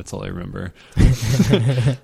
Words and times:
That's 0.00 0.14
all 0.14 0.24
I 0.24 0.28
remember. 0.28 0.72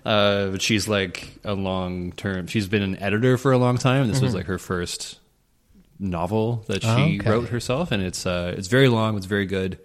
uh, 0.05 0.49
but 0.51 0.61
she's 0.61 0.87
like 0.87 1.33
a 1.45 1.55
long 1.55 2.13
term. 2.13 2.47
She's 2.47 2.69
been 2.69 2.83
an 2.83 2.99
editor 3.03 3.39
for 3.39 3.53
a 3.53 3.59
long 3.59 3.79
time. 3.79 4.07
This 4.07 4.21
was 4.21 4.35
like 4.35 4.45
her 4.47 4.59
first 4.59 5.19
novel 5.99 6.63
that 6.67 6.83
she 6.83 6.89
Mm-hmm. 6.89 7.21
Okay. 7.23 7.31
wrote 7.31 7.49
herself, 7.49 7.93
and 7.93 8.03
it's 8.03 8.27
uh, 8.27 8.55
it's 8.57 8.69
very 8.69 8.89
long. 8.89 9.17
It's 9.17 9.25
very 9.25 9.47
good, 9.47 9.79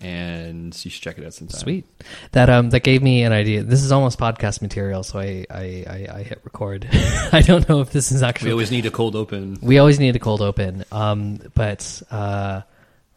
and 0.00 0.74
you 0.82 0.90
should 0.90 1.02
check 1.02 1.18
it 1.18 1.26
out 1.26 1.34
sometime. 1.34 1.60
Sweet. 1.60 1.84
That 2.32 2.48
um 2.48 2.70
that 2.70 2.80
gave 2.80 3.02
me 3.02 3.22
an 3.22 3.32
idea. 3.32 3.62
This 3.64 3.82
is 3.82 3.92
almost 3.92 4.18
podcast 4.18 4.62
material, 4.62 5.02
so 5.02 5.18
I 5.18 5.44
I, 5.50 5.84
I, 5.86 6.08
I 6.14 6.22
hit 6.22 6.40
record. 6.44 6.88
I 7.32 7.42
don't 7.42 7.68
know 7.68 7.82
if 7.82 7.90
this 7.90 8.12
is 8.12 8.22
actually. 8.22 8.48
We 8.48 8.52
always 8.52 8.70
need 8.70 8.86
a 8.86 8.90
cold 8.90 9.14
open. 9.14 9.58
we 9.60 9.78
always 9.78 10.00
need 10.00 10.16
a 10.16 10.18
cold 10.18 10.40
open. 10.40 10.84
Um, 10.90 11.38
but 11.54 12.02
uh, 12.10 12.62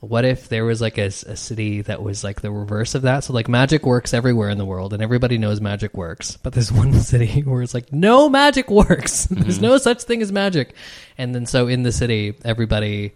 what 0.07 0.25
if 0.25 0.49
there 0.49 0.65
was 0.65 0.81
like 0.81 0.97
a 0.97 1.11
city 1.11 1.81
that 1.81 2.01
was 2.01 2.23
like 2.23 2.41
the 2.41 2.51
reverse 2.51 2.95
of 2.95 3.04
that? 3.04 3.23
So 3.23 3.33
like 3.33 3.47
magic 3.47 3.85
works 3.85 4.13
everywhere 4.13 4.49
in 4.49 4.57
the 4.57 4.65
world, 4.65 4.93
and 4.93 5.01
everybody 5.01 5.37
knows 5.37 5.59
magic 5.61 5.95
works. 5.95 6.37
But 6.37 6.54
there's 6.54 6.71
one 6.83 6.93
city 6.93 7.41
where 7.41 7.61
it's 7.61 7.73
like 7.73 7.91
no 7.91 8.29
magic 8.29 8.69
works. 8.69 9.25
there's 9.32 9.61
no 9.61 9.77
such 9.77 10.04
thing 10.04 10.21
as 10.21 10.32
magic. 10.32 10.73
And 11.18 11.33
then 11.33 11.46
so 11.46 11.68
in 11.68 11.83
the 11.83 11.91
city, 11.91 12.36
everybody 12.43 13.13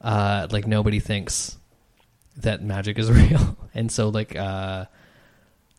uh, 0.00 0.48
like 0.50 0.66
nobody 0.66 1.00
thinks 1.00 1.56
that 2.38 2.62
magic 2.62 2.98
is 2.98 3.10
real, 3.30 3.56
and 3.74 3.90
so 3.90 4.08
like. 4.08 4.36
Uh, 4.36 4.86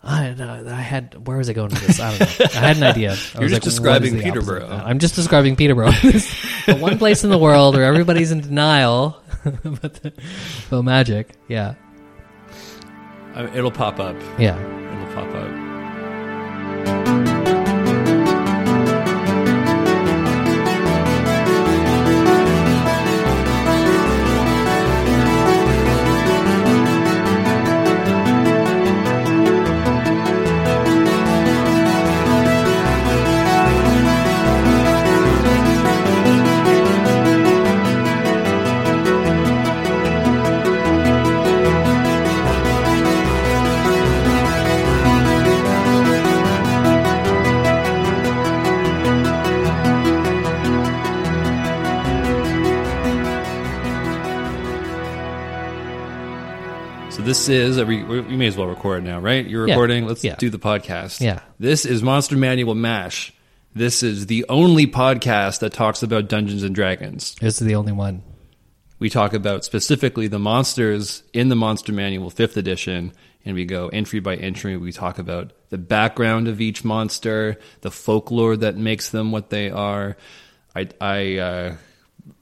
I 0.06 0.26
don't 0.36 0.38
know. 0.38 0.66
I 0.70 0.82
had 0.82 1.26
where 1.28 1.38
was 1.38 1.50
I 1.50 1.54
going 1.54 1.70
with 1.70 1.88
this? 1.88 2.00
I 2.02 2.10
don't 2.18 2.20
know. 2.40 2.46
I 2.56 2.60
had 2.60 2.78
an 2.78 2.84
idea. 2.84 3.12
I 3.14 3.40
You're 3.40 3.44
was 3.44 3.52
just 3.52 3.54
like, 3.54 3.62
describing 3.62 4.20
Peterborough. 4.20 4.68
I'm 4.68 5.00
just 5.00 5.16
describing 5.16 5.56
Peterborough. 5.56 5.92
the 5.92 6.78
one 6.80 6.98
place 6.98 7.24
in 7.24 7.30
the 7.30 7.38
world 7.38 7.76
where 7.76 7.86
everybody's 7.86 8.32
in 8.32 8.42
denial 8.42 9.18
about, 9.46 9.94
the, 9.94 10.14
about 10.68 10.84
magic. 10.84 11.36
Yeah, 11.48 11.76
Uh, 13.34 13.48
it'll 13.56 13.72
pop 13.72 14.00
up. 14.00 14.16
yeah. 14.38 14.58
It'll 14.60 15.16
pop 15.16 15.34
up. 15.36 15.63
This 57.34 57.50
is 57.50 57.78
a 57.78 57.86
re- 57.86 58.04
we 58.04 58.22
may 58.38 58.46
as 58.46 58.56
well 58.56 58.68
record 58.68 59.04
now, 59.04 59.20
right? 59.20 59.48
You're 59.48 59.68
Yeah. 59.68 59.74
recording. 59.74 60.06
Let's 60.06 60.24
Yeah. 60.24 60.36
do 60.36 60.52
the 60.52 60.60
podcast. 60.60 61.20
Yeah. 61.20 61.40
This 61.58 61.84
is 61.84 62.04
Monster 62.04 62.38
Manual 62.38 62.76
Mash. 62.76 63.34
This 63.74 64.04
is 64.04 64.28
the 64.28 64.46
only 64.50 64.86
podcast 64.86 65.58
that 65.62 65.74
talks 65.74 66.04
about 66.04 66.30
Dungeons 66.30 66.62
and 66.62 66.76
Dragons. 66.76 67.36
This 67.42 67.60
is 67.60 67.66
the 67.66 67.74
only 67.74 67.92
one. 67.92 68.22
We 69.00 69.10
talk 69.10 69.34
about 69.34 69.66
specifically 69.66 70.28
the 70.28 70.38
monsters 70.38 71.24
in 71.34 71.50
the 71.50 71.56
Monster 71.56 71.92
Manual 71.92 72.30
5th 72.30 72.56
edition, 72.56 73.12
and 73.44 73.56
we 73.56 73.66
go 73.66 73.88
entry 73.88 74.20
by 74.20 74.36
entry. 74.36 74.78
We 74.78 74.92
talk 74.92 75.18
about 75.18 75.54
the 75.72 75.80
background 75.80 76.48
of 76.48 76.62
each 76.62 76.84
monster, 76.86 77.58
the 77.82 77.90
folklore 77.90 78.56
that 78.58 78.78
makes 78.78 79.10
them 79.10 79.32
what 79.32 79.50
they 79.50 79.72
are. 79.72 80.18
I, 80.76 80.88
I, 81.02 81.38
uh, 81.38 81.76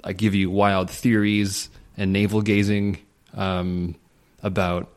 I 0.04 0.12
give 0.12 0.36
you 0.36 0.50
wild 0.52 0.90
theories 0.90 1.70
and 1.96 2.12
navel 2.12 2.42
gazing 2.42 2.98
um, 3.34 3.96
about 4.44 4.90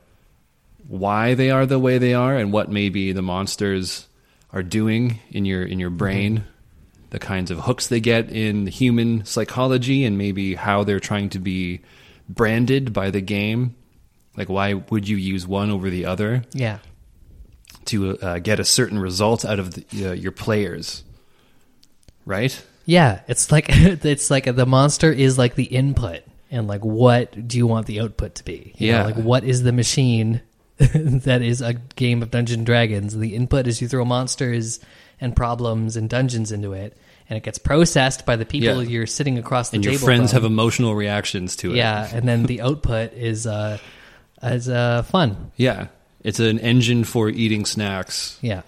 why 0.87 1.35
they 1.35 1.51
are 1.51 1.67
the 1.67 1.79
way 1.79 1.99
they 1.99 2.15
are 2.15 2.37
and 2.37 2.53
what 2.53 2.71
maybe 2.71 3.13
the 3.13 3.23
monsters 3.23 4.07
are 4.53 4.63
doing 4.63 5.19
in 5.31 5.45
your 5.45 5.65
in 5.65 5.81
your 5.81 5.91
brain 5.91 6.45
the 7.11 7.19
kinds 7.19 7.51
of 7.53 7.61
hooks 7.61 7.87
they 7.87 8.01
get 8.01 8.29
in 8.31 8.67
human 8.67 9.25
psychology 9.25 10.05
and 10.05 10.19
maybe 10.19 10.57
how 10.57 10.83
they're 10.83 10.99
trying 10.99 11.29
to 11.29 11.39
be 11.39 11.81
branded 12.29 12.93
by 12.93 13.09
the 13.11 13.21
game. 13.21 13.77
Like 14.37 14.49
why 14.49 14.75
would 14.75 15.09
you 15.09 15.17
use 15.17 15.47
one 15.47 15.71
over 15.71 15.91
the 15.91 16.07
other? 16.07 16.43
Yeah. 16.53 16.79
to 17.85 18.19
uh, 18.19 18.39
get 18.41 18.59
a 18.59 18.65
certain 18.65 18.99
result 18.99 19.45
out 19.45 19.61
of 19.61 19.75
the, 19.75 20.09
uh, 20.09 20.13
your 20.13 20.33
players. 20.33 21.05
Right? 22.27 22.61
Yeah, 22.85 23.21
it's 23.29 23.53
like 23.53 23.67
it's 23.69 24.29
like 24.31 24.53
the 24.53 24.67
monster 24.67 25.13
is 25.13 25.39
like 25.39 25.55
the 25.55 25.65
input, 25.65 26.23
and 26.55 26.67
like 26.69 26.83
what 26.85 27.47
do 27.49 27.59
you 27.59 27.67
want 27.67 27.87
the 27.87 28.01
output 28.01 28.37
to 28.37 28.45
be? 28.45 28.73
You 28.79 28.93
know, 28.93 28.99
Yeah. 28.99 29.05
like 29.05 29.17
what 29.17 29.45
is 29.45 29.63
the 29.63 29.73
machine 29.73 30.41
that 30.79 31.43
is 31.43 31.61
a 31.61 31.75
game 31.97 32.23
of 32.23 32.31
Dungeons 32.31 32.59
and 32.59 32.67
Dragons? 32.67 33.17
The 33.17 33.35
input 33.35 33.67
is 33.67 33.83
you 33.83 33.89
throw 33.89 34.05
monsters 34.05 34.81
and 35.21 35.35
problems 35.37 35.97
and 35.97 36.09
dungeons 36.11 36.51
into 36.53 36.73
it, 36.73 36.97
and 37.29 37.37
it 37.37 37.43
gets 37.43 37.59
processed 37.59 38.27
by 38.27 38.37
the 38.37 38.45
people 38.45 38.83
Yeah. 38.83 38.89
you're 38.89 39.07
sitting 39.07 39.39
across 39.39 39.71
the 39.71 39.79
table. 39.79 39.93
and 39.93 40.01
your 40.01 40.07
friends 40.07 40.31
from. 40.33 40.43
have 40.43 40.51
emotional 40.51 40.95
reactions 40.95 41.57
to 41.57 41.73
it 41.73 41.77
yeah, 41.77 42.09
and 42.13 42.27
then 42.29 42.45
the 42.45 42.61
output 42.69 43.13
is 43.15 43.47
uh, 43.47 43.79
is 44.43 44.69
uh, 44.69 45.03
fun. 45.05 45.51
yeah 45.57 45.87
it's 46.23 46.41
an 46.41 46.59
engine 46.59 47.05
for 47.05 47.29
eating 47.29 47.65
snacks 47.67 48.39
Yeah, 48.43 48.63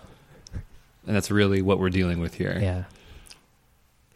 and 1.06 1.14
that's 1.16 1.30
really 1.30 1.62
what 1.62 1.78
we're 1.78 1.90
dealing 1.90 2.20
with 2.20 2.34
here 2.34 2.58
yeah, 2.60 2.84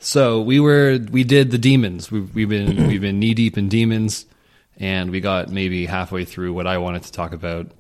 So 0.01 0.41
we 0.41 0.61
were 0.61 0.99
we 1.13 1.25
did 1.25 1.51
the 1.51 1.59
demons. 1.59 2.11
We've, 2.11 2.35
we've 2.35 2.49
been 2.49 2.87
we've 2.89 3.01
been 3.01 3.21
knee 3.21 3.35
deep 3.35 3.57
in 3.57 3.69
demons, 3.69 4.25
and 4.79 5.11
we 5.11 5.21
got 5.21 5.51
maybe 5.51 5.87
halfway 5.87 6.25
through 6.25 6.55
what 6.55 6.67
I 6.67 6.79
wanted 6.79 7.05
to 7.05 7.13
talk 7.13 7.33
about, 7.33 7.71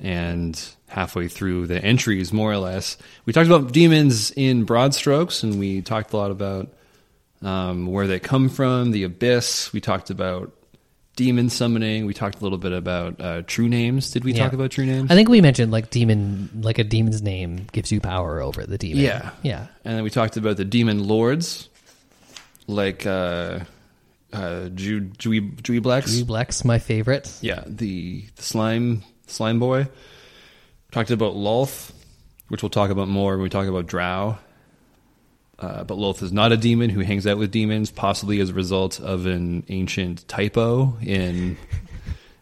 and 0.00 0.58
halfway 0.86 1.26
through 1.28 1.66
the 1.66 1.84
entries, 1.84 2.32
more 2.32 2.52
or 2.52 2.58
less. 2.58 2.96
We 3.26 3.32
talked 3.32 3.48
about 3.48 3.72
demons 3.72 4.30
in 4.30 4.64
broad 4.64 4.94
strokes, 4.94 5.42
and 5.42 5.58
we 5.58 5.82
talked 5.82 6.12
a 6.12 6.16
lot 6.16 6.30
about 6.30 6.72
um, 7.42 7.86
where 7.86 8.06
they 8.06 8.20
come 8.20 8.48
from, 8.48 8.92
the 8.92 9.02
abyss. 9.02 9.72
We 9.72 9.80
talked 9.80 10.10
about 10.10 10.52
demon 11.18 11.50
summoning. 11.50 12.06
We 12.06 12.14
talked 12.14 12.38
a 12.40 12.42
little 12.44 12.58
bit 12.58 12.70
about 12.72 13.20
uh, 13.20 13.42
true 13.44 13.68
names. 13.68 14.12
Did 14.12 14.22
we 14.22 14.32
Yeah. 14.32 14.44
talk 14.44 14.52
about 14.52 14.70
true 14.70 14.86
names? 14.86 15.10
I 15.10 15.16
think 15.16 15.28
we 15.28 15.40
mentioned 15.40 15.72
like 15.72 15.90
demon, 15.90 16.48
like 16.62 16.78
a 16.78 16.84
demon's 16.84 17.20
name 17.20 17.66
gives 17.72 17.90
you 17.90 18.00
power 18.00 18.40
over 18.40 18.64
the 18.64 18.78
demon. 18.78 19.02
Yeah. 19.02 19.30
yeah, 19.42 19.66
And 19.84 19.96
then 19.96 20.04
we 20.04 20.10
talked 20.10 20.36
about 20.36 20.56
the 20.56 20.64
demon 20.64 21.08
lords, 21.08 21.68
like 22.68 23.04
uh, 23.04 23.58
uh, 24.32 24.68
Jew, 24.68 25.00
Jewy, 25.18 25.60
Juiblex. 25.60 26.22
Blex, 26.22 26.64
my 26.64 26.78
favorite. 26.78 27.36
Yeah, 27.40 27.64
the, 27.66 28.24
the 28.36 28.42
slime 28.42 29.02
slime 29.26 29.58
boy. 29.58 29.88
Talked 30.92 31.10
about 31.10 31.34
Lolth, 31.34 31.90
which 32.46 32.62
we'll 32.62 32.70
talk 32.70 32.90
about 32.90 33.08
more 33.08 33.32
when 33.32 33.42
we 33.42 33.48
talk 33.50 33.66
about 33.66 33.86
Drow. 33.88 34.38
Uh, 35.58 35.82
but 35.82 35.98
Lolth 35.98 36.22
is 36.22 36.32
not 36.32 36.52
a 36.52 36.56
demon 36.56 36.88
who 36.90 37.00
hangs 37.00 37.26
out 37.26 37.36
with 37.36 37.50
demons, 37.50 37.90
possibly 37.90 38.40
as 38.40 38.50
a 38.50 38.54
result 38.54 39.00
of 39.00 39.26
an 39.26 39.64
ancient 39.68 40.26
typo 40.28 40.96
in 41.02 41.56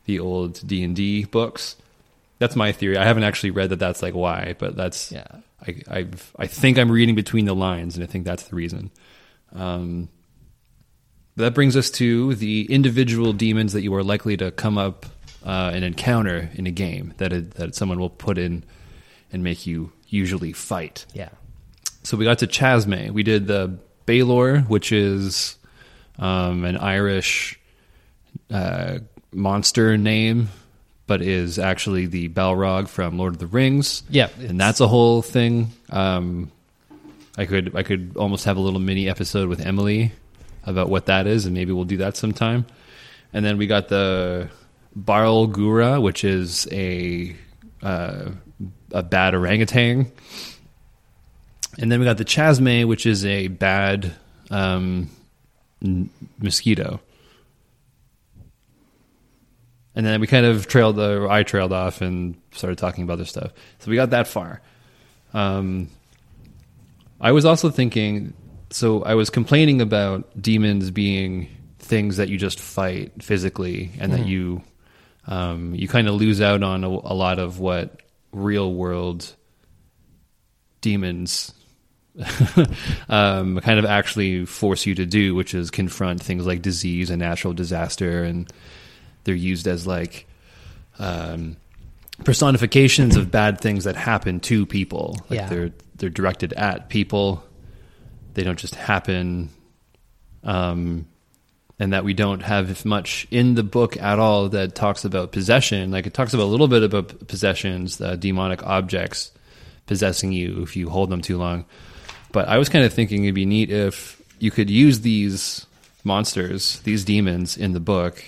the 0.05 0.21
old 0.21 0.67
D 0.67 0.83
and 0.85 0.95
D 0.95 1.25
books. 1.25 1.77
That's 2.39 2.55
my 2.55 2.73
theory. 2.73 2.99
I 2.99 3.05
haven't 3.05 3.25
actually 3.25 3.51
read 3.51 3.71
that. 3.71 3.79
That's 3.79 4.03
like 4.03 4.15
why, 4.15 4.55
but 4.59 4.77
that's 4.77 5.11
Yeah. 5.13 5.27
I 5.67 5.77
I've, 5.89 6.33
I 6.39 6.47
think 6.47 6.79
I'm 6.79 6.91
reading 6.91 7.15
between 7.15 7.47
the 7.47 7.55
lines, 7.55 7.97
and 7.97 8.05
I 8.05 8.07
think 8.07 8.27
that's 8.27 8.45
the 8.45 8.57
reason. 8.57 8.91
Um, 9.55 10.09
that 11.37 11.55
brings 11.55 11.77
us 11.77 11.91
to 11.93 12.35
the 12.35 12.67
individual 12.71 13.33
demons 13.33 13.73
that 13.73 13.83
you 13.83 13.95
are 13.95 14.03
likely 14.03 14.37
to 14.37 14.51
come 14.51 14.77
up 14.77 15.07
uh, 15.45 15.71
and 15.73 15.85
encounter 15.85 16.51
in 16.55 16.67
a 16.67 16.71
game 16.71 17.15
that 17.19 17.33
it, 17.33 17.53
that 17.53 17.75
someone 17.75 17.99
will 17.99 18.11
put 18.11 18.37
in 18.37 18.65
and 19.33 19.43
make 19.43 19.67
you 19.67 19.93
usually 20.09 20.53
fight. 20.53 21.07
Yeah. 21.15 21.31
So 22.07 22.17
we 22.17 22.25
got 22.25 22.39
to 22.39 22.47
Chasme. 22.47 23.11
We 23.11 23.25
did 23.25 23.49
the 23.49 23.81
Balor, 24.07 24.61
which 24.61 24.93
is 24.93 25.59
um, 26.21 26.65
an 26.65 26.77
Irish 26.77 27.59
uh, 28.49 29.01
monster 29.33 29.99
name, 29.99 30.49
but 31.09 31.21
is 31.21 31.59
actually 31.59 32.07
the 32.07 32.29
Balrog 32.29 32.87
from 32.87 33.19
Lord 33.19 33.33
of 33.33 33.41
the 33.41 33.49
Rings. 33.49 34.05
Yeah, 34.09 34.29
and 34.39 34.61
that's 34.61 34.79
a 34.79 34.87
whole 34.87 35.21
thing. 35.21 35.73
Um, 35.91 36.53
I 37.37 37.45
could 37.45 37.75
I 37.75 37.83
could 37.83 38.13
almost 38.17 38.45
have 38.45 38.57
a 38.57 38.61
little 38.61 38.79
mini 38.79 39.09
episode 39.09 39.49
with 39.49 39.61
Emily 39.61 40.13
about 40.63 40.89
what 40.89 41.07
that 41.07 41.27
is, 41.27 41.45
and 41.45 41.55
maybe 41.55 41.73
we'll 41.73 41.87
do 41.87 41.97
that 41.97 42.17
sometime. 42.17 42.67
And 43.33 43.45
then 43.45 43.59
we 43.59 43.67
got 43.67 43.89
the 43.89 44.49
Barlgura, 44.97 46.01
which 46.01 46.23
is 46.23 46.69
a 46.71 47.35
uh, 47.83 48.31
a 48.93 49.03
bad 49.03 49.35
orangutan. 49.35 50.13
And 51.79 51.93
then 51.93 52.01
we 52.01 52.07
got 52.07 52.19
the 52.19 52.25
Chasme, 52.25 52.87
which 52.87 53.07
is 53.07 53.25
a 53.27 53.49
bad 53.49 54.15
um, 54.51 55.11
n- 55.83 56.11
mosquito. 56.39 57.01
and 59.97 60.05
then 60.05 60.21
we 60.21 60.27
kind 60.27 60.45
of 60.45 60.69
trailed, 60.69 60.99
uh, 60.99 61.27
I 61.27 61.43
trailed 61.43 61.73
off 61.73 62.03
and 62.03 62.37
started 62.53 62.77
talking 62.77 63.03
about 63.03 63.15
other 63.15 63.25
stuff. 63.25 63.53
So 63.79 63.91
we 63.91 63.97
got 63.97 64.11
that 64.11 64.29
far. 64.29 64.61
Um, 65.33 65.89
I 67.19 67.33
was 67.33 67.47
also 67.47 67.71
thinking, 67.71 68.35
so 68.69 69.03
I 69.03 69.15
was 69.15 69.31
complaining 69.31 69.81
about 69.81 70.41
demons 70.41 70.91
being 70.91 71.49
things 71.79 72.19
that 72.19 72.29
you 72.29 72.37
just 72.37 72.61
fight 72.61 73.23
physically, 73.23 73.93
and 73.99 74.13
that 74.13 74.27
you 74.27 74.63
um, 75.27 75.75
you 75.75 75.89
kind 75.89 76.09
of 76.09 76.15
lose 76.15 76.41
out 76.43 76.63
on 76.63 76.85
a, 76.85 76.89
a 76.89 77.15
lot 77.15 77.39
of 77.39 77.59
what 77.59 78.03
real 78.33 78.73
world 78.73 79.35
demons 80.83 81.55
um, 83.09 83.59
kind 83.61 83.79
of 83.79 83.85
actually 83.85 84.45
force 84.47 84.87
you 84.87 84.95
to 84.95 85.07
do, 85.07 85.35
which 85.35 85.55
is 85.55 85.71
confront 85.71 86.23
things 86.23 86.47
like 86.47 86.63
disease 86.63 87.11
and 87.11 87.21
natural 87.21 87.53
disaster, 87.53 88.25
and 88.25 88.51
they're 89.25 89.35
used 89.35 89.67
as 89.67 89.87
like 89.87 90.27
um, 90.99 91.57
personifications 92.25 93.17
of 93.17 93.31
bad 93.31 93.61
things 93.61 93.85
that 93.85 93.97
happen 93.97 94.41
to 94.41 94.67
people. 94.67 95.17
Like 95.29 95.41
Yeah. 95.41 95.49
they're 95.49 95.73
they're 95.97 96.11
directed 96.11 96.53
at 96.55 96.89
people. 96.89 97.43
They 98.35 98.43
don't 98.45 98.59
just 98.59 98.75
happen. 98.75 99.51
Um, 100.45 101.07
and 101.79 101.93
that 101.93 102.05
we 102.05 102.15
don't 102.15 102.41
have 102.41 102.85
much 102.87 103.27
in 103.31 103.55
the 103.55 103.63
book 103.63 103.99
at 103.99 104.19
all 104.19 104.49
that 104.51 104.75
talks 104.75 105.05
about 105.05 105.33
possession. 105.33 105.91
Like 105.91 106.07
it 106.07 106.15
talks 106.15 106.33
about 106.33 106.45
a 106.45 106.47
little 106.47 106.69
bit 106.69 106.83
about 106.83 107.29
possessions, 107.29 108.01
uh, 108.01 108.17
demonic 108.17 108.63
objects 108.63 109.31
possessing 109.87 110.33
you 110.33 110.63
if 110.63 110.75
you 110.77 110.89
hold 110.89 111.11
them 111.11 111.21
too 111.21 111.37
long. 111.37 111.67
But 112.37 112.49
I 112.49 112.59
was 112.59 112.69
kind 112.69 112.85
of 112.85 112.93
thinking 112.93 113.25
it'd 113.25 113.35
be 113.35 113.47
neat 113.47 113.71
if 113.71 114.21
you 114.39 114.51
could 114.51 114.69
use 114.69 115.01
these 115.01 115.65
monsters, 116.05 116.81
these 116.81 117.03
demons 117.03 117.57
in 117.57 117.73
the 117.73 117.81
book, 117.81 118.23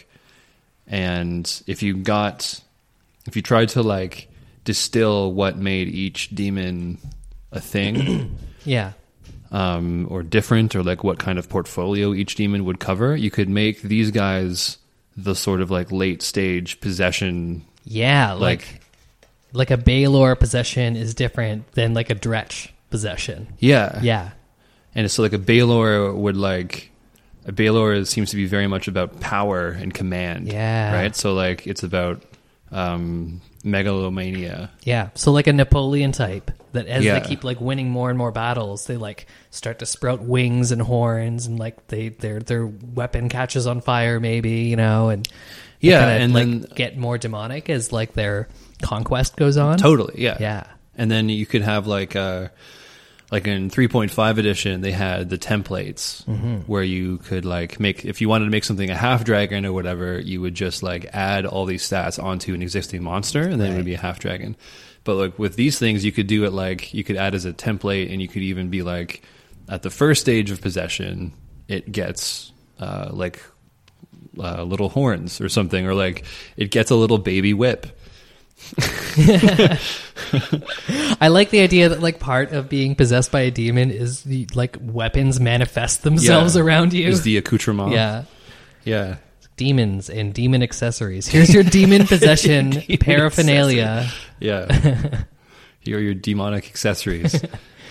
and 0.86 1.44
if 1.66 1.82
you 1.82 1.94
got, 1.94 2.58
if 3.26 3.36
you 3.36 3.42
tried 3.42 3.68
to 3.70 3.82
like 3.82 4.28
distill 4.64 5.30
what 5.30 5.58
made 5.58 5.88
each 5.88 6.30
demon 6.30 6.96
a 7.52 7.60
thing, 7.60 8.34
Yeah. 8.64 8.92
um, 9.52 10.06
or 10.10 10.22
different, 10.22 10.74
or 10.74 10.82
like 10.82 11.04
what 11.04 11.18
kind 11.18 11.38
of 11.38 11.50
portfolio 11.50 12.14
each 12.14 12.34
demon 12.34 12.64
would 12.64 12.80
cover, 12.80 13.14
you 13.14 13.30
could 13.30 13.50
make 13.50 13.82
these 13.82 14.10
guys 14.10 14.78
the 15.18 15.34
sort 15.34 15.60
of 15.60 15.70
like 15.70 15.92
late 15.92 16.22
stage 16.22 16.80
possession. 16.80 17.62
Yeah, 17.84 18.32
Like- 18.32 18.40
like 18.60 18.80
like 19.52 19.70
a 19.70 19.76
Balor 19.76 20.34
possession 20.36 20.96
is 20.96 21.14
different 21.14 21.70
than 21.72 21.92
like 21.92 22.08
a 22.08 22.14
Dretch 22.14 22.70
possession. 22.90 23.48
Yeah, 23.58 24.00
Yeah. 24.02 24.30
And 24.94 25.10
so 25.10 25.22
like 25.22 25.32
a 25.34 25.38
Balor 25.38 26.12
would 26.14 26.36
like 26.36 26.90
a 27.46 27.52
Balor 27.52 28.04
seems 28.04 28.30
to 28.30 28.36
be 28.36 28.46
very 28.46 28.66
much 28.66 28.88
about 28.88 29.20
power 29.20 29.68
and 29.68 29.92
command. 29.94 30.48
Yeah. 30.48 30.92
Right. 30.94 31.14
So 31.14 31.34
like 31.34 31.66
it's 31.66 31.82
about 31.82 32.22
um, 32.72 33.40
megalomania. 33.64 34.70
Yeah. 34.82 35.10
So 35.14 35.32
like 35.32 35.46
a 35.46 35.52
Napoleon 35.52 36.12
type 36.12 36.50
that 36.72 36.86
as 36.86 37.04
Yeah. 37.04 37.18
they 37.18 37.26
keep 37.28 37.44
like 37.44 37.60
winning 37.60 37.90
more 37.90 38.08
and 38.10 38.18
more 38.18 38.32
battles, 38.32 38.86
they 38.86 38.96
like 38.96 39.26
start 39.50 39.78
to 39.80 39.86
sprout 39.86 40.20
wings 40.22 40.72
and 40.72 40.82
horns 40.82 41.46
and 41.46 41.58
like 41.58 41.86
they 41.88 42.08
their 42.10 42.40
their 42.40 42.66
weapon 42.66 43.28
catches 43.28 43.66
on 43.66 43.80
fire 43.80 44.20
maybe, 44.20 44.62
you 44.62 44.76
know, 44.76 45.08
and 45.10 45.28
Yeah, 45.80 46.00
kinda, 46.00 46.24
and 46.24 46.34
like 46.34 46.44
then- 46.46 46.66
get 46.74 46.98
more 46.98 47.18
demonic 47.18 47.70
as 47.70 47.92
like 47.92 48.14
their 48.14 48.48
conquest 48.82 49.36
goes 49.36 49.56
on. 49.56 49.78
Totally. 49.78 50.14
Yeah. 50.22 50.36
Yeah. 50.40 50.64
And 50.96 51.10
then 51.10 51.28
you 51.28 51.46
could 51.46 51.62
have 51.62 51.86
like 51.86 52.16
uh 52.16 52.48
like 53.30 53.46
in 53.46 53.68
3.5 53.70 54.38
edition 54.38 54.80
they 54.80 54.92
had 54.92 55.28
the 55.28 55.36
templates 55.38 56.24
Mm-hmm. 56.24 56.56
where 56.66 56.82
you 56.82 57.18
could 57.18 57.44
like 57.44 57.78
make 57.78 58.04
if 58.04 58.20
you 58.20 58.28
wanted 58.28 58.46
to 58.46 58.50
make 58.50 58.64
something 58.64 58.88
a 58.90 58.94
half 58.94 59.24
dragon 59.24 59.66
or 59.66 59.72
whatever 59.72 60.18
you 60.18 60.40
would 60.40 60.54
just 60.54 60.82
like 60.82 61.06
add 61.12 61.44
all 61.46 61.64
these 61.66 61.82
stats 61.88 62.22
onto 62.22 62.54
an 62.54 62.62
existing 62.62 63.02
monster 63.02 63.42
and 63.42 63.60
then 63.60 63.72
it 63.72 63.76
would 63.76 63.84
be 63.84 63.94
a 63.94 63.98
half 63.98 64.18
dragon. 64.18 64.56
But 65.04 65.14
like 65.16 65.38
with 65.38 65.56
these 65.56 65.78
things 65.78 66.04
you 66.04 66.12
could 66.12 66.26
do 66.26 66.44
it 66.44 66.52
like 66.52 66.92
you 66.94 67.04
could 67.04 67.16
add 67.16 67.34
as 67.34 67.44
a 67.44 67.52
template 67.52 68.10
and 68.12 68.20
you 68.22 68.28
could 68.28 68.42
even 68.42 68.68
be 68.70 68.82
like 68.82 69.22
at 69.68 69.82
the 69.82 69.90
first 69.90 70.20
stage 70.22 70.50
of 70.50 70.60
possession 70.62 71.32
it 71.68 71.92
gets 71.92 72.52
uh 72.80 73.08
like 73.12 73.42
uh, 74.38 74.62
little 74.62 74.88
horns 74.88 75.40
or 75.40 75.48
something 75.48 75.86
or 75.86 75.94
like 75.94 76.24
it 76.56 76.70
gets 76.70 76.90
a 76.90 76.94
little 76.94 77.18
baby 77.18 77.52
whip 77.52 77.97
I 81.20 81.28
like 81.28 81.50
the 81.50 81.60
idea 81.60 81.88
that 81.90 82.00
like 82.00 82.18
part 82.20 82.52
of 82.52 82.68
being 82.68 82.94
possessed 82.94 83.30
by 83.32 83.40
a 83.42 83.50
demon 83.50 83.90
is 83.90 84.22
the 84.22 84.46
like 84.54 84.76
weapons 84.80 85.40
manifest 85.40 86.02
themselves 86.02 86.56
Yeah. 86.56 86.62
around 86.62 86.92
you. 86.92 87.08
is 87.08 87.22
the 87.22 87.36
accoutrement 87.36 87.92
yeah. 87.92 88.24
yeah 88.84 89.16
Demons 89.56 90.08
and 90.08 90.32
demon 90.32 90.62
accessories. 90.62 91.26
Here's 91.26 91.52
your 91.52 91.64
demon 91.64 92.06
possession 92.08 92.80
paraphernalia. 93.00 94.08
Yeah. 94.38 94.70
Here 95.80 95.96
are 95.98 96.00
your 96.00 96.14
demonic 96.14 96.66
accessories. 96.68 97.42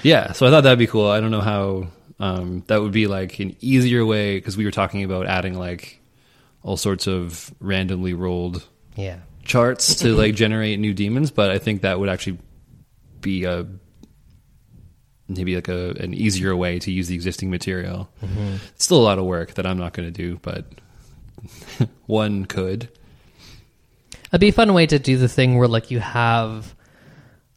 yeah. 0.02 0.32
So 0.32 0.48
I 0.48 0.50
thought 0.50 0.62
that'd 0.62 0.80
be 0.80 0.88
cool. 0.88 1.10
I 1.10 1.20
don't 1.20 1.32
know 1.32 1.42
how 1.42 1.88
um, 2.20 2.64
that 2.68 2.82
would 2.82 2.94
be 2.94 3.08
like 3.08 3.40
an 3.40 3.54
easier 3.60 4.06
way 4.06 4.38
because 4.38 4.56
we 4.56 4.64
were 4.64 4.72
talking 4.72 5.04
about 5.04 5.26
adding 5.26 5.56
like 5.60 6.00
all 6.64 6.78
sorts 6.78 7.06
of 7.06 7.54
randomly 7.60 8.14
rolled 8.14 8.66
Yeah. 8.96 9.18
Charts 9.48 9.96
to 9.96 10.14
like 10.14 10.36
generate 10.44 10.80
new 10.80 10.94
demons, 10.94 11.32
but 11.32 11.50
I 11.50 11.58
think 11.58 11.82
that 11.82 12.00
would 12.00 12.10
actually 12.10 12.38
be 13.22 13.46
a 13.46 13.66
maybe 15.28 15.56
like 15.56 15.68
a 15.68 15.90
an 15.92 16.14
easier 16.14 16.56
way 16.56 16.80
to 16.80 16.92
use 16.92 17.08
the 17.08 17.16
existing 17.16 17.50
material. 17.50 18.10
It's 18.76 18.86
still 18.86 18.98
a 18.98 19.04
lot 19.04 19.20
of 19.20 19.26
work 19.26 19.56
that 19.56 19.66
I'm 19.66 19.78
not 19.78 19.94
going 19.94 20.08
to 20.08 20.12
do, 20.12 20.40
but 20.42 20.66
one 22.06 22.46
could. 22.46 22.90
It'd 24.30 24.42
be 24.42 24.50
a 24.50 24.54
fun 24.54 24.74
way 24.74 24.86
to 24.88 25.00
do 25.00 25.18
the 25.18 25.28
thing 25.30 25.58
where 25.58 25.68
like 25.68 25.90
you 25.92 26.00
have 26.00 26.76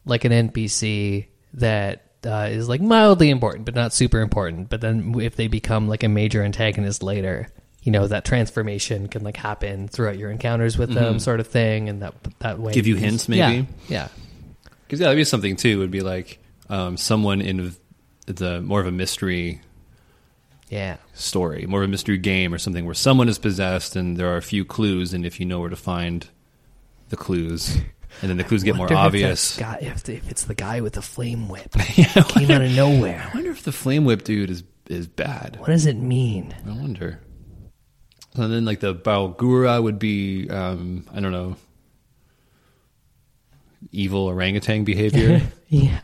like 0.05 0.25
an 0.25 0.31
NPC 0.31 1.27
that 1.53 2.05
uh, 2.25 2.47
is 2.49 2.69
like 2.69 2.81
mildly 2.81 3.29
important 3.29 3.65
but 3.65 3.75
not 3.75 3.93
super 3.93 4.21
important. 4.21 4.69
But 4.69 4.81
then 4.81 5.19
if 5.19 5.35
they 5.35 5.47
become 5.47 5.87
like 5.87 6.03
a 6.03 6.09
major 6.09 6.43
antagonist 6.43 7.03
later, 7.03 7.47
you 7.83 7.91
know 7.91 8.07
that 8.07 8.25
transformation 8.25 9.07
can 9.07 9.23
like 9.23 9.37
happen 9.37 9.87
throughout 9.87 10.17
your 10.17 10.29
encounters 10.31 10.77
with 10.77 10.93
them, 10.93 11.19
sort 11.19 11.39
of 11.39 11.47
thing, 11.47 11.89
and 11.89 12.01
that 12.01 12.13
that 12.39 12.59
way 12.59 12.73
Give 12.73 12.87
you 12.87 12.95
hints, 12.95 13.27
maybe? 13.27 13.67
Yeah, 13.87 14.07
Because 14.85 14.99
yeah, 14.99 15.05
that'd 15.07 15.17
be 15.17 15.23
something 15.23 15.55
too. 15.55 15.79
Would 15.79 15.91
be 15.91 16.01
like 16.01 16.39
um, 16.69 16.95
someone 16.97 17.41
in 17.41 17.73
the 18.27 18.61
more 18.61 18.79
of 18.79 18.87
a 18.87 18.91
mystery 18.91 19.61
yeah, 20.69 20.97
story, 21.13 21.65
more 21.65 21.81
of 21.81 21.89
a 21.89 21.91
mystery 21.91 22.17
game 22.17 22.53
or 22.53 22.57
something 22.57 22.85
where 22.85 22.93
someone 22.93 23.27
is 23.27 23.37
possessed 23.37 23.95
and 23.97 24.15
there 24.15 24.31
are 24.33 24.37
a 24.37 24.41
few 24.41 24.63
clues, 24.63 25.13
and 25.13 25.25
if 25.25 25.39
you 25.39 25.45
know 25.45 25.59
where 25.59 25.69
to 25.69 25.75
find 25.75 26.27
the 27.09 27.17
clues, 27.17 27.75
and 28.21 28.29
then 28.29 28.37
the 28.37 28.43
clues 28.43 28.63
get 28.63 28.75
more 28.77 28.85
Wonder 28.85 28.93
if 28.93 28.99
obvious. 28.99 29.57
Guy, 29.57 29.79
if, 29.81 30.07
if 30.07 30.29
it's 30.29 30.45
the 30.45 30.53
guy 30.55 30.79
with 30.81 30.93
the 30.93 31.01
flame 31.01 31.49
whip 31.49 31.75
yeah, 31.97 32.05
I 32.15 32.21
came 32.21 32.47
wonder, 32.47 32.53
out 32.53 32.61
of 32.61 32.71
nowhere, 32.75 33.27
I 33.31 33.35
wonder 33.35 33.51
if 33.51 33.63
the 33.63 33.71
flame 33.73 34.05
whip 34.05 34.23
dude 34.23 34.49
is 34.51 34.63
is 34.87 35.07
bad. 35.07 35.57
what 35.59 35.67
does 35.67 35.85
it 35.87 35.95
mean? 35.97 36.55
I 36.65 36.69
wonder. 36.69 37.19
And 38.35 38.51
then 38.51 38.63
like 38.65 38.79
the 38.79 38.95
Barlgura 38.95 39.81
would 39.83 39.99
be 39.99 40.49
um, 40.49 41.05
I 41.13 41.19
don't 41.19 41.31
know 41.33 41.55
evil 43.91 44.25
orangutan 44.27 44.83
behavior. 44.83 45.41
yeah, 45.69 45.99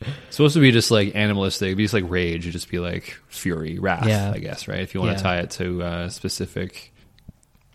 It's 0.00 0.36
supposed 0.36 0.54
to 0.54 0.60
be 0.60 0.70
just 0.72 0.90
like 0.90 1.14
animalistic, 1.14 1.66
it'd 1.66 1.76
be 1.78 1.84
just 1.84 1.94
like 1.94 2.08
rage, 2.08 2.40
it'd 2.44 2.52
just 2.52 2.70
be 2.70 2.78
like 2.78 3.16
fury, 3.28 3.78
wrath, 3.78 4.06
Yeah. 4.06 4.32
I 4.34 4.38
guess, 4.38 4.66
right? 4.68 4.80
If 4.80 4.94
you 4.94 5.00
want 5.00 5.12
Yeah. 5.12 5.16
to 5.18 5.22
tie 5.22 5.38
it 5.40 5.50
to 5.52 5.82
uh, 5.82 6.08
specific 6.08 6.92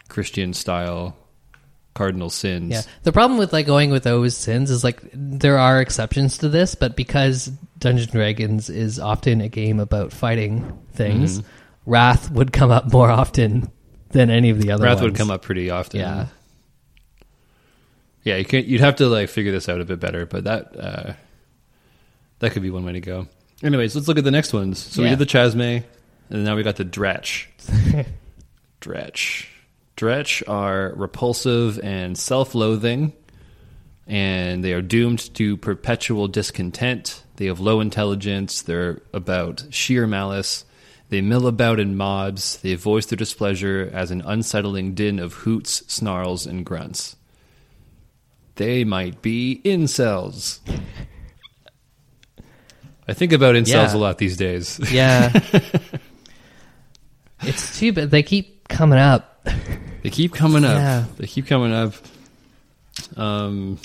Christian 0.10 0.53
style 0.53 1.15
cardinal 1.93 2.29
sins. 2.31 2.72
Yeah. 2.72 2.81
The 3.03 3.12
problem 3.12 3.38
with 3.38 3.53
like 3.53 3.67
going 3.67 3.91
with 3.91 4.03
those 4.03 4.36
sins 4.36 4.72
is 4.72 4.83
like 4.83 5.00
there 5.13 5.60
are 5.60 5.79
exceptions 5.79 6.39
to 6.39 6.50
this, 6.50 6.74
but 6.75 6.95
because 6.95 7.51
Dungeons 7.77 8.07
and 8.07 8.13
Dragons 8.13 8.69
is 8.69 9.00
often 9.00 9.41
a 9.41 9.50
game 9.50 9.79
about 9.79 10.12
fighting 10.12 10.79
things, 10.93 11.39
Mm-hmm. 11.39 11.91
wrath 11.91 12.31
would 12.31 12.51
come 12.51 12.72
up 12.72 12.91
more 12.91 13.12
often 13.12 13.69
than 14.13 14.29
any 14.29 14.50
of 14.50 14.62
the 14.62 14.72
other 14.72 14.86
Wrath 14.86 15.01
would 15.01 15.15
come 15.15 15.29
up 15.29 15.41
pretty 15.41 15.70
often. 15.70 16.00
Yeah. 16.00 16.27
Yeah, 18.24 18.38
you 18.38 18.46
can 18.46 18.65
you'd 18.65 18.82
have 18.82 18.96
to 18.98 19.08
like 19.08 19.27
figure 19.29 19.51
this 19.51 19.67
out 19.67 19.82
a 19.82 19.86
bit 19.86 20.00
better, 20.00 20.25
but 20.25 20.46
that 20.46 20.79
uh 20.79 21.13
that 22.39 22.51
could 22.51 22.62
be 22.62 22.70
one 22.70 22.86
way 22.86 22.93
to 22.93 23.01
go. 23.01 23.27
Anyways, 23.62 23.96
let's 23.96 24.08
look 24.08 24.17
at 24.17 24.24
the 24.24 24.32
next 24.32 24.53
ones. 24.53 24.79
So 24.79 25.03
we 25.03 25.10
did 25.10 25.20
the 25.20 25.25
Chasme, 25.25 25.84
and 26.29 26.43
now 26.43 26.55
we 26.55 26.63
got 26.63 26.75
the 26.75 26.86
Dretch. 26.86 27.48
Dretch. 28.82 29.48
Dretch 29.96 30.43
are 30.50 30.93
repulsive 30.96 31.79
and 31.79 32.17
self-loathing, 32.17 33.13
and 34.08 34.63
they 34.63 34.74
are 34.74 34.82
doomed 34.82 35.34
to 35.36 35.55
perpetual 35.55 36.27
discontent. 36.27 37.24
They 37.38 37.46
have 37.46 37.62
low 37.62 37.79
intelligence. 37.79 38.63
They're 38.63 39.01
about 39.13 39.63
sheer 39.70 40.05
malice. 40.08 40.65
They 41.13 41.22
mill 41.22 41.46
about 41.46 41.79
in 41.79 41.96
mobs. 41.96 42.58
They 42.58 42.74
voice 42.74 43.05
their 43.05 43.17
displeasure 43.17 43.88
as 43.93 44.10
an 44.10 44.24
unsettling 44.25 44.96
din 44.96 45.20
of 45.20 45.34
hoots, 45.34 45.84
snarls, 45.86 46.48
and 46.48 46.65
grunts. 46.65 47.17
They 48.55 48.84
might 48.84 49.22
be 49.22 49.62
incels. 49.63 50.58
I 53.08 53.13
think 53.13 53.32
about 53.32 53.53
incels 53.53 53.67
Yeah. 53.67 53.96
a 53.96 53.98
lot 53.98 54.17
these 54.17 54.38
days. 54.38 54.79
Yeah. 54.91 55.32
it's 57.43 57.77
too 57.77 57.93
bad 57.93 58.10
they 58.10 58.24
keep 58.24 58.67
coming 58.67 58.98
up. 58.98 59.48
They 60.01 60.10
keep 60.10 60.34
coming 60.34 60.65
up. 60.65 60.77
Yeah. 60.77 61.05
They 61.17 61.27
keep 61.27 61.46
coming 61.46 61.74
up. 61.74 61.93
Um, 63.15 63.77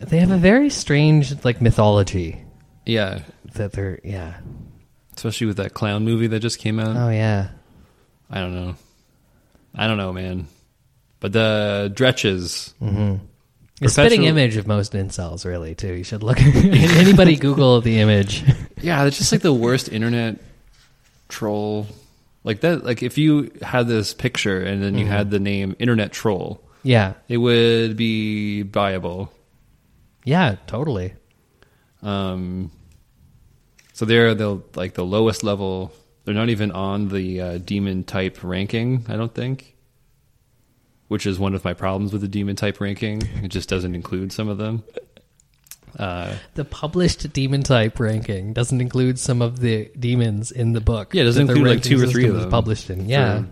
They 0.00 0.18
have 0.18 0.32
a 0.32 0.36
very 0.36 0.68
strange 0.68 1.44
like 1.44 1.60
mythology 1.60 2.42
yeah, 2.84 3.20
that 3.54 3.70
they're 3.70 4.00
yeah. 4.02 4.38
Especially 5.16 5.46
with 5.46 5.56
that 5.58 5.74
clown 5.74 6.04
movie 6.04 6.26
that 6.28 6.40
just 6.40 6.58
came 6.58 6.78
out. 6.78 6.96
Oh 6.96 7.10
yeah. 7.10 7.48
I 8.30 8.40
don't 8.40 8.54
know. 8.54 8.74
I 9.74 9.86
don't 9.86 9.98
know, 9.98 10.12
man. 10.12 10.46
But 11.20 11.32
the 11.32 11.92
Dretches, 11.94 12.72
A 13.80 13.88
spitting 13.88 14.24
image 14.24 14.56
of 14.56 14.66
most 14.66 14.92
incels, 14.92 15.44
really, 15.44 15.74
too. 15.74 15.92
You 15.92 16.04
should 16.04 16.22
look. 16.22 16.40
anybody 16.40 17.36
Google 17.36 17.80
the 17.80 18.00
image. 18.00 18.42
yeah, 18.80 19.04
it's 19.04 19.18
just 19.18 19.32
like 19.32 19.42
the 19.42 19.52
worst 19.52 19.88
internet 19.88 20.40
troll. 21.28 21.86
Like 22.44 22.60
that, 22.62 22.84
like 22.84 23.02
if 23.04 23.18
you 23.18 23.52
had 23.62 23.86
this 23.86 24.14
picture 24.14 24.60
and 24.60 24.82
then 24.82 24.98
you 24.98 25.06
had 25.06 25.30
the 25.30 25.38
name 25.38 25.76
Internet 25.78 26.10
Troll, 26.10 26.60
yeah, 26.82 27.12
it 27.28 27.36
would 27.36 27.96
be 27.96 28.62
viable. 28.62 29.32
yeah, 30.24 30.56
totally. 30.66 31.14
Um, 32.02 32.72
so 33.92 34.04
they're 34.04 34.34
the 34.34 34.60
like 34.74 34.94
the 34.94 35.04
lowest 35.04 35.42
level. 35.44 35.92
They're 36.24 36.34
not 36.34 36.48
even 36.50 36.70
on 36.70 37.08
the 37.08 37.40
uh, 37.40 37.58
demon 37.58 38.04
type 38.04 38.44
ranking. 38.44 39.04
I 39.08 39.16
don't 39.16 39.34
think, 39.34 39.74
which 41.08 41.26
is 41.26 41.38
one 41.38 41.54
of 41.54 41.64
my 41.64 41.72
problems 41.74 42.12
with 42.12 42.22
the 42.22 42.28
demon 42.28 42.54
type 42.56 42.80
ranking. 42.80 43.22
It 43.42 43.48
just 43.48 43.68
doesn't 43.68 43.94
include 43.94 44.32
some 44.32 44.48
of 44.48 44.56
them. 44.58 44.84
Uh, 45.98 46.34
The 46.54 46.64
published 46.64 47.32
demon 47.32 47.62
type 47.62 47.98
ranking 48.00 48.52
doesn't 48.54 48.80
include 48.80 49.18
some 49.18 49.42
of 49.42 49.60
the 49.60 49.90
demons 49.98 50.50
in 50.50 50.72
the 50.72 50.80
book. 50.80 51.12
Yeah, 51.14 51.22
it 51.22 51.24
doesn't 51.26 51.50
include, 51.50 51.66
like, 51.66 51.82
two 51.82 52.02
or 52.02 52.06
three 52.06 52.26
of 52.28 52.34
them. 52.40 52.50
published 52.50 52.88
in. 52.88 53.08
Yeah, 53.08 53.42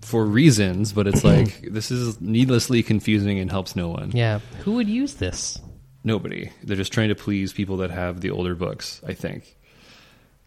for, 0.00 0.06
for 0.06 0.24
reasons, 0.24 0.92
but 0.92 1.06
it's 1.06 1.24
like 1.24 1.60
this 1.70 1.90
is 1.90 2.20
needlessly 2.20 2.82
confusing 2.82 3.38
and 3.38 3.50
helps 3.50 3.76
no 3.76 3.88
one. 3.88 4.12
yeah. 4.12 4.38
Who 4.64 4.74
would 4.74 4.88
use 4.88 5.14
this? 5.14 5.58
Nobody. 6.04 6.50
They're 6.62 6.76
just 6.76 6.92
trying 6.92 7.10
to 7.10 7.14
please 7.14 7.52
people 7.52 7.78
that 7.78 7.90
have 7.90 8.20
the 8.22 8.30
older 8.30 8.54
books. 8.54 9.02
I 9.06 9.12
think. 9.12 9.56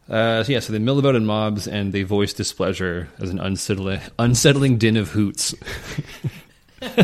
Uh, 0.10 0.44
so 0.44 0.52
yeah, 0.52 0.60
so 0.60 0.74
they 0.74 0.80
mill 0.80 1.00
about 1.00 1.16
in 1.16 1.26
mobs 1.26 1.68
and 1.68 1.94
they 1.94 2.04
voice 2.04 2.34
displeasure 2.34 3.08
as 3.20 3.30
an 3.30 3.40
unsettling, 3.40 4.02
unsettling 4.20 4.78
din 4.78 4.98
of 4.98 5.10
hoots. 5.10 5.56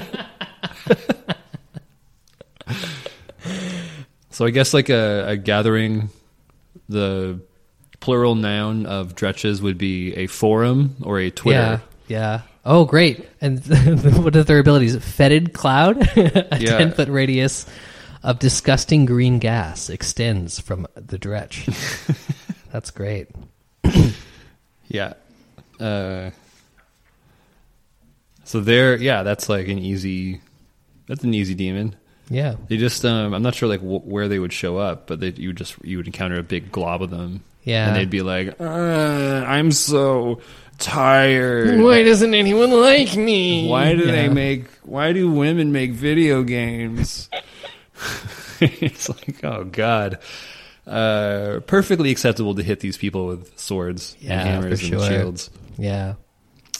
so 4.29 4.45
I 4.45 4.49
guess 4.51 4.73
like 4.73 4.89
a, 4.89 5.29
a 5.29 5.37
gathering, 5.37 6.09
the 6.87 7.39
plural 7.99 8.35
noun 8.35 8.85
of 8.85 9.15
dretches 9.15 9.61
would 9.61 9.77
be 9.77 10.13
a 10.15 10.27
forum 10.27 10.95
or 11.03 11.19
a 11.19 11.29
Twitter. 11.31 11.81
Yeah, 12.07 12.17
yeah. 12.17 12.41
Oh, 12.65 12.85
great! 12.85 13.27
And 13.41 13.59
what 14.23 14.35
are 14.35 14.43
their 14.43 14.59
abilities? 14.59 14.95
Fetid 14.97 15.53
cloud, 15.53 15.97
a 16.17 16.57
Yeah. 16.59 16.77
ten 16.77 16.91
foot 16.91 17.07
radius 17.07 17.65
of 18.21 18.37
disgusting 18.39 19.05
green 19.05 19.39
gas 19.39 19.89
extends 19.89 20.59
from 20.59 20.85
the 20.95 21.17
dretch. 21.17 21.65
That's 22.71 22.91
great. 22.91 23.27
Yeah. 24.91 25.13
Uh, 25.79 26.31
so 28.43 28.59
there, 28.59 28.97
yeah, 28.97 29.21
that's 29.21 29.47
like 29.47 29.67
an 29.67 29.77
easy. 29.77 30.41
That's 31.07 31.23
an 31.23 31.33
easy 31.35 31.53
demon. 31.53 31.95
Yeah, 32.31 32.55
They 32.67 32.77
just, 32.77 33.05
um, 33.05 33.33
I'm 33.35 33.41
not 33.43 33.53
sure 33.55 33.69
like 33.69 33.81
wh- 33.81 34.05
where 34.07 34.27
they 34.27 34.37
would 34.39 34.51
show 34.53 34.77
up, 34.77 35.05
but 35.07 35.19
they, 35.19 35.29
you 35.29 35.49
would 35.49 35.57
just 35.57 35.75
you 35.83 35.97
would 35.97 36.05
encounter 36.07 36.39
a 36.39 36.43
big 36.43 36.71
glob 36.71 37.01
of 37.03 37.09
them, 37.11 37.43
yeah. 37.63 37.87
and 37.87 37.95
they'd 37.95 38.09
be 38.09 38.21
like, 38.21 38.59
uh, 38.59 38.63
"I'm 39.47 39.71
so 39.71 40.41
tired. 40.77 41.81
Why 41.81 42.03
doesn't 42.03 42.33
anyone 42.35 42.69
like 42.71 43.15
me? 43.15 43.67
Why 43.67 43.93
do 43.93 44.05
they 44.05 44.27
make? 44.29 44.65
Why 44.83 45.11
do 45.13 45.31
women 45.31 45.71
make 45.71 45.91
video 45.91 46.43
games?" 46.43 47.29
it's 48.59 49.09
like, 49.09 49.43
oh 49.43 49.63
god. 49.63 50.19
Uh, 50.89 51.59
perfectly 51.67 52.09
acceptable 52.09 52.55
to 52.55 52.63
hit 52.63 52.79
these 52.79 52.97
people 52.97 53.27
with 53.27 53.57
swords 53.59 54.17
Yeah, 54.19 54.39
and 54.39 54.49
hammers 54.63 54.79
for 54.87 54.95
and 54.95 55.03
shields. 55.05 55.49
Yeah, 55.77 56.15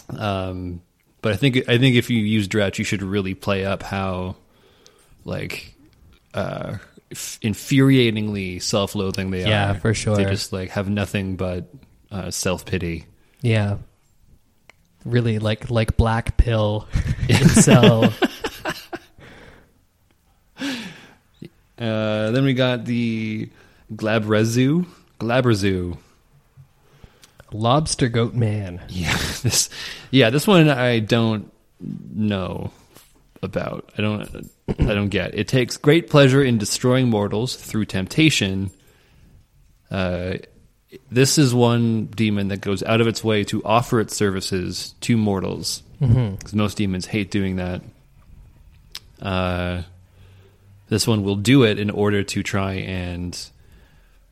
Um, 0.09 0.81
but 1.21 1.33
I 1.33 1.35
think 1.35 1.69
I 1.69 1.77
think 1.77 1.95
if 1.95 2.09
you 2.09 2.17
use 2.19 2.47
Dretch, 2.47 2.79
you 2.79 2.83
should 2.83 3.03
really 3.03 3.35
play 3.35 3.65
up 3.65 3.83
how, 3.83 4.35
like, 5.25 5.75
uh, 6.33 6.77
f- 7.11 7.39
infuriatingly 7.43 8.61
self-loathing 8.61 9.29
they 9.31 9.45
Yeah, 9.47 9.71
are. 9.71 9.75
for 9.75 9.93
sure. 9.93 10.15
They 10.15 10.25
just 10.25 10.51
like 10.51 10.71
have 10.71 10.89
nothing 10.89 11.35
but 11.35 11.69
uh, 12.11 12.31
self-pity. 12.31 13.05
yeah. 13.41 13.77
Really, 15.05 15.39
like 15.39 15.69
like 15.69 15.95
black 15.97 16.35
pill 16.35 16.87
itself. 17.29 18.19
Uh, 21.77 22.31
then 22.31 22.43
we 22.43 22.53
got 22.53 22.83
the 22.85 23.49
Glabrezu, 23.93 24.85
Glabrezu. 25.19 25.97
lobster 27.51 28.07
goat 28.09 28.33
man. 28.33 28.81
Yeah, 28.89 29.17
this, 29.41 29.69
yeah, 30.11 30.29
this 30.29 30.47
one 30.47 30.69
I 30.69 30.99
don't 30.99 31.51
know 32.13 32.71
about. 33.41 33.91
I 33.97 34.01
don't, 34.01 34.51
I 34.67 34.93
don't 34.93 35.09
get. 35.09 35.33
It 35.35 35.47
takes 35.47 35.77
great 35.77 36.09
pleasure 36.09 36.43
in 36.43 36.57
destroying 36.57 37.09
mortals 37.09 37.55
through 37.55 37.85
temptation. 37.85 38.71
Uh, 39.89 40.35
this 41.11 41.37
is 41.37 41.53
one 41.53 42.05
demon 42.07 42.49
that 42.49 42.61
goes 42.61 42.83
out 42.83 43.01
of 43.01 43.07
its 43.07 43.23
way 43.23 43.43
to 43.45 43.63
offer 43.63 43.99
its 43.99 44.15
services 44.15 44.93
to 45.01 45.17
mortals, 45.17 45.83
because 45.99 46.53
most 46.53 46.77
demons 46.77 47.05
hate 47.07 47.31
doing 47.31 47.55
that. 47.57 47.81
Uh, 49.21 49.83
this 50.89 51.05
one 51.07 51.23
will 51.23 51.35
do 51.35 51.63
it 51.63 51.77
in 51.79 51.89
order 51.89 52.23
to 52.23 52.41
try 52.41 52.73
and 52.73 53.49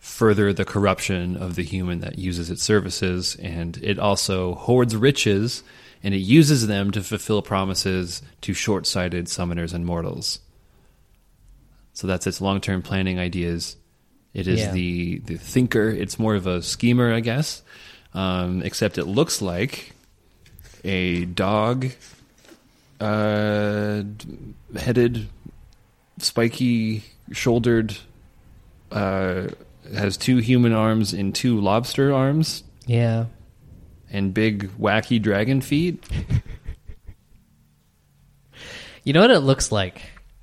further 0.07 0.53
the 0.53 0.65
corruption 0.65 1.35
of 1.35 1.55
the 1.55 1.63
human 1.63 1.99
that 1.99 2.17
uses 2.17 2.49
its 2.49 2.63
services, 2.63 3.35
and 3.41 3.77
it 3.83 3.99
also 3.99 4.55
hoards 4.55 4.95
riches 4.95 5.63
and 6.01 6.13
it 6.13 6.19
uses 6.19 6.67
them 6.67 6.91
to 6.91 7.01
fulfill 7.03 7.41
promises 7.41 8.21
to 8.41 8.53
short 8.53 8.85
sighted 8.87 9.25
summoners 9.25 9.73
and 9.73 9.85
mortals. 9.85 10.39
So 11.93 12.07
that's 12.07 12.25
its 12.25 12.39
long 12.39 12.61
term 12.61 12.81
planning 12.81 13.19
ideas. 13.19 13.75
It 14.33 14.47
is 14.47 14.59
Yeah. 14.61 14.71
the, 14.71 15.19
the 15.25 15.37
thinker, 15.37 15.89
it's 15.89 16.17
more 16.17 16.35
of 16.35 16.47
a 16.47 16.61
schemer, 16.61 17.13
I 17.13 17.19
guess, 17.19 17.63
um, 18.13 18.61
except 18.63 18.97
it 18.97 19.05
looks 19.05 19.41
like 19.41 19.93
a 20.83 21.25
dog 21.25 21.87
uh, 23.01 24.03
headed, 24.77 25.27
spiky 26.19 27.03
shouldered 27.31 27.97
uh, 28.91 29.47
has 29.96 30.17
two 30.17 30.38
human 30.38 30.74
arms 30.74 31.13
and 31.13 31.34
two 31.36 31.60
lobster 31.62 32.13
arms 32.13 32.63
Yeah, 32.86 33.25
and 34.12 34.34
big 34.34 34.72
wacky 34.77 35.22
dragon 35.22 35.62
feet. 35.62 36.03
You 39.03 39.13
know 39.13 39.22
what 39.22 39.32
it 39.32 39.39
looks 39.39 39.72
like? 39.72 40.01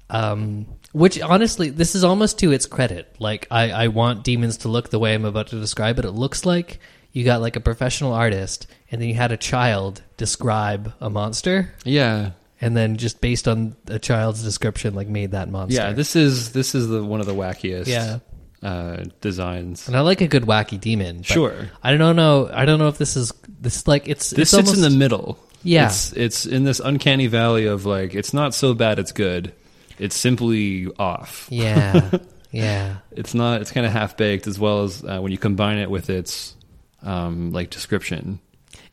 Um, 0.09 0.67
which 0.93 1.21
honestly, 1.21 1.69
this 1.71 1.95
is 1.95 2.03
almost 2.05 2.39
to 2.39 2.51
its 2.53 2.65
credit. 2.67 3.15
Like, 3.19 3.47
I, 3.51 3.71
I 3.71 3.89
want 3.89 4.25
demons 4.25 4.59
to 4.59 4.69
look 4.69 4.89
the 4.89 4.99
way 4.99 5.15
I'm 5.15 5.25
about 5.27 5.49
to 5.49 5.61
describe 5.61 5.99
it. 5.99 6.05
It 6.07 6.13
looks 6.13 6.47
like 6.47 6.79
you 7.13 7.25
got 7.25 7.43
like 7.43 7.57
a 7.57 7.61
professional 7.61 8.15
artist, 8.15 8.67
and 8.91 9.01
then 9.03 9.09
you 9.09 9.15
had 9.17 9.33
a 9.33 9.37
child 9.37 10.03
describe 10.17 10.95
a 11.01 11.11
monster, 11.11 11.75
Yeah, 11.85 12.31
and 12.61 12.75
then 12.75 12.97
just 12.97 13.21
based 13.21 13.47
on 13.49 13.77
a 13.89 13.99
child's 13.99 14.43
description, 14.43 14.95
like 14.95 15.09
made 15.09 15.33
that 15.33 15.51
monster. 15.51 15.81
yeah. 15.83 15.93
This 15.93 16.17
is 16.17 16.53
this 16.53 16.75
is 16.75 16.89
the 16.89 17.05
one 17.05 17.21
of 17.21 17.27
the 17.27 17.35
wackiest 17.35 17.87
Yeah. 17.87 18.21
Uh, 18.65 19.05
designs. 19.21 19.87
and 19.87 19.97
I 19.97 20.01
like 20.01 20.21
a 20.23 20.27
good 20.27 20.45
wacky 20.45 20.81
demon. 20.81 21.19
but 21.19 21.27
Sure. 21.27 21.69
I 21.83 21.97
don't 21.97 22.17
know. 22.17 22.51
I 22.53 22.65
don't 22.65 22.79
know 22.79 22.89
if 22.89 22.99
this 22.99 23.15
is 23.17 23.33
this 23.61 23.77
is 23.77 23.87
like 23.87 24.09
it's 24.09 24.31
This 24.31 24.53
it's 24.55 24.69
sits 24.69 24.75
in 24.75 24.81
the 24.81 24.91
middle. 24.91 25.39
Yeah. 25.63 25.87
it's, 25.87 26.13
it's 26.15 26.47
in 26.47 26.65
this 26.65 26.81
uncanny 26.81 27.27
valley 27.27 27.67
of 27.67 27.87
like 27.87 28.15
it's 28.15 28.33
not 28.35 28.55
so 28.55 28.75
bad 28.75 28.99
it's 28.99 29.13
good. 29.13 29.53
It's 29.99 30.17
simply 30.17 30.89
off. 30.99 31.47
yeah 31.51 32.11
yeah 32.51 32.97
It's 33.13 33.35
not. 33.35 33.61
It's 33.61 33.71
kind 33.71 33.87
of 33.87 33.93
half 33.93 34.17
baked 34.17 34.47
as 34.47 34.59
well 34.59 34.83
as 34.85 35.05
uh, 35.05 35.21
when 35.21 35.31
you 35.31 35.39
combine 35.39 35.79
it 35.79 35.91
with 35.91 36.09
its 36.11 36.57
um, 37.03 37.53
like 37.53 37.71
description. 37.71 38.41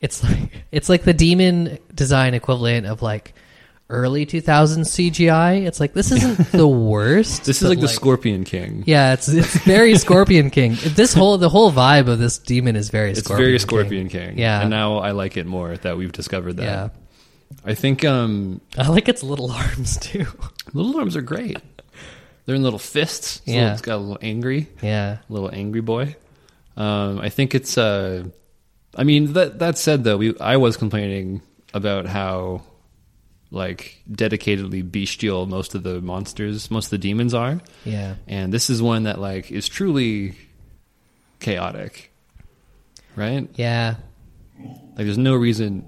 It's 0.01 0.23
like 0.23 0.65
it's 0.71 0.89
like 0.89 1.03
the 1.03 1.13
demon 1.13 1.79
design 1.93 2.33
equivalent 2.33 2.87
of 2.87 3.01
like 3.01 3.33
early 3.91 4.25
2000s 4.25 4.87
CGI. 4.87 5.67
It's 5.67 5.79
like 5.79 5.93
this 5.93 6.11
isn't 6.11 6.51
the 6.51 6.67
worst. 6.67 7.45
This 7.45 7.57
is 7.57 7.63
but, 7.63 7.69
like 7.69 7.79
the 7.79 7.87
Scorpion 7.87 8.43
King. 8.43 8.83
Yeah, 8.87 9.13
it's 9.13 9.27
it's 9.27 9.55
very 9.59 9.95
Scorpion 9.97 10.49
King. 10.49 10.77
This 10.95 11.13
whole 11.13 11.37
the 11.37 11.49
whole 11.49 11.71
vibe 11.71 12.07
of 12.07 12.17
this 12.19 12.37
demon 12.39 12.75
is 12.75 12.89
very 12.89 13.11
It's 13.11 13.19
Scorpion 13.19 13.47
very. 13.49 13.59
Scorpion 13.59 14.09
King. 14.09 14.37
Yeah. 14.37 14.61
and 14.61 14.69
now 14.69 14.97
I 14.97 15.11
like 15.11 15.37
it 15.37 15.45
more 15.45 15.77
that 15.77 15.97
we've 15.97 16.11
discovered 16.11 16.57
that. 16.57 16.63
Yeah, 16.63 16.89
I 17.65 17.75
think 17.75 18.03
um, 18.05 18.61
I 18.77 18.87
like 18.87 19.07
its 19.09 19.21
little 19.23 19.51
arms 19.63 19.97
too. 19.97 20.25
little 20.73 20.97
arms 20.97 21.15
are 21.15 21.21
great. 21.21 21.57
They're 22.45 22.55
in 22.55 22.63
little 22.63 22.79
fists. 22.79 23.37
It's 23.45 23.47
a 23.47 23.51
Yeah. 23.51 23.57
little- 23.61 23.73
it's 23.73 23.81
got 23.83 23.95
a 23.97 23.97
little 23.97 24.17
angry, 24.21 24.67
Yeah, 24.81 25.17
little 25.29 25.49
angry 25.53 25.81
boy. 25.81 26.15
Um, 26.77 27.19
I 27.19 27.29
think 27.29 27.53
it's. 27.53 27.77
Uh, 27.77 28.23
I 28.95 29.03
mean 29.03 29.33
that 29.33 29.59
that 29.59 29.77
said 29.77 30.03
though, 30.03 30.17
we 30.17 30.37
I 30.39 30.57
was 30.57 30.75
complaining 30.77 31.41
about 31.73 32.05
how 32.07 32.63
like 33.51 34.01
dedicatedly 34.09 34.89
bestial 34.89 35.45
most 35.45 35.75
of 35.75 35.83
the 35.83 36.01
monsters, 36.01 36.71
most 36.71 36.85
of 36.85 36.91
the 36.91 36.97
demons 36.97 37.33
are. 37.33 37.59
Yeah. 37.83 38.15
And 38.27 38.53
this 38.53 38.69
is 38.69 38.81
one 38.81 39.03
that 39.03 39.19
like 39.19 39.51
is 39.51 39.67
truly 39.67 40.35
chaotic. 41.39 42.11
Right? 43.15 43.49
Yeah. 43.55 43.95
Like 44.57 45.05
there's 45.05 45.17
no 45.17 45.35
reason 45.35 45.87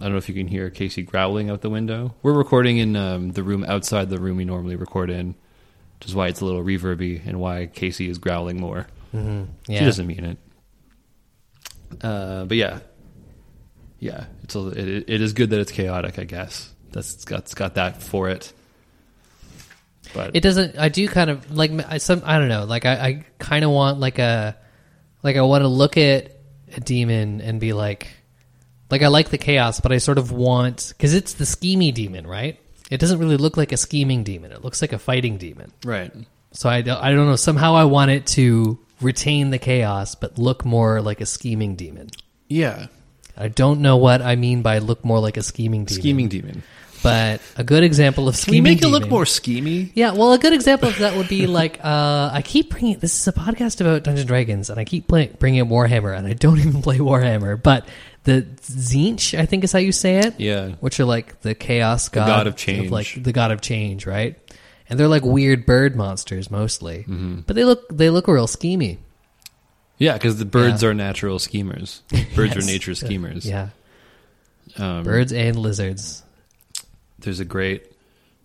I 0.00 0.04
don't 0.04 0.12
know 0.12 0.18
if 0.18 0.28
you 0.28 0.34
can 0.34 0.46
hear 0.46 0.70
Casey 0.70 1.02
growling 1.02 1.50
out 1.50 1.60
the 1.60 1.70
window. 1.70 2.14
We're 2.22 2.32
recording 2.32 2.78
in 2.78 2.94
um, 2.94 3.30
the 3.32 3.42
room 3.42 3.64
outside 3.66 4.10
the 4.10 4.20
room 4.20 4.36
we 4.36 4.44
normally 4.44 4.76
record 4.76 5.10
in, 5.10 5.34
which 5.98 6.08
is 6.08 6.14
why 6.14 6.28
it's 6.28 6.40
a 6.40 6.44
little 6.44 6.62
reverby 6.62 7.26
and 7.26 7.40
why 7.40 7.66
Casey 7.66 8.08
is 8.08 8.18
growling 8.18 8.60
more. 8.60 8.86
hmm 9.10 9.44
She 9.66 9.78
doesn't 9.80 10.06
mean 10.06 10.24
it. 10.24 10.38
Uh, 12.00 12.44
but 12.44 12.56
yeah, 12.56 12.78
yeah, 13.98 14.26
it's 14.44 14.54
a, 14.54 14.68
it, 14.68 15.04
it 15.08 15.20
is 15.20 15.32
good 15.32 15.50
that 15.50 15.58
it's 15.58 15.72
chaotic. 15.72 16.18
I 16.18 16.24
guess 16.24 16.72
that's 16.92 17.14
it's 17.14 17.24
got 17.24 17.40
it's 17.40 17.54
got 17.54 17.74
that 17.74 18.02
for 18.02 18.28
it. 18.28 18.52
But 20.14 20.34
It 20.34 20.40
doesn't. 20.42 20.78
I 20.78 20.88
do 20.88 21.06
kind 21.08 21.28
of 21.30 21.54
like 21.54 21.70
I 21.88 21.98
some. 21.98 22.22
I 22.24 22.38
don't 22.38 22.48
know. 22.48 22.64
Like 22.64 22.86
I, 22.86 22.92
I 22.94 23.24
kind 23.38 23.64
of 23.64 23.70
want 23.70 24.00
like 24.00 24.18
a, 24.18 24.56
like 25.22 25.36
I 25.36 25.42
want 25.42 25.62
to 25.62 25.68
look 25.68 25.96
at 25.98 26.32
a 26.74 26.80
demon 26.80 27.40
and 27.42 27.60
be 27.60 27.72
like, 27.74 28.08
like 28.90 29.02
I 29.02 29.08
like 29.08 29.28
the 29.28 29.38
chaos, 29.38 29.80
but 29.80 29.92
I 29.92 29.98
sort 29.98 30.16
of 30.18 30.32
want 30.32 30.92
because 30.96 31.12
it's 31.14 31.34
the 31.34 31.44
schemy 31.44 31.92
demon, 31.92 32.26
right? 32.26 32.58
It 32.90 33.00
doesn't 33.00 33.18
really 33.18 33.36
look 33.36 33.58
like 33.58 33.72
a 33.72 33.76
scheming 33.76 34.24
demon. 34.24 34.50
It 34.50 34.64
looks 34.64 34.80
like 34.80 34.94
a 34.94 34.98
fighting 34.98 35.36
demon. 35.36 35.72
right, 35.84 36.10
So 36.52 36.70
I, 36.70 36.80
don't- 36.80 37.02
I 37.02 37.10
don't 37.12 37.26
know. 37.26 37.36
Somehow 37.36 37.74
I 37.74 37.84
want 37.84 38.10
it 38.10 38.26
to 38.28 38.78
retain 39.02 39.50
the 39.50 39.58
chaos, 39.58 40.14
but 40.14 40.38
look 40.38 40.64
more 40.64 41.02
like 41.02 41.20
a 41.20 41.26
scheming 41.26 41.76
demon. 41.76 42.08
yeah, 42.48 42.86
I 43.38 43.48
don't 43.48 43.80
know 43.80 43.96
what 43.96 44.20
I 44.22 44.36
mean 44.36 44.62
by 44.62 44.78
look 44.78 45.04
more 45.04 45.20
like 45.20 45.36
a 45.36 45.42
scheming 45.42 45.84
demon. 45.84 46.00
scheming 46.02 46.28
demon. 46.28 46.62
but 47.02 47.40
a 47.56 47.62
good 47.62 47.84
example 47.84 48.26
of 48.28 48.34
Can 48.34 48.40
scheming. 48.42 48.62
we 48.64 48.70
make 48.70 48.82
it 48.82 48.88
look 48.88 49.02
demon- 49.04 49.14
more 49.14 49.24
schemy? 49.24 49.92
Yeah, 49.94 50.12
well, 50.12 50.32
a 50.32 50.38
good 50.38 50.52
example 50.52 50.88
of 50.88 50.98
that 50.98 51.16
would 51.16 51.28
be 51.28 51.46
like 51.60 51.78
uh, 51.84 52.30
I 52.32 52.42
keep 52.44 52.70
bringing. 52.70 52.98
This 52.98 53.18
is 53.20 53.28
a 53.28 53.32
podcast 53.32 53.80
about 53.80 54.02
Dungeons 54.02 54.20
and 54.22 54.28
Dragons, 54.28 54.70
and 54.70 54.80
I 54.80 54.84
keep 54.84 55.06
play, 55.08 55.28
bringing 55.38 55.64
Warhammer, 55.66 56.16
and 56.16 56.26
I 56.26 56.32
don't 56.32 56.58
even 56.64 56.82
play 56.82 56.98
Warhammer. 56.98 57.62
But 57.62 57.86
the 58.24 58.42
Tzeentch, 58.62 59.38
I 59.38 59.46
think 59.46 59.62
is 59.64 59.72
how 59.72 59.78
you 59.78 59.92
say 59.92 60.18
it. 60.18 60.34
Yeah, 60.40 60.70
which 60.80 60.98
are 60.98 61.04
like 61.04 61.40
the 61.42 61.54
chaos 61.54 62.08
god, 62.08 62.26
god 62.26 62.46
of 62.48 62.56
change. 62.56 62.90
like 62.90 63.22
the 63.22 63.32
god 63.32 63.52
of 63.52 63.60
change, 63.60 64.04
right? 64.06 64.36
And 64.90 64.98
they're 64.98 65.06
like 65.08 65.22
weird 65.22 65.66
bird 65.66 65.94
monsters 65.96 66.50
mostly, 66.50 67.00
Mm-hmm. 67.00 67.40
but 67.46 67.54
they 67.54 67.64
look 67.64 67.86
they 67.90 68.10
look 68.10 68.26
real 68.26 68.46
schemy. 68.48 68.98
Yeah, 69.98 70.12
because 70.14 70.38
the 70.38 70.44
birds 70.44 70.82
Yeah. 70.82 70.90
are 70.90 70.94
natural 70.94 71.38
schemers. 71.38 72.02
Birds 72.36 72.54
Yes. 72.54 72.56
are 72.56 72.66
nature 72.66 72.94
schemers. 72.94 73.44
Yeah, 73.46 73.70
um, 74.76 75.02
birds 75.04 75.32
and 75.32 75.56
lizards. 75.56 76.22
there's 77.18 77.40
a 77.40 77.44
great 77.44 77.92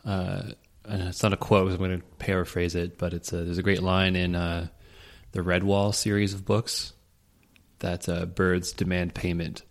uh, 0.06 0.42
and 0.86 1.04
it's 1.04 1.22
not 1.24 1.32
a 1.32 1.38
quote 1.38 1.72
i'm 1.72 1.78
going 1.78 1.98
to 2.00 2.06
paraphrase 2.18 2.76
it 2.76 2.98
but 2.98 3.14
it's 3.14 3.32
a, 3.32 3.38
there's 3.44 3.58
a 3.60 3.64
great 3.64 3.82
line 3.84 4.16
in 4.16 4.36
uh, 4.36 4.68
the 5.32 5.40
redwall 5.42 5.94
series 5.94 6.34
of 6.34 6.44
books 6.44 6.92
that 7.80 8.10
uh, 8.10 8.26
birds 8.26 8.72
demand 8.74 9.14
payment 9.14 9.62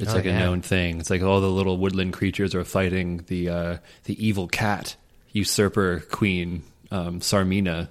it's 0.00 0.12
Oh, 0.12 0.16
like 0.16 0.24
yeah. 0.24 0.36
a 0.36 0.38
known 0.38 0.62
thing 0.62 1.00
it's 1.00 1.10
like 1.10 1.22
all 1.22 1.40
the 1.40 1.50
little 1.50 1.76
woodland 1.76 2.12
creatures 2.12 2.54
are 2.54 2.64
fighting 2.64 3.24
the 3.26 3.48
uh, 3.48 3.76
the 4.04 4.24
evil 4.26 4.46
cat 4.48 4.96
usurper 5.32 6.00
queen 6.10 6.62
um, 6.90 7.20
Tsarmina 7.20 7.88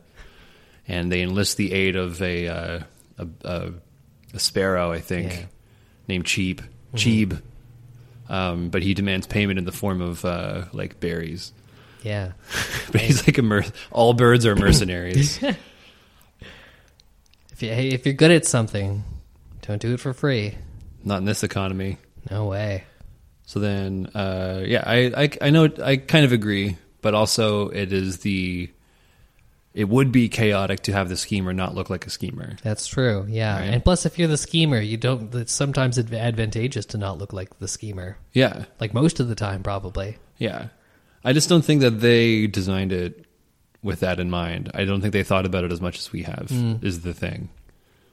and 0.87 1.11
they 1.11 1.21
enlist 1.21 1.57
the 1.57 1.71
aid 1.73 1.95
of 1.95 2.21
a 2.21 2.47
uh, 2.47 2.79
a, 3.17 3.27
a, 3.45 3.71
a 4.33 4.39
sparrow 4.39 4.91
i 4.91 4.99
think 4.99 5.31
Yeah. 5.31 5.45
named 6.07 6.25
cheap 6.25 6.61
cheeb 6.95 7.41
um, 8.29 8.69
but 8.69 8.81
he 8.83 8.93
demands 8.93 9.27
payment 9.27 9.59
in 9.59 9.65
the 9.65 9.71
form 9.73 10.01
of 10.01 10.23
uh, 10.23 10.65
like 10.71 10.99
berries. 11.01 11.51
Yeah, 12.03 12.31
But 12.91 13.01
he's 13.01 13.27
like 13.27 13.37
a 13.37 13.41
mer- 13.41 13.65
all 13.91 14.13
birds 14.13 14.45
are 14.45 14.55
mercenaries. 14.55 15.41
if 17.51 17.61
you 17.61 17.69
hey, 17.69 17.89
if 17.89 18.05
you're 18.05 18.13
good 18.15 18.31
at 18.31 18.45
something, 18.45 19.03
don't 19.62 19.81
do 19.81 19.93
it 19.93 19.99
for 19.99 20.13
free. 20.13 20.55
Not 21.03 21.17
in 21.17 21.25
this 21.25 21.43
economy. 21.43 21.97
No 22.31 22.45
way. 22.45 22.86
So 23.45 23.60
then, 23.60 24.08
uh, 24.15 24.62
yeah, 24.65 24.84
I, 24.86 25.23
I 25.25 25.29
I 25.41 25.49
know 25.49 25.67
I 25.84 25.97
kind 25.97 26.23
of 26.25 26.31
agree, 26.31 26.77
but 27.01 27.13
also 27.13 27.69
it 27.69 27.91
is 27.91 28.19
the 28.19 28.69
it 29.73 29.89
would 29.89 30.12
be 30.12 30.29
chaotic 30.29 30.81
to 30.83 30.93
have 30.93 31.09
the 31.09 31.17
schemer 31.17 31.51
not 31.53 31.73
look 31.73 31.89
like 31.89 32.05
a 32.05 32.09
schemer. 32.09 32.57
That's 32.63 32.86
true. 32.88 33.25
Yeah, 33.27 33.57
Right. 33.57 33.65
and 33.73 33.83
plus, 33.83 34.05
if 34.05 34.19
you're 34.19 34.27
the 34.27 34.38
schemer, 34.38 34.79
you 34.79 34.97
don't. 34.97 35.33
It's 35.36 35.51
sometimes 35.53 35.97
adv- 35.97 36.13
advantageous 36.13 36.86
to 36.88 36.97
not 36.97 37.17
look 37.17 37.33
like 37.33 37.57
the 37.59 37.67
schemer. 37.67 38.17
Yeah, 38.33 38.65
Like 38.79 38.93
most 38.93 39.19
of 39.19 39.27
the 39.27 39.36
time, 39.36 39.63
probably. 39.63 40.17
yeah. 40.38 40.67
I 41.25 41.31
just 41.33 41.47
don't 41.47 41.63
think 41.63 41.81
that 41.81 42.01
they 42.01 42.47
designed 42.47 42.91
it 42.91 43.25
with 43.81 44.01
that 44.01 44.19
in 44.19 44.29
mind. 44.29 44.69
I 44.73 44.83
don't 44.86 44.99
think 45.01 45.13
they 45.13 45.23
thought 45.23 45.45
about 45.45 45.63
it 45.63 45.71
as 45.71 45.79
much 45.81 45.97
as 45.97 46.12
we 46.12 46.23
have. 46.23 46.47
Mm. 46.51 46.83
Is 46.83 47.01
the 47.01 47.13
thing. 47.13 47.49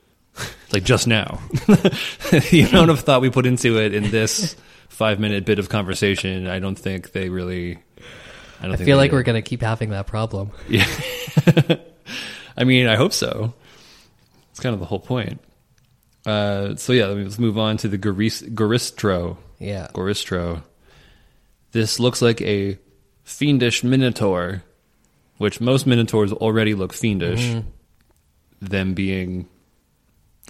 like 0.72 0.84
just 0.84 1.06
now, 1.08 1.40
the 1.66 2.66
amount 2.70 2.90
of 2.90 3.00
thought 3.00 3.20
we 3.20 3.30
put 3.30 3.46
into 3.46 3.78
it 3.80 3.94
in 3.94 4.10
this 4.12 4.54
five 4.88 5.18
minute 5.18 5.44
bit 5.44 5.58
of 5.58 5.68
conversation, 5.68 6.46
I 6.46 6.60
don't 6.60 6.78
think 6.78 7.10
they 7.12 7.28
really. 7.28 7.78
I 8.60 8.64
don't 8.66 8.72
I 8.80 8.84
feel 8.84 8.96
like 8.96 9.12
we're 9.12 9.22
gonna 9.22 9.42
keep 9.42 9.62
having 9.62 9.90
that 9.90 10.06
problem. 10.06 10.50
Yeah. 10.68 10.86
I 12.56 12.64
mean, 12.64 12.86
I 12.86 12.96
hope 12.96 13.12
so. 13.12 13.54
It's 14.50 14.60
kind 14.60 14.74
of 14.74 14.80
the 14.80 14.86
whole 14.86 15.00
point. 15.00 15.40
Uh, 16.26 16.76
so 16.76 16.92
yeah, 16.92 17.06
let 17.06 17.16
me- 17.16 17.24
let's 17.24 17.38
move 17.38 17.56
on 17.58 17.76
to 17.78 17.88
the 17.88 17.96
Goris- 17.98 18.46
Goristro. 18.54 19.38
Yeah. 19.58 19.88
Goristro. 19.94 20.62
This 21.72 21.98
looks 22.00 22.20
like 22.20 22.42
a 22.42 22.78
fiendish 23.24 23.82
minotaur, 23.84 24.62
which 25.38 25.60
most 25.60 25.86
minotaurs 25.86 26.32
already 26.32 26.74
look 26.74 26.92
fiendish. 26.92 27.40
Mm-hmm. 27.46 27.68
Them 28.66 28.92
being 28.94 29.48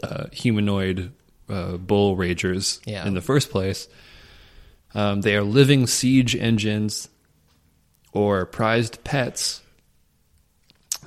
uh, 0.02 0.26
humanoid 0.32 1.12
uh, 1.48 1.76
bull 1.76 2.16
ragers 2.16 2.80
Yeah. 2.86 3.06
in 3.06 3.14
the 3.14 3.20
first 3.20 3.50
place. 3.50 3.86
Um, 4.94 5.20
they 5.20 5.36
are 5.36 5.42
living 5.44 5.86
siege 5.86 6.34
engines 6.34 7.08
or 8.12 8.46
prized 8.46 9.02
pets. 9.04 9.62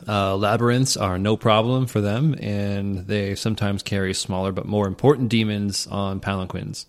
Uh, 0.08 0.36
labyrinths 0.36 0.98
are 0.98 1.18
no 1.18 1.38
problem 1.38 1.86
for 1.86 2.02
them, 2.02 2.36
and 2.40 3.08
they 3.08 3.36
sometimes 3.36 3.84
carry 3.84 4.14
smaller 4.14 4.52
but 4.52 4.66
more 4.66 4.88
important 4.88 5.30
demons 5.30 5.88
on 5.88 6.20
palanquins. 6.20 6.86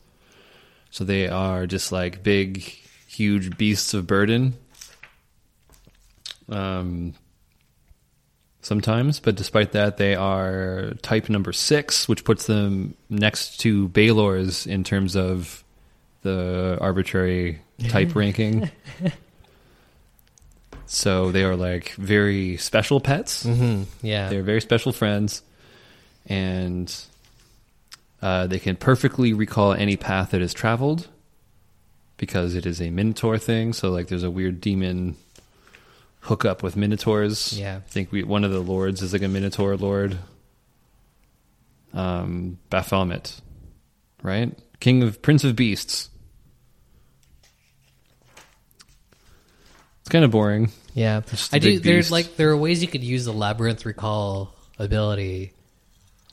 So 0.90 1.04
they 1.04 1.28
are 1.28 1.66
just 1.66 1.92
like 1.92 2.22
big, 2.22 2.58
huge 3.06 3.56
beasts 3.56 3.94
of 3.94 4.06
burden. 4.06 4.54
Um, 6.48 7.14
sometimes, 8.64 9.20
but 9.20 9.34
despite 9.34 9.72
that, 9.72 9.96
they 9.96 10.14
are 10.14 10.92
type 11.02 11.28
number 11.28 11.52
six, 11.52 12.08
which 12.08 12.24
puts 12.24 12.46
them 12.46 12.94
next 13.10 13.58
to 13.60 13.88
Balor's 13.88 14.66
in 14.66 14.84
terms 14.84 15.16
of 15.16 15.62
the 16.22 16.78
arbitrary 16.80 17.60
type 17.88 18.14
ranking. 18.14 18.70
So 20.86 21.32
they 21.32 21.44
are 21.44 21.56
like 21.56 21.92
very 21.94 22.56
special 22.56 23.00
pets. 23.00 23.42
hmm 23.44 23.84
Yeah. 24.02 24.28
They're 24.28 24.42
very 24.42 24.60
special 24.60 24.92
friends, 24.92 25.42
and 26.26 26.94
uh, 28.22 28.46
they 28.46 28.58
can 28.58 28.76
perfectly 28.76 29.32
recall 29.32 29.72
any 29.72 29.96
path 29.96 30.30
that 30.30 30.40
is 30.42 30.54
traveled 30.54 31.08
because 32.16 32.54
it 32.54 32.64
is 32.66 32.80
a 32.80 32.90
Minotaur 32.90 33.38
thing. 33.38 33.72
So, 33.72 33.90
like, 33.90 34.08
there's 34.08 34.22
a 34.22 34.30
weird 34.30 34.60
demon 34.60 35.16
hookup 36.20 36.62
with 36.62 36.76
Minotaurs. 36.76 37.52
Yeah. 37.58 37.76
I 37.76 37.88
think 37.90 38.12
we, 38.12 38.22
one 38.22 38.44
of 38.44 38.50
the 38.52 38.60
lords 38.60 39.02
is 39.02 39.12
like 39.12 39.22
a 39.22 39.28
Minotaur 39.28 39.76
lord. 39.76 40.18
Um, 41.92 42.58
Baphomet, 42.70 43.40
right? 44.22 44.56
King 44.80 45.02
of 45.02 45.22
Prince 45.22 45.44
of 45.44 45.54
Beasts. 45.54 46.08
It's 50.04 50.10
kind 50.10 50.22
of 50.22 50.30
boring. 50.30 50.70
Yeah, 50.92 51.22
I 51.50 51.58
do. 51.58 51.78
There's 51.78 52.12
like 52.12 52.36
there 52.36 52.50
are 52.50 52.56
ways 52.58 52.82
you 52.82 52.88
could 52.88 53.02
use 53.02 53.24
the 53.24 53.32
labyrinth 53.32 53.86
recall 53.86 54.54
ability, 54.78 55.54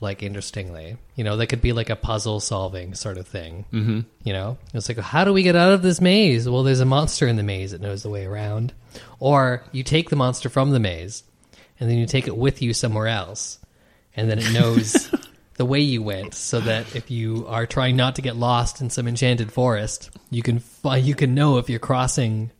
like 0.02 0.22
interestingly. 0.22 0.98
You 1.16 1.24
know, 1.24 1.38
that 1.38 1.46
could 1.46 1.62
be 1.62 1.72
like 1.72 1.88
a 1.88 1.96
puzzle 1.96 2.38
solving 2.38 2.94
sort 2.94 3.16
of 3.16 3.26
thing. 3.26 3.64
Mm-hmm. 3.72 4.00
You 4.24 4.32
know, 4.34 4.58
it's 4.74 4.90
like 4.90 4.98
how 4.98 5.24
do 5.24 5.32
we 5.32 5.42
get 5.42 5.56
out 5.56 5.72
of 5.72 5.80
this 5.80 6.02
maze? 6.02 6.46
Well, 6.46 6.64
there's 6.64 6.80
a 6.80 6.84
monster 6.84 7.26
in 7.26 7.36
the 7.36 7.42
maze 7.42 7.70
that 7.70 7.80
knows 7.80 8.02
the 8.02 8.10
way 8.10 8.26
around, 8.26 8.74
or 9.18 9.64
you 9.72 9.82
take 9.82 10.10
the 10.10 10.16
monster 10.16 10.50
from 10.50 10.72
the 10.72 10.78
maze, 10.78 11.24
and 11.80 11.88
then 11.88 11.96
you 11.96 12.04
take 12.04 12.26
it 12.26 12.36
with 12.36 12.60
you 12.60 12.74
somewhere 12.74 13.08
else, 13.08 13.58
and 14.14 14.30
then 14.30 14.38
it 14.38 14.52
knows. 14.52 15.10
The 15.56 15.66
way 15.66 15.80
you 15.80 16.02
went, 16.02 16.34
so 16.34 16.60
that 16.60 16.96
if 16.96 17.10
you 17.10 17.46
are 17.46 17.66
trying 17.66 17.94
not 17.94 18.16
to 18.16 18.22
get 18.22 18.36
lost 18.36 18.80
in 18.80 18.88
some 18.88 19.06
enchanted 19.06 19.52
forest, 19.52 20.10
you 20.30 20.42
can 20.42 20.60
fi- 20.60 20.96
you 20.96 21.14
can 21.14 21.34
know 21.34 21.58
if 21.58 21.68
you're 21.68 21.78
crossing, 21.78 22.50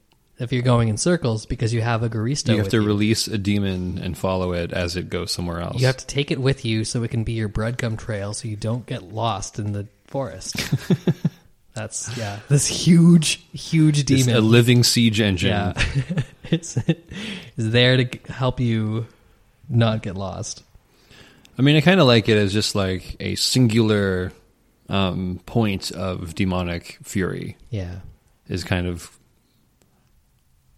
if 0.43 0.53
you're 0.53 0.63
going 0.63 0.89
in 0.89 0.97
circles 0.97 1.47
because 1.47 1.73
you 1.73 1.81
have 1.81 2.03
a 2.03 2.09
Garisto. 2.09 2.51
you 2.53 2.59
have 2.59 2.69
to 2.71 2.81
release 2.81 3.29
a 3.29 3.39
demon 3.39 3.99
and 3.99 4.17
follow 4.19 4.53
it 4.53 4.73
as 4.73 4.97
it 4.97 5.09
goes 5.09 5.31
somewhere 5.31 5.61
else. 5.61 5.81
You 5.81 5.87
have 5.87 5.97
to 5.99 6.07
take 6.07 6.31
it 6.31 6.41
with 6.41 6.65
you 6.65 6.85
so 6.85 7.03
it 7.03 7.11
can 7.11 7.25
be 7.25 7.33
your 7.33 7.49
breadcrumb 7.49 7.99
trail 7.99 8.35
so 8.35 8.49
you 8.49 8.57
don't 8.57 8.85
get 8.85 9.03
lost 9.03 9.59
in 9.59 9.73
the 9.73 9.87
forest. 10.07 10.57
That's 11.75 12.15
yeah, 12.19 12.41
this 12.49 12.67
huge, 12.67 13.37
huge 13.53 14.01
It's 14.01 14.25
demon. 14.27 14.37
a 14.37 14.41
living 14.41 14.83
siege 14.83 15.21
engine. 15.23 15.51
yeah, 15.51 15.73
it's 16.51 16.77
it's 16.77 17.01
there 17.57 18.05
to 18.05 18.33
help 18.33 18.61
you 18.61 19.07
not 19.71 20.03
get 20.03 20.15
lost. 20.15 20.65
I 21.59 21.63
mean, 21.63 21.77
I 21.77 21.81
kind 21.81 21.99
of 22.01 22.07
like 22.07 22.29
it 22.29 22.37
as 22.37 22.53
just 22.53 22.75
like 22.75 23.17
a 23.21 23.37
singular 23.37 24.33
um, 24.91 25.41
point 25.47 25.91
of 25.93 26.35
demonic 26.35 26.99
fury 27.03 27.57
Yeah, 27.71 28.01
is 28.49 28.65
kind 28.65 28.87
of 28.87 29.11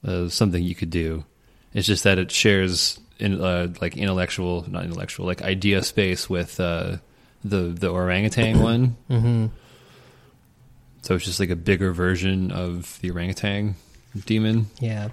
uh, 0.04 0.28
something 0.28 0.62
you 0.62 0.74
could 0.74 0.90
do. 0.90 1.24
It's 1.72 1.86
just 1.86 2.04
that 2.04 2.18
it 2.18 2.30
shares 2.30 2.98
in 3.18 3.40
uh, 3.40 3.72
like 3.80 3.96
intellectual, 3.96 4.64
not 4.70 4.84
intellectual, 4.84 5.26
like 5.26 5.42
idea 5.42 5.82
space 5.82 6.28
with 6.30 6.58
uh, 6.60 6.98
the 7.44 7.58
the 7.58 7.88
orangutan 7.90 8.60
one. 8.60 8.96
hmm 9.08 9.46
So 11.02 11.14
it's 11.16 11.24
just 11.24 11.40
like 11.40 11.50
a 11.50 11.56
bigger 11.56 11.92
version 11.92 12.50
of 12.52 12.98
the 13.00 13.10
orangutan 13.10 13.74
demon. 14.26 14.66
yeah. 14.80 15.08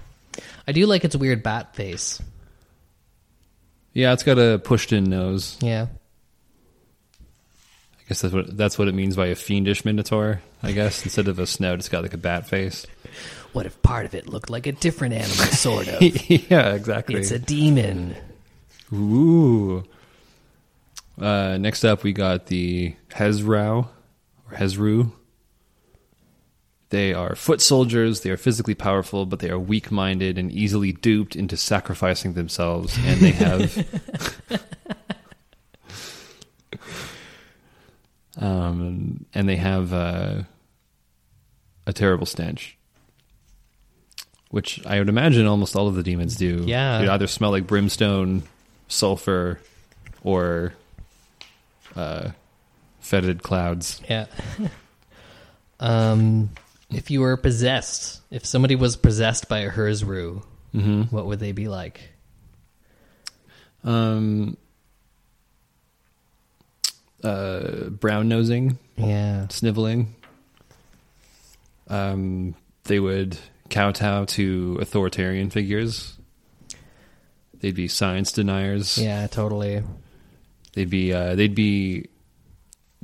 I 0.66 0.72
do 0.72 0.86
like 0.86 1.04
its 1.04 1.14
weird 1.16 1.42
bat 1.42 1.74
face. 1.76 2.20
Yeah, 3.92 4.12
it's 4.14 4.22
got 4.22 4.38
a 4.38 4.58
pushed 4.58 4.92
in 4.92 5.04
nose. 5.04 5.58
Yeah, 5.60 5.88
I 8.00 8.02
guess 8.08 8.22
that's 8.22 8.32
what 8.32 8.56
that's 8.56 8.78
what 8.78 8.88
it 8.88 8.94
means 8.94 9.16
by 9.16 9.26
a 9.26 9.34
fiendish 9.34 9.84
minotaur. 9.84 10.40
I 10.62 10.72
guess 10.72 11.04
instead 11.04 11.28
of 11.28 11.38
a 11.38 11.46
snout, 11.46 11.78
it's 11.78 11.88
got 11.90 12.02
like 12.02 12.14
a 12.14 12.18
bat 12.18 12.46
face. 12.48 12.86
What 13.52 13.66
if 13.66 13.80
part 13.82 14.06
of 14.06 14.14
it 14.14 14.28
looked 14.28 14.50
like 14.50 14.66
a 14.66 14.72
different 14.72 15.14
animal, 15.14 15.34
sort 15.52 15.88
of? 15.88 16.02
yeah, 16.30 16.74
exactly. 16.74 17.20
it's 17.20 17.30
a 17.30 17.38
demon. 17.38 18.16
Ooh. 18.92 19.84
Uh, 21.20 21.56
next 21.58 21.84
up, 21.84 22.02
we 22.02 22.12
got 22.12 22.46
the 22.46 22.94
Hezrau 23.10 23.88
or 24.50 24.56
Hezru. 24.56 25.12
They 26.90 27.14
are 27.14 27.34
foot 27.34 27.62
soldiers. 27.62 28.20
They 28.20 28.30
are 28.30 28.36
physically 28.36 28.74
powerful, 28.74 29.24
but 29.24 29.38
they 29.38 29.48
are 29.48 29.58
weak-minded 29.58 30.36
and 30.36 30.52
easily 30.52 30.92
duped 30.92 31.34
into 31.34 31.56
sacrificing 31.56 32.34
themselves. 32.34 32.98
And 33.04 33.20
they 33.20 33.30
have, 33.30 33.86
um, 38.36 39.24
and 39.32 39.48
they 39.48 39.56
have 39.56 39.92
uh, 39.94 40.42
a 41.86 41.92
terrible 41.94 42.26
stench, 42.26 42.76
which 44.52 44.80
I 44.86 44.98
would 45.00 45.08
imagine 45.08 45.46
almost 45.46 45.74
all 45.74 45.88
of 45.88 45.96
the 45.96 46.02
demons 46.04 46.36
do. 46.36 46.62
Yeah. 46.66 46.98
they 47.00 47.08
either 47.08 47.26
smell 47.26 47.50
like 47.50 47.66
brimstone, 47.66 48.44
sulfur, 48.86 49.58
or 50.22 50.74
uh, 51.96 52.30
fetid 53.00 53.42
clouds. 53.42 54.00
Yeah. 54.08 54.26
um, 55.80 56.50
if 56.90 57.10
you 57.10 57.20
were 57.22 57.36
possessed, 57.36 58.20
if 58.30 58.44
somebody 58.46 58.76
was 58.76 58.94
possessed 58.96 59.48
by 59.48 59.58
a 59.60 59.70
Herzru, 59.70 60.44
Mm-hmm. 60.74 61.14
what 61.14 61.26
would 61.26 61.38
they 61.38 61.52
be 61.52 61.68
like? 61.68 62.00
Um, 63.84 64.56
uh, 67.22 67.88
brown 67.90 68.28
nosing, 68.28 68.78
Yeah. 68.96 69.48
sniveling. 69.48 70.14
Um, 71.88 72.54
they 72.84 72.98
would 73.00 73.36
kowtow 73.72 74.24
to 74.26 74.78
authoritarian 74.80 75.50
figures. 75.50 76.16
They'd 77.60 77.74
be 77.74 77.88
science 77.88 78.32
deniers. 78.32 78.98
Yeah, 78.98 79.26
totally. 79.26 79.82
They'd 80.74 80.90
be 80.90 81.12
uh, 81.12 81.34
they'd 81.34 81.54
be 81.54 82.08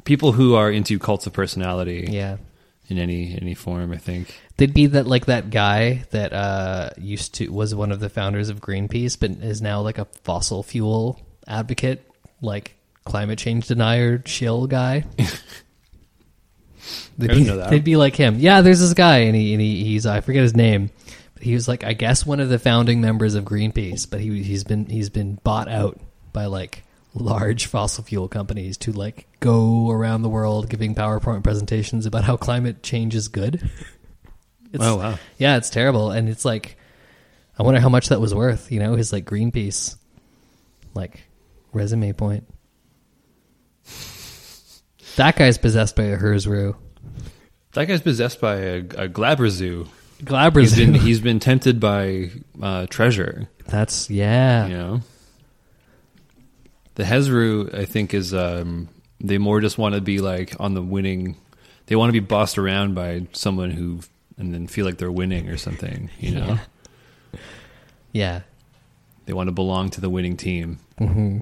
people 0.04 0.33
who 0.33 0.54
are 0.54 0.70
into 0.70 0.98
cults 0.98 1.26
of 1.26 1.33
personality 1.33 2.07
Yeah. 2.11 2.37
in 2.88 2.98
any 2.98 3.37
any 3.40 3.54
form. 3.54 3.92
I 3.92 3.98
think. 3.98 4.35
They'd 4.57 4.74
be 4.74 4.87
that 4.87 5.07
like 5.07 5.26
that 5.26 5.50
guy 5.50 6.04
that 6.11 6.33
uh 6.33 6.90
used 6.98 7.35
to 7.37 7.48
was 7.52 7.74
one 7.74 7.92
of 7.92 8.00
the 8.00 8.09
founders 8.09 8.48
of 8.48 8.61
Greenpeace 8.61 9.18
but 9.18 9.31
is 9.42 9.62
now 9.62 9.81
like 9.81 9.98
a 9.98 10.07
fossil 10.24 10.62
fuel 10.62 11.20
advocate, 11.46 12.04
like 12.42 12.74
climate 13.04 13.38
change 13.38 13.68
denier 13.68 14.18
chill 14.18 14.66
guy. 14.66 15.04
They'd 17.16 17.31
I 17.31 17.35
didn't 17.35 17.44
be, 17.44 17.51
know 17.51 17.57
that. 17.59 17.70
They'd 17.70 17.85
be 17.85 17.96
like 17.96 18.16
him. 18.16 18.37
Yeah, 18.38 18.61
there's 18.61 18.81
this 18.81 18.94
guy 18.94 19.18
and 19.18 19.37
he 19.37 19.53
and 19.53 19.61
he, 19.61 19.85
he's 19.85 20.07
I 20.07 20.20
forget 20.20 20.42
his 20.42 20.55
name. 20.55 20.90
But 21.35 21.42
he 21.42 21.55
was 21.55 21.68
like 21.68 21.85
I 21.85 21.92
guess 21.92 22.27
one 22.27 22.40
of 22.40 22.48
the 22.48 22.59
founding 22.59 23.01
members 23.01 23.35
of 23.35 23.44
Greenpeace, 23.44 24.09
but 24.09 24.20
he 24.20 24.42
he's 24.42 24.64
been 24.64 24.87
he's 24.87 25.11
been 25.11 25.38
bought 25.42 25.68
out 25.68 26.01
by 26.33 26.46
like 26.46 26.85
large 27.14 27.66
fossil 27.66 28.05
fuel 28.05 28.29
companies 28.29 28.77
to 28.79 28.92
like 28.92 29.27
go 29.40 29.90
around 29.90 30.22
the 30.22 30.29
world 30.29 30.68
giving 30.68 30.94
PowerPoint 30.94 31.42
presentations 31.42 32.07
about 32.07 32.24
how 32.24 32.37
climate 32.37 32.83
change 32.83 33.14
is 33.14 33.29
good. 33.29 33.70
It's, 34.70 34.85
oh 34.85 34.96
wow! 34.96 35.18
yeah, 35.38 35.57
it's 35.57 35.70
terrible, 35.70 36.11
and 36.11 36.29
it's 36.29 36.44
like, 36.44 36.77
I 37.59 37.62
wonder 37.62 37.81
how 37.81 37.88
much 37.88 38.11
that 38.11 38.20
was 38.20 38.35
worth. 38.35 38.70
You 38.70 38.81
know, 38.81 38.96
his 38.96 39.14
like 39.14 39.24
Greenpeace, 39.24 39.96
like 40.92 41.24
resume 41.72 42.12
point. 42.12 42.46
That 45.18 45.37
guy's 45.37 45.59
possessed 45.59 45.94
by 45.96 46.04
a 46.04 46.16
Herzru. 46.16 46.74
That 47.74 47.87
guy's 47.87 48.00
possessed 48.00 48.40
by 48.40 48.54
a, 48.57 48.78
a 48.78 49.09
Glabrezu. 49.09 49.87
He's 50.18 50.24
Glabrezu. 50.26 50.76
been 50.76 50.94
he's 50.94 51.20
been 51.20 51.38
tempted 51.40 51.78
by 51.81 52.31
uh, 52.61 52.87
treasure. 52.88 53.48
That's 53.66 54.09
yeah. 54.11 54.66
You 54.66 54.76
know, 54.76 55.00
the 56.94 57.02
Hezru 57.04 57.72
I 57.74 57.85
think 57.85 58.14
is 58.14 58.33
um, 58.35 58.88
they 59.20 59.38
more 59.38 59.61
just 59.61 59.76
want 59.78 59.94
to 59.94 60.00
be 60.00 60.18
like 60.20 60.54
on 60.59 60.74
the 60.74 60.83
winning. 60.83 61.37
They 61.87 61.96
want 61.96 62.09
to 62.09 62.12
be 62.12 62.20
bossed 62.26 62.59
around 62.59 62.94
by 62.94 63.26
someone 63.33 63.70
who 63.70 64.00
and 64.37 64.52
then 64.54 64.66
feel 64.66 64.87
like 64.87 64.98
they're 64.98 65.11
winning 65.12 65.48
or 65.48 65.57
something. 65.57 66.11
You 66.20 66.35
know, 66.37 66.59
Yeah. 68.12 68.42
they 69.26 69.33
want 69.33 69.48
to 69.48 69.52
belong 69.52 69.90
to 69.90 70.00
the 70.00 70.11
winning 70.11 70.37
team. 70.37 70.78
hmm 70.98 71.38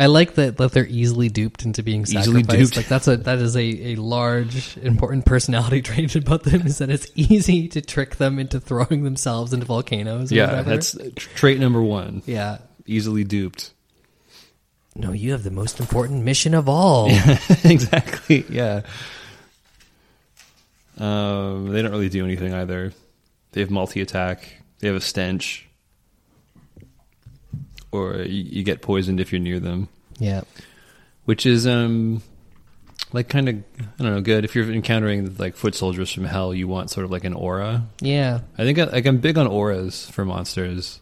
I 0.00 0.06
like 0.06 0.34
that 0.34 0.56
that 0.58 0.70
they're 0.72 0.86
easily 0.86 1.28
duped 1.28 1.64
into 1.64 1.82
being 1.82 2.02
Easily 2.02 2.42
sacrificed. 2.42 2.50
duped. 2.74 2.76
Like 2.76 2.86
that's 2.86 3.08
a 3.08 3.16
that 3.16 3.38
is 3.38 3.56
a, 3.56 3.60
a 3.60 3.96
large 3.96 4.76
important 4.78 5.26
personality 5.26 5.82
trait 5.82 6.14
about 6.14 6.44
them 6.44 6.66
is 6.66 6.78
that 6.78 6.88
it's 6.88 7.08
easy 7.16 7.66
to 7.68 7.80
trick 7.80 8.16
them 8.16 8.38
into 8.38 8.60
throwing 8.60 9.02
themselves 9.02 9.52
into 9.52 9.66
volcanoes. 9.66 10.30
Or 10.30 10.36
Yeah, 10.36 10.46
whatever. 10.46 10.70
that's 10.70 10.96
trait 11.16 11.58
number 11.58 11.82
one. 11.82 12.22
yeah. 12.26 12.58
Easily 12.86 13.24
duped. 13.24 13.72
No, 14.96 15.12
you 15.12 15.32
have 15.32 15.42
the 15.44 15.50
most 15.50 15.78
important 15.80 16.24
mission 16.24 16.54
of 16.54 16.68
all. 16.68 17.08
exactly. 17.64 18.44
Yeah. 18.48 18.82
Um, 20.98 21.68
they 21.68 21.82
don't 21.82 21.92
really 21.92 22.08
do 22.08 22.24
anything 22.24 22.52
either. 22.52 22.92
They 23.52 23.60
have 23.60 23.70
multi 23.70 24.00
attack. 24.00 24.48
They 24.80 24.88
have 24.88 24.96
a 24.96 25.00
stench, 25.00 25.67
or 27.92 28.16
you, 28.16 28.44
you 28.44 28.62
get 28.64 28.82
poisoned 28.82 29.20
if 29.20 29.32
you're 29.32 29.40
near 29.40 29.60
them, 29.60 29.88
yeah. 30.18 30.42
which 31.24 31.46
is 31.46 31.66
um, 31.66 32.22
like 33.12 33.28
kind 33.28 33.48
of 33.48 33.54
I 33.56 34.02
don't 34.02 34.14
know 34.14 34.20
good. 34.20 34.44
If 34.44 34.54
you're 34.54 34.70
encountering 34.70 35.36
like 35.38 35.56
foot 35.56 35.74
soldiers 35.74 36.12
from 36.12 36.24
hell, 36.24 36.52
you 36.54 36.68
want 36.68 36.90
sort 36.90 37.04
of 37.04 37.10
like 37.10 37.24
an 37.24 37.32
aura. 37.34 37.84
Yeah. 38.00 38.40
I 38.58 38.64
think 38.64 38.78
I, 38.78 38.84
like 38.84 39.06
I'm 39.06 39.18
big 39.18 39.38
on 39.38 39.46
auras 39.46 40.08
for 40.10 40.24
monsters. 40.24 41.00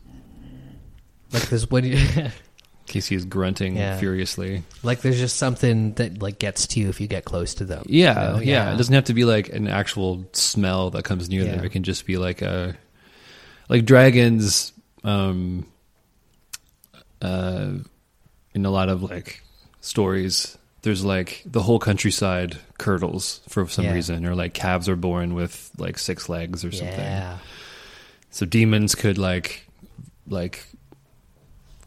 Like 1.32 1.48
there's 1.48 1.70
what 1.70 1.82
do 1.82 1.90
you 1.90 2.28
Casey 2.86 3.16
is 3.16 3.24
grunting 3.24 3.76
Yeah. 3.76 3.98
furiously. 3.98 4.62
like 4.84 5.00
there's 5.00 5.18
just 5.18 5.36
something 5.38 5.94
that 5.94 6.22
like 6.22 6.38
gets 6.38 6.68
to 6.68 6.80
you 6.80 6.88
if 6.88 7.00
you 7.00 7.08
get 7.08 7.24
close 7.24 7.54
to 7.54 7.64
them. 7.64 7.82
Yeah, 7.88 8.28
You 8.28 8.36
know? 8.36 8.42
yeah, 8.42 8.74
It 8.74 8.76
doesn't 8.76 8.94
have 8.94 9.04
to 9.06 9.14
be 9.14 9.24
like 9.24 9.48
an 9.48 9.66
actual 9.66 10.24
smell 10.32 10.90
that 10.90 11.04
comes 11.04 11.28
near 11.28 11.42
them. 11.44 11.64
It 11.64 11.70
can 11.72 11.82
just 11.82 12.06
be 12.06 12.16
like 12.16 12.42
a 12.42 12.76
like 13.68 13.84
dragons. 13.84 14.72
Um, 15.02 15.66
uh, 17.22 17.72
in 18.54 18.64
a 18.66 18.70
lot 18.70 18.88
of 18.88 19.02
like 19.02 19.42
stories, 19.80 20.56
there's 20.82 21.04
like 21.04 21.42
the 21.46 21.62
whole 21.62 21.78
countryside 21.78 22.56
curdles 22.78 23.40
for 23.48 23.66
some 23.68 23.84
Yeah. 23.86 23.94
reason, 23.94 24.24
or 24.26 24.34
like 24.34 24.54
calves 24.54 24.88
are 24.88 24.96
born 24.96 25.34
with 25.34 25.70
like 25.78 25.98
six 25.98 26.28
legs 26.28 26.64
or 26.64 26.72
something. 26.72 26.98
Yeah. 26.98 27.38
So 28.30 28.46
demons 28.46 28.94
could 28.94 29.18
like 29.18 29.66
like 30.28 30.66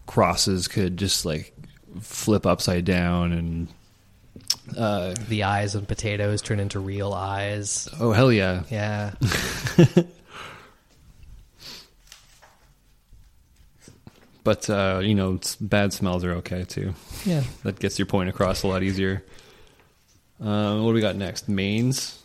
crosses 0.07 0.67
could 0.67 0.97
just 0.97 1.25
like 1.25 1.53
flip 2.01 2.45
upside 2.45 2.85
down 2.85 3.31
and 3.31 3.67
uh 4.77 5.13
The 5.27 5.43
eyes 5.43 5.75
of 5.75 5.87
potatoes 5.87 6.41
turn 6.41 6.59
into 6.59 6.79
real 6.79 7.13
eyes. 7.13 7.87
oh 7.99 8.11
hell 8.11 8.31
yeah 8.31 8.63
Yeah. 8.71 9.13
but 14.49 14.67
uh 14.67 14.99
you 15.03 15.13
know 15.13 15.39
bad 15.61 15.93
smells 15.93 16.23
are 16.25 16.31
okay 16.31 16.63
too. 16.63 16.95
Yeah. 17.23 17.43
that 17.61 17.77
gets 17.77 17.99
your 17.99 18.07
point 18.07 18.29
across 18.29 18.63
a 18.63 18.67
lot 18.67 18.81
easier. 18.81 19.23
Um 20.41 20.83
what 20.83 20.89
do 20.89 20.95
we 20.95 21.01
got 21.01 21.15
next? 21.15 21.47
Manes? 21.47 22.17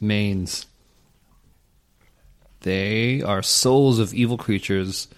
Manes. 0.00 0.64
They 2.60 3.20
are 3.22 3.42
souls 3.42 3.98
of 3.98 4.14
evil 4.14 4.38
creatures 4.38 5.08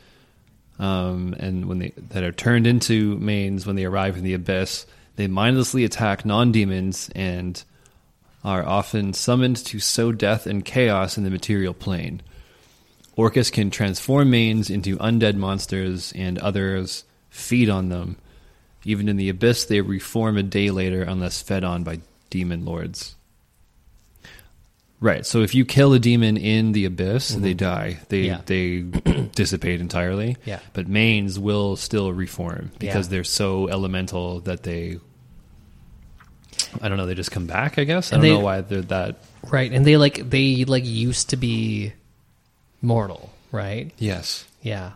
um 0.79 1.35
and 1.39 1.67
when 1.67 1.81
they 1.81 1.93
that 2.13 2.23
are 2.23 2.33
turned 2.33 2.67
into 2.67 3.19
manes 3.19 3.67
when 3.67 3.77
they 3.77 3.85
arrive 3.85 4.17
in 4.17 4.25
the 4.25 4.33
abyss 4.33 4.87
they 5.17 5.27
mindlessly 5.27 5.85
attack 5.85 6.25
non-demons 6.25 7.11
and 7.15 7.63
are 8.43 8.65
often 8.65 9.13
summoned 9.13 9.59
to 9.67 9.81
sow 9.81 10.13
death 10.13 10.47
and 10.47 10.65
chaos 10.65 11.19
in 11.19 11.25
the 11.25 11.31
material 11.31 11.75
plane. 11.75 12.23
Orcus 13.19 13.51
can 13.51 13.71
transform 13.71 14.31
manes 14.31 14.71
into 14.71 14.97
undead 14.99 15.35
monsters, 15.35 16.13
and 16.15 16.39
others 16.39 17.03
feed 17.31 17.69
on 17.69 17.89
them. 17.89 18.17
Even 18.85 19.09
in 19.09 19.17
the 19.17 19.29
abyss, 19.29 19.65
they 19.65 19.81
reform 19.81 20.37
a 20.39 20.43
day 20.45 20.71
later 20.71 21.03
unless 21.03 21.43
fed 21.43 21.65
on 21.65 21.83
by 21.83 21.99
demon 22.31 22.65
lords. 22.65 23.17
Right. 25.01 25.27
So 25.27 25.43
if 25.43 25.53
you 25.53 25.65
kill 25.65 25.93
a 25.95 25.99
demon 25.99 26.37
in 26.37 26.71
the 26.71 26.85
abyss, 26.85 27.33
mm-hmm. 27.33 27.43
they 27.43 27.55
die. 27.55 27.99
They 28.09 28.21
Yeah. 28.23 28.41
they 28.47 28.81
dissipate 29.35 29.81
entirely. 29.81 30.37
Yeah. 30.45 30.61
But 30.73 30.87
manes 30.89 31.41
will 31.41 31.75
still 31.75 32.13
reform 32.13 32.71
because 32.79 33.07
Yeah. 33.07 33.11
they're 33.11 33.25
so 33.25 33.69
elemental 33.69 34.41
that 34.43 34.63
they 34.63 34.99
I 36.81 36.89
don't 36.89 36.99
know, 36.99 37.07
they 37.07 37.15
just 37.15 37.31
come 37.33 37.47
back, 37.47 37.79
I 37.79 37.85
guess. 37.85 38.13
I 38.13 38.17
And 38.17 38.23
don't 38.23 38.31
they- 38.31 38.39
know 38.39 38.45
why 38.45 38.61
they're 38.61 38.83
that 38.83 39.25
Right, 39.51 39.73
and 39.73 39.85
they 39.85 39.97
like 39.97 40.31
they 40.31 40.65
like 40.65 40.85
used 40.85 41.31
to 41.31 41.37
be 41.37 41.93
mortal, 42.83 43.31
right? 43.53 43.91
Yes. 43.99 44.47
Yeah. 44.62 44.93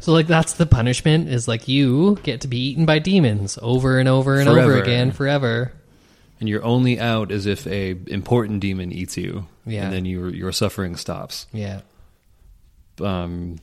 So 0.00 0.12
like 0.12 0.26
that's 0.26 0.54
the 0.54 0.66
punishment 0.66 1.28
is 1.28 1.46
like 1.46 1.68
you 1.68 2.18
get 2.22 2.40
to 2.42 2.48
be 2.48 2.58
eaten 2.70 2.86
by 2.86 2.98
demons 2.98 3.58
over 3.60 3.98
and 3.98 4.08
over 4.08 4.38
and 4.38 4.48
over 4.48 4.76
again 4.80 5.10
forever. 5.12 5.72
And 6.40 6.48
you're 6.48 6.64
only 6.64 6.98
out 6.98 7.30
as 7.30 7.44
if 7.44 7.66
a 7.66 7.90
important 8.06 8.60
demon 8.60 8.92
eats 8.92 9.18
you. 9.18 9.46
Yeah. 9.66 9.84
And 9.84 9.92
then 9.92 10.04
your 10.06 10.30
your 10.30 10.52
suffering 10.52 10.96
stops. 10.96 11.46
Yeah. 11.52 11.82
um 13.00 13.58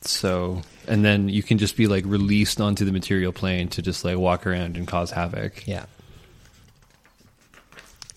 so 0.00 0.62
and 0.86 1.04
then 1.04 1.28
you 1.28 1.42
can 1.42 1.58
just 1.58 1.76
be 1.76 1.86
like 1.86 2.04
released 2.06 2.60
onto 2.60 2.84
the 2.84 2.92
material 2.92 3.32
plane 3.32 3.68
to 3.68 3.82
just 3.82 4.04
like 4.04 4.16
walk 4.16 4.46
around 4.46 4.76
and 4.76 4.86
cause 4.86 5.10
havoc 5.10 5.66
Yeah. 5.66 5.86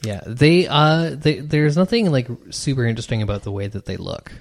Yeah, 0.04 0.22
they 0.26 0.68
uh 0.68 1.16
they, 1.16 1.40
there's 1.40 1.78
nothing 1.78 2.12
like 2.12 2.28
super 2.50 2.86
interesting 2.86 3.22
about 3.22 3.44
the 3.44 3.52
way 3.52 3.68
that 3.68 3.86
they 3.86 3.98
look. 3.98 4.32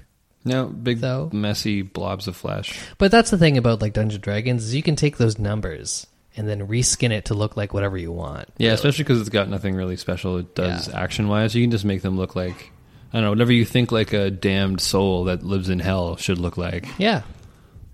no 0.44 0.66
big 0.66 1.00
though, 1.00 1.28
messy 1.32 1.82
blobs 1.82 2.26
of 2.28 2.34
flesh 2.36 2.80
But 2.98 3.10
that's 3.10 3.30
the 3.30 3.36
thing 3.38 3.58
about 3.58 3.82
like 3.82 3.92
Dungeon 3.92 4.20
Dragons 4.22 4.64
is 4.64 4.74
you 4.74 4.82
can 4.82 4.96
take 4.96 5.18
those 5.18 5.38
numbers 5.38 6.06
and 6.36 6.48
then 6.48 6.66
reskin 6.68 7.10
it 7.10 7.26
to 7.26 7.34
look 7.34 7.56
like 7.58 7.74
whatever 7.74 7.98
you 7.98 8.10
want. 8.12 8.48
yeah 8.56 8.72
especially 8.72 9.04
because 9.04 9.20
it's 9.20 9.28
got 9.28 9.48
nothing 9.50 9.74
really 9.74 9.96
special 9.96 10.38
it 10.38 10.54
does 10.54 10.88
Yeah. 10.88 10.98
action 10.98 11.28
wise 11.28 11.54
you 11.54 11.62
can 11.62 11.70
just 11.70 11.84
make 11.84 12.00
them 12.02 12.16
look 12.16 12.34
like 12.34 12.70
i 13.12 13.16
don't 13.16 13.24
know 13.24 13.30
whatever 13.30 13.52
you 13.52 13.64
think 13.66 13.92
like 13.92 14.12
a 14.14 14.30
damned 14.30 14.80
soul 14.80 15.24
that 15.24 15.42
lives 15.42 15.68
in 15.68 15.78
hell 15.80 16.16
should 16.16 16.38
look 16.38 16.56
like 16.56 16.86
Yeah. 16.98 17.22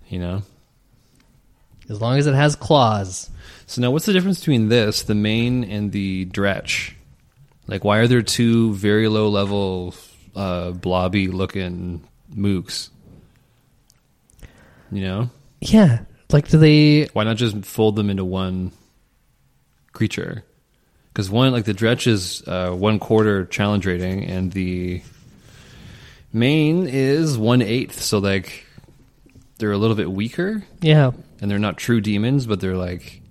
you 0.07 0.19
know 0.19 0.43
As 1.89 1.99
long 1.99 2.17
as 2.17 2.27
it 2.27 2.35
has 2.35 2.55
claws. 2.55 3.29
so 3.65 3.81
now 3.81 3.91
what's 3.91 4.05
the 4.05 4.13
difference 4.13 4.39
between 4.39 4.69
this 4.69 5.03
the 5.03 5.15
main 5.15 5.63
and 5.65 5.91
the 5.91 6.23
dretch 6.25 6.93
like 7.67 7.83
why 7.83 7.97
are 7.99 8.07
there 8.07 8.21
two 8.21 8.73
very 8.73 9.07
low 9.07 9.29
level 9.29 9.93
uh 10.35 10.71
blobby 10.71 11.27
looking 11.27 12.01
mooks 12.33 12.89
you 14.91 15.01
know 15.01 15.29
Yeah. 15.59 15.99
Like 16.31 16.49
do 16.49 16.57
they 16.57 17.05
Why 17.13 17.23
not 17.23 17.37
just 17.37 17.63
fold 17.65 17.95
them 17.95 18.09
into 18.09 18.25
one 18.25 18.71
creature? 19.93 20.43
Because 21.13 21.29
one, 21.31 21.51
like 21.51 21.65
the 21.65 21.73
Dretch 21.73 22.05
is 22.05 22.43
uh, 22.47 22.69
one 22.71 22.99
quarter 22.99 23.45
challenge 23.45 23.85
rating, 23.87 24.25
and 24.25 24.51
the 24.51 25.01
main 26.31 26.85
is 26.87 27.37
one 27.37 27.61
eighth. 27.61 28.01
So 28.03 28.19
like 28.19 28.65
they're 29.57 29.71
a 29.71 29.77
little 29.77 29.95
bit 29.95 30.11
weaker, 30.11 30.63
Yeah. 30.81 31.11
and 31.41 31.49
they're 31.49 31.57
not 31.59 31.77
true 31.77 32.01
demons, 32.01 32.45
but 32.45 32.59
they're 32.59 32.77
like. 32.77 33.21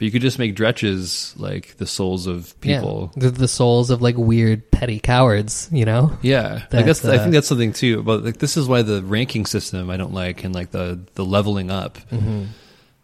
But 0.00 0.06
you 0.06 0.12
could 0.12 0.22
just 0.22 0.38
make 0.38 0.56
Dretches 0.56 1.38
like 1.38 1.76
the 1.76 1.86
souls 1.86 2.26
of 2.26 2.58
people. 2.62 3.12
Yeah. 3.14 3.20
They're 3.20 3.30
the 3.32 3.48
souls 3.48 3.90
of 3.90 4.00
like 4.00 4.16
weird 4.16 4.70
petty 4.70 4.98
cowards, 4.98 5.68
you 5.70 5.84
know? 5.84 6.16
Yeah, 6.22 6.62
That, 6.70 6.80
I 6.80 6.86
guess 6.86 7.04
I 7.04 7.16
uh, 7.16 7.18
think 7.18 7.32
that's 7.34 7.48
something 7.48 7.74
too. 7.74 8.02
But 8.02 8.24
like 8.24 8.38
this 8.38 8.56
is 8.56 8.66
why 8.66 8.80
the 8.80 9.02
ranking 9.02 9.44
system 9.44 9.90
I 9.90 9.98
don't 9.98 10.14
like, 10.14 10.42
and 10.42 10.54
like 10.54 10.70
the 10.70 10.98
the 11.16 11.24
leveling 11.26 11.70
up 11.70 11.98
Mm-hmm. 12.10 12.44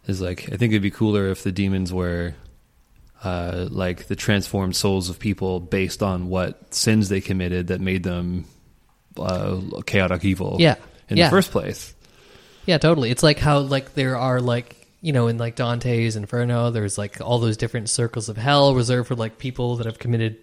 is 0.07 0.21
like 0.21 0.45
I 0.51 0.57
think 0.57 0.71
it'd 0.73 0.81
be 0.81 0.89
cooler 0.89 1.27
if 1.27 1.43
the 1.43 1.51
demons 1.51 1.93
were 1.93 2.33
uh, 3.23 3.67
like 3.69 4.07
the 4.07 4.15
transformed 4.15 4.75
souls 4.75 5.09
of 5.11 5.19
people 5.19 5.59
based 5.59 6.01
on 6.01 6.29
what 6.29 6.73
sins 6.73 7.09
they 7.09 7.21
committed 7.21 7.67
that 7.67 7.79
made 7.79 8.01
them 8.01 8.45
uh, 9.17 9.61
chaotic 9.85 10.25
evil. 10.25 10.57
Yeah. 10.59 10.77
in 11.09 11.17
Yeah. 11.17 11.25
the 11.25 11.29
first 11.29 11.51
place. 11.51 11.93
Yeah, 12.65 12.79
totally. 12.79 13.11
It's 13.11 13.21
like 13.21 13.37
how 13.37 13.59
like 13.59 13.93
there 13.93 14.17
are 14.17 14.41
like 14.41 14.86
you 15.07 15.13
know 15.13 15.27
in 15.27 15.37
like 15.37 15.55
Dante's 15.55 16.17
Inferno, 16.17 16.69
there's 16.69 16.97
like 16.97 17.21
all 17.21 17.39
those 17.39 17.55
different 17.55 17.89
circles 17.89 18.27
of 18.27 18.35
hell 18.35 18.75
reserved 18.75 19.07
for 19.07 19.15
like 19.15 19.37
people 19.37 19.77
that 19.77 19.85
have 19.85 19.99
committed 19.99 20.37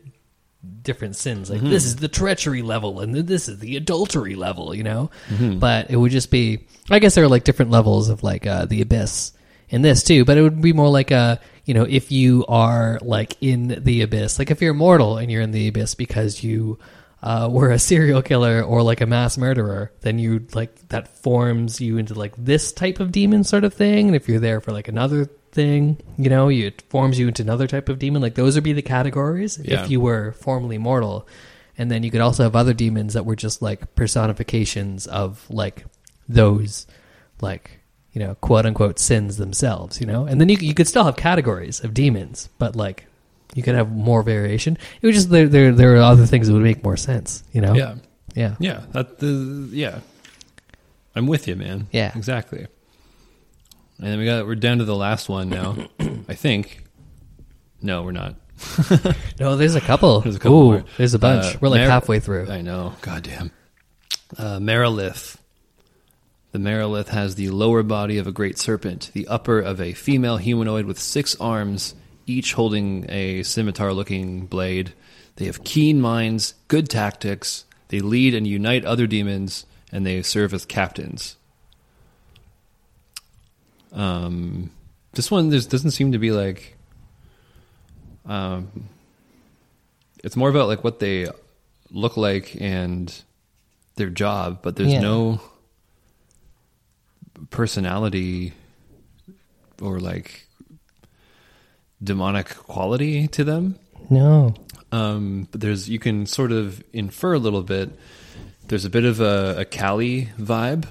different 0.83 1.17
sins. 1.17 1.51
Like 1.51 1.61
this 1.61 1.85
is 1.85 1.97
the 1.97 2.09
treachery 2.09 2.63
level, 2.63 3.01
and 3.01 3.15
this 3.15 3.47
is 3.47 3.59
the 3.59 3.77
adultery 3.77 4.37
level. 4.37 4.75
You 4.75 4.83
know, 4.83 5.11
but 5.59 5.91
it 5.91 5.97
would 5.97 6.13
just 6.13 6.31
be. 6.31 6.67
I 6.91 6.99
guess 6.99 7.15
there 7.15 7.25
are 7.25 7.29
like 7.29 7.45
different 7.45 7.73
levels 7.73 8.09
of 8.09 8.23
like 8.23 8.47
uh, 8.47 8.65
the 8.65 8.81
abyss 8.81 9.33
in 9.69 9.83
this 9.83 10.03
too, 10.03 10.25
but 10.25 10.39
it 10.39 10.43
would 10.43 10.63
be 10.63 10.73
more 10.73 10.89
like 10.89 11.11
a 11.11 11.41
you 11.67 11.75
know 11.75 11.85
if 11.85 12.11
you 12.11 12.47
are 12.49 12.99
like 13.03 13.37
in 13.43 13.83
the 13.85 14.01
abyss, 14.01 14.39
like 14.39 14.51
if 14.51 14.63
you're 14.63 14.73
mortal 14.73 15.19
and 15.19 15.31
you're 15.31 15.43
in 15.43 15.51
the 15.51 15.69
abyss 15.69 15.95
because 15.95 16.43
you 16.43 16.79
uh, 17.25 17.49
were 17.51 17.71
a 17.71 17.79
serial 17.79 18.21
killer 18.23 18.63
or 18.63 18.83
like 18.83 19.01
a 19.01 19.07
mass 19.07 19.37
murderer, 19.39 19.91
then 20.03 20.19
you 20.19 20.47
like 20.53 20.89
that 20.91 21.09
forms 21.09 21.81
you 21.81 21.97
into 21.97 22.13
like 22.15 22.35
this 22.37 22.71
type 22.71 23.01
of 23.01 23.11
demon 23.11 23.43
sort 23.43 23.65
of 23.65 23.73
thing. 23.75 24.07
And 24.07 24.15
if 24.15 24.29
you're 24.29 24.39
there 24.41 24.61
for 24.61 24.73
like 24.73 24.89
another 24.89 25.25
thing, 25.51 25.97
you 26.19 26.29
know, 26.29 26.49
you, 26.49 26.67
it 26.67 26.83
forms 26.91 27.19
you 27.19 27.27
into 27.29 27.43
another 27.43 27.67
type 27.67 27.89
of 27.89 27.99
demon. 27.99 28.21
Like 28.21 28.35
those 28.35 28.55
would 28.57 28.65
be 28.65 28.75
the 28.75 28.83
categories 28.83 29.59
Yeah. 29.59 29.83
if 29.83 29.91
you 29.91 30.01
were 30.01 30.33
formerly 30.33 30.77
mortal. 30.79 31.27
And 31.79 31.91
then 31.91 32.03
you 32.03 32.11
could 32.11 32.21
also 32.21 32.43
have 32.43 32.55
other 32.55 32.75
demons 32.75 33.15
that 33.15 33.25
were 33.25 33.37
just 33.37 33.63
like 33.63 33.95
personifications 33.95 35.07
of 35.07 35.45
like 35.49 35.87
those 36.29 36.87
like 37.41 37.81
you 38.13 38.21
know 38.21 38.35
quote 38.37 38.65
unquote 38.65 38.99
sins 38.99 39.37
themselves 39.39 40.01
you 40.01 40.07
know 40.07 40.25
and 40.25 40.41
then 40.41 40.49
you, 40.49 40.57
you 40.59 40.73
could 40.73 40.87
still 40.89 41.05
have 41.05 41.17
categories 41.17 41.83
of 41.85 41.93
demons 41.93 42.49
but 42.59 42.75
like 42.77 43.07
you 43.55 43.63
could 43.63 43.75
have 43.75 43.91
more 43.91 44.23
variation 44.23 44.77
it 45.01 45.07
was 45.07 45.17
just 45.17 45.31
there 45.31 45.49
there, 45.49 45.73
there 45.73 45.95
are 45.97 46.03
other 46.03 46.27
things 46.27 46.47
that 46.49 46.53
would 46.53 46.63
make 46.63 46.83
more 46.85 46.97
sense 46.97 47.43
you 47.53 47.61
know 47.61 47.75
Yeah, 47.75 47.95
yeah 48.35 48.57
yeah, 48.59 48.83
that 48.93 49.19
the 49.19 49.69
yeah. 49.73 50.01
I'm 51.17 51.29
with 51.29 51.47
you, 51.47 51.55
man. 51.55 51.87
Yeah. 51.93 52.11
exactly. 52.17 52.67
And 53.99 54.07
then 54.09 54.19
we 54.19 54.25
got 54.25 54.47
we're 54.47 54.57
down 54.57 54.79
to 54.79 54.85
the 54.85 54.97
last 54.97 55.29
one 55.29 55.49
now. 55.49 55.77
I 56.29 56.35
think. 56.35 56.83
No, 57.81 58.03
we're 58.03 58.11
not. 58.11 58.35
no 59.41 59.57
there's 59.57 59.75
a 59.77 59.81
couple 59.81 60.21
There's 60.21 60.37
a 60.37 60.39
couple 60.41 60.61
Ooh, 60.61 60.65
more. 60.73 60.85
there's 60.97 61.15
a 61.15 61.19
bunch 61.21 61.55
Uh, 61.55 61.59
we're 61.61 61.69
like 61.69 61.83
halfway 61.83 62.19
through 62.21 62.49
I 62.51 62.63
know. 62.63 62.95
Goddamn. 63.03 63.53
Uh, 64.37 64.59
Marilith. 64.59 65.37
The 66.53 66.59
Marilith 66.59 67.09
has 67.09 67.35
the 67.37 67.51
lower 67.51 67.83
body 67.83 68.19
of 68.19 68.27
a 68.27 68.33
great 68.33 68.59
serpent, 68.59 69.11
the 69.13 69.27
upper 69.29 69.59
of 69.61 69.81
a 69.81 69.93
female 69.93 70.37
humanoid 70.39 70.87
with 70.87 70.99
six 71.01 71.35
arms, 71.41 71.95
each 72.27 72.55
holding 72.55 73.07
a 73.11 73.43
scimitar 73.43 73.93
looking 73.93 74.47
blade. 74.47 74.93
They 75.37 75.47
have 75.47 75.65
keen 75.65 76.01
minds, 76.01 76.55
good 76.69 76.89
tactics. 76.89 77.65
They 77.89 78.01
lead 78.01 78.35
and 78.35 78.47
unite 78.47 78.85
other 78.85 79.07
demons, 79.07 79.67
and 79.93 80.07
they 80.07 80.23
serve 80.23 80.55
as 80.55 80.65
captains. 80.65 81.37
Um, 83.93 84.71
this 85.13 85.31
one 85.31 85.51
there's, 85.51 85.67
doesn't 85.67 85.93
seem 85.93 86.13
to 86.13 86.19
be 86.19 86.33
like. 86.33 86.77
Um, 88.27 88.89
it's 90.23 90.37
more 90.37 90.49
about 90.49 90.69
like 90.69 90.83
what 90.83 90.99
they 90.99 91.29
look 91.91 92.17
like 92.17 92.57
and 92.61 93.15
their 93.97 94.09
job, 94.09 94.61
but 94.63 94.77
there's 94.77 94.93
Yeah. 94.93 95.01
no 95.01 95.41
personality 97.51 98.53
or 99.81 100.01
like 100.01 100.44
demonic 102.03 102.49
quality 102.55 103.29
to 103.29 103.45
them. 103.45 103.79
no 104.11 104.55
Um, 104.93 105.49
but 105.51 105.61
there's 105.61 105.89
you 105.89 105.99
can 105.99 106.27
sort 106.27 106.53
of 106.53 106.83
infer 106.93 107.35
a 107.35 107.39
little 107.39 107.63
bit. 107.63 107.91
There's 108.69 108.85
a 108.85 108.91
bit 108.91 109.05
of 109.05 109.21
a, 109.21 109.57
a 109.59 109.65
Kali 109.65 110.31
vibe, 110.39 110.87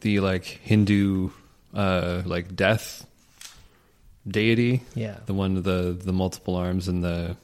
the 0.00 0.20
like 0.20 0.44
Hindu 0.44 1.30
uh, 1.74 2.22
like 2.24 2.54
death 2.54 3.06
deity, 4.26 4.82
yeah 4.94 5.18
the 5.26 5.34
one 5.34 5.54
with 5.54 5.64
the 5.64 5.96
the 6.04 6.12
multiple 6.12 6.56
arms 6.56 6.88
and 6.88 7.02
the 7.04 7.36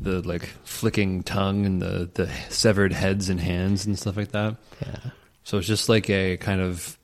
the 0.00 0.20
like 0.22 0.46
flicking 0.64 1.22
tongue 1.22 1.66
and 1.66 1.80
the 1.82 2.08
the 2.14 2.30
severed 2.50 2.92
heads 2.92 3.28
and 3.28 3.40
hands 3.40 3.86
and 3.86 3.98
stuff 3.98 4.16
like 4.16 4.32
that. 4.32 4.56
yeah 4.82 5.10
So 5.44 5.58
it's 5.58 5.66
just 5.66 5.88
like 5.88 6.10
a 6.10 6.36
kind 6.36 6.60
of 6.60 6.98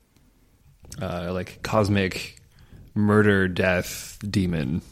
uh, 1.01 1.33
like 1.33 1.63
cosmic 1.63 2.42
murder 2.95 3.49
death 3.49 4.19
demon. 4.29 4.83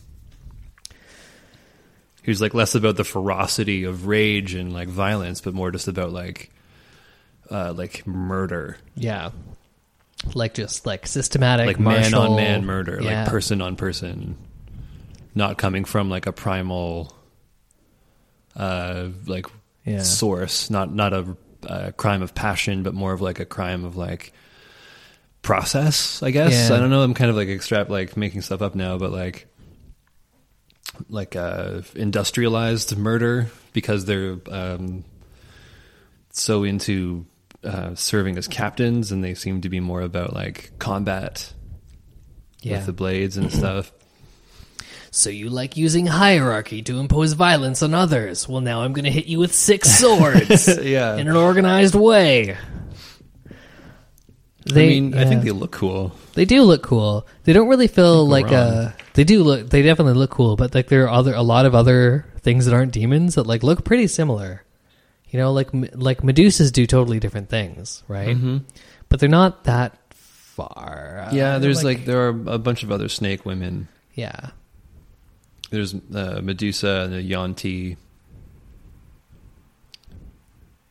Who's 2.25 2.41
like 2.41 2.55
less 2.55 2.75
about 2.75 2.97
the 2.97 3.05
ferocity 3.05 3.85
of 3.85 4.07
rage 4.07 4.55
and 4.55 4.73
like 4.73 4.89
violence, 4.89 5.41
but 5.41 5.55
more 5.55 5.71
just 5.71 5.89
about 5.89 6.13
like 6.13 6.51
uh, 7.51 7.73
like 7.73 8.07
murder, 8.07 8.77
yeah 8.95 9.31
like 10.35 10.55
just 10.55 10.87
like 10.87 11.07
systematic 11.07 11.67
like 11.67 11.81
man 11.81 12.15
on 12.15 12.37
man 12.37 12.65
murder, 12.65 13.01
yeah. 13.03 13.23
like 13.23 13.31
person 13.31 13.61
on 13.63 13.77
person, 13.77 14.37
not 15.35 15.59
coming 15.59 15.85
from 15.85 16.11
like 16.11 16.27
a 16.27 16.33
primal 16.33 17.15
uh, 18.57 19.09
like 19.27 19.47
Yeah. 19.85 20.03
source, 20.03 20.71
not 20.71 20.93
not 20.93 21.13
a, 21.13 21.37
a 21.63 21.93
crime 21.93 22.23
of 22.23 22.35
passion, 22.35 22.83
but 22.83 22.95
more 22.95 23.13
of 23.13 23.21
like 23.21 23.41
a 23.41 23.47
crime 23.47 23.85
of 23.85 23.97
like 23.97 24.33
process. 25.43 26.23
I 26.23 26.31
guess 26.31 26.69
Yeah. 26.71 26.77
I 26.77 26.81
don't 26.81 26.91
know. 26.91 27.03
I'm 27.03 27.15
kind 27.15 27.31
of 27.31 27.37
like 27.37 27.49
extract 27.49 27.91
like 27.91 28.17
making 28.17 28.43
stuff 28.43 28.63
up 28.63 28.75
now, 28.75 28.99
but 28.99 29.11
like 29.13 29.47
like 31.09 31.37
uh, 31.37 31.83
industrialized 31.95 32.97
murder 32.97 33.49
because 33.73 34.05
they're 34.05 34.39
um, 34.51 35.05
so 36.31 36.63
into 36.65 37.25
uh, 37.65 37.95
serving 37.95 38.37
as 38.39 38.49
captains, 38.49 39.13
and 39.13 39.23
they 39.23 39.35
seem 39.35 39.61
to 39.63 39.69
be 39.69 39.81
more 39.81 40.01
about 40.03 40.35
like 40.35 40.73
combat 40.79 41.53
Yeah. 42.63 42.77
with 42.79 42.87
the 42.87 42.93
blades 42.93 43.37
and 43.37 43.53
stuff. 43.53 43.93
So 45.13 45.29
you 45.31 45.51
like 45.51 45.77
using 45.77 46.07
hierarchy 46.07 46.83
to 46.83 47.01
impose 47.01 47.33
violence 47.33 47.83
on 47.83 47.95
others? 47.95 48.49
Well, 48.49 48.61
now 48.61 48.83
I'm 48.83 48.93
going 48.93 49.05
to 49.07 49.11
hit 49.11 49.27
you 49.27 49.39
with 49.41 49.53
six 49.55 49.91
swords 49.99 50.69
Yeah. 50.85 51.17
in 51.17 51.27
an 51.29 51.35
organized 51.37 51.95
way. 51.97 52.57
They, 54.75 54.87
I 54.87 55.01
mean, 55.01 55.15
I 55.15 55.25
think 55.25 55.43
they 55.45 55.51
look 55.51 55.73
cool. 55.73 56.13
They 56.35 56.45
do 56.45 56.63
look 56.63 56.83
cool. 56.83 57.27
They 57.45 57.53
don't 57.53 57.69
really 57.69 57.89
feel 57.89 58.27
like 58.27 58.47
wrong. 58.47 58.55
uh 58.55 58.93
they 59.15 59.25
do 59.25 59.43
look 59.43 59.71
they 59.71 59.83
definitely 59.83 60.15
look 60.15 60.31
cool, 60.31 60.57
but 60.57 60.75
like 60.75 60.89
there 60.89 61.05
are 61.05 61.11
other 61.11 61.35
a 61.35 61.43
lot 61.43 61.67
of 61.67 61.75
other 61.75 62.27
things 62.41 62.65
that 62.67 62.75
aren't 62.75 62.93
demons 62.93 63.35
that 63.35 63.47
like 63.47 63.63
look 63.63 63.85
pretty 63.85 64.07
similar. 64.07 64.63
You 65.29 65.39
know, 65.39 65.53
like 65.53 65.69
like 65.95 66.23
Medusas 66.23 66.73
do 66.73 66.87
totally 66.87 67.21
different 67.21 67.49
things, 67.49 68.03
right? 68.09 68.37
But 69.09 69.21
they're 69.21 69.29
not 69.29 69.65
that 69.65 69.97
far. 70.15 71.29
Yeah, 71.33 71.59
there's 71.59 71.85
like, 71.85 72.05
there 72.05 72.27
are 72.27 72.29
a 72.29 72.59
bunch 72.59 72.83
of 72.83 72.91
other 72.93 73.09
snake 73.09 73.45
women. 73.47 73.89
yeah. 74.15 74.51
There's 75.71 75.95
uh, 75.95 76.41
Medusa 76.43 77.03
and 77.05 77.13
the 77.13 77.23
Yuan-ti. 77.23 77.97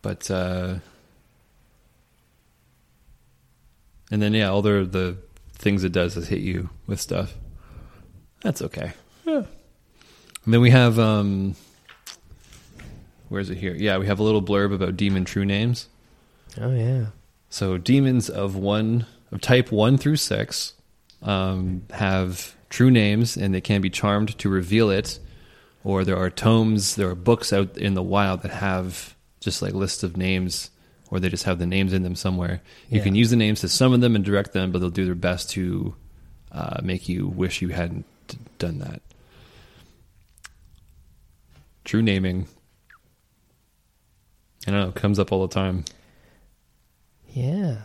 But 0.02 0.32
uh 0.32 0.76
and 4.12 4.22
then 4.22 4.34
yeah, 4.34 4.50
all 4.50 4.62
the 4.62 4.88
the 4.90 5.18
things 5.54 5.84
it 5.84 5.92
does 5.92 6.16
is 6.16 6.28
hit 6.28 6.40
you 6.40 6.70
with 6.88 7.02
stuff. 7.02 7.36
That's 8.42 8.62
okay. 8.62 8.94
Yeah. 9.26 9.44
And 10.46 10.54
then 10.54 10.62
we 10.62 10.72
have 10.72 10.98
um 11.00 11.56
where 13.28 13.42
is 13.42 13.50
it 13.50 13.58
here? 13.58 13.76
Yeah, 13.76 13.98
we 13.98 14.08
have 14.08 14.20
a 14.20 14.24
little 14.24 14.42
blurb 14.42 14.74
about 14.74 14.98
demon 14.98 15.26
true 15.26 15.46
names. 15.46 15.88
Oh 16.60 16.74
yeah. 16.74 17.08
So 17.50 17.78
demons 17.78 18.30
of 18.30 18.56
one 18.56 19.06
of 19.32 19.42
type 19.42 19.72
one 19.72 19.98
through 19.98 20.18
six 20.18 20.74
um, 21.22 21.84
have 21.92 22.56
true 22.70 22.92
names, 22.92 23.38
and 23.38 23.54
they 23.54 23.62
can 23.62 23.82
be 23.82 23.90
charmed 23.90 24.38
to 24.40 24.50
reveal 24.50 24.90
it. 24.90 25.20
Or 25.84 26.04
there 26.04 26.18
are 26.18 26.30
tomes, 26.30 26.96
there 26.96 27.10
are 27.10 27.16
books 27.16 27.54
out 27.54 27.78
in 27.78 27.94
the 27.94 28.04
wild 28.04 28.42
that 28.42 28.52
have 28.52 29.16
just 29.40 29.62
like 29.62 29.74
lists 29.74 30.04
of 30.04 30.18
names, 30.18 30.72
or 31.12 31.20
they 31.20 31.30
just 31.30 31.44
have 31.46 31.60
the 31.60 31.66
names 31.66 31.94
in 31.94 32.04
them 32.04 32.16
somewhere. 32.16 32.62
You 32.90 32.98
Yeah. 33.00 33.04
can 33.04 33.16
use 33.16 33.30
the 33.30 33.36
names 33.36 33.62
to 33.62 33.70
summon 33.70 34.00
them 34.00 34.16
and 34.16 34.24
direct 34.24 34.54
them, 34.54 34.72
but 34.72 34.80
they'll 34.80 34.90
do 34.90 35.06
their 35.06 35.16
best 35.16 35.50
to 35.52 35.96
uh, 36.52 36.80
make 36.84 37.08
you 37.10 37.28
wish 37.28 37.62
you 37.62 37.70
hadn't 37.70 38.06
done 38.58 38.80
that. 38.80 39.02
True 41.84 42.02
naming. 42.02 42.48
I 44.68 44.72
don't 44.72 44.80
know, 44.82 44.90
it 44.90 44.96
comes 44.96 45.20
up 45.20 45.32
all 45.32 45.48
the 45.48 45.54
time. 45.54 45.86
Yeah. 47.30 47.78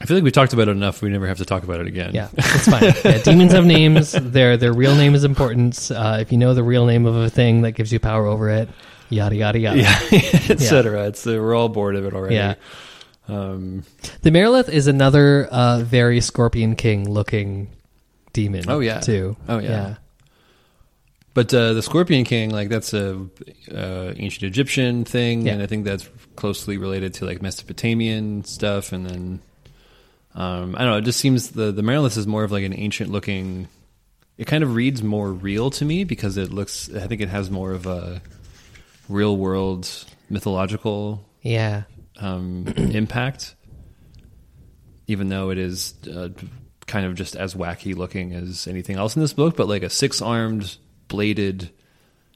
I 0.00 0.04
feel 0.04 0.16
like 0.18 0.24
we 0.24 0.30
talked 0.30 0.52
about 0.52 0.68
it 0.68 0.72
enough. 0.72 1.00
We 1.00 1.08
never 1.08 1.26
have 1.26 1.38
to 1.38 1.46
talk 1.46 1.62
about 1.62 1.80
it 1.80 1.86
again. 1.86 2.10
Yeah, 2.14 2.28
it's 2.36 2.68
fine. 2.68 2.82
Yeah, 3.04 3.22
demons 3.22 3.52
have 3.52 3.64
names. 3.64 4.12
Their 4.12 4.58
their 4.58 4.74
real 4.74 4.94
name 4.94 5.14
is 5.14 5.24
important. 5.24 5.90
Uh, 5.90 6.18
if 6.20 6.30
you 6.30 6.36
know 6.38 6.52
the 6.52 6.62
real 6.62 6.84
name 6.84 7.06
of 7.06 7.16
a 7.16 7.30
thing, 7.30 7.62
that 7.62 7.72
gives 7.72 7.90
you 7.92 7.98
power 7.98 8.26
over 8.26 8.50
it. 8.50 8.68
Yada 9.08 9.36
yada 9.36 9.58
yada. 9.58 9.78
yeah, 9.80 9.98
etc. 10.50 11.06
It's 11.08 11.26
uh, 11.26 11.30
we're 11.32 11.54
all 11.54 11.68
bored 11.68 11.96
of 11.96 12.04
it 12.04 12.14
already. 12.14 12.34
Yeah. 12.36 12.54
Um, 13.28 13.82
The 14.22 14.30
Marilith 14.30 14.68
is 14.68 14.86
another 14.86 15.46
uh, 15.50 15.80
very 15.80 16.20
Scorpion 16.20 16.76
King 16.76 17.08
looking 17.10 17.68
demon. 18.32 18.64
Oh, 18.68 18.78
yeah. 18.80 19.00
too. 19.00 19.36
Oh, 19.48 19.58
yeah. 19.58 19.96
but 21.34 21.52
uh, 21.52 21.72
the 21.72 21.82
Scorpion 21.82 22.24
King, 22.24 22.50
like 22.50 22.68
that's 22.68 22.94
a 22.94 23.26
uh, 23.72 24.12
ancient 24.16 24.44
Egyptian 24.44 25.04
thing, 25.04 25.46
Yeah. 25.46 25.54
and 25.54 25.62
I 25.62 25.66
think 25.66 25.84
that's 25.84 26.08
closely 26.36 26.78
related 26.78 27.14
to 27.14 27.24
like 27.26 27.42
Mesopotamian 27.42 28.44
stuff. 28.44 28.92
And 28.92 29.06
then 29.08 29.42
um, 30.34 30.74
I 30.76 30.80
don't 30.80 30.90
know. 30.92 30.98
It 30.98 31.04
just 31.04 31.18
seems 31.20 31.50
the 31.50 31.72
the 31.72 31.82
Marilith 31.82 32.16
is 32.16 32.26
more 32.26 32.44
of 32.44 32.52
like 32.52 32.64
an 32.64 32.74
ancient 32.78 33.10
looking. 33.10 33.68
It 34.38 34.46
kind 34.46 34.62
of 34.62 34.74
reads 34.74 35.02
more 35.02 35.32
real 35.32 35.70
to 35.70 35.84
me 35.84 36.04
because 36.04 36.36
it 36.36 36.52
looks. 36.52 36.94
I 36.94 37.06
think 37.06 37.20
it 37.22 37.28
has 37.30 37.50
more 37.50 37.72
of 37.72 37.86
a 37.86 38.20
real 39.08 39.36
world 39.36 39.88
mythological 40.28 41.24
yeah, 41.42 41.82
um, 42.18 42.66
impact, 42.76 43.54
even 45.06 45.28
though 45.28 45.50
it 45.50 45.58
is 45.58 45.94
uh, 46.12 46.28
kind 46.86 47.06
of 47.06 47.14
just 47.14 47.36
as 47.36 47.54
wacky 47.54 47.94
looking 47.94 48.32
as 48.32 48.66
anything 48.66 48.96
else 48.96 49.14
in 49.16 49.22
this 49.22 49.32
book. 49.32 49.56
But 49.56 49.68
like 49.68 49.82
a 49.84 49.90
six 49.90 50.20
armed, 50.20 50.76
bladed, 51.08 51.70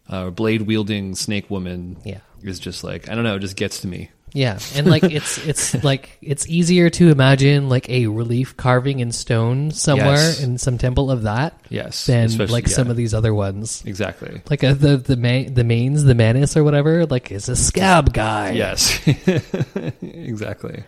uh, 0.09 0.30
blade 0.30 0.62
wielding 0.62 1.14
snake 1.16 1.50
woman 1.50 1.96
Yeah. 2.04 2.20
is 2.42 2.61
just 2.61 2.85
like 2.85 3.09
I 3.09 3.14
don't 3.14 3.24
know, 3.24 3.37
it 3.37 3.40
just 3.40 3.56
gets 3.56 3.80
to 3.80 3.88
me. 3.88 4.11
Yeah, 4.32 4.58
and 4.76 4.86
like 4.86 5.02
it's 5.04 5.38
it's 5.46 5.74
like 5.84 6.18
it's 6.22 6.46
easier 6.48 6.88
to 6.90 7.10
imagine 7.10 7.68
like 7.68 7.88
a 7.90 8.06
relief 8.06 8.56
carving 8.56 9.00
in 9.00 9.10
stone 9.12 9.70
somewhere 9.72 10.14
Yes. 10.16 10.40
in 10.42 10.56
some 10.58 10.78
temple 10.78 11.10
of 11.10 11.22
that 11.22 11.58
Yes, 11.68 12.06
than 12.06 12.26
especially- 12.26 12.52
like 12.52 12.68
some 12.68 12.90
of 12.90 12.96
these 12.96 13.12
other 13.14 13.34
ones. 13.34 13.82
Exactly. 13.86 14.40
Like 14.48 14.62
uh, 14.62 14.74
the 14.74 14.96
the 14.98 15.16
ma- 15.16 15.48
the 15.52 15.64
manes, 15.64 16.04
the 16.04 16.14
manus 16.14 16.56
or 16.56 16.62
whatever, 16.64 17.06
like 17.06 17.30
is 17.32 17.48
a 17.48 17.56
scab 17.56 18.12
guy. 18.12 18.52
Yes, 18.52 19.00
exactly. 20.02 20.84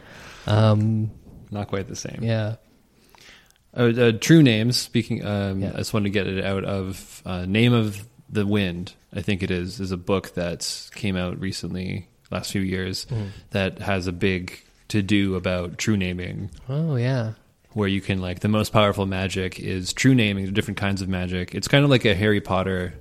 Um. 0.46 1.10
Not 1.50 1.68
quite 1.68 1.86
the 1.88 1.96
same. 1.96 2.20
Yeah. 2.22 2.56
Uh, 3.76 3.92
uh, 3.96 4.12
true 4.12 4.42
names. 4.42 4.76
Speaking, 4.78 5.24
um, 5.24 5.60
Yeah. 5.62 5.72
I 5.74 5.78
just 5.78 5.92
wanted 5.92 6.04
to 6.04 6.10
get 6.10 6.26
it 6.26 6.44
out 6.44 6.64
of 6.64 7.22
uh, 7.26 7.44
name 7.44 7.72
of 7.74 8.06
the 8.30 8.46
wind. 8.46 8.94
I 9.14 9.20
think 9.20 9.42
it 9.42 9.50
is 9.50 9.78
is 9.80 9.92
a 9.92 9.96
book 9.98 10.34
that 10.34 10.88
came 10.94 11.16
out 11.16 11.38
recently, 11.40 12.08
last 12.32 12.52
few 12.52 12.62
years, 12.62 13.06
Mm. 13.10 13.28
that 13.50 13.78
has 13.80 14.06
a 14.06 14.12
big 14.12 14.58
to 14.88 15.02
do 15.02 15.36
about 15.36 15.78
true 15.78 15.96
naming, 15.96 16.50
Oh 16.68 16.96
yeah. 16.96 17.32
where 17.72 17.88
you 17.88 18.00
can 18.00 18.20
like 18.20 18.40
the 18.40 18.48
most 18.48 18.72
powerful 18.72 19.06
magic 19.06 19.58
is 19.60 19.92
true 19.92 20.14
naming. 20.14 20.52
Different 20.52 20.78
kinds 20.78 21.00
of 21.02 21.08
magic. 21.08 21.54
It's 21.54 21.68
kind 21.68 21.84
of 21.84 21.90
like 21.90 22.04
a 22.04 22.14
Harry 22.14 22.40
Potter, 22.40 22.94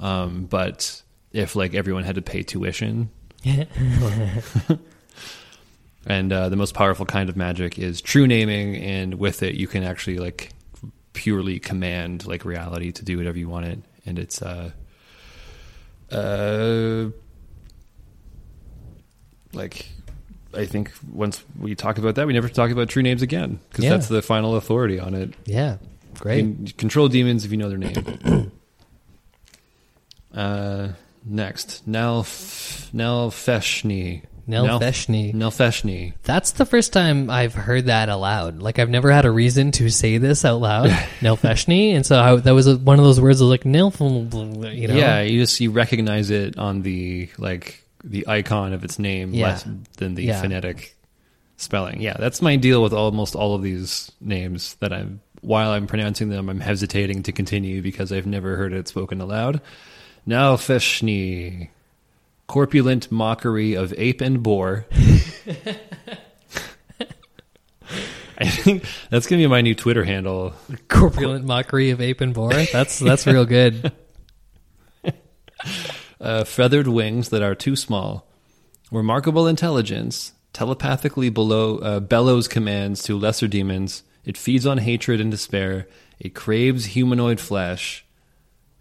um, 0.00 0.46
but 0.50 1.02
if 1.32 1.54
like 1.56 1.74
everyone 1.74 2.04
had 2.04 2.14
to 2.16 2.22
pay 2.22 2.42
tuition. 2.42 3.10
And 6.08 6.32
uh, 6.32 6.48
the 6.50 6.56
most 6.56 6.74
powerful 6.74 7.04
kind 7.04 7.28
of 7.28 7.36
magic 7.36 7.80
is 7.80 8.00
true 8.00 8.28
naming, 8.28 8.76
and 8.76 9.16
with 9.16 9.42
it, 9.42 9.56
you 9.56 9.66
can 9.66 9.82
actually 9.82 10.18
like 10.18 10.50
purely 11.14 11.58
command 11.58 12.26
like 12.28 12.44
reality 12.44 12.92
to 12.92 13.04
do 13.04 13.16
whatever 13.16 13.36
you 13.38 13.48
want 13.48 13.66
it, 13.66 13.80
and 14.06 14.16
it's 14.16 14.40
uh, 14.40 14.70
uh, 16.12 17.06
like 19.56 19.86
I 20.54 20.64
think 20.66 20.92
once 21.12 21.42
we 21.58 21.74
talk 21.74 21.98
about 21.98 22.14
that, 22.14 22.26
we 22.26 22.32
never 22.32 22.48
talk 22.48 22.70
about 22.70 22.88
true 22.88 23.02
names 23.02 23.22
again 23.22 23.58
because 23.70 23.84
Yeah. 23.84 23.90
that's 23.90 24.08
the 24.08 24.22
final 24.22 24.56
authority 24.56 24.98
on 25.00 25.14
it. 25.14 25.34
Yeah. 25.44 25.72
You 26.14 26.20
Great. 26.20 26.38
can 26.40 26.66
control 26.78 27.08
demons 27.08 27.44
if 27.44 27.50
you 27.50 27.56
know 27.58 27.68
their 27.68 27.76
name. 27.78 28.52
uh, 30.34 30.88
next, 31.24 31.88
Nelf 31.90 32.90
Nalfeshnee. 32.92 34.22
Nalfeshnee. 34.48 35.34
Nalfeshnee. 35.34 36.14
That's 36.22 36.52
the 36.52 36.64
first 36.64 36.92
time 36.92 37.30
I've 37.30 37.52
heard 37.54 37.86
that 37.86 38.08
aloud. 38.08 38.60
Like 38.62 38.78
I've 38.78 38.88
never 38.88 39.10
had 39.10 39.24
a 39.24 39.30
reason 39.30 39.72
to 39.72 39.90
say 39.90 40.18
this 40.18 40.44
out 40.44 40.60
loud. 40.60 40.88
Nalfeshnee, 41.20 41.94
and 41.96 42.06
so 42.06 42.20
I, 42.20 42.36
that 42.36 42.52
was 42.52 42.72
one 42.76 42.98
of 43.00 43.04
those 43.04 43.20
words 43.20 43.40
that 43.40 43.44
was 43.44 43.50
like 43.50 43.64
Nelf, 43.64 43.98
you 44.74 44.86
know. 44.88 44.94
Yeah, 44.94 45.20
you 45.22 45.40
just 45.40 45.60
you 45.60 45.72
recognize 45.72 46.30
it 46.30 46.56
on 46.58 46.82
the 46.82 47.28
like 47.38 47.82
the 48.08 48.26
icon 48.28 48.72
of 48.72 48.84
its 48.84 48.98
name 48.98 49.34
Yeah. 49.34 49.48
less 49.48 49.66
than 49.98 50.14
the 50.14 50.22
Yeah. 50.24 50.40
phonetic 50.40 50.96
spelling. 51.56 52.00
Yeah, 52.00 52.16
that's 52.18 52.40
my 52.40 52.56
deal 52.56 52.82
with 52.82 52.92
almost 52.92 53.34
all 53.34 53.54
of 53.54 53.62
these 53.62 54.12
names 54.20 54.74
that 54.80 54.92
I'm 54.92 55.20
while 55.42 55.70
I'm 55.70 55.86
pronouncing 55.86 56.28
them, 56.28 56.48
I'm 56.48 56.60
hesitating 56.60 57.22
to 57.24 57.32
continue 57.32 57.80
because 57.82 58.10
I've 58.10 58.26
never 58.26 58.56
heard 58.56 58.72
it 58.72 58.88
spoken 58.88 59.20
aloud. 59.20 59.60
Now 60.24 60.56
Feshni. 60.56 61.68
Corpulent 62.48 63.10
mockery 63.10 63.74
of 63.74 63.92
ape 63.98 64.20
and 64.20 64.40
boar. 64.42 64.86
I 68.38 68.46
think 68.48 68.84
that's 69.10 69.26
gonna 69.26 69.42
be 69.42 69.46
my 69.46 69.60
new 69.62 69.74
Twitter 69.74 70.04
handle. 70.04 70.52
Corpulent 70.88 71.44
mockery 71.44 71.90
of 71.90 72.00
ape 72.00 72.20
and 72.20 72.32
boar. 72.34 72.52
That's 72.52 72.98
that's 72.98 73.26
real 73.26 73.46
good. 73.46 73.92
uh, 76.20 76.44
feathered 76.44 76.88
wings 76.88 77.28
that 77.30 77.42
are 77.42 77.54
too 77.54 77.76
small, 77.76 78.26
remarkable 78.90 79.46
intelligence, 79.46 80.32
telepathically 80.52 81.28
below, 81.28 81.78
uh, 81.78 82.00
bellows 82.00 82.48
commands 82.48 83.02
to 83.04 83.18
lesser 83.18 83.46
demons. 83.48 84.02
It 84.24 84.36
feeds 84.36 84.66
on 84.66 84.78
hatred 84.78 85.20
and 85.20 85.30
despair. 85.30 85.86
It 86.18 86.34
craves 86.34 86.86
humanoid 86.86 87.40
flesh. 87.40 88.04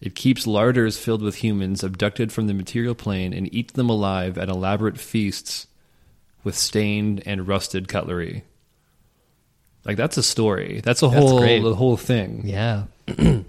It 0.02 0.16
keeps 0.16 0.46
larders 0.48 0.98
filled 0.98 1.22
with 1.22 1.36
humans 1.44 1.84
abducted 1.84 2.32
from 2.32 2.48
the 2.48 2.54
material 2.54 2.96
plane 2.96 3.34
and 3.34 3.54
eats 3.54 3.74
them 3.74 3.90
alive 3.90 4.38
at 4.38 4.50
elaborate 4.50 4.98
feasts 5.00 5.68
with 6.44 6.56
stained 6.56 7.24
and 7.26 7.48
rusted 7.48 7.88
cutlery. 7.88 8.44
Like 9.84 9.98
that's 9.98 10.18
a 10.18 10.24
story. 10.24 10.82
That's 10.84 11.02
a 11.04 11.08
That's 11.08 11.20
whole 11.20 11.40
great. 11.40 11.62
the 11.62 11.76
whole 11.76 11.98
thing. 11.98 12.44
Yeah. 12.46 12.84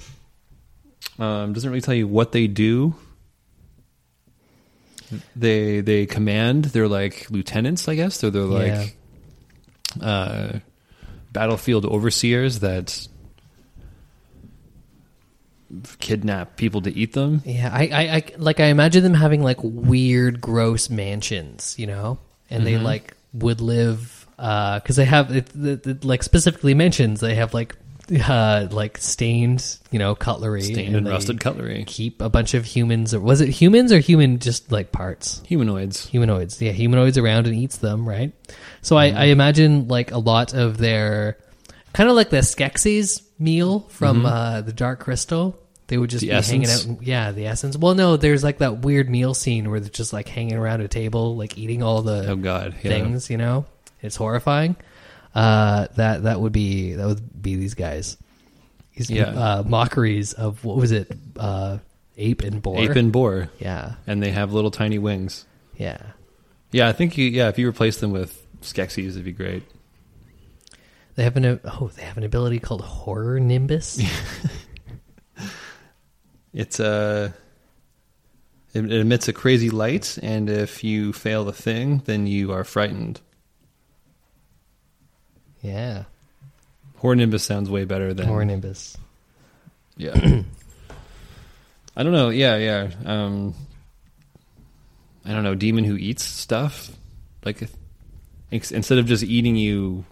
Um, 1.18 1.54
doesn't 1.54 1.70
really 1.70 1.80
tell 1.80 1.94
you 1.94 2.06
what 2.06 2.32
they 2.32 2.46
do. 2.46 2.94
They 5.34 5.80
they 5.80 6.06
command. 6.06 6.66
They're 6.66 6.88
like 6.88 7.26
lieutenants, 7.30 7.88
I 7.88 7.94
guess. 7.94 8.22
Or 8.24 8.30
they're 8.30 8.42
like 8.42 8.96
uh, 10.00 10.58
battlefield 11.32 11.84
overseers 11.86 12.60
that 12.60 13.06
kidnap 15.98 16.56
people 16.56 16.80
to 16.82 16.96
eat 16.96 17.12
them. 17.12 17.42
Yeah, 17.44 17.70
I, 17.72 17.82
I, 17.88 18.00
I 18.16 18.22
like 18.38 18.60
I 18.60 18.66
imagine 18.66 19.02
them 19.02 19.14
having 19.14 19.42
like 19.42 19.58
weird, 19.62 20.40
gross 20.40 20.88
mansions, 20.90 21.78
you 21.78 21.86
know, 21.86 22.18
and 22.50 22.64
Mm-hmm. 22.64 22.64
they 22.64 22.78
like 22.78 23.16
would 23.32 23.60
live 23.60 24.26
because 24.36 24.96
they 24.96 25.04
have 25.04 25.34
it, 25.34 25.54
it, 25.56 25.86
it, 25.86 26.04
like 26.04 26.22
specifically 26.22 26.74
mentions 26.74 27.20
they 27.20 27.34
have 27.34 27.52
like 27.54 27.74
uh 28.28 28.68
like 28.70 28.98
stained, 28.98 29.78
you 29.90 29.98
know, 29.98 30.14
cutlery, 30.14 30.62
Stained 30.62 30.94
and 30.96 31.06
they 31.06 31.10
rusted 31.10 31.40
cutlery. 31.40 31.84
Keep 31.86 32.20
a 32.22 32.28
bunch 32.28 32.54
of 32.54 32.64
humans, 32.64 33.14
or 33.14 33.20
was 33.20 33.40
it 33.40 33.48
humans 33.48 33.92
or 33.92 33.98
human 33.98 34.38
just 34.38 34.70
like 34.70 34.92
parts? 34.92 35.42
Humanoids. 35.46 36.06
humanoids 36.06 36.60
yeah 36.62 36.72
humanoids 36.72 37.18
around 37.18 37.46
and 37.46 37.54
eats 37.56 37.78
them 37.78 38.08
right 38.08 38.32
so 38.82 38.96
I, 38.96 39.06
I 39.06 39.24
imagine 39.26 39.88
like 39.88 40.12
a 40.12 40.18
lot 40.18 40.54
of 40.54 40.78
their 40.78 41.38
kind 41.92 42.08
of 42.08 42.14
like 42.16 42.30
the 42.30 42.38
skeksis 42.38 43.22
meal 43.38 43.80
from 43.90 44.24
uh, 44.26 44.60
the 44.60 44.72
dark 44.72 45.00
crystal 45.00 45.58
they 45.88 45.96
would 45.98 46.10
just 46.10 46.20
The 46.22 46.28
be 46.30 46.34
hanging 46.34 46.68
out 46.68 46.84
and- 46.84 47.02
yeah 47.02 47.32
the 47.32 47.46
essence 47.46 47.76
well 47.76 47.94
no 47.94 48.16
there's 48.16 48.44
like 48.44 48.58
that 48.58 48.78
weird 48.80 49.08
meal 49.10 49.34
scene 49.34 49.70
where 49.70 49.80
they're 49.80 49.88
just 49.88 50.12
like 50.12 50.28
hanging 50.28 50.54
around 50.56 50.80
a 50.80 50.88
table 50.88 51.36
like 51.36 51.56
eating 51.58 51.82
all 51.82 52.02
the 52.02 52.28
Oh 52.28 52.36
God. 52.36 52.74
Yeah. 52.82 52.90
things 52.90 53.30
you 53.30 53.36
know 53.36 53.66
it's 54.02 54.16
horrifying 54.16 54.76
uh, 55.36 55.86
that 55.96 56.22
that 56.24 56.40
would 56.40 56.52
be 56.52 56.94
that 56.94 57.06
would 57.06 57.42
be 57.42 57.54
these 57.56 57.74
guys 57.74 58.16
these 58.96 59.10
Yeah. 59.10 59.26
uh, 59.30 59.62
mockeries 59.66 60.32
of 60.32 60.64
what 60.64 60.76
was 60.76 60.90
it 60.90 61.12
uh, 61.38 61.78
ape 62.16 62.42
and 62.42 62.62
boar 62.62 62.78
Ape 62.80 62.96
and 62.96 63.12
boar, 63.12 63.50
yeah 63.58 63.94
and 64.06 64.22
they 64.22 64.30
have 64.32 64.52
little 64.54 64.70
tiny 64.70 64.98
wings. 64.98 65.44
yeah 65.76 65.98
Yeah, 66.72 66.88
I 66.88 66.92
think 66.92 67.16
you. 67.18 67.28
Yeah, 67.28 67.48
if 67.48 67.58
you 67.58 67.68
replace 67.68 68.00
them 68.00 68.10
with 68.12 68.32
Skeksis, 68.62 69.10
it'd 69.10 69.24
be 69.24 69.32
great. 69.32 69.62
They 71.14 71.22
have 71.24 71.36
an 71.36 71.60
oh, 71.64 71.90
they 71.94 72.02
have 72.02 72.16
an 72.18 72.24
ability 72.24 72.58
called 72.58 72.80
Horror 72.82 73.38
Nimbus. 73.40 74.00
It's 76.52 76.80
uh 76.80 77.32
it, 78.72 78.84
it 78.84 78.92
emits 79.00 79.28
a 79.28 79.32
crazy 79.32 79.70
light, 79.70 80.18
and 80.22 80.48
if 80.50 80.82
you 80.84 81.12
fail 81.12 81.44
the 81.44 81.52
thing, 81.52 82.02
then 82.06 82.26
you 82.26 82.52
are 82.52 82.64
frightened. 82.64 83.20
Yeah, 85.62 86.04
Horror 86.96 87.16
Nimbus 87.16 87.44
sounds 87.44 87.68
way 87.70 87.84
better 87.84 88.12
than 88.14 88.26
Horror 88.26 88.44
Nimbus. 88.44 88.96
Yeah. 89.96 90.14
I 91.96 92.02
don't 92.02 92.12
know. 92.12 92.28
Yeah, 92.28 92.56
yeah. 92.56 92.90
Um, 93.06 93.54
I 95.24 95.32
don't 95.32 95.42
know. 95.44 95.54
Demon 95.54 95.84
who 95.84 95.96
eats 95.96 96.22
stuff, 96.22 96.90
like 97.44 97.68
instead 98.50 98.98
of 98.98 99.06
just 99.06 99.24
eating 99.24 99.56
you, 99.56 100.04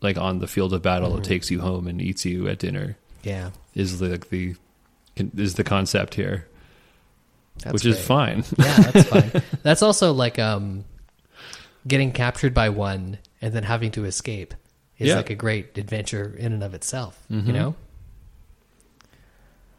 like 0.00 0.16
on 0.18 0.38
the 0.38 0.46
field 0.46 0.72
of 0.72 0.82
battle, 0.82 1.10
Mm-hmm. 1.10 1.18
it 1.20 1.24
takes 1.24 1.50
you 1.50 1.60
home 1.60 1.86
and 1.86 2.00
eats 2.00 2.24
you 2.24 2.48
at 2.48 2.58
dinner. 2.58 2.96
Yeah, 3.22 3.50
Is 3.74 3.98
the 3.98 4.08
like 4.08 4.30
the 4.30 4.54
is 5.16 5.54
the 5.54 5.64
concept 5.64 6.14
here, 6.14 6.46
that's 7.58 7.72
which 7.74 7.84
is 7.86 8.00
fine. 8.04 8.44
Yeah, 8.58 8.80
that's 8.90 9.08
fine. 9.08 9.42
That's 9.62 9.82
also 9.82 10.12
like 10.12 10.38
um, 10.38 10.84
getting 11.86 12.12
captured 12.12 12.54
by 12.54 12.68
one 12.70 13.18
and 13.42 13.52
then 13.52 13.62
having 13.64 13.90
to 13.92 14.04
escape 14.04 14.54
is 14.98 15.08
Yeah. 15.08 15.16
like 15.16 15.30
a 15.30 15.34
great 15.34 15.76
adventure 15.78 16.34
in 16.38 16.52
and 16.52 16.62
of 16.62 16.72
itself. 16.74 17.18
Mhm. 17.30 17.46
You 17.46 17.52
know? 17.52 17.74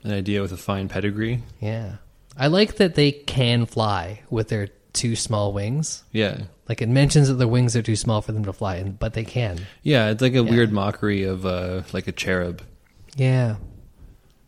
An 0.03 0.12
idea 0.12 0.41
with 0.41 0.51
a 0.51 0.58
fine 0.58 0.88
pedigree. 0.88 1.41
Yeah, 1.60 1.97
I 2.38 2.47
like 2.47 2.76
that 2.78 2.95
they 2.95 3.12
can 3.12 3.66
fly 3.66 4.22
with 4.30 4.49
their 4.49 4.68
two 4.93 5.16
small 5.16 5.53
wings. 5.53 6.03
Yeah, 6.12 6.43
Like 6.70 6.82
it 6.82 6.89
mentions 6.89 7.28
that 7.30 7.36
their 7.36 7.47
wings 7.47 7.76
are 7.76 7.82
too 7.82 7.95
small 7.95 8.22
for 8.22 8.32
them 8.32 8.45
to 8.45 8.53
fly, 8.53 8.76
and 8.76 8.97
but 8.99 9.14
they 9.14 9.24
can. 9.26 9.60
yeah. 9.84 10.10
It's 10.10 10.22
like 10.22 10.34
a 10.34 10.43
Yeah. 10.43 10.51
weird 10.51 10.72
mockery 10.72 11.24
of 11.24 11.45
uh, 11.45 11.84
like 11.93 12.08
a 12.08 12.12
cherub. 12.12 12.62
Yeah, 13.16 13.55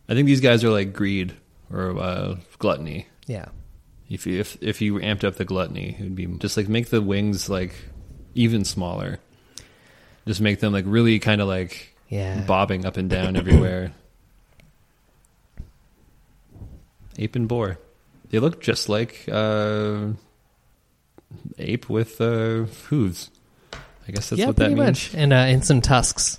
I 0.08 0.14
think 0.14 0.26
these 0.26 0.40
guys 0.40 0.62
are 0.64 0.70
like 0.70 0.92
greed 0.92 1.34
or 1.72 1.98
uh, 1.98 2.36
gluttony. 2.58 3.06
yeah, 3.26 3.46
If 4.08 4.26
you, 4.26 4.38
if 4.40 4.56
if 4.62 4.80
you 4.80 4.94
amped 5.00 5.24
up 5.24 5.36
the 5.36 5.44
gluttony, 5.44 5.96
it 5.98 6.02
would 6.02 6.14
be 6.16 6.26
just 6.38 6.56
like 6.56 6.68
make 6.68 6.90
the 6.90 7.02
wings 7.02 7.48
like 7.48 7.74
even 8.34 8.64
smaller. 8.64 9.18
Just 10.26 10.40
make 10.40 10.60
them 10.60 10.72
like 10.72 10.84
really 10.86 11.18
kind 11.18 11.40
of 11.40 11.48
like 11.48 11.94
yeah. 12.08 12.42
bobbing 12.42 12.84
up 12.84 12.96
and 12.96 13.10
down 13.10 13.36
everywhere. 13.36 13.92
Ape 17.18 17.36
and 17.36 17.48
boar, 17.48 17.78
they 18.30 18.38
look 18.38 18.62
just 18.62 18.88
like 18.88 19.28
uh, 19.30 20.06
ape 21.58 21.90
with 21.90 22.20
uh, 22.20 22.64
hooves. 22.88 23.30
I 23.72 24.12
guess 24.12 24.30
that's 24.30 24.40
yeah, 24.40 24.46
what 24.46 24.56
that 24.56 24.64
pretty 24.64 24.80
means. 24.80 24.86
much, 24.86 25.14
and 25.14 25.32
uh, 25.32 25.36
and 25.36 25.64
some 25.64 25.80
tusks. 25.80 26.38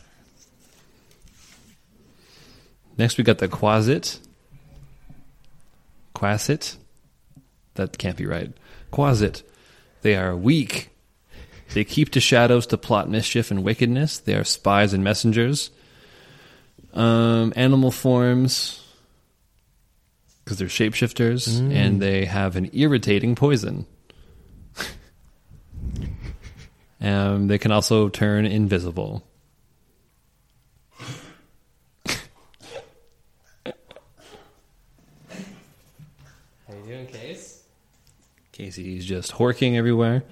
Next, 2.97 3.17
we 3.17 3.23
got 3.23 3.37
the 3.37 3.47
quasit. 3.47 4.19
Quasit. 6.15 6.77
That 7.75 7.97
can't 7.97 8.17
be 8.17 8.25
right. 8.25 8.51
Quasit. 8.91 9.43
They 10.01 10.15
are 10.15 10.35
weak. 10.35 10.89
They 11.73 11.83
keep 11.85 12.09
to 12.11 12.19
shadows 12.19 12.67
to 12.67 12.77
plot 12.77 13.09
mischief 13.09 13.49
and 13.49 13.63
wickedness. 13.63 14.19
They 14.19 14.35
are 14.35 14.43
spies 14.43 14.93
and 14.93 15.03
messengers. 15.03 15.71
Um, 16.93 17.53
animal 17.55 17.91
forms, 17.91 18.85
because 20.43 20.57
they're 20.57 20.67
shapeshifters, 20.67 21.57
and 21.71 22.01
they 22.01 22.25
have 22.25 22.57
an 22.57 22.69
irritating 22.73 23.35
poison. 23.35 23.85
um, 26.99 27.47
they 27.47 27.57
can 27.57 27.71
also 27.71 28.09
turn 28.09 28.45
invisible. 28.45 29.23
How 32.05 33.71
you 36.67 36.83
doing, 36.85 37.07
Case? 37.07 37.63
Casey's 38.51 39.05
just 39.05 39.31
horking 39.31 39.77
everywhere. 39.77 40.23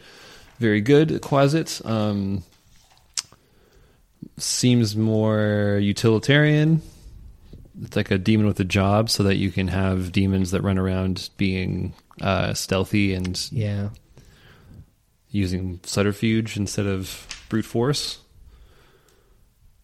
Very 0.60 0.82
good. 0.82 1.10
Quasit 1.22 1.86
um, 1.90 2.44
seems 4.38 4.96
more 4.96 5.80
utilitarian. 5.82 6.82
It's 7.82 7.96
like 7.96 8.12
a 8.12 8.18
demon 8.18 8.46
with 8.46 8.60
a 8.60 8.66
job, 8.66 9.10
so 9.10 9.24
that 9.24 9.38
you 9.38 9.52
can 9.52 9.70
have 9.70 10.12
demons 10.12 10.52
that 10.52 10.62
run 10.62 10.78
around 10.78 11.30
being 11.38 11.94
uh, 12.22 12.54
stealthy 12.54 13.14
and 13.14 13.40
Yeah. 13.54 13.90
using 15.32 15.80
subterfuge 15.84 16.58
instead 16.58 16.86
of 16.88 17.26
brute 17.48 17.64
force. 17.66 18.20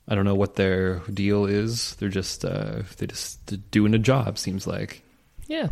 I 0.07 0.13
don't 0.15 0.25
know 0.25 0.35
what 0.35 0.55
their 0.55 0.99
deal 1.13 1.45
is. 1.45 1.95
They're 1.95 2.09
just 2.09 2.43
uh, 2.43 2.81
they 2.97 3.07
just 3.07 3.71
doing 3.71 3.93
a 3.93 3.99
job. 3.99 4.37
Seems 4.37 4.67
like. 4.67 5.01
Yeah. 5.47 5.69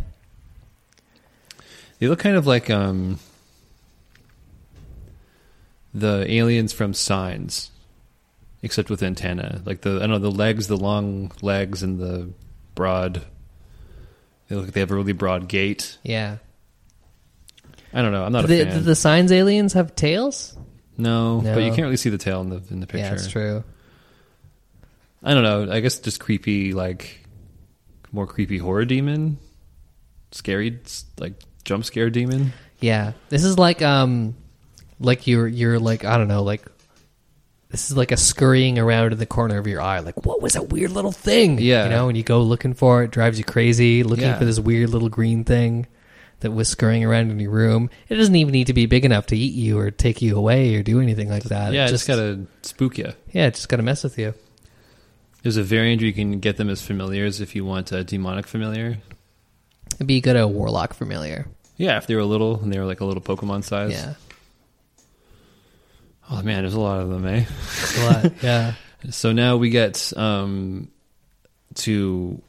They 1.98 2.08
look 2.08 2.18
kind 2.20 2.36
of 2.36 2.46
like 2.46 2.70
um 2.70 3.18
the 5.94 6.26
aliens 6.28 6.72
from 6.72 6.92
Signs, 6.92 7.70
except 8.62 8.90
with 8.90 9.02
antenna. 9.02 9.62
Like 9.64 9.82
the 9.82 9.96
I 9.96 10.00
don't 10.00 10.10
know 10.10 10.18
the 10.18 10.30
legs, 10.30 10.66
the 10.66 10.76
long 10.76 11.30
legs, 11.40 11.82
and 11.82 11.98
the 11.98 12.30
broad. 12.74 13.22
They 14.48 14.56
look 14.56 14.66
like 14.66 14.74
they 14.74 14.80
have 14.80 14.90
a 14.90 14.94
really 14.94 15.12
broad 15.12 15.48
gait. 15.48 15.96
Yeah. 16.02 16.38
I 17.92 18.02
don't 18.02 18.10
know. 18.12 18.24
I'm 18.24 18.32
not 18.32 18.46
Do 18.46 18.52
a 18.52 18.56
the, 18.58 18.64
fan. 18.64 18.74
do 18.78 18.80
the 18.80 18.94
signs 18.96 19.30
aliens 19.32 19.72
have 19.74 19.94
tails? 19.94 20.56
no, 20.96 21.40
but 21.42 21.58
you 21.62 21.68
can't 21.70 21.82
really 21.82 21.96
see 21.96 22.10
the 22.10 22.18
tail 22.18 22.40
in 22.40 22.50
the 22.50 22.62
in 22.70 22.80
the 22.80 22.86
picture. 22.86 22.98
Yeah, 22.98 23.10
that's 23.10 23.28
true. 23.28 23.64
I 25.22 25.32
don't 25.32 25.42
know. 25.42 25.72
I 25.72 25.80
guess 25.80 25.98
just 26.00 26.20
creepy, 26.20 26.72
like 26.72 27.20
more 28.12 28.26
creepy 28.26 28.58
horror 28.58 28.84
demon, 28.84 29.38
scary, 30.32 30.78
like 31.18 31.34
jump 31.64 31.84
scare 31.84 32.10
demon. 32.10 32.52
Yeah. 32.80 33.12
This 33.30 33.44
is 33.44 33.58
like 33.58 33.80
um 33.80 34.34
like 35.00 35.26
you're 35.26 35.46
you're 35.48 35.78
like 35.78 36.04
I 36.04 36.16
don't 36.18 36.28
know, 36.28 36.42
like 36.42 36.64
this 37.70 37.90
is 37.90 37.96
like 37.96 38.12
a 38.12 38.16
scurrying 38.16 38.78
around 38.78 39.12
in 39.12 39.18
the 39.18 39.26
corner 39.26 39.58
of 39.58 39.66
your 39.66 39.80
eye, 39.80 39.98
like 39.98 40.24
what 40.24 40.40
was 40.40 40.52
that 40.52 40.68
weird 40.68 40.92
little 40.92 41.10
thing? 41.12 41.58
Yeah. 41.58 41.84
You 41.84 41.90
know, 41.90 42.08
and 42.08 42.16
you 42.16 42.22
go 42.22 42.40
looking 42.42 42.74
for 42.74 43.02
it, 43.02 43.10
drives 43.10 43.38
you 43.38 43.44
crazy, 43.44 44.02
looking 44.04 44.24
Yeah. 44.26 44.38
for 44.38 44.44
this 44.44 44.60
weird 44.60 44.90
little 44.90 45.08
green 45.08 45.42
thing 45.44 45.86
that 46.40 46.52
was 46.52 46.68
scurrying 46.68 47.04
around 47.04 47.30
in 47.30 47.40
your 47.40 47.50
room. 47.50 47.90
It 48.08 48.16
doesn't 48.16 48.36
even 48.36 48.52
need 48.52 48.66
to 48.68 48.74
be 48.74 48.86
big 48.86 49.04
enough 49.04 49.26
to 49.26 49.36
eat 49.36 49.54
you 49.54 49.78
or 49.78 49.90
take 49.90 50.22
you 50.22 50.36
away 50.36 50.76
or 50.76 50.82
do 50.82 51.00
anything 51.00 51.28
like 51.28 51.44
that. 51.44 51.72
yeah, 51.72 51.86
it 51.86 51.90
just 51.90 52.06
gotta 52.06 52.46
spook 52.62 52.96
you. 52.98 53.12
Yeah, 53.32 53.46
it 53.46 53.54
just 53.54 53.68
gotta 53.68 53.82
mess 53.82 54.04
with 54.04 54.18
you. 54.18 54.34
There's 55.42 55.56
a 55.56 55.62
variant 55.62 56.00
where 56.00 56.06
you 56.06 56.12
can 56.12 56.38
get 56.40 56.56
them 56.56 56.70
as 56.70 56.80
familiars 56.80 57.40
if 57.40 57.54
you 57.56 57.64
want 57.64 57.92
a 57.92 58.02
demonic 58.04 58.46
familiar. 58.46 58.98
It'd 59.96 60.06
be 60.06 60.20
good 60.20 60.36
at 60.36 60.48
warlock 60.50 60.94
familiar. 60.94 61.46
Yeah, 61.76 61.98
if 61.98 62.06
they 62.06 62.14
were 62.14 62.24
little 62.24 62.60
and 62.60 62.72
they 62.72 62.78
were 62.78 62.84
like 62.86 63.00
a 63.00 63.04
little 63.04 63.22
Pokemon 63.22 63.64
size. 63.64 63.92
Yeah, 63.92 64.14
Oh 66.30 66.42
man, 66.42 66.62
there's 66.62 66.74
a 66.74 66.80
lot 66.80 67.00
of 67.00 67.08
them, 67.10 67.26
eh? 67.26 67.44
A 67.98 68.06
lot. 68.06 68.32
yeah. 68.42 68.74
So 69.10 69.32
now 69.32 69.56
we 69.58 69.68
get 69.70 70.12
um, 70.16 70.88
to 71.76 72.40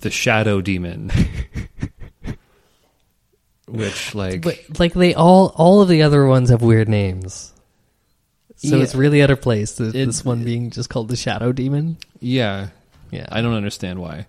the 0.00 0.10
Shadow 0.10 0.60
Demon, 0.60 1.10
which 3.68 4.14
like 4.14 4.42
But 4.42 4.58
like 4.78 4.94
they 4.94 5.14
all, 5.14 5.52
all 5.56 5.80
of 5.80 5.88
the 5.88 6.02
other 6.02 6.26
ones 6.26 6.50
have 6.50 6.62
weird 6.62 6.88
names. 6.88 7.52
So 8.56 8.76
Yeah. 8.76 8.82
it's 8.82 8.94
really 8.94 9.22
out 9.22 9.30
of 9.30 9.40
place. 9.40 9.72
this 9.74 10.24
one 10.24 10.44
being 10.44 10.70
just 10.70 10.88
called 10.88 11.08
the 11.08 11.16
Shadow 11.16 11.52
Demon. 11.52 11.96
yeah, 12.20 12.68
Yeah, 13.10 13.26
I 13.30 13.40
don't 13.42 13.54
understand 13.54 14.00
why. 14.00 14.26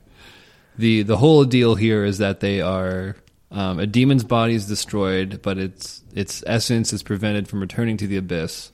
the 0.77 1.03
The 1.03 1.17
whole 1.17 1.43
deal 1.45 1.75
here 1.75 2.03
is 2.05 2.17
that 2.19 2.39
they 2.39 2.61
are 2.61 3.15
um, 3.51 3.79
a 3.79 3.87
demon's 3.87 4.23
body 4.25 4.53
is 4.55 4.67
destroyed, 4.67 5.39
but 5.41 5.57
its 5.57 6.03
its 6.13 6.43
essence 6.47 6.91
is 6.93 7.03
prevented 7.03 7.47
from 7.47 7.59
returning 7.61 7.95
to 7.97 8.07
the 8.07 8.17
abyss, 8.17 8.71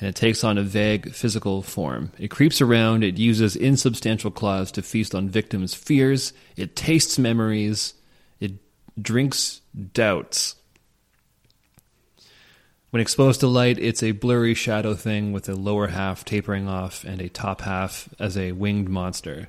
and 0.00 0.08
it 0.08 0.14
takes 0.14 0.44
on 0.44 0.58
a 0.58 0.62
vague 0.62 1.12
physical 1.12 1.62
form. 1.62 2.12
It 2.18 2.28
creeps 2.28 2.60
around. 2.60 3.02
It 3.02 3.18
uses 3.18 3.56
insubstantial 3.56 4.30
claws 4.30 4.70
to 4.72 4.82
feast 4.82 5.14
on 5.14 5.28
victims' 5.28 5.74
fears. 5.74 6.32
It 6.56 6.76
tastes 6.76 7.18
memories. 7.18 7.94
It 8.40 8.52
drinks 9.00 9.60
doubts. 9.94 10.54
When 12.90 13.02
exposed 13.02 13.40
to 13.40 13.48
light, 13.48 13.78
it's 13.78 14.02
a 14.02 14.12
blurry 14.12 14.54
shadow 14.54 14.94
thing 14.94 15.32
with 15.32 15.48
a 15.48 15.54
lower 15.54 15.88
half 15.88 16.24
tapering 16.24 16.68
off 16.68 17.04
and 17.04 17.20
a 17.20 17.28
top 17.28 17.60
half 17.60 18.08
as 18.18 18.36
a 18.38 18.52
winged 18.52 18.88
monster. 18.88 19.48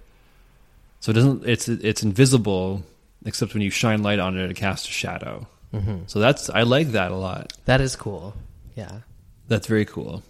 So 0.99 1.11
it 1.11 1.13
doesn't 1.15 1.45
it's 1.47 1.69
it's 1.69 2.03
invisible 2.03 2.83
except 3.25 3.53
when 3.53 3.61
you 3.63 3.69
shine 3.69 4.03
light 4.03 4.19
on 4.19 4.37
it 4.37 4.49
it 4.51 4.55
casts 4.57 4.89
a 4.89 4.91
shadow. 4.91 5.47
hmm 5.71 5.99
So 6.07 6.19
that's 6.19 6.49
I 6.49 6.63
like 6.63 6.89
that 6.91 7.11
a 7.11 7.15
lot. 7.15 7.53
that 7.65 7.79
is 7.79 7.95
cool. 7.95 8.33
Yeah, 8.75 8.99
That's 9.47 9.67
very 9.67 9.85
cool. 9.85 10.23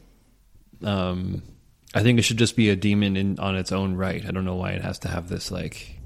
Um 0.84 1.44
I 1.94 2.04
think 2.04 2.20
it 2.20 2.22
should 2.24 2.38
just 2.38 2.56
be 2.56 2.70
a 2.70 2.76
demon 2.76 3.18
in 3.18 3.40
on 3.40 3.56
its 3.56 3.72
own 3.72 3.96
right. 3.96 4.26
I 4.26 4.32
don't 4.32 4.46
know 4.46 4.56
why 4.56 4.72
it 4.72 4.82
has 4.82 5.00
to 5.00 5.08
have 5.08 5.30
this 5.30 5.52
like 5.52 6.00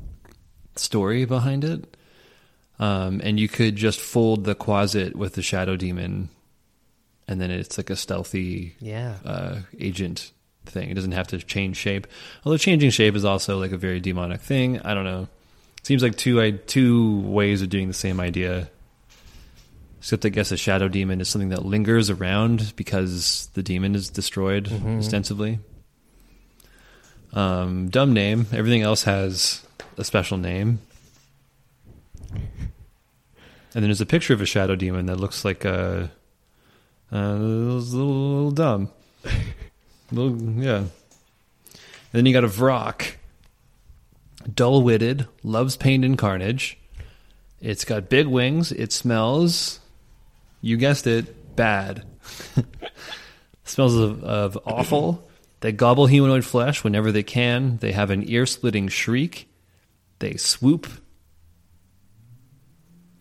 story 0.76 1.26
behind 1.26 1.64
it. 1.64 1.98
Um 2.80 3.22
and 3.24 3.40
you 3.40 3.48
could 3.48 3.76
just 3.76 4.00
fold 4.00 4.44
the 4.44 4.56
quasit 4.56 5.16
with 5.16 5.36
the 5.36 5.42
shadow 5.42 5.76
demon 5.76 6.30
and 7.28 7.40
then 7.40 7.52
it's 7.52 7.78
like 7.78 7.90
a 7.90 7.96
stealthy 7.96 8.76
yeah. 8.80 9.16
uh, 9.26 9.60
agent 9.80 10.32
thing. 10.66 10.90
It 10.90 10.94
doesn't 10.94 11.12
have 11.14 11.28
to 11.28 11.40
change 11.40 11.78
shape. 11.78 12.08
Although 12.44 12.58
changing 12.58 12.90
shape 12.90 13.16
is 13.16 13.26
also 13.26 13.60
like 13.60 13.72
a 13.72 13.78
very 13.78 14.00
demonic 14.00 14.42
thing. 14.42 14.80
I 14.82 14.94
don't 14.94 15.06
know. 15.06 15.28
Seems 15.84 16.02
like 16.02 16.16
two 16.16 16.42
I, 16.42 16.52
two 16.52 17.22
ways 17.22 17.62
of 17.62 17.70
doing 17.70 17.88
the 17.88 17.94
same 17.94 18.20
idea. 18.20 18.70
Except 20.04 20.26
I 20.26 20.30
guess 20.30 20.52
a 20.52 20.58
shadow 20.58 20.90
demon 20.90 21.22
is 21.22 21.30
something 21.30 21.48
that 21.48 21.64
lingers 21.64 22.10
around 22.10 22.74
because 22.76 23.48
the 23.54 23.64
demon 23.64 23.96
is 23.96 24.10
destroyed 24.10 24.66
Mhm. 24.66 25.00
ostensibly. 25.00 25.60
Um, 27.32 27.88
dumb 27.88 28.12
name. 28.12 28.48
Everything 28.52 28.82
else 28.82 29.04
has 29.04 29.62
a 29.98 30.04
special 30.04 30.38
name. 30.38 30.80
And 32.34 32.42
then 33.82 33.84
there's 33.84 34.02
a 34.02 34.06
picture 34.06 34.34
of 34.34 34.42
a 34.42 34.46
shadow 34.46 34.76
demon 34.76 35.06
that 35.06 35.22
looks 35.22 35.46
like 35.46 35.64
a, 35.64 36.12
uh, 37.10 37.16
a 37.16 37.34
little, 37.38 37.80
little 37.80 38.52
dumb. 38.52 38.90
little, 40.12 40.38
yeah. 40.62 40.80
And 40.80 40.90
then 42.12 42.26
you 42.26 42.34
got 42.34 42.44
a 42.44 42.50
Vrock. 42.50 43.14
Dull 44.54 44.82
witted, 44.84 45.28
loves 45.44 45.78
pain 45.78 46.04
and 46.04 46.18
carnage. 46.18 46.78
It's 47.62 47.86
got 47.86 48.10
big 48.10 48.28
wings. 48.28 48.74
It 48.74 48.92
smells, 48.92 49.80
you 50.64 50.78
guessed 50.78 51.06
it, 51.06 51.56
bad. 51.56 52.04
smells 53.66 53.96
of, 53.96 54.24
of 54.24 54.58
awful. 54.66 55.30
They 55.60 55.72
gobble 55.72 56.08
humanoid 56.08 56.44
flesh 56.46 56.84
whenever 56.84 57.12
they 57.12 57.22
can. 57.24 57.78
They 57.78 57.92
have 57.92 58.10
an 58.10 58.28
ear 58.28 58.46
splitting 58.46 58.88
shriek. 58.88 59.48
They 60.20 60.36
swoop 60.38 60.88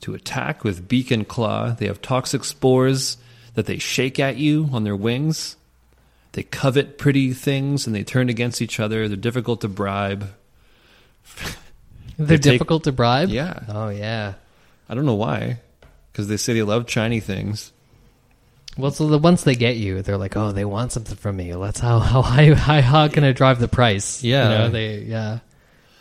to 0.00 0.14
attack 0.14 0.64
with 0.64 0.88
beak 0.88 1.10
and 1.10 1.26
claw. 1.26 1.70
They 1.72 1.86
have 1.86 2.00
toxic 2.02 2.44
spores 2.44 3.16
that 3.54 3.66
they 3.66 3.78
shake 3.78 4.18
at 4.18 4.36
you 4.36 4.68
on 4.72 4.84
their 4.84 4.96
wings. 4.96 5.56
They 6.32 6.42
covet 6.44 6.96
pretty 6.98 7.32
things 7.34 7.86
and 7.86 7.94
they 7.94 8.02
turn 8.04 8.28
against 8.28 8.62
each 8.62 8.80
other. 8.80 9.06
They're 9.06 9.16
difficult 9.16 9.60
to 9.60 9.68
bribe. 9.68 10.28
They're 12.16 12.26
They 12.26 12.36
take- 12.36 12.42
difficult 12.52 12.84
to 12.84 12.92
bribe. 12.92 13.28
Yeah. 13.28 13.60
Oh 13.68 13.88
yeah. 13.90 14.34
I 14.88 14.94
don't 14.94 15.06
know 15.06 15.14
why. 15.14 15.60
Because 16.12 16.28
they 16.28 16.36
say 16.36 16.52
they 16.52 16.62
love 16.62 16.90
shiny 16.90 17.20
things. 17.20 17.72
Well, 18.76 18.90
so 18.90 19.06
the 19.08 19.18
once 19.18 19.44
they 19.44 19.54
get 19.54 19.76
you, 19.76 20.02
they're 20.02 20.16
like, 20.18 20.36
oh, 20.36 20.52
they 20.52 20.64
want 20.64 20.92
something 20.92 21.16
from 21.16 21.36
me. 21.36 21.54
Let's 21.54 21.80
how 21.80 21.98
how 21.98 22.22
high 22.22 22.54
how, 22.54 22.80
how 22.80 23.08
can 23.08 23.24
I 23.24 23.32
drive 23.32 23.58
the 23.60 23.68
price? 23.68 24.22
Yeah. 24.22 24.44
you 24.50 24.58
know, 24.58 24.68
they 24.70 24.98
yeah, 25.00 25.38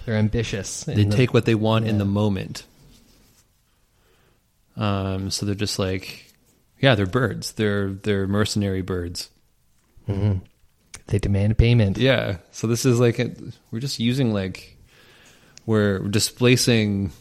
they're 0.05 0.15
ambitious. 0.15 0.83
They 0.85 1.03
the- 1.03 1.05
take 1.15 1.33
what 1.33 1.45
they 1.45 1.55
want 1.55 1.87
in 1.87 1.97
the 1.97 2.05
moment. 2.05 2.63
Um, 4.77 5.29
so 5.31 5.45
they're 5.45 5.55
just 5.55 5.79
like, 5.79 6.33
yeah, 6.79 6.95
they're 6.95 7.05
birds. 7.05 7.53
They're 7.53 7.89
they're 7.91 8.27
mercenary 8.27 8.81
birds. 8.81 9.29
Mhm. 10.07 10.41
They 11.07 11.19
demand 11.19 11.57
payment. 11.57 11.97
Yeah. 11.97 12.37
So 12.51 12.67
this 12.67 12.85
is 12.85 12.99
like 12.99 13.19
a, 13.19 13.31
we're 13.71 13.79
just 13.81 13.99
using 13.99 14.33
like 14.33 14.77
we're 15.65 15.99
displacing 15.99 17.11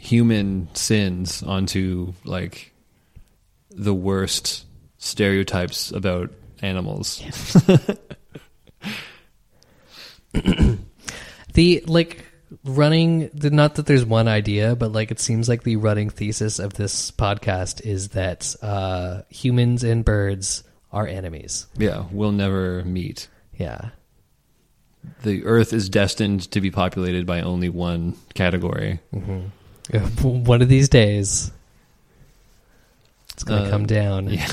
human 0.00 0.68
sins 0.74 1.42
onto 1.42 2.14
like 2.24 2.72
the 3.70 3.94
worst 3.94 4.66
stereotypes 4.98 5.90
about 5.90 6.30
animals. 6.62 7.22
The 11.54 11.82
like 11.86 12.24
running 12.64 13.30
the 13.34 13.50
not 13.50 13.76
that 13.76 13.86
there's 13.86 14.04
one 14.04 14.28
idea, 14.28 14.76
but 14.76 14.92
like 14.92 15.10
it 15.10 15.20
seems 15.20 15.48
like 15.48 15.62
the 15.62 15.76
running 15.76 16.10
thesis 16.10 16.58
of 16.58 16.74
this 16.74 17.10
podcast 17.10 17.84
is 17.84 18.10
that 18.10 18.54
uh, 18.62 19.22
humans 19.28 19.84
and 19.84 20.04
birds 20.04 20.62
are 20.92 21.06
enemies. 21.06 21.66
Yeah, 21.76 22.04
we'll 22.10 22.32
never 22.32 22.84
meet. 22.84 23.28
Yeah. 23.56 23.90
The 25.22 25.44
Earth 25.44 25.72
is 25.72 25.88
destined 25.88 26.50
to 26.52 26.60
be 26.60 26.70
populated 26.70 27.26
by 27.26 27.40
only 27.40 27.68
one 27.68 28.16
category. 28.34 29.00
Mm-hmm. 29.14 29.46
One 30.22 30.62
of 30.62 30.68
these 30.68 30.88
days, 30.88 31.50
it's 33.32 33.44
gonna 33.44 33.64
Uh, 33.64 33.70
come 33.70 33.86
down. 33.86 34.30
Yeah. 34.30 34.46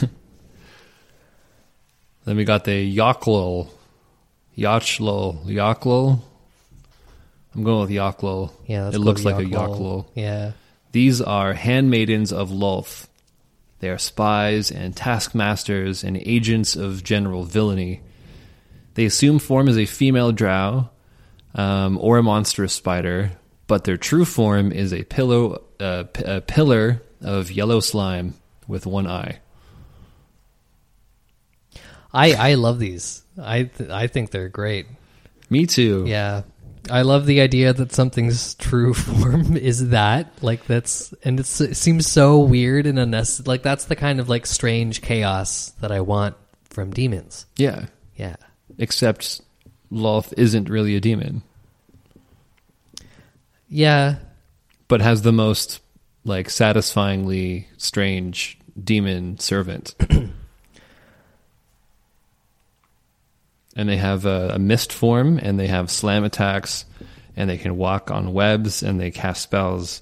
then 2.26 2.38
we 2.38 2.46
got 2.46 2.64
the 2.64 2.96
Yaklo, 2.96 3.70
Yochlol. 4.58 5.46
Yaklo. 5.46 6.20
I'm 7.56 7.64
going 7.64 7.82
with 7.82 7.90
Yaklo. 7.90 8.52
Yeah, 8.68 8.90
it 8.90 9.00
looks 9.00 9.24
like 9.24 9.36
a. 9.36 9.48
Yochlol. 9.48 10.06
Yeah. 10.16 10.52
These 10.92 11.22
are 11.22 11.54
handmaidens 11.54 12.32
of 12.32 12.50
Lolth. 12.50 13.08
They 13.80 13.90
are 13.90 13.98
spies 14.00 14.72
and 14.72 14.96
taskmasters 14.96 16.04
and 16.04 16.18
agents 16.18 16.76
of 16.76 17.04
general 17.04 17.44
villainy. 17.44 18.02
They 18.96 19.06
assume 19.06 19.38
form 19.38 19.68
as 19.68 19.78
a 19.78 19.86
female 19.86 20.32
drow 20.32 20.90
um, 21.54 22.00
or 22.02 22.18
a 22.18 22.24
monstrous 22.24 22.74
spider, 22.74 23.34
but 23.68 23.84
their 23.84 23.98
true 23.98 24.26
form 24.26 24.72
is 24.72 24.94
a 24.94 25.04
pillow, 25.04 25.62
uh, 25.80 26.04
p- 26.04 26.24
a 26.24 26.42
pillar 26.42 27.02
of 27.22 27.52
yellow 27.52 27.80
slime 27.80 28.34
with 28.68 28.86
one 28.86 29.08
eye. 29.08 29.40
I 32.14 32.34
I 32.34 32.54
love 32.56 32.80
these. 32.80 33.24
I 33.42 33.64
th- 33.64 33.90
I 33.90 34.08
think 34.08 34.32
they're 34.32 34.50
great. 34.50 34.88
Me 35.50 35.66
too. 35.66 36.06
Yeah. 36.08 36.44
I 36.90 37.02
love 37.02 37.26
the 37.26 37.42
idea 37.42 37.74
that 37.74 37.92
something's 37.92 38.56
true 38.56 38.94
form 38.94 39.58
is 39.58 39.90
that 39.90 40.32
like 40.42 40.66
that's 40.66 41.14
and 41.24 41.40
it's, 41.40 41.60
it 41.60 41.76
seems 41.76 42.08
so 42.08 42.40
weird 42.40 42.86
and 42.88 42.98
unnecessary. 42.98 43.46
Like 43.48 43.62
that's 43.64 43.86
the 43.86 43.96
kind 43.96 44.20
of 44.20 44.30
like 44.30 44.46
strange 44.46 45.02
chaos 45.02 45.72
that 45.82 45.92
I 45.92 46.00
want 46.02 46.36
from 46.70 46.92
demons. 46.92 47.46
Yeah. 47.58 47.88
Yeah. 48.16 48.38
Except 48.78 49.42
Lolth 49.92 50.34
isn't 50.38 50.70
really 50.70 50.96
a 50.96 51.00
demon, 51.02 51.44
Yeah. 53.70 54.16
but 54.88 55.02
has 55.02 55.22
the 55.22 55.34
most 55.34 55.82
like 56.24 56.50
satisfyingly 56.50 57.68
strange 57.78 58.58
demon 58.82 59.38
servant. 59.40 59.96
and 60.10 60.34
they 63.90 63.98
have 63.98 64.26
a, 64.26 64.52
a 64.56 64.60
mist 64.60 64.92
form, 64.92 65.40
and 65.42 65.60
they 65.60 65.68
have 65.68 65.92
slam 65.92 66.24
attacks, 66.24 66.86
and 67.36 67.50
they 67.50 67.58
can 67.58 67.78
walk 67.78 68.12
on 68.12 68.34
webs, 68.34 68.84
and 68.84 69.00
they 69.00 69.12
cast 69.12 69.42
spells, 69.42 70.02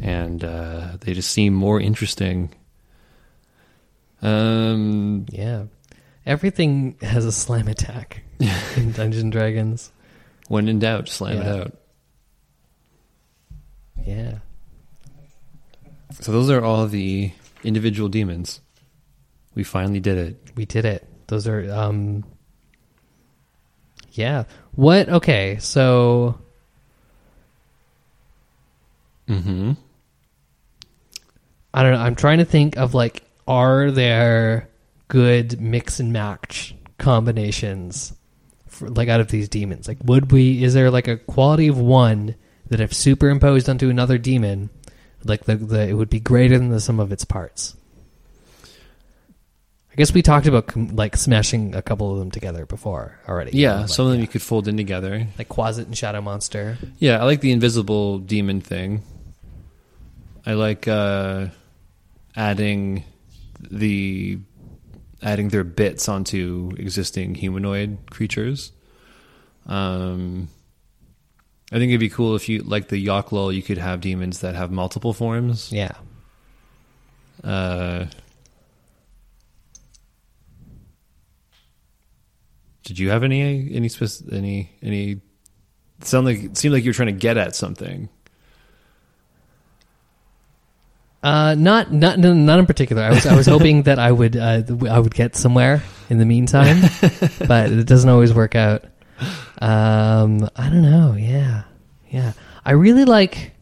and 0.00 0.42
uh, 0.42 0.96
they 1.00 1.12
just 1.14 1.30
seem 1.30 1.54
more 1.54 1.80
interesting. 1.80 2.50
Um, 4.22 5.26
Yeah. 5.30 5.64
Everything 6.26 6.96
has 7.02 7.26
a 7.26 7.32
slam 7.32 7.68
attack 7.68 8.22
in 8.76 8.92
Dungeons 8.92 9.22
and 9.22 9.30
Dragons. 9.32 9.92
When 10.48 10.68
in 10.68 10.78
doubt, 10.78 11.08
slam 11.10 11.42
it 11.42 11.46
out. 11.46 11.76
Yeah. 14.06 14.38
So 16.20 16.32
those 16.32 16.50
are 16.50 16.62
all 16.62 16.86
the 16.86 17.32
individual 17.62 18.08
demons. 18.08 18.60
We 19.54 19.64
finally 19.64 20.00
did 20.00 20.18
it. 20.18 20.36
We 20.56 20.64
did 20.64 20.84
it. 20.84 21.08
Those 21.26 21.46
are 21.46 21.72
um 21.72 22.24
Yeah. 24.12 24.44
What 24.74 25.08
okay, 25.08 25.58
so 25.60 26.38
Mm-hmm. 29.28 29.72
I 31.72 31.82
don't 31.82 31.92
know. 31.92 32.00
I'm 32.00 32.14
trying 32.14 32.38
to 32.38 32.44
think 32.44 32.76
of 32.76 32.94
like 32.94 33.24
are 33.48 33.90
there 33.90 34.68
good 35.08 35.60
mix 35.60 35.98
and 36.00 36.12
match 36.12 36.74
combinations 36.98 38.12
for, 38.68 38.88
like 38.90 39.08
out 39.08 39.20
of 39.20 39.28
these 39.28 39.48
demons? 39.48 39.88
Like 39.88 39.98
would 40.04 40.30
we 40.30 40.62
is 40.62 40.74
there 40.74 40.90
like 40.90 41.08
a 41.08 41.16
quality 41.16 41.68
of 41.68 41.78
one 41.78 42.34
that 42.68 42.80
if 42.80 42.92
superimposed 42.92 43.68
onto 43.68 43.88
another 43.90 44.18
demon 44.18 44.70
like 45.24 45.44
the, 45.44 45.56
the 45.56 45.88
it 45.88 45.94
would 45.94 46.10
be 46.10 46.20
greater 46.20 46.58
than 46.58 46.68
the 46.70 46.80
sum 46.80 47.00
of 47.00 47.12
its 47.12 47.24
parts? 47.24 47.76
I 49.92 49.96
guess 49.96 50.12
we 50.12 50.22
talked 50.22 50.46
about 50.48 50.76
like 50.76 51.16
smashing 51.16 51.74
a 51.76 51.82
couple 51.82 52.12
of 52.12 52.18
them 52.18 52.30
together 52.32 52.66
before 52.66 53.20
already. 53.28 53.52
Yeah, 53.56 53.82
Like, 53.82 53.88
some 53.90 54.06
of 54.06 54.12
them 54.12 54.20
you 54.20 54.26
could 54.26 54.42
fold 54.42 54.66
in 54.66 54.76
together. 54.76 55.28
like 55.38 55.48
Quasit 55.48 55.84
and 55.86 55.96
Shadow 55.96 56.20
Monster. 56.20 56.78
Yeah, 56.98 57.20
I 57.20 57.24
like 57.24 57.40
the 57.40 57.52
invisible 57.52 58.18
demon 58.18 58.60
thing. 58.60 59.02
I 60.44 60.54
like 60.54 60.88
uh, 60.88 61.46
adding 62.34 63.04
the 63.60 64.38
adding 65.22 65.48
their 65.48 65.64
bits 65.64 66.08
onto 66.08 66.72
existing 66.76 67.36
humanoid 67.36 67.96
creatures. 68.10 68.72
Um, 69.66 70.48
I 71.74 71.78
think 71.78 71.90
it'd 71.90 71.98
be 71.98 72.08
cool 72.08 72.36
if 72.36 72.48
you 72.48 72.60
like 72.60 72.86
the 72.86 73.04
Yochlol, 73.04 73.52
you 73.52 73.60
could 73.60 73.78
have 73.78 74.00
demons 74.00 74.42
that 74.42 74.54
have 74.54 74.70
multiple 74.70 75.12
forms. 75.12 75.72
Yeah. 75.72 75.90
Uh, 77.42 78.06
did 82.84 83.00
you 83.00 83.10
have 83.10 83.24
any 83.24 83.42
any 83.74 83.90
any 84.30 84.70
any? 84.82 85.20
Sound 86.02 86.26
like 86.26 86.44
it 86.44 86.56
seemed 86.56 86.74
like 86.74 86.84
you 86.84 86.90
were 86.90 86.94
trying 86.94 87.06
to 87.06 87.12
get 87.12 87.36
at 87.36 87.56
something. 87.56 88.08
Uh, 91.24 91.56
not 91.56 91.92
not 91.92 92.20
no, 92.20 92.32
not 92.32 92.60
in 92.60 92.66
particular. 92.66 93.02
I 93.02 93.10
was 93.10 93.26
I 93.26 93.34
was 93.34 93.46
hoping 93.46 93.82
that 93.90 93.98
I 93.98 94.12
would 94.12 94.36
uh, 94.36 94.62
I 94.88 95.00
would 95.00 95.14
get 95.14 95.34
somewhere 95.34 95.82
in 96.08 96.18
the 96.18 96.24
meantime, 96.24 96.82
but 97.48 97.72
it 97.72 97.88
doesn't 97.88 98.08
always 98.08 98.32
work 98.32 98.54
out. 98.54 98.84
Um, 99.60 100.48
I 100.56 100.68
don't 100.68 100.82
know. 100.82 101.14
Yeah, 101.18 101.64
yeah. 102.10 102.32
I 102.64 102.72
really 102.72 103.04
like. 103.04 103.52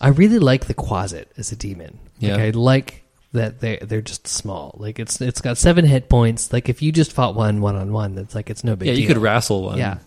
I 0.00 0.08
really 0.08 0.38
like 0.38 0.66
the 0.66 0.74
Quasit 0.74 1.26
as 1.36 1.52
a 1.52 1.56
demon. 1.56 1.98
Yeah. 2.18 2.36
Like, 2.36 2.40
I 2.42 2.50
like 2.50 3.04
that 3.32 3.60
they 3.60 3.78
they're 3.82 4.00
just 4.00 4.26
small. 4.26 4.74
Like 4.78 4.98
it's 4.98 5.20
it's 5.20 5.40
got 5.40 5.58
seven 5.58 5.84
hit 5.84 6.08
points. 6.08 6.52
Like 6.52 6.68
if 6.68 6.82
you 6.82 6.92
just 6.92 7.12
fought 7.12 7.34
one 7.34 7.60
one 7.60 7.76
on 7.76 7.92
one, 7.92 8.14
that's 8.14 8.34
like 8.34 8.50
it's 8.50 8.64
no 8.64 8.76
big 8.76 8.88
yeah, 8.88 8.94
deal. 8.94 9.02
you 9.02 9.08
could 9.08 9.18
wrestle 9.18 9.62
one. 9.64 9.78
Yeah, 9.78 9.98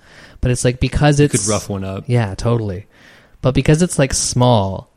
but 0.41 0.51
it's 0.51 0.63
like 0.65 0.79
because 0.79 1.19
you 1.19 1.25
it's 1.25 1.45
could 1.45 1.51
rough 1.51 1.69
one 1.69 1.83
up. 1.83 2.05
yeah, 2.07 2.35
totally. 2.35 2.87
But 3.41 3.53
because 3.53 3.81
it's 3.81 3.99
like 3.99 4.13
small 4.13 4.89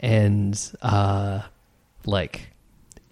and 0.00 0.58
uh 0.82 1.42
like 2.04 2.48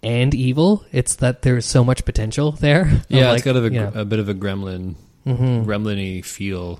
and 0.03 0.33
evil, 0.35 0.83
it's 0.91 1.15
that 1.15 1.41
there's 1.41 1.65
so 1.65 1.83
much 1.83 2.05
potential 2.05 2.51
there. 2.51 3.01
Yeah, 3.07 3.29
Like, 3.29 3.37
it's 3.37 3.45
got 3.45 3.55
a, 3.55 3.61
you 3.63 3.69
know, 3.71 3.91
a 3.95 4.05
bit 4.05 4.19
of 4.19 4.29
a 4.29 4.33
gremlin, 4.35 4.95
mhm. 5.25 5.65
gremlin-y 5.65 6.21
feel. 6.21 6.79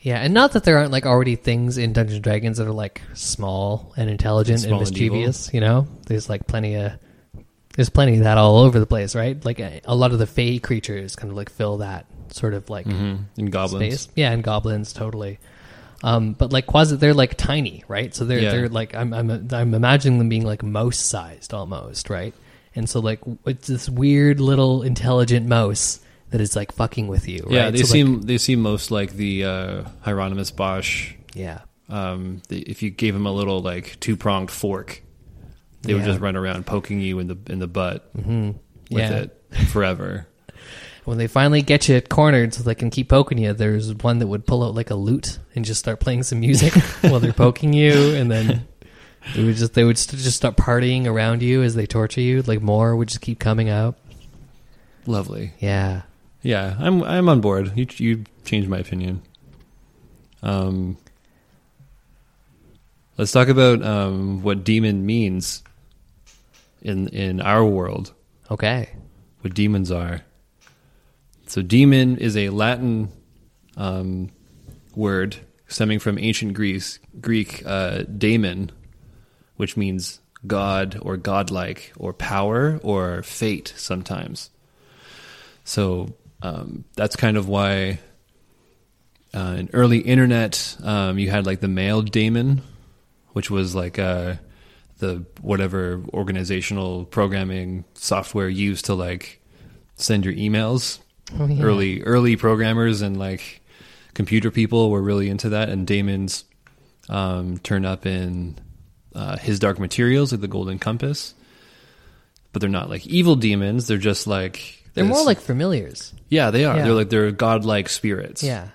Yeah, 0.00 0.18
and 0.18 0.32
not 0.32 0.52
that 0.52 0.64
there 0.64 0.78
aren't 0.78 0.92
like 0.92 1.06
already 1.06 1.34
things 1.36 1.76
in 1.76 1.92
Dungeons 1.92 2.14
and 2.16 2.24
Dragons 2.24 2.58
that 2.58 2.66
are 2.68 2.72
like 2.72 3.02
small 3.14 3.92
and 3.96 4.08
intelligent 4.08 4.62
and 4.62 4.72
and 4.72 4.80
mischievous, 4.80 5.50
you 5.52 5.60
know? 5.60 5.86
There's 6.06 6.28
like 6.28 6.46
plenty 6.46 6.74
of 6.76 6.92
there's 7.74 7.90
plenty 7.90 8.18
of 8.18 8.24
that 8.24 8.38
all 8.38 8.58
over 8.58 8.78
the 8.80 8.86
place, 8.86 9.14
right? 9.14 9.42
Like 9.44 9.58
a, 9.60 9.80
a 9.84 9.94
lot 9.94 10.12
of 10.12 10.18
the 10.18 10.26
fey 10.26 10.58
creatures 10.58 11.14
kind 11.16 11.30
of 11.30 11.36
like 11.36 11.50
fill 11.50 11.78
that 11.78 12.06
sort 12.30 12.54
of 12.54 12.70
like 12.70 12.86
Mhm. 12.86 13.24
And 13.36 13.50
goblins. 13.52 14.00
space. 14.02 14.12
Yeah, 14.14 14.30
and 14.32 14.42
goblins 14.42 14.92
totally. 14.92 15.38
Um, 16.04 16.32
but 16.34 16.52
like 16.52 16.66
quasi, 16.66 16.94
they're 16.96 17.12
like 17.14 17.36
tiny, 17.36 17.82
right? 17.88 18.14
So 18.14 18.24
they're 18.24 18.38
Yeah. 18.38 18.50
they're 18.52 18.68
like 18.68 18.94
I'm 18.94 19.12
I'm 19.12 19.48
I'm 19.52 19.74
imagining 19.74 20.18
them 20.18 20.28
being 20.28 20.46
like 20.46 20.62
mouse 20.62 20.98
sized 20.98 21.52
almost, 21.52 22.08
right? 22.08 22.34
And 22.76 22.88
so 22.88 23.00
like 23.00 23.20
it's 23.46 23.66
this 23.66 23.88
weird 23.88 24.38
little 24.38 24.82
intelligent 24.82 25.46
mouse 25.46 25.98
that 26.30 26.40
is 26.40 26.54
like 26.56 26.72
fucking 26.72 27.08
with 27.08 27.28
you. 27.28 27.46
Yeah, 27.48 27.64
right? 27.64 27.70
they 27.72 27.78
So, 27.78 27.82
like- 27.84 27.92
seem 27.92 28.20
they 28.22 28.38
seem 28.38 28.60
most 28.60 28.90
like 28.90 29.12
the 29.12 29.44
uh, 29.44 29.84
Hieronymus 30.02 30.50
Bosch. 30.50 31.14
yeah. 31.34 31.60
Um, 31.90 32.42
the, 32.48 32.60
if 32.62 32.82
you 32.82 32.90
gave 32.90 33.14
him 33.14 33.24
a 33.24 33.32
little 33.32 33.62
like 33.62 33.98
two 34.00 34.14
pronged 34.16 34.50
fork, 34.50 35.02
they 35.82 35.94
would 35.94 36.04
just 36.04 36.20
run 36.20 36.36
around 36.36 36.66
poking 36.66 37.00
you 37.00 37.18
in 37.18 37.28
the 37.28 37.38
in 37.46 37.60
the 37.60 37.66
butt 37.66 38.10
hmm 38.14 38.50
with 38.90 39.00
yeah. 39.10 39.12
it 39.26 39.42
forever. 39.68 40.26
When 41.04 41.16
they 41.16 41.26
finally 41.26 41.62
get 41.62 41.88
you 41.88 41.98
cornered 42.02 42.52
so 42.52 42.62
they 42.62 42.74
can 42.74 42.90
keep 42.90 43.08
poking 43.08 43.38
you, 43.38 43.54
there's 43.54 43.94
one 43.94 44.18
that 44.18 44.26
would 44.26 44.46
pull 44.46 44.62
out 44.62 44.74
like 44.74 44.90
a 44.90 44.94
lute 44.94 45.38
and 45.54 45.64
just 45.64 45.80
start 45.80 46.00
playing 46.00 46.22
some 46.24 46.40
music 46.40 46.74
while 47.00 47.18
they're 47.18 47.32
poking 47.32 47.72
you, 47.72 48.14
and 48.14 48.30
then 48.30 48.68
they 49.34 49.42
would 49.42 49.56
just 49.56 49.72
they 49.72 49.84
would 49.84 49.96
st- 49.96 50.20
just 50.22 50.36
start 50.36 50.58
partying 50.58 51.06
around 51.06 51.40
you 51.42 51.62
as 51.62 51.74
they 51.74 51.86
torture 51.86 52.20
you. 52.20 52.42
Like 52.42 52.60
more 52.60 52.94
would 52.94 53.08
just 53.08 53.22
keep 53.22 53.38
coming 53.38 53.70
out. 53.70 53.96
Lovely. 55.06 55.54
Yeah. 55.60 56.02
Yeah, 56.48 56.76
I'm 56.78 57.02
I'm 57.02 57.28
on 57.28 57.42
board. 57.42 57.76
You 57.76 57.86
you 57.98 58.24
changed 58.46 58.70
my 58.70 58.78
opinion. 58.78 59.20
Um, 60.42 60.96
let's 63.18 63.32
talk 63.32 63.48
about 63.48 63.82
um, 63.82 64.40
what 64.40 64.64
demon 64.64 65.04
means 65.04 65.62
in 66.80 67.08
in 67.08 67.42
our 67.42 67.62
world. 67.66 68.14
Okay. 68.50 68.88
What 69.42 69.52
demons 69.52 69.92
are. 69.92 70.22
So, 71.48 71.60
demon 71.60 72.16
is 72.16 72.34
a 72.34 72.48
Latin 72.48 73.12
um, 73.76 74.30
word 74.96 75.36
stemming 75.66 75.98
from 75.98 76.18
ancient 76.18 76.54
Greece, 76.54 76.98
Greek 77.20 77.62
uh, 77.66 78.04
daemon, 78.04 78.72
which 79.58 79.76
means 79.76 80.20
god 80.46 80.98
or 81.02 81.18
godlike 81.18 81.92
or 81.98 82.14
power 82.14 82.80
or 82.82 83.22
fate 83.22 83.74
sometimes. 83.76 84.48
So 85.62 86.14
um, 86.42 86.84
that's 86.94 87.16
kind 87.16 87.36
of 87.36 87.48
why 87.48 87.98
uh, 89.34 89.56
in 89.58 89.70
early 89.72 89.98
internet 89.98 90.76
um, 90.82 91.18
you 91.18 91.30
had 91.30 91.46
like 91.46 91.60
the 91.60 91.68
mail 91.68 92.02
daemon, 92.02 92.62
which 93.32 93.50
was 93.50 93.74
like 93.74 93.98
uh, 93.98 94.34
the 94.98 95.24
whatever 95.40 96.02
organizational 96.12 97.04
programming 97.04 97.84
software 97.94 98.48
used 98.48 98.86
to 98.86 98.94
like 98.94 99.40
send 99.96 100.24
your 100.24 100.34
emails. 100.34 100.98
Oh, 101.38 101.46
yeah. 101.46 101.62
Early 101.62 102.02
early 102.04 102.36
programmers 102.36 103.02
and 103.02 103.18
like 103.18 103.60
computer 104.14 104.50
people 104.50 104.90
were 104.90 105.02
really 105.02 105.28
into 105.28 105.50
that, 105.50 105.68
and 105.68 105.86
daemons 105.86 106.44
um, 107.08 107.58
turn 107.58 107.84
up 107.84 108.06
in 108.06 108.58
uh, 109.14 109.36
his 109.36 109.58
dark 109.58 109.78
materials, 109.78 110.32
like 110.32 110.40
the 110.40 110.48
Golden 110.48 110.78
Compass. 110.78 111.34
But 112.52 112.60
they're 112.60 112.70
not 112.70 112.88
like 112.88 113.06
evil 113.06 113.36
demons. 113.36 113.86
They're 113.86 113.98
just 113.98 114.26
like 114.26 114.77
They're 114.94 115.04
more 115.04 115.24
like 115.24 115.40
familiars. 115.40 116.12
yeah, 116.28 116.50
they 116.50 116.64
are. 116.64 116.76
Yeah. 116.76 116.84
They're 116.84 116.94
like 116.94 117.08
they're 117.10 117.30
godlike 117.32 117.88
spirits. 117.88 118.42
Yeah. 118.42 118.68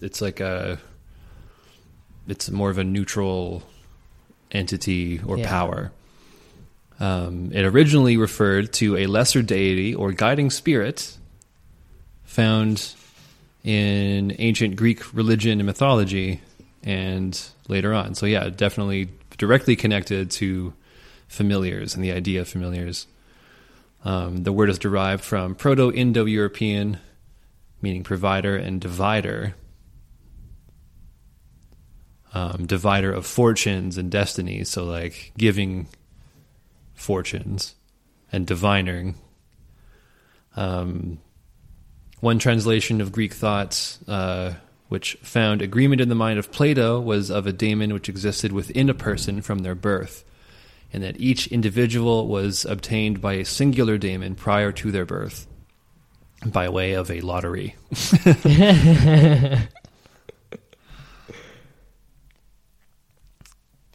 it's 0.00 0.20
like 0.20 0.40
a 0.40 0.78
it's 2.28 2.50
more 2.50 2.70
of 2.70 2.78
a 2.78 2.84
neutral 2.84 3.62
entity 4.50 5.20
or 5.26 5.38
Yeah. 5.38 5.48
power. 5.48 5.92
Um, 7.00 7.50
it 7.52 7.64
originally 7.64 8.16
referred 8.16 8.72
to 8.74 8.96
a 8.96 9.06
lesser 9.06 9.42
deity 9.42 9.94
or 9.94 10.12
guiding 10.12 10.50
spirit 10.50 11.16
found 12.24 12.94
in 13.64 14.34
ancient 14.38 14.76
Greek 14.76 15.12
religion 15.14 15.58
and 15.60 15.66
mythology, 15.66 16.40
and 16.82 17.40
later 17.68 17.92
on. 17.94 18.14
So 18.14 18.26
yeah, 18.26 18.48
definitely 18.50 19.08
directly 19.38 19.76
connected 19.76 20.30
to 20.32 20.72
familiars 21.28 21.94
and 21.94 22.02
the 22.04 22.12
idea 22.12 22.40
of 22.42 22.48
familiars. 22.48 23.06
Um, 24.04 24.42
the 24.42 24.52
word 24.52 24.68
is 24.68 24.78
derived 24.78 25.22
from 25.22 25.54
Proto-Indo-European, 25.54 26.98
meaning 27.80 28.02
provider 28.02 28.56
and 28.56 28.80
divider. 28.80 29.54
Um, 32.34 32.66
divider 32.66 33.12
of 33.12 33.26
fortunes 33.26 33.98
and 33.98 34.10
destinies, 34.10 34.70
so 34.70 34.84
like 34.84 35.32
giving 35.36 35.88
fortunes 36.94 37.74
and 38.32 38.46
divining. 38.46 39.16
Um, 40.56 41.18
one 42.20 42.38
translation 42.38 43.00
of 43.00 43.12
Greek 43.12 43.34
thoughts, 43.34 43.98
uh, 44.08 44.54
which 44.88 45.18
found 45.22 45.60
agreement 45.60 46.00
in 46.00 46.08
the 46.08 46.14
mind 46.14 46.38
of 46.38 46.50
Plato, 46.50 47.00
was 47.00 47.30
of 47.30 47.46
a 47.46 47.52
daemon 47.52 47.92
which 47.92 48.08
existed 48.08 48.52
within 48.52 48.88
a 48.88 48.94
person 48.94 49.42
from 49.42 49.58
their 49.58 49.74
birth. 49.74 50.24
And 50.92 51.02
that 51.02 51.18
each 51.18 51.46
individual 51.48 52.28
was 52.28 52.64
obtained 52.64 53.20
by 53.20 53.34
a 53.34 53.44
singular 53.44 53.98
daemon 53.98 54.34
prior 54.34 54.72
to 54.72 54.90
their 54.90 55.06
birth 55.06 55.46
by 56.44 56.68
way 56.68 56.92
of 56.92 57.10
a 57.10 57.20
lottery. 57.20 57.76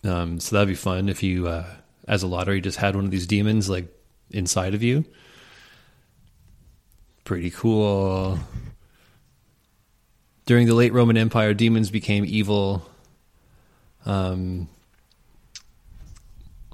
um, 0.03 0.39
so 0.39 0.55
that'd 0.55 0.67
be 0.67 0.75
fun 0.75 1.09
if 1.09 1.21
you, 1.21 1.47
uh, 1.47 1.65
as 2.07 2.23
a 2.23 2.27
lottery, 2.27 2.61
just 2.61 2.77
had 2.77 2.95
one 2.95 3.05
of 3.05 3.11
these 3.11 3.27
demons 3.27 3.69
like 3.69 3.87
inside 4.31 4.73
of 4.73 4.81
you. 4.81 5.05
Pretty 7.25 7.51
cool. 7.51 8.39
During 10.45 10.65
the 10.65 10.73
late 10.73 10.93
Roman 10.93 11.17
Empire, 11.17 11.53
demons 11.53 11.91
became 11.91 12.23
evil. 12.25 12.89
Um, 14.05 14.69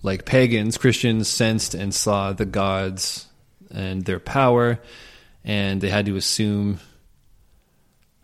like 0.03 0.25
pagans, 0.25 0.77
Christians 0.77 1.27
sensed 1.27 1.73
and 1.73 1.93
saw 1.95 2.33
the 2.33 2.45
gods 2.45 3.27
and 3.71 4.05
their 4.05 4.19
power, 4.19 4.79
and 5.43 5.81
they 5.81 5.89
had 5.89 6.05
to 6.05 6.15
assume 6.15 6.79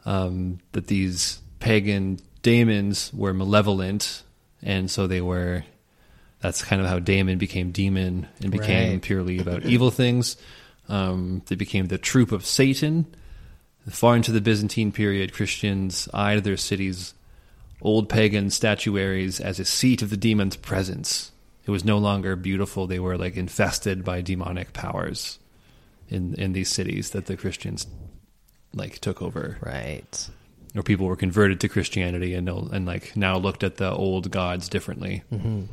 um, 0.05 0.59
that 0.73 0.87
these 0.87 1.39
pagan 1.59 2.19
daemons 2.41 3.11
were 3.13 3.33
malevolent, 3.33 4.23
and 4.61 4.89
so 4.89 5.07
they 5.07 5.21
were. 5.21 5.63
That's 6.41 6.63
kind 6.63 6.81
of 6.81 6.87
how 6.87 6.99
daemon 6.99 7.37
became 7.37 7.71
demon 7.71 8.25
and 8.41 8.49
became 8.49 8.93
Right. 8.93 9.01
purely 9.01 9.39
about 9.39 9.65
evil 9.65 9.91
things. 9.91 10.37
Um, 10.87 11.41
they 11.47 11.55
became 11.55 11.87
the 11.87 11.97
troop 11.97 12.31
of 12.31 12.45
Satan. 12.45 13.07
Far 13.89 14.15
into 14.15 14.31
the 14.31 14.39
Byzantine 14.39 14.93
period, 14.93 15.33
Christians 15.33 16.07
eyed 16.13 16.45
their 16.45 16.55
cities' 16.55 17.13
old 17.81 18.07
pagan 18.07 18.51
statuaries 18.51 19.41
as 19.41 19.59
a 19.59 19.65
seat 19.65 20.01
of 20.01 20.11
the 20.11 20.17
demon's 20.17 20.55
presence. 20.55 21.33
It 21.69 21.71
was 21.71 21.85
no 21.85 21.99
longer 21.99 22.35
beautiful; 22.35 22.87
they 22.87 22.97
were 22.99 23.15
like 23.15 23.37
infested 23.37 24.03
by 24.03 24.21
demonic 24.21 24.73
powers 24.73 25.37
in 26.07 26.33
in 26.33 26.53
these 26.53 26.69
cities 26.69 27.11
that 27.11 27.27
the 27.27 27.37
Christians 27.37 27.85
like 28.73 28.97
took 28.97 29.21
over, 29.21 29.59
Right. 29.61 30.29
or 30.75 30.81
people 30.81 31.05
were 31.05 31.15
converted 31.15 31.59
to 31.59 31.69
Christianity 31.69 32.33
and 32.33 32.49
and 32.49 32.87
like 32.87 33.15
now 33.15 33.37
looked 33.37 33.63
at 33.63 33.77
the 33.77 33.91
old 33.91 34.31
gods 34.31 34.67
differently. 34.67 35.21
Mm-hmm. 35.31 35.65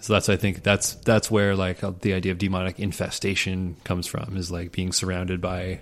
So 0.00 0.14
that's 0.14 0.28
I 0.28 0.34
think 0.36 0.64
that's 0.64 0.94
that's 0.96 1.30
where 1.30 1.54
like 1.54 1.84
uh, 1.84 1.92
the 2.00 2.14
idea 2.14 2.32
of 2.32 2.38
demonic 2.38 2.80
infestation 2.80 3.76
comes 3.84 4.08
from 4.08 4.36
is 4.36 4.50
like 4.50 4.72
being 4.72 4.90
surrounded 4.90 5.40
by 5.40 5.78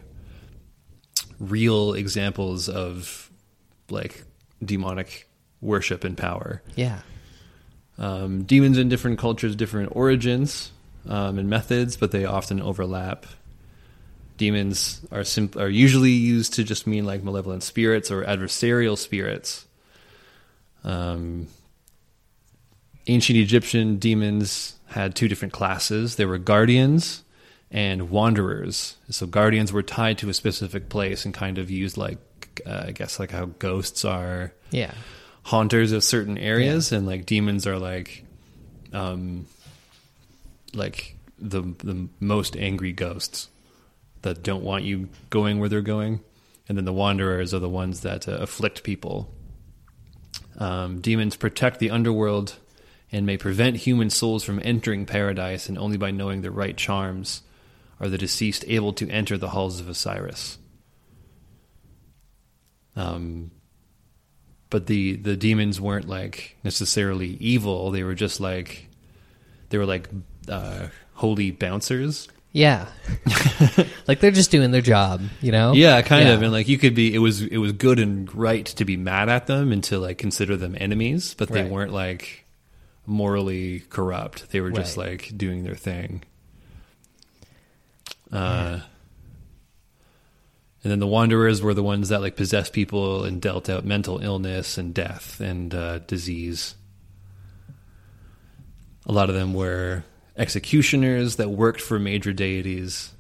real 1.41 1.95
examples 1.95 2.69
of 2.69 3.31
like 3.89 4.25
demonic 4.63 5.27
worship 5.63 6.05
and 6.05 6.19
power. 6.19 6.63
Yeah. 6.77 7.01
Um, 7.99 8.43
demons 8.43 8.77
in 8.79 8.89
different 8.89 9.19
cultures, 9.19 9.55
different 9.55 9.95
origins 9.95 10.73
um, 11.09 11.39
and 11.39 11.49
methods, 11.49 11.97
but 11.97 12.11
they 12.11 12.25
often 12.25 12.61
overlap. 12.61 13.27
Demons 14.37 15.01
are 15.13 15.23
sim- 15.23 15.53
are 15.57 15.69
usually 15.69 16.11
used 16.11 16.55
to 16.55 16.65
just 16.65 16.87
mean 16.87 17.05
like 17.05 17.23
malevolent 17.23 17.63
spirits 17.63 18.11
or 18.11 18.25
adversarial 18.25 18.99
spirits. 18.99 19.67
Um, 20.83 21.47
ancient 23.07 23.39
Egyptian 23.39 23.99
demons 23.99 24.75
had 24.87 25.15
two 25.15 25.29
different 25.29 25.53
classes. 25.53 26.17
There 26.17 26.29
were 26.29 26.39
guardians 26.39 27.23
and 27.71 28.11
wanderers. 28.11 28.97
So 29.11 29.27
guardians 29.27 29.73
were 29.73 29.83
tied 29.83 30.19
to 30.19 30.29
a 30.29 30.35
specific 30.35 30.89
place 30.89 31.25
and 31.25 31.33
kind 31.33 31.59
of 31.59 31.71
used 31.71 31.97
like 31.97 32.19
uh, 32.67 32.85
I 32.89 32.91
guess 32.93 33.19
like 33.19 33.31
how 33.31 33.47
ghosts 33.47 34.05
are 34.05 34.53
Yeah. 34.71 34.95
Haunters 35.45 35.93
of 35.93 36.03
certain 36.03 36.39
areas 36.39 36.91
and 36.91 37.07
like 37.07 37.27
demons 37.27 37.67
are 37.67 37.79
like 37.79 38.25
um 38.93 39.47
like 40.75 41.17
the 41.39 41.63
the 41.79 42.09
most 42.21 42.57
angry 42.57 42.93
ghosts 42.93 43.49
that 44.25 44.43
don't 44.43 44.65
want 44.65 44.85
you 44.85 45.09
going 45.31 45.61
where 45.61 45.69
they're 45.69 45.81
going. 45.81 46.21
And 46.69 46.77
then 46.77 46.85
the 46.87 46.93
wanderers 46.93 47.55
are 47.55 47.59
the 47.61 47.69
ones 47.69 48.01
that 48.01 48.27
uh, 48.27 48.33
afflict 48.33 48.83
people. 48.83 49.33
Um, 50.59 51.01
demons 51.01 51.37
protect 51.37 51.79
the 51.79 51.91
underworld 51.91 52.57
and 53.13 53.27
may 53.27 53.37
prevent 53.37 53.77
human 53.77 54.09
souls 54.11 54.43
from 54.43 54.61
entering 54.65 55.05
paradise 55.05 55.69
and 55.69 55.77
only 55.79 55.99
by 55.99 56.11
knowing 56.11 56.41
the 56.41 56.51
right 56.51 56.77
charms 56.77 57.43
are 58.01 58.09
the 58.09 58.19
deceased 58.19 58.65
able 58.67 58.93
to 58.95 59.09
enter 59.11 59.37
the 59.37 59.51
halls 59.51 59.79
of 59.79 59.89
osiris. 59.89 60.59
Um, 62.97 63.51
but 64.75 64.87
the 64.87 65.15
the 65.15 65.37
demons 65.37 65.81
weren't 65.81 66.09
like 66.09 66.57
necessarily 66.65 67.37
evil. 67.39 67.93
They 67.93 68.03
were 68.03 68.17
just 68.17 68.41
like 68.41 68.89
they 69.69 69.79
were 69.79 69.87
like 69.87 70.09
uh, 70.49 70.89
holy 71.13 71.53
bouncers. 71.53 72.27
Yeah. 72.51 72.89
like 74.09 74.19
they're 74.19 74.33
just 74.33 74.51
doing 74.51 74.73
their 74.73 74.81
job, 74.81 75.23
you 75.41 75.53
know? 75.53 75.75
Yeah, 75.75 76.03
kind 76.03 76.27
Yeah. 76.27 76.35
of. 76.35 76.43
And 76.43 76.51
like 76.51 76.67
you 76.67 76.77
could 76.77 76.97
be, 76.97 77.15
it 77.15 77.19
was 77.19 77.41
it 77.43 77.59
was 77.59 77.71
good 77.71 78.01
and 78.01 78.35
right 78.35 78.67
to 78.67 78.85
be 78.85 78.97
mad 78.97 79.29
at 79.29 79.47
them 79.47 79.71
and 79.71 79.85
to 79.85 80.01
like 80.01 80.19
consider 80.19 80.57
them 80.57 80.75
enemies, 80.81 81.35
but 81.39 81.51
they 81.51 81.63
Right. 81.63 81.71
weren't 81.71 81.93
like 81.93 82.45
morally 83.07 83.85
corrupt. 83.91 84.51
They 84.51 84.61
were 84.61 84.73
just 84.73 84.97
Right. 84.97 85.11
like 85.11 85.39
doing 85.39 85.63
their 85.63 85.77
thing. 85.77 86.25
Uh, 88.33 88.81
and 90.85 90.91
then 90.91 90.99
the 91.01 91.07
wanderers 91.07 91.63
were 91.63 91.73
the 91.73 91.83
ones 91.83 92.11
that 92.11 92.21
like 92.21 92.37
possessed 92.37 92.75
people 92.75 93.25
and 93.25 93.41
dealt 93.41 93.71
out 93.71 93.87
mental 93.87 94.19
illness 94.19 94.77
and 94.77 94.93
death 94.93 95.41
and 95.41 95.75
uh, 95.75 95.99
disease. 96.01 96.75
A 99.07 99.13
lot 99.13 99.31
of 99.31 99.35
them 99.35 99.55
were 99.55 100.05
executioners 100.37 101.37
that 101.37 101.49
worked 101.49 101.81
for 101.81 101.99
major 101.99 102.35
deities. 102.35 103.13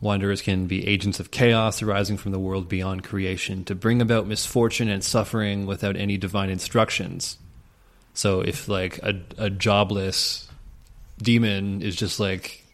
Wanderers 0.00 0.40
can 0.40 0.66
be 0.66 0.86
agents 0.86 1.20
of 1.20 1.30
chaos 1.30 1.82
arising 1.82 2.16
from 2.16 2.32
the 2.32 2.38
world 2.38 2.66
beyond 2.66 3.04
creation 3.04 3.64
to 3.64 3.74
bring 3.74 4.00
about 4.00 4.26
misfortune 4.26 4.88
and 4.88 5.04
suffering 5.04 5.66
without 5.66 5.96
any 5.96 6.16
divine 6.16 6.48
instructions. 6.48 7.38
So 8.14 8.40
if 8.40 8.66
like 8.66 8.98
a, 9.02 9.20
a 9.36 9.50
jobless 9.50 10.48
demon 11.18 11.82
is 11.82 11.96
just 11.96 12.18
like 12.18 12.64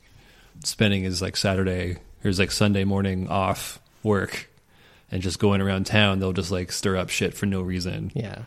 spending 0.62 1.02
his 1.02 1.20
like 1.20 1.36
Saturday 1.36 1.98
his 2.22 2.38
like 2.38 2.50
Sunday 2.50 2.84
morning 2.84 3.28
off 3.28 3.80
work 4.02 4.48
and 5.10 5.22
just 5.22 5.38
going 5.38 5.60
around 5.60 5.86
town, 5.86 6.20
they'll 6.20 6.32
just 6.32 6.50
like 6.50 6.72
stir 6.72 6.96
up 6.96 7.08
shit 7.08 7.34
for 7.34 7.46
no 7.46 7.60
reason. 7.62 8.10
Yeah. 8.14 8.42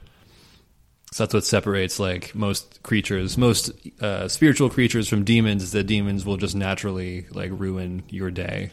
So 1.12 1.24
that's 1.24 1.34
what 1.34 1.46
separates 1.46 2.00
like 2.00 2.34
most 2.34 2.82
creatures, 2.82 3.38
most 3.38 3.72
uh, 4.02 4.28
spiritual 4.28 4.70
creatures 4.70 5.08
from 5.08 5.24
demons. 5.24 5.62
Is 5.62 5.72
that 5.74 5.84
demons 5.84 6.26
will 6.26 6.38
just 6.38 6.56
naturally 6.56 7.28
like 7.30 7.52
ruin 7.54 8.04
your 8.10 8.32
day, 8.32 8.72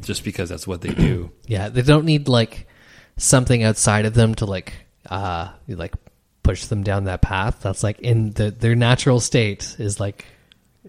just 0.00 0.24
because 0.24 0.48
that's 0.48 0.66
what 0.66 0.80
they 0.80 0.90
do. 0.90 1.30
Yeah. 1.46 1.68
They 1.68 1.82
don't 1.82 2.04
need 2.04 2.28
like 2.28 2.68
something 3.16 3.62
outside 3.64 4.06
of 4.06 4.14
them 4.14 4.34
to 4.36 4.46
like 4.46 4.72
uh 5.08 5.50
like 5.68 5.94
push 6.42 6.64
them 6.66 6.82
down 6.82 7.04
that 7.04 7.22
path. 7.22 7.60
That's 7.60 7.82
like 7.82 8.00
in 8.00 8.30
the 8.32 8.50
their 8.50 8.74
natural 8.74 9.20
state 9.20 9.76
is 9.78 10.00
like 10.00 10.24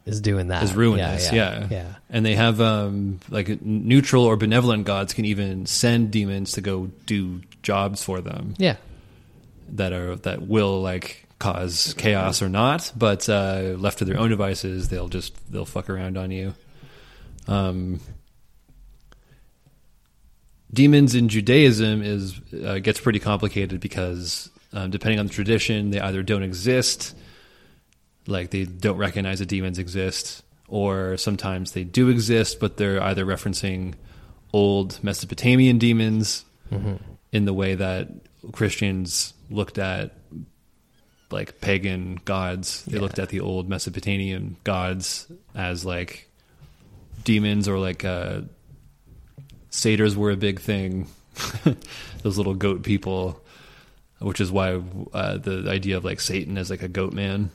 is 0.06 0.22
doing 0.22 0.47
that. 0.47 0.64
Is 0.64 0.74
ruinous, 0.74 1.32
yeah, 1.32 1.68
Yeah. 1.70 1.93
And 2.10 2.26
they 2.26 2.36
have 2.36 2.60
um, 2.60 3.20
like 3.30 3.62
neutral 3.62 4.26
or 4.26 4.36
benevolent 4.38 4.86
gods 4.86 5.14
can 5.14 5.26
even 5.26 5.66
send 5.66 6.12
demons 6.12 6.54
to 6.54 6.62
go 6.62 6.88
do 7.06 7.41
jobs 7.62 8.04
for 8.04 8.20
them 8.22 8.56
Yeah. 8.58 8.78
that 9.74 9.93
are 9.93 10.16
that 10.18 10.41
will 10.41 10.82
like 10.82 11.28
cause 11.39 11.93
chaos 11.97 12.41
or 12.41 12.49
not, 12.49 12.91
but 12.95 13.28
uh, 13.30 13.76
left 13.78 13.99
to 13.99 14.06
their 14.06 14.18
own 14.20 14.30
devices, 14.30 14.89
they'll 14.89 15.10
just 15.10 15.34
they'll 15.52 15.66
fuck 15.66 15.89
around 15.89 16.18
on 16.18 16.32
you. 16.32 16.54
Um, 17.47 17.99
demons 20.74 21.16
in 21.16 21.30
Judaism 21.30 22.02
is 22.02 22.39
uh, 22.64 22.80
gets 22.80 22.99
pretty 22.99 23.20
complicated 23.20 23.80
because 23.80 24.49
um, 24.74 24.89
depending 24.89 25.20
on 25.20 25.28
the 25.28 25.34
tradition, 25.34 25.91
they 25.91 25.99
either 25.99 26.24
don't 26.24 26.43
exist, 26.43 27.16
like 28.28 28.52
they 28.52 28.66
don't 28.66 28.98
recognize 28.98 29.40
that 29.40 29.48
demons 29.48 29.80
exist, 29.80 30.44
or 30.68 31.18
sometimes 31.18 31.72
they 31.74 31.84
do 31.84 32.10
exist, 32.10 32.60
but 32.60 32.78
they're 32.78 33.02
either 33.02 33.26
referencing 33.26 33.94
old 34.54 35.00
Mesopotamian 35.04 35.78
demons 35.80 36.46
in 37.32 37.46
the 37.46 37.54
way 37.54 37.76
that 37.76 38.08
Christians 38.54 39.34
looked 39.50 39.78
at 39.78 40.16
like 41.32 41.60
pagan 41.62 42.20
gods. 42.26 42.84
They 42.86 42.96
Yeah. 42.96 43.02
looked 43.02 43.20
at 43.20 43.30
the 43.30 43.40
old 43.42 43.68
Mesopotamian 43.70 44.56
gods 44.64 45.28
as 45.56 45.84
like 45.86 46.30
demons 47.24 47.68
or 47.68 47.78
like 47.80 48.04
uh, 48.06 48.42
satyrs 49.70 50.16
were 50.16 50.32
a 50.32 50.38
big 50.38 50.60
thing. 50.60 51.08
Those 52.24 52.38
little 52.38 52.54
goat 52.56 52.84
people, 52.84 53.42
which 54.20 54.42
is 54.42 54.52
why 54.52 54.82
uh, 55.14 55.38
the 55.38 55.66
idea 55.70 55.98
of 55.98 56.06
like 56.06 56.20
Satan 56.20 56.58
as 56.58 56.70
like 56.70 56.84
a 56.84 56.88
goat 56.90 57.14
man 57.14 57.50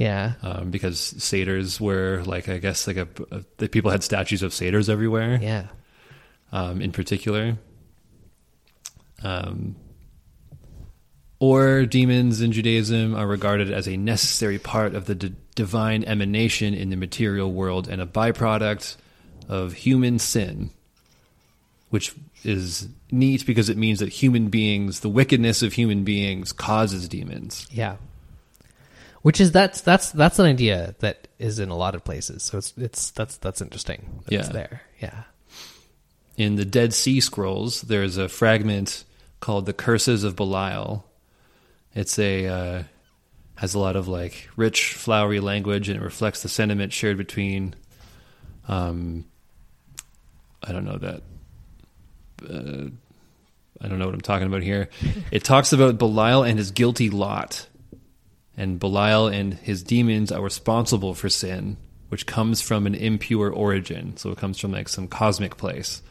Yeah. 0.00 0.32
um, 0.42 0.70
because 0.70 0.98
satyrs 0.98 1.80
were 1.80 2.22
like 2.24 2.48
I 2.48 2.58
guess 2.58 2.86
like 2.86 2.96
a, 2.96 3.06
a 3.30 3.44
the 3.58 3.68
people 3.68 3.90
had 3.90 4.02
statues 4.02 4.42
of 4.42 4.52
satyrs 4.54 4.88
everywhere. 4.88 5.38
Yeah. 5.40 5.66
Um, 6.52 6.80
in 6.80 6.90
particular, 6.90 7.58
um, 9.22 9.76
Or 11.38 11.86
demons 11.86 12.40
in 12.40 12.52
Judaism 12.52 13.14
are 13.14 13.26
regarded 13.26 13.70
as 13.70 13.86
a 13.86 13.96
necessary 13.96 14.58
part 14.58 14.94
of 14.94 15.06
the 15.06 15.14
d- 15.14 15.34
divine 15.54 16.04
emanation 16.04 16.74
in 16.74 16.90
the 16.90 16.96
material 16.96 17.52
world 17.52 17.88
and 17.88 18.00
a 18.02 18.06
byproduct 18.06 18.96
of 19.48 19.72
human 19.74 20.18
sin, 20.18 20.70
which 21.90 22.14
is 22.44 22.88
neat 23.10 23.46
because 23.46 23.68
it 23.68 23.76
means 23.76 24.00
that 24.00 24.08
human 24.08 24.48
beings, 24.48 25.00
the 25.00 25.08
wickedness 25.08 25.62
of 25.62 25.72
human 25.74 26.04
beings, 26.04 26.52
causes 26.52 27.08
demons. 27.08 27.66
Yeah. 27.70 27.96
Which 29.22 29.40
is 29.40 29.52
that's 29.52 29.80
that's 29.82 30.10
that's 30.12 30.38
an 30.38 30.46
idea 30.46 30.94
that 31.00 31.28
is 31.38 31.58
in 31.58 31.68
a 31.68 31.76
lot 31.76 31.94
of 31.94 32.04
places. 32.04 32.42
So 32.42 32.58
it's 32.58 32.72
it's 32.78 33.10
that's 33.10 33.36
that's 33.36 33.60
interesting. 33.60 34.22
That 34.26 34.34
It's 34.34 34.46
Yeah. 34.48 34.52
there. 34.52 34.82
Yeah. 35.00 35.22
In 36.36 36.56
the 36.56 36.64
Dead 36.64 36.94
Sea 36.94 37.20
Scrolls, 37.20 37.82
there's 37.82 38.16
a 38.16 38.28
fragment 38.28 39.04
called 39.40 39.66
"The 39.66 39.74
Curses 39.74 40.24
of 40.24 40.36
Belial." 40.36 41.04
It's 41.94 42.18
a 42.18 42.46
uh, 42.46 42.82
has 43.56 43.74
a 43.74 43.78
lot 43.78 43.96
of 43.96 44.08
like 44.08 44.48
rich, 44.56 44.94
flowery 44.94 45.40
language, 45.40 45.90
and 45.90 46.00
it 46.00 46.02
reflects 46.02 46.42
the 46.42 46.48
sentiment 46.48 46.92
shared 46.94 47.18
between. 47.18 47.74
Um, 48.68 49.26
I 50.62 50.72
don't 50.72 50.84
know 50.84 50.96
that. 50.98 51.22
Uh, 52.42 52.88
I 53.82 53.88
don't 53.88 53.98
know 53.98 54.06
what 54.06 54.14
I'm 54.14 54.20
talking 54.22 54.46
about 54.46 54.62
here. 54.62 54.88
It 55.30 55.44
talks 55.44 55.72
about 55.74 55.98
Belial 55.98 56.42
and 56.42 56.58
his 56.58 56.70
guilty 56.70 57.10
lot, 57.10 57.66
and 58.60 58.78
Belial 58.78 59.26
and 59.26 59.54
his 59.54 59.82
demons 59.82 60.30
are 60.30 60.42
responsible 60.42 61.14
for 61.14 61.30
sin, 61.30 61.78
which 62.10 62.26
comes 62.26 62.60
from 62.60 62.86
an 62.86 62.94
impure 62.94 63.50
origin. 63.50 64.18
So 64.18 64.32
it 64.32 64.36
comes 64.36 64.58
from 64.58 64.72
like 64.72 64.86
some 64.86 65.08
cosmic 65.08 65.56
place. 65.56 66.02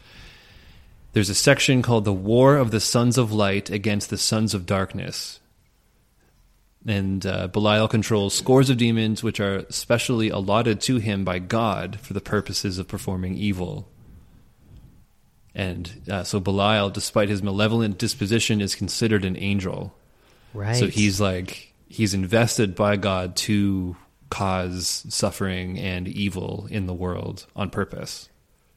There's 1.12 1.30
a 1.30 1.34
section 1.36 1.80
called 1.80 2.04
the 2.04 2.12
War 2.12 2.56
of 2.56 2.72
the 2.72 2.80
Sons 2.80 3.18
of 3.18 3.30
Light 3.30 3.70
against 3.70 4.10
the 4.10 4.18
Sons 4.18 4.52
of 4.52 4.66
Darkness. 4.66 5.38
And 6.84 7.24
uh, 7.24 7.46
Belial 7.46 7.86
controls 7.86 8.34
scores 8.34 8.68
of 8.68 8.78
demons 8.78 9.22
which 9.22 9.38
are 9.38 9.64
specially 9.70 10.28
allotted 10.28 10.80
to 10.82 10.96
him 10.96 11.24
by 11.24 11.38
God 11.38 12.00
for 12.00 12.14
the 12.14 12.20
purposes 12.20 12.78
of 12.80 12.88
performing 12.88 13.36
evil. 13.36 13.88
And 15.54 16.02
uh, 16.10 16.24
so 16.24 16.40
Belial, 16.40 16.90
despite 16.90 17.28
his 17.28 17.44
malevolent 17.44 17.96
disposition, 17.96 18.60
is 18.60 18.74
considered 18.74 19.24
an 19.24 19.36
angel. 19.36 19.94
Right. 20.52 20.74
So 20.74 20.88
he's 20.88 21.20
like, 21.20 21.69
he's 21.90 22.14
invested 22.14 22.74
by 22.74 22.96
God 22.96 23.36
to 23.36 23.96
cause 24.30 25.04
suffering 25.10 25.78
and 25.78 26.08
evil 26.08 26.66
in 26.70 26.86
the 26.86 26.94
world 26.94 27.46
on 27.54 27.68
purpose. 27.68 28.28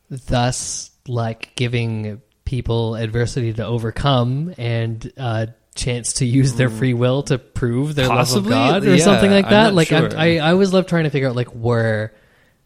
thus 0.09 0.89
like 1.07 1.55
giving 1.55 2.22
people 2.45 2.95
adversity 2.95 3.53
to 3.53 3.66
overcome 3.66 4.53
and 4.57 5.11
uh 5.18 5.45
chance 5.76 6.14
to 6.14 6.26
use 6.26 6.53
their 6.53 6.70
free 6.70 6.93
will 6.93 7.24
to 7.24 7.38
prove 7.39 7.95
their 7.95 8.07
Possibly, 8.07 8.51
love 8.51 8.76
of 8.78 8.84
God 8.84 8.91
or 8.91 8.95
yeah, 8.95 9.03
something 9.03 9.32
like 9.32 9.49
that. 9.49 9.74
like 9.74 9.88
sure. 9.88 10.16
I, 10.16 10.38
I 10.38 10.51
always 10.51 10.72
love 10.72 10.86
trying 10.86 11.05
to 11.05 11.09
figure 11.09 11.30
out 11.30 11.36
like 11.36 11.47
where 11.49 12.14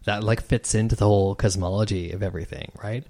that 0.06 0.24
like 0.26 0.42
fits 0.42 0.76
into 0.76 0.96
the 0.98 1.06
whole 1.06 1.34
cosmology 1.36 2.12
of 2.12 2.22
everything, 2.24 2.72
right? 2.84 3.06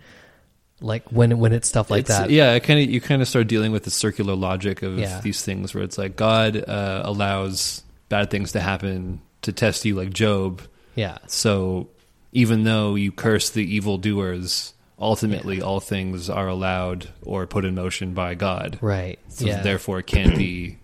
Like 0.80 1.12
when 1.12 1.40
when 1.40 1.54
it's 1.54 1.68
stuff 1.68 1.90
like 1.90 2.02
It's- 2.02 2.18
that. 2.20 2.30
Yeah, 2.30 2.54
it 2.54 2.62
kind 2.64 2.80
of 2.80 2.90
you 2.90 3.02
kind 3.02 3.22
of 3.22 3.28
start 3.28 3.48
dealing 3.48 3.72
with 3.72 3.84
the 3.84 3.92
circular 3.92 4.36
logic 4.36 4.84
of 4.84 4.98
Yeah. 5.00 5.20
these 5.22 5.42
things, 5.44 5.74
where 5.74 5.84
it's 5.84 5.98
like 5.98 6.16
God 6.16 6.56
uh, 6.58 7.02
allows 7.04 7.84
bad 8.10 8.30
things 8.30 8.52
to 8.52 8.60
happen 8.60 9.22
to 9.42 9.52
test 9.52 9.86
you, 9.86 9.96
like 9.96 10.12
Job. 10.14 10.62
Yeah. 10.96 11.18
So 11.28 11.90
even 12.32 12.64
though 12.64 12.94
you 12.96 13.12
curse 13.12 13.50
the 13.50 13.64
evildoers, 13.76 14.74
ultimately 15.00 15.62
all 15.62 15.80
things 15.80 16.30
are 16.30 16.48
allowed 16.48 17.10
or 17.24 17.48
put 17.48 17.66
in 17.66 17.74
motion 17.76 18.14
by 18.14 18.36
God. 18.36 18.78
Right. 18.82 19.18
So 19.30 19.46
yeah. 19.48 19.62
therefore, 19.62 20.00
it 20.00 20.08
can't 20.08 20.38
be 20.38 20.78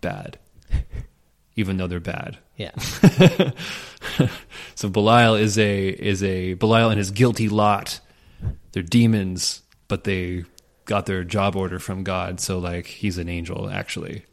bad, 0.00 0.38
even 1.56 1.76
though 1.76 1.86
they're 1.88 1.98
bad. 2.00 2.38
yeah. 2.56 2.70
So 4.74 4.88
Belial 4.88 5.34
is 5.36 5.58
a 5.58 5.88
is 5.88 6.22
a 6.22 6.54
Belial 6.54 6.90
and 6.90 6.98
his 6.98 7.10
guilty 7.10 7.48
lot. 7.48 8.00
They're 8.72 8.82
demons, 8.82 9.62
but 9.88 10.04
they 10.04 10.44
got 10.84 11.06
their 11.06 11.24
job 11.24 11.56
order 11.56 11.78
from 11.78 12.02
God. 12.04 12.40
So 12.40 12.58
like 12.58 12.86
he's 12.86 13.18
an 13.18 13.28
angel, 13.28 13.70
actually. 13.70 14.24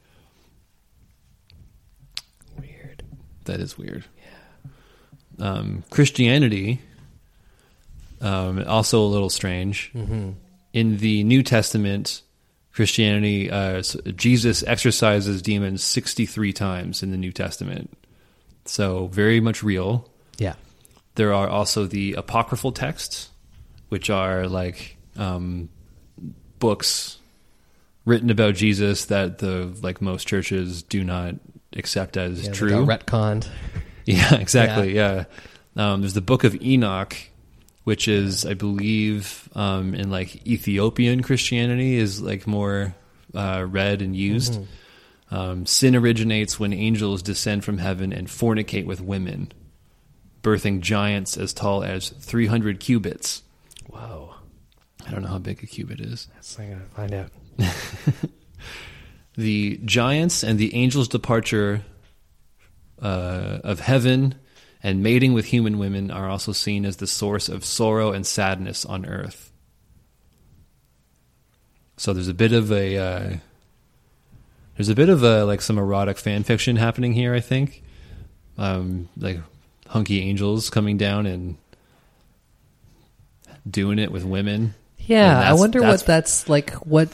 Weird. 2.58 3.04
That 3.46 3.60
is 3.60 3.78
weird. 3.78 4.06
Yeah. 5.38 5.52
Um, 5.52 5.84
Christianity, 5.90 6.82
um, 8.22 8.64
also 8.68 9.02
a 9.02 9.08
little 9.08 9.30
strange. 9.30 9.92
Mm-hmm. 9.94 10.32
In 10.74 10.98
the 10.98 11.24
New 11.24 11.44
Testament, 11.44 12.22
Christianity, 12.74 13.50
uh, 13.50 13.82
Jesus 14.16 14.64
exorcises 14.64 15.42
demons 15.42 15.84
sixty 15.84 16.26
three 16.26 16.54
times 16.54 17.04
in 17.04 17.12
the 17.12 17.18
New 17.18 17.32
Testament. 17.32 17.98
So 18.66 19.08
very 19.08 19.40
much 19.40 19.64
real. 19.64 20.10
Yeah. 20.38 20.54
There 21.16 21.34
are 21.34 21.50
also 21.50 21.86
the 21.86 22.14
apocryphal 22.14 22.72
texts, 22.72 23.29
which 23.90 24.10
are 24.10 24.48
like 24.48 24.98
um, 25.18 25.70
books 26.60 27.18
written 28.06 28.30
about 28.30 28.56
Jesus 28.56 29.06
that 29.06 29.40
the 29.40 29.76
like 29.82 30.02
most 30.02 30.28
churches 30.28 30.84
do 30.84 31.04
not 31.04 31.36
accept 31.76 32.18
as 32.18 32.46
yeah 32.46 32.52
true. 32.52 32.86
got 32.86 33.06
retconned. 33.06 33.48
Yeah, 34.06 34.36
exactly. 34.38 34.96
Yeah. 34.96 35.26
Um, 35.76 36.02
there's 36.02 36.16
the 36.16 36.22
Book 36.22 36.44
of 36.44 36.60
Enoch, 36.64 37.16
which 37.84 38.08
is, 38.08 38.44
I 38.44 38.56
believe, 38.56 39.48
um, 39.54 39.94
in 39.94 40.10
like 40.10 40.48
Ethiopian 40.48 41.22
Christianity 41.22 41.96
is 41.96 42.20
like 42.20 42.48
more 42.48 42.96
uh, 43.36 43.68
read 43.70 44.02
and 44.02 44.16
used. 44.16 44.60
Um, 45.32 45.68
sin 45.68 45.96
originates 45.96 46.60
when 46.60 46.74
angels 46.74 47.22
descend 47.22 47.64
from 47.64 47.78
heaven 47.78 48.12
and 48.12 48.28
fornicate 48.28 48.86
with 48.86 49.00
women, 49.00 49.52
birthing 50.42 50.80
giants 50.80 51.38
as 51.38 51.54
tall 51.54 51.84
as 51.84 52.10
300 52.10 52.80
cubits. 52.80 53.44
Whoa. 53.90 54.36
I 55.06 55.12
don't 55.12 55.22
know 55.22 55.30
how 55.30 55.40
big 55.40 55.64
a 55.64 55.66
cubit 55.66 56.00
is. 56.00 56.28
That's 56.34 56.60
I 56.60 56.68
gotta 56.68 56.82
find 56.96 57.14
out. 57.14 57.32
the 59.36 59.80
giants 59.86 60.44
and 60.44 60.60
the 60.60 60.74
angel's 60.74 61.08
departure 61.08 61.82
uh, 63.02 63.60
of 63.64 63.80
heaven 63.80 64.36
and 64.84 65.04
mating 65.04 65.34
with 65.34 65.46
human 65.46 65.78
women 65.78 66.12
are 66.12 66.30
also 66.30 66.52
seen 66.52 66.86
as 66.86 66.98
the 66.98 67.08
source 67.08 67.50
of 67.50 67.66
sorrow 67.66 68.12
and 68.12 68.26
sadness 68.26 68.86
on 68.86 69.06
earth. 69.06 69.52
So 71.98 72.14
there's 72.14 72.30
a 72.30 72.34
bit 72.34 72.54
of 72.54 72.72
a 72.72 72.98
uh, 72.98 73.38
there's 74.78 74.90
a 74.90 74.96
bit 74.96 75.10
of 75.10 75.24
a 75.24 75.44
like 75.44 75.62
some 75.62 75.78
erotic 75.78 76.18
fan 76.18 76.44
fiction 76.44 76.78
happening 76.78 77.14
here. 77.14 77.34
I 77.34 77.42
think, 77.42 77.84
um, 78.58 79.10
like 79.18 79.40
hunky 79.88 80.22
angels 80.22 80.70
coming 80.70 80.98
down 80.98 81.26
and 81.26 81.58
doing 83.70 84.00
it 84.00 84.12
with 84.12 84.24
women. 84.24 84.74
Yeah, 84.98 85.40
I 85.40 85.54
wonder 85.54 85.80
that's- 85.80 86.02
what 86.02 86.08
that's 86.08 86.50
like. 86.50 86.72
What, 86.86 87.10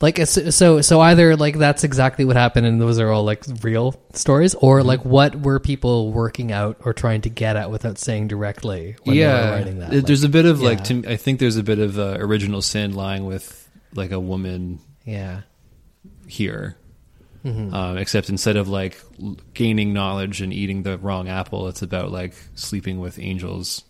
like, 0.00 0.18
so 0.26 0.50
so 0.50 0.80
so 0.82 1.00
either 1.00 1.34
like 1.36 1.56
that's 1.56 1.82
exactly 1.84 2.24
what 2.26 2.36
happened, 2.36 2.66
and 2.66 2.80
those 2.80 2.98
are 2.98 3.10
all 3.10 3.24
like 3.24 3.42
real 3.62 3.98
stories, 4.12 4.54
or 4.54 4.80
Mm-hmm. 4.80 4.88
like 4.88 5.04
what 5.04 5.40
were 5.40 5.58
people 5.60 6.12
working 6.12 6.52
out 6.52 6.76
or 6.84 6.92
trying 6.92 7.22
to 7.22 7.30
get 7.30 7.56
at 7.56 7.70
without 7.70 7.96
saying 7.98 8.28
directly 8.28 8.96
when 9.04 9.16
they 9.16 9.26
were 9.26 9.50
writing 9.50 9.78
that? 9.78 9.92
Like, 9.92 10.04
there's 10.04 10.24
a 10.24 10.28
bit 10.28 10.44
of 10.44 10.60
yeah. 10.60 10.68
like 10.68 10.84
to, 10.84 11.04
I 11.08 11.16
think 11.16 11.40
there's 11.40 11.56
a 11.56 11.62
bit 11.62 11.78
of 11.78 11.98
uh, 11.98 12.16
original 12.18 12.60
sin 12.60 12.92
lying 12.94 13.24
with 13.24 13.66
like 13.94 14.10
a 14.10 14.20
woman 14.20 14.80
yeah, 15.06 15.42
here, 16.26 16.76
Mm-hmm. 17.44 17.74
um, 17.74 17.96
except 17.98 18.28
instead 18.30 18.56
of 18.56 18.68
like 18.68 18.98
gaining 19.54 19.92
knowledge 19.92 20.40
and 20.42 20.52
eating 20.52 20.82
the 20.82 20.98
wrong 20.98 21.28
apple, 21.28 21.68
it's 21.68 21.82
about 21.82 22.10
like 22.10 22.34
sleeping 22.54 23.00
with 23.00 23.18
angels. 23.18 23.84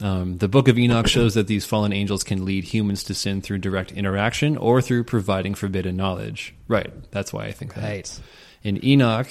Um, 0.00 0.38
the 0.38 0.48
Book 0.48 0.68
of 0.68 0.78
Enoch 0.78 1.08
shows 1.08 1.34
that 1.34 1.48
these 1.48 1.64
fallen 1.64 1.92
angels 1.92 2.22
can 2.22 2.44
lead 2.44 2.64
humans 2.64 3.02
to 3.04 3.14
sin 3.14 3.40
through 3.40 3.58
direct 3.58 3.90
interaction 3.92 4.56
or 4.56 4.80
through 4.80 5.04
providing 5.04 5.54
forbidden 5.54 5.96
knowledge. 5.96 6.54
Right. 6.68 6.90
That's 7.10 7.32
why 7.32 7.46
I 7.46 7.52
think 7.52 7.74
that. 7.74 7.82
right. 7.82 8.20
In 8.62 8.84
Enoch, 8.84 9.28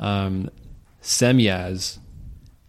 um, 0.00 0.50
Semyaz 1.02 1.98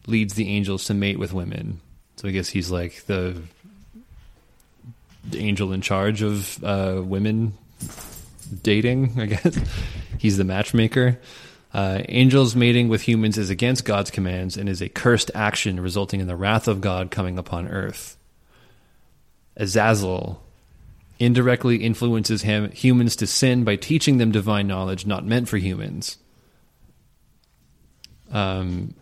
leads 0.08 0.36
the 0.36 0.50
angels 0.50 0.86
to 0.86 0.94
mate 0.94 1.20
with 1.20 1.34
women. 1.34 1.82
So 2.16 2.30
I 2.30 2.32
guess 2.32 2.48
he's 2.48 2.72
like 2.72 3.06
the, 3.06 3.42
the 5.30 5.40
angel 5.40 5.74
in 5.74 5.82
charge 5.82 6.22
of 6.22 6.64
uh, 6.64 7.02
women 7.04 7.58
dating, 8.64 9.20
I 9.20 9.26
guess. 9.26 9.58
he's 10.18 10.38
the 10.38 10.46
matchmaker. 10.46 11.20
Uh, 11.76 12.02
angels 12.08 12.56
mating 12.56 12.88
with 12.88 13.02
humans 13.02 13.38
is 13.38 13.50
against 13.50 13.84
God's 13.84 14.10
commands 14.10 14.56
and 14.56 14.70
is 14.70 14.82
a 14.82 14.88
cursed 14.88 15.30
action 15.36 15.78
resulting 15.78 16.22
in 16.22 16.28
the 16.28 16.36
wrath 16.38 16.70
of 16.70 16.80
God 16.80 17.12
coming 17.12 17.38
upon 17.38 17.68
earth. 17.68 18.16
Azazel 19.58 20.42
indirectly 21.20 21.84
influences 21.84 22.44
him, 22.44 22.72
humans 22.72 23.18
to 23.18 23.28
sin 23.28 23.66
by 23.66 23.76
teaching 23.76 24.20
them 24.20 24.32
divine 24.32 24.68
knowledge 24.68 25.06
not 25.06 25.26
meant 25.26 25.50
for 25.50 25.58
humans. 25.58 26.16
Um, 28.32 28.96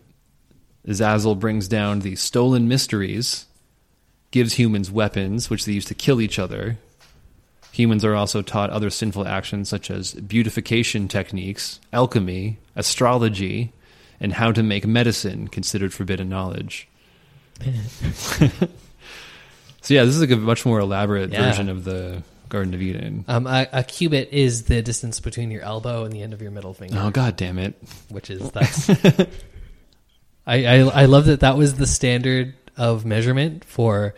Azazel 0.83 1.35
brings 1.35 1.67
down 1.67 1.99
the 1.99 2.15
stolen 2.15 2.67
mysteries, 2.67 3.45
gives 4.31 4.55
humans 4.55 4.89
weapons 4.89 5.47
which 5.47 5.65
they 5.65 5.73
use 5.73 5.85
to 5.85 5.93
kill 5.93 6.19
each 6.19 6.39
other, 6.39 6.79
Humans 7.73 8.05
are 8.05 8.15
also 8.15 8.41
taught 8.41 8.69
other 8.69 8.89
sinful 8.89 9.27
actions 9.27 9.67
such 9.67 9.89
as 9.91 10.13
beautification 10.13 11.07
techniques, 11.07 11.79
alchemy, 11.91 12.59
astrology, 12.75 13.73
and 14.19 14.33
how 14.33 14.51
to 14.51 14.63
make 14.63 14.85
medicine, 14.87 15.47
considered 15.49 15.93
forbidden 15.93 16.29
knowledge. 16.29 16.87
So 19.81 19.93
yeah, 19.93 20.05
this 20.05 20.15
is 20.15 20.21
like 20.21 20.31
a 20.31 20.37
much 20.37 20.65
more 20.65 20.79
elaborate 20.79 21.31
Yeah. 21.33 21.41
version 21.49 21.67
of 21.67 21.83
the 21.83 22.23
Garden 22.47 22.73
of 22.73 22.81
Eden. 22.81 23.25
Um, 23.27 23.45
a, 23.47 23.67
a 23.73 23.83
cubit 23.83 24.29
is 24.31 24.63
the 24.63 24.81
distance 24.81 25.19
between 25.19 25.51
your 25.51 25.61
elbow 25.61 26.05
and 26.05 26.13
the 26.13 26.21
end 26.21 26.31
of 26.33 26.41
your 26.41 26.51
middle 26.51 26.73
finger, 26.73 26.95
Oh 26.97 27.09
god 27.11 27.35
damn 27.35 27.59
it. 27.59 27.75
which 28.07 28.29
is 28.29 28.49
that's. 28.51 28.89
I, 30.47 30.65
I 30.65 30.75
I 30.77 31.05
love 31.05 31.25
that 31.25 31.41
that 31.41 31.57
was 31.57 31.75
the 31.75 31.85
standard 31.87 32.53
of 32.77 33.03
measurement 33.05 33.65
for 33.65 34.15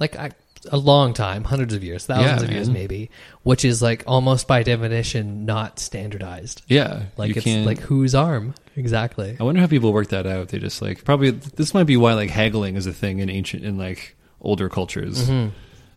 like 0.00 0.16
I, 0.16 0.30
a 0.70 0.76
long 0.76 1.12
time, 1.14 1.44
hundreds 1.44 1.74
of 1.74 1.82
years, 1.82 2.06
thousands 2.06 2.42
Yeah, 2.42 2.48
of 2.48 2.52
years 2.54 2.68
man. 2.68 2.74
maybe, 2.74 3.10
which 3.42 3.64
is 3.64 3.82
like 3.82 4.04
almost 4.06 4.46
by 4.46 4.62
definition 4.62 5.44
not 5.44 5.78
standardized. 5.78 6.62
Yeah. 6.68 7.04
Like 7.16 7.36
it's 7.36 7.44
can't 7.44 7.66
like 7.66 7.80
whose 7.80 8.14
arm 8.14 8.54
exactly? 8.76 9.36
I 9.40 9.42
wonder 9.42 9.60
how 9.60 9.66
people 9.66 9.92
work 9.92 10.08
that 10.08 10.26
out. 10.26 10.48
They 10.48 10.58
just 10.58 10.80
like 10.80 11.04
probably 11.04 11.30
this 11.30 11.74
might 11.74 11.84
be 11.84 11.96
why 11.96 12.14
like 12.14 12.30
haggling 12.30 12.76
is 12.76 12.86
a 12.86 12.92
thing 12.92 13.18
in 13.18 13.28
ancient 13.28 13.64
in 13.64 13.76
like 13.78 14.16
older 14.40 14.68
cultures. 14.68 15.28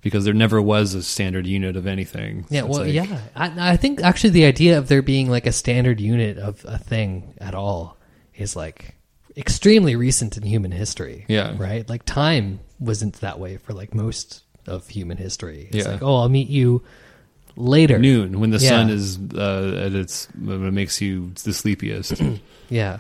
Because 0.02 0.24
there 0.24 0.36
never 0.36 0.62
was 0.62 0.94
a 0.94 1.02
standard 1.02 1.48
unit 1.48 1.76
of 1.76 1.88
anything. 1.88 2.44
Mm-hmm. 2.44 2.54
Yeah, 2.54 2.62
So 2.62 2.68
well, 2.68 2.80
like- 2.82 2.94
yeah. 2.94 3.20
I, 3.36 3.72
I 3.72 3.78
think 3.78 4.04
actually 4.04 4.30
the 4.32 4.46
idea 4.46 4.78
of 4.78 4.88
there 4.88 5.02
being 5.02 5.32
like 5.32 5.48
a 5.48 5.52
standard 5.52 6.00
unit 6.00 6.38
of 6.38 6.64
a 6.68 6.78
thing 6.78 7.34
at 7.40 7.56
all 7.56 7.98
is 8.36 8.56
like 8.56 8.96
extremely 9.36 9.96
recent 9.96 10.38
in 10.38 10.44
human 10.44 10.72
history. 10.72 11.26
Yeah. 11.28 11.56
Right? 11.58 11.90
Like 11.90 12.06
time 12.06 12.60
wasn't 12.80 13.16
that 13.22 13.40
way 13.40 13.58
for 13.58 13.74
like 13.74 13.96
most 13.96 14.44
of 14.68 14.88
human 14.90 15.18
history. 15.18 15.68
It's 15.72 15.86
Yeah. 15.86 15.94
like, 15.94 16.04
oh, 16.04 16.18
I'll 16.18 16.30
meet 16.30 16.50
you 16.50 16.82
later. 17.56 17.98
Noon 18.00 18.40
when 18.40 18.50
the 18.50 18.58
Yeah. 18.58 18.70
sun 18.70 18.90
is 18.90 19.18
uh, 19.36 19.82
at 19.86 19.94
its 19.94 20.28
it 20.36 20.74
makes 20.74 21.02
you 21.02 21.32
the 21.44 21.54
sleepiest. 21.54 22.22
Yeah. 22.70 22.98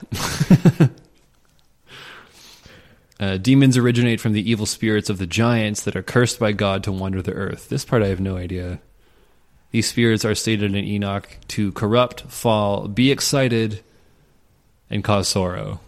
Uh, 3.20 3.38
demons 3.38 3.78
originate 3.78 4.20
from 4.20 4.34
the 4.34 4.50
evil 4.50 4.66
spirits 4.66 5.10
of 5.10 5.18
the 5.20 5.26
giants 5.28 5.82
that 5.84 5.96
are 5.96 6.04
cursed 6.04 6.38
by 6.38 6.52
God 6.52 6.84
to 6.84 6.92
wander 6.92 7.22
the 7.22 7.32
earth. 7.32 7.70
This 7.70 7.86
part 7.86 8.04
I 8.04 8.08
have 8.08 8.20
no 8.20 8.36
idea. 8.36 8.80
These 9.72 9.88
spirits 9.90 10.26
are 10.26 10.36
stated 10.36 10.76
in 10.76 10.84
Enoch 10.84 11.38
to 11.50 11.72
corrupt, 11.72 12.22
fall, 12.24 12.88
be 12.90 13.12
excited, 13.12 13.82
and 14.90 15.02
cause 15.04 15.30
sorrow. 15.30 15.80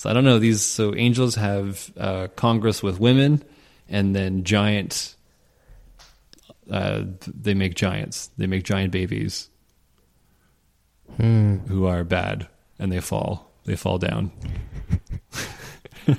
So 0.00 0.08
I 0.08 0.14
don't 0.14 0.24
know. 0.24 0.38
These 0.38 0.62
so 0.62 0.94
angels 0.94 1.34
have 1.34 1.92
uh, 1.94 2.28
congress 2.34 2.82
with 2.82 2.98
women, 2.98 3.44
and 3.86 4.16
then 4.16 4.44
giant. 4.44 5.14
Uh, 6.70 7.02
they 7.26 7.52
make 7.52 7.74
giants. 7.74 8.30
They 8.38 8.46
make 8.46 8.64
giant 8.64 8.92
babies 8.92 9.50
who 11.18 11.84
are 11.84 12.02
bad, 12.02 12.48
and 12.78 12.90
they 12.90 13.00
fall. 13.00 13.52
They 13.66 13.76
fall 13.76 13.98
down. 13.98 14.32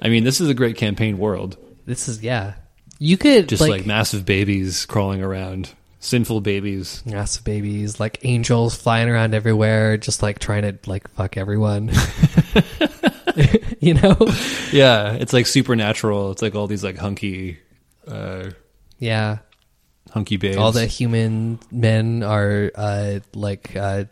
I 0.00 0.08
mean, 0.08 0.22
this 0.22 0.40
is 0.40 0.48
a 0.48 0.54
great 0.54 0.76
campaign 0.76 1.18
world. 1.18 1.56
This 1.84 2.06
is 2.06 2.22
yeah. 2.22 2.54
You 3.00 3.16
could 3.16 3.48
Just 3.48 3.60
like, 3.60 3.86
massive 3.86 4.24
babies 4.24 4.86
crawling 4.86 5.20
around, 5.20 5.74
sinful 5.98 6.42
babies. 6.42 7.02
massive 7.04 7.42
babies, 7.42 7.98
like 7.98 8.20
angels 8.22 8.76
flying 8.76 9.08
around 9.08 9.34
everywhere, 9.34 9.96
just 9.96 10.22
like 10.22 10.38
trying 10.38 10.62
to 10.62 10.78
like 10.88 11.08
fuck 11.08 11.36
everyone. 11.36 11.90
you 13.80 13.94
know? 13.94 14.16
Yeah, 14.72 15.12
it's 15.12 15.32
like 15.32 15.46
supernatural. 15.46 16.32
It's 16.32 16.42
like 16.42 16.54
all 16.54 16.66
these 16.66 16.84
like 16.84 16.96
hunky, 16.96 17.58
uh, 18.06 18.50
Yeah. 18.98 19.38
hunky 20.10 20.36
babes. 20.36 20.56
All 20.56 20.72
the 20.72 20.86
human 20.86 21.58
men 21.70 22.22
are 22.22 22.70
uh, 22.74 23.20
like 23.34 23.76
uh, 23.76 24.04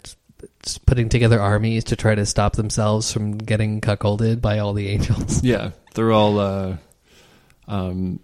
putting 0.87 1.09
together 1.09 1.41
armies 1.41 1.85
to 1.85 1.97
try 1.97 2.15
to 2.15 2.27
stop 2.27 2.57
themselves 2.57 3.13
from 3.13 3.39
getting 3.39 3.81
cuckolded 3.81 4.41
by 4.41 4.59
all 4.59 4.75
the 4.75 4.89
angels. 4.89 5.43
yeah, 5.45 5.71
they're 5.95 6.13
all 6.13 6.39
uh, 6.39 6.77
um, 7.69 8.21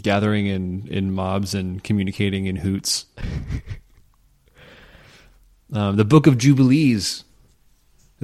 gathering 0.00 0.46
in 0.46 0.86
in 0.88 1.12
mobs 1.12 1.54
and 1.54 1.82
communicating 1.82 2.46
in 2.46 2.56
hoots. 2.56 3.06
um, 5.72 5.96
the 5.96 6.04
Book 6.04 6.26
of 6.26 6.38
Jubilees 6.38 7.24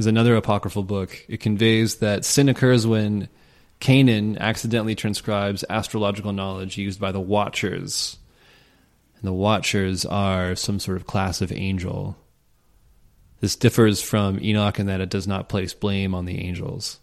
is 0.01 0.07
another 0.07 0.35
apocryphal 0.35 0.83
book. 0.83 1.25
It 1.29 1.41
conveys 1.41 1.97
that 1.97 2.25
sin 2.25 2.49
occurs 2.49 2.87
when 2.87 3.29
Canaan 3.81 4.39
accidentally 4.39 4.95
transcribes 4.95 5.63
astrological 5.69 6.33
knowledge 6.33 6.79
used 6.79 6.99
by 6.99 7.13
the 7.13 7.21
Watchers. 7.21 8.17
And 9.17 9.29
the 9.29 9.33
Watchers 9.35 10.07
are 10.07 10.57
some 10.57 10.81
sort 10.81 10.97
of 10.97 11.07
class 11.07 11.43
of 11.43 11.53
angel. 11.53 12.17
This 13.41 13.57
differs 13.57 14.01
from 14.01 14.43
Enoch 14.43 14.79
in 14.79 14.87
that 14.87 15.03
it 15.03 15.11
does 15.11 15.27
not 15.27 15.51
place 15.51 15.75
blame 15.75 16.15
on 16.15 16.25
the 16.25 16.41
angels. 16.41 16.99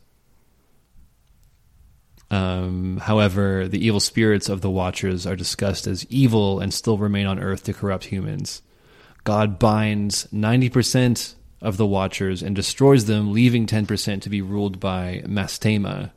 Um, 2.32 2.98
however, 2.98 3.68
the 3.68 3.86
evil 3.86 4.00
spirits 4.00 4.50
of 4.50 4.62
the 4.62 4.72
Watchers 4.72 5.28
are 5.28 5.36
discussed 5.36 5.86
as 5.86 6.06
evil 6.08 6.60
and 6.60 6.74
still 6.74 6.98
remain 6.98 7.28
on 7.28 7.40
earth 7.40 7.64
to 7.66 7.74
corrupt 7.74 8.06
humans. 8.06 8.64
God 9.24 9.60
binds 9.60 10.28
90% 10.34 11.36
of 11.62 11.78
the 11.78 11.86
Watchers 11.86 12.44
and 12.44 12.56
destroys 12.56 13.06
them, 13.06 13.34
leaving 13.34 13.66
10% 13.66 14.22
to 14.22 14.30
be 14.30 14.42
ruled 14.42 14.80
by 14.80 15.24
Mastema. 15.26 16.12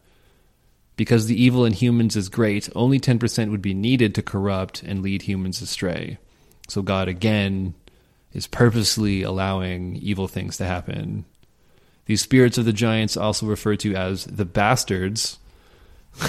Because 0.96 1.26
the 1.26 1.42
evil 1.42 1.64
in 1.64 1.72
humans 1.72 2.14
is 2.14 2.28
great, 2.28 2.68
only 2.74 3.00
10% 3.00 3.50
would 3.50 3.62
be 3.62 3.72
needed 3.72 4.14
to 4.14 4.22
corrupt 4.22 4.82
and 4.82 5.02
lead 5.02 5.22
humans 5.22 5.62
astray. 5.62 6.18
So 6.68 6.82
God 6.82 7.08
again 7.08 7.74
is 8.32 8.46
purposely 8.46 9.22
allowing 9.22 9.96
evil 9.96 10.28
things 10.28 10.56
to 10.58 10.64
happen. 10.64 11.24
These 12.06 12.22
spirits 12.22 12.58
of 12.58 12.64
the 12.64 12.72
giants, 12.72 13.16
also 13.16 13.46
referred 13.46 13.80
to 13.80 13.94
as 13.94 14.24
the 14.24 14.44
bastards, 14.44 15.38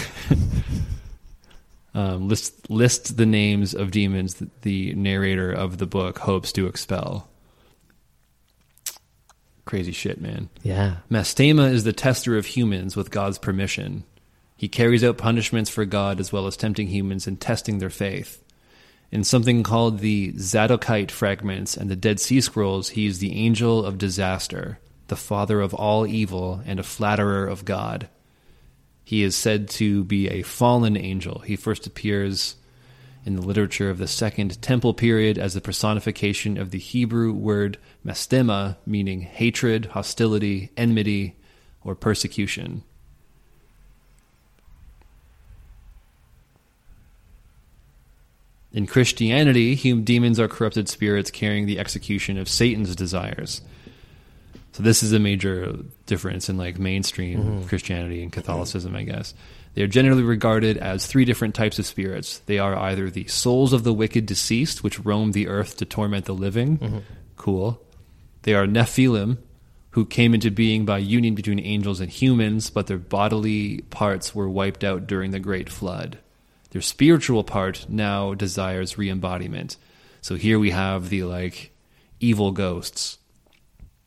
um, 1.93 2.27
list 2.27 2.69
list 2.69 3.17
the 3.17 3.25
names 3.25 3.73
of 3.73 3.91
demons 3.91 4.35
that 4.35 4.61
the 4.61 4.93
narrator 4.93 5.51
of 5.51 5.79
the 5.79 5.87
book 5.87 6.19
hopes 6.19 6.51
to 6.53 6.67
expel. 6.67 7.27
Crazy 9.71 9.93
shit, 9.93 10.19
man. 10.19 10.49
Yeah. 10.63 10.97
Mastema 11.09 11.71
is 11.71 11.85
the 11.85 11.93
tester 11.93 12.37
of 12.37 12.45
humans 12.45 12.97
with 12.97 13.09
God's 13.09 13.37
permission. 13.37 14.03
He 14.57 14.67
carries 14.67 15.01
out 15.01 15.17
punishments 15.17 15.69
for 15.69 15.85
God 15.85 16.19
as 16.19 16.29
well 16.29 16.45
as 16.45 16.57
tempting 16.57 16.87
humans 16.87 17.25
and 17.25 17.39
testing 17.39 17.77
their 17.77 17.89
faith. 17.89 18.43
In 19.13 19.23
something 19.23 19.63
called 19.63 19.99
the 19.99 20.33
Zadokite 20.33 21.09
fragments 21.09 21.77
and 21.77 21.89
the 21.89 21.95
Dead 21.95 22.19
Sea 22.19 22.41
Scrolls, 22.41 22.89
he 22.89 23.05
is 23.05 23.19
the 23.19 23.33
angel 23.33 23.85
of 23.85 23.97
disaster, 23.97 24.77
the 25.07 25.15
father 25.15 25.61
of 25.61 25.73
all 25.73 26.05
evil, 26.05 26.61
and 26.65 26.77
a 26.77 26.83
flatterer 26.83 27.47
of 27.47 27.63
God. 27.63 28.09
He 29.05 29.23
is 29.23 29.37
said 29.37 29.69
to 29.69 30.03
be 30.03 30.27
a 30.27 30.41
fallen 30.41 30.97
angel. 30.97 31.39
He 31.39 31.55
first 31.55 31.87
appears 31.87 32.57
in 33.25 33.35
the 33.35 33.41
literature 33.41 33.89
of 33.89 33.97
the 33.97 34.07
Second 34.07 34.61
Temple 34.61 34.93
period 34.93 35.37
as 35.37 35.53
the 35.53 35.61
personification 35.61 36.57
of 36.57 36.71
the 36.71 36.79
Hebrew 36.79 37.31
word 37.31 37.77
mastema, 38.05 38.77
meaning 38.85 39.21
hatred, 39.21 39.87
hostility, 39.87 40.71
enmity, 40.75 41.35
or 41.83 41.95
persecution. 41.95 42.83
In 48.73 48.87
Christianity, 48.87 49.75
hum- 49.75 50.03
demons 50.03 50.39
are 50.39 50.47
corrupted 50.47 50.87
spirits 50.87 51.29
carrying 51.29 51.65
the 51.65 51.77
execution 51.77 52.37
of 52.37 52.47
Satan's 52.47 52.95
desires. 52.95 53.61
So 54.71 54.83
this 54.83 55.03
is 55.03 55.11
a 55.11 55.19
major 55.19 55.75
difference 56.05 56.47
in 56.47 56.57
like 56.57 56.79
mainstream 56.79 57.39
mm-hmm. 57.39 57.67
Christianity 57.67 58.23
and 58.23 58.31
Catholicism, 58.31 58.95
I 58.95 59.03
guess. 59.03 59.33
They 59.73 59.83
are 59.83 59.87
generally 59.87 60.23
regarded 60.23 60.77
as 60.77 61.05
three 61.05 61.25
different 61.25 61.55
types 61.55 61.79
of 61.79 61.85
spirits. 61.85 62.39
They 62.45 62.59
are 62.59 62.75
either 62.75 63.09
the 63.09 63.27
souls 63.27 63.71
of 63.71 63.83
the 63.83 63.93
wicked 63.93 64.25
deceased, 64.25 64.83
which 64.83 64.99
roam 64.99 65.31
the 65.31 65.47
earth 65.47 65.77
to 65.77 65.85
torment 65.85 66.25
the 66.25 66.33
living. 66.33 66.77
Mm-hmm. 66.77 66.97
Cool. 67.37 67.81
They 68.43 68.53
are 68.53 68.65
Nephilim, 68.65 69.37
who 69.91 70.05
came 70.05 70.33
into 70.33 70.51
being 70.51 70.85
by 70.85 70.97
union 70.97 71.35
between 71.35 71.59
angels 71.59 71.99
and 71.99 72.09
humans, 72.09 72.69
but 72.69 72.87
their 72.87 72.97
bodily 72.97 73.81
parts 73.89 74.33
were 74.35 74.49
wiped 74.49 74.83
out 74.83 75.07
during 75.07 75.31
the 75.31 75.39
Great 75.39 75.69
Flood. 75.69 76.17
Their 76.71 76.81
spiritual 76.81 77.43
part 77.43 77.85
now 77.89 78.33
desires 78.33 78.97
re-embodiment. 78.97 79.77
So 80.21 80.35
here 80.35 80.59
we 80.59 80.71
have 80.71 81.09
the 81.09 81.23
like 81.23 81.71
evil 82.19 82.51
ghosts. 82.51 83.17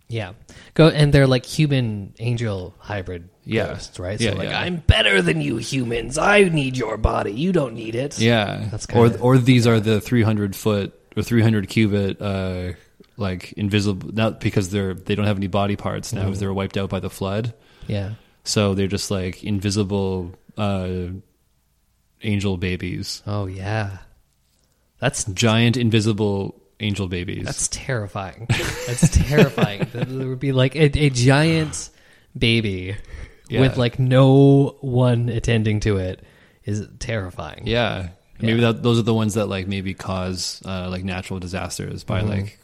Yeah. 0.08 0.32
Go 0.74 0.88
and 0.88 1.12
they're 1.12 1.26
like 1.26 1.44
human 1.44 2.14
angel 2.18 2.74
hybrid 2.78 3.28
Yeah. 3.44 3.68
ghosts, 3.68 3.98
right? 3.98 4.20
Yeah, 4.20 4.30
so 4.32 4.36
like 4.36 4.48
yeah. 4.48 4.60
I'm 4.60 4.76
better 4.76 5.20
than 5.22 5.40
you 5.40 5.56
humans. 5.58 6.16
I 6.18 6.44
need 6.44 6.76
your 6.76 6.96
body. 6.96 7.32
You 7.32 7.52
don't 7.52 7.74
need 7.74 7.94
it. 7.94 8.18
Yeah, 8.18 8.68
That's 8.70 8.86
or 8.86 9.08
kinda- 9.08 9.18
or 9.20 9.38
these 9.38 9.66
are 9.66 9.80
the 9.80 10.00
three 10.00 10.22
hundred 10.22 10.56
foot 10.56 10.92
or 11.16 11.22
three 11.22 11.42
hundred 11.42 11.68
cubit, 11.68 12.20
uh, 12.22 12.72
like 13.16 13.52
invisible. 13.52 14.10
Not 14.12 14.40
because 14.40 14.70
they're 14.70 14.94
they 14.94 15.14
don't 15.14 15.26
have 15.26 15.36
any 15.36 15.46
body 15.48 15.76
parts 15.76 16.12
now, 16.12 16.24
because 16.24 16.40
they're 16.40 16.54
wiped 16.54 16.76
out 16.76 16.90
by 16.90 17.00
the 17.00 17.10
flood. 17.10 17.52
Yeah. 17.86 18.14
So 18.44 18.74
they're 18.74 18.86
just 18.88 19.10
like 19.10 19.42
invisible 19.44 20.34
uh, 20.56 21.08
angel 22.22 22.56
babies, 22.56 23.22
Oh 23.26 23.46
yeah, 23.46 23.98
that's 24.98 25.24
giant 25.24 25.76
invisible 25.76 26.60
angel 26.80 27.08
babies. 27.08 27.44
that's 27.44 27.68
terrifying. 27.68 28.46
That's 28.86 29.08
terrifying. 29.10 29.86
There 29.92 30.28
would 30.28 30.40
be 30.40 30.52
like 30.52 30.74
a, 30.76 30.84
a 30.98 31.10
giant 31.10 31.90
baby 32.36 32.96
Yeah. 33.48 33.60
with 33.60 33.76
like 33.76 33.98
no 33.98 34.76
one 34.80 35.28
attending 35.28 35.80
to 35.80 35.98
it 35.98 36.22
is 36.64 36.86
terrifying. 36.98 37.62
yeah. 37.66 38.08
Maybe 38.40 38.60
that, 38.60 38.82
those 38.82 38.98
are 38.98 39.02
the 39.02 39.14
ones 39.14 39.34
that 39.34 39.46
like 39.46 39.68
maybe 39.68 39.94
cause 39.94 40.60
uh, 40.66 40.88
like 40.90 41.04
natural 41.04 41.38
disasters 41.40 42.04
by 42.04 42.20
Mm-hmm. 42.20 42.30
like 42.30 42.58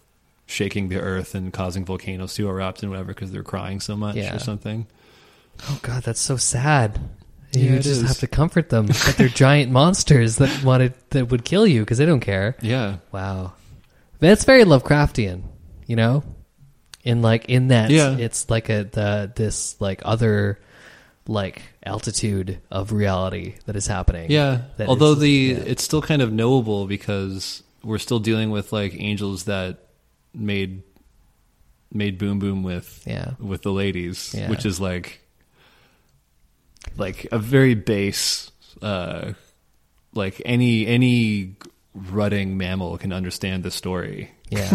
shaking 0.47 0.89
the 0.89 0.99
earth 1.01 1.35
and 1.37 1.53
causing 1.53 1.85
volcanoes 1.85 2.35
to 2.35 2.49
erupt 2.49 2.83
and 2.83 2.91
whatever 2.91 3.15
because 3.15 3.31
they're 3.31 3.45
crying 3.45 3.79
so 3.81 3.97
much 3.97 4.17
Yeah. 4.17 4.35
or 4.35 4.41
something. 4.41 4.87
Oh 5.69 5.79
god, 5.83 6.03
that's 6.03 6.21
so 6.21 6.37
sad. 6.37 6.99
You 7.53 7.75
it 7.75 7.83
just 7.83 8.03
is. 8.03 8.09
have 8.09 8.19
to 8.19 8.27
comfort 8.27 8.69
them, 8.69 8.87
but 8.87 9.15
they're 9.17 9.29
giant 9.29 9.71
monsters 9.73 10.37
that 10.37 10.65
wanted 10.65 10.95
that 11.11 11.31
would 11.31 11.45
kill 11.45 11.67
you 11.67 11.81
because 11.81 11.99
they 11.99 12.07
don't 12.07 12.21
care. 12.21 12.57
Yeah. 12.63 12.97
Wow, 13.13 13.53
that's 14.19 14.45
very 14.45 14.65
Lovecraftian, 14.65 15.43
you 15.87 15.97
know. 15.97 16.25
In 17.05 17.23
like 17.23 17.47
in 17.47 17.69
that, 17.69 17.91
Yeah. 17.91 18.17
it's 18.17 18.51
like 18.51 18.69
a 18.71 18.85
the 18.85 19.33
this 19.35 19.81
like 19.81 20.03
other 20.05 20.59
like 21.31 21.63
altitude 21.87 22.59
of 22.73 22.91
reality 22.91 23.55
that 23.67 23.77
is 23.77 23.87
happening. 23.87 24.31
Yeah. 24.33 24.63
That 24.79 24.89
Although 24.89 25.15
the 25.15 25.31
yeah. 25.31 25.57
it's 25.65 25.85
still 25.85 26.03
kind 26.03 26.23
of 26.23 26.33
knowable 26.33 26.87
because 26.89 27.63
we're 27.85 27.99
still 27.99 28.19
dealing 28.19 28.51
with 28.51 28.73
like 28.73 28.95
angels 28.99 29.45
that 29.45 29.79
made 30.35 30.83
made 31.93 32.19
boom 32.19 32.39
boom 32.41 32.63
with 32.65 33.03
Yeah. 33.07 33.33
with 33.39 33.63
the 33.63 33.71
ladies, 33.73 34.35
Yeah. 34.37 34.51
which 34.51 34.67
is 34.67 34.81
like 34.81 35.21
like 36.97 37.27
a 37.31 37.39
very 37.39 37.75
base 37.75 38.51
uh 38.83 39.33
like 40.15 40.43
any 40.45 40.87
any 40.87 41.55
rutting 41.95 42.57
mammal 42.57 42.99
can 42.99 43.13
understand 43.13 43.63
the 43.63 43.71
story. 43.71 44.31
yeah, 44.51 44.71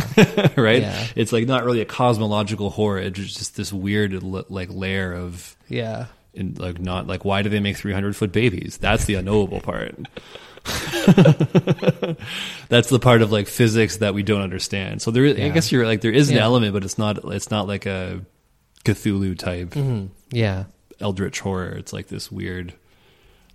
right? 0.57 0.81
Yeah. 0.81 1.07
It's 1.17 1.33
like 1.33 1.47
not 1.47 1.65
really 1.65 1.81
a 1.81 1.85
cosmological 1.85 2.69
horror. 2.69 2.99
It's 2.99 3.19
just 3.19 3.55
this 3.57 3.73
weird 3.73 4.21
like 4.23 4.69
layer 4.69 5.13
of 5.13 5.55
yeah, 5.67 6.05
and 6.37 6.59
like 6.59 6.79
not 6.79 7.07
like 7.07 7.23
why 7.25 7.41
do 7.41 7.49
they 7.49 7.59
make 7.59 7.77
300 7.77 8.15
foot 8.15 8.31
babies 8.31 8.77
that's 8.77 9.05
the 9.05 9.15
unknowable 9.15 9.61
part 9.61 9.95
that's 12.69 12.89
the 12.89 12.99
part 13.01 13.21
of 13.21 13.31
like 13.31 13.47
physics 13.47 13.97
that 13.97 14.13
we 14.13 14.23
don't 14.23 14.41
understand 14.41 15.01
so 15.01 15.11
there 15.11 15.25
is, 15.25 15.39
i 15.39 15.49
guess 15.49 15.71
you're 15.71 15.85
like 15.85 16.01
there 16.01 16.11
is 16.11 16.29
an 16.29 16.37
Yeah. 16.37 16.43
element 16.43 16.73
but 16.73 16.83
it's 16.83 16.97
not 16.97 17.23
it's 17.31 17.51
not 17.51 17.67
like 17.67 17.85
a 17.85 18.21
cthulhu 18.83 19.37
type 19.37 19.71
Mhm. 19.71 20.09
yeah. 20.31 20.65
eldritch 20.99 21.39
horror 21.39 21.69
it's 21.77 21.93
like 21.93 22.07
this 22.07 22.31
weird 22.31 22.73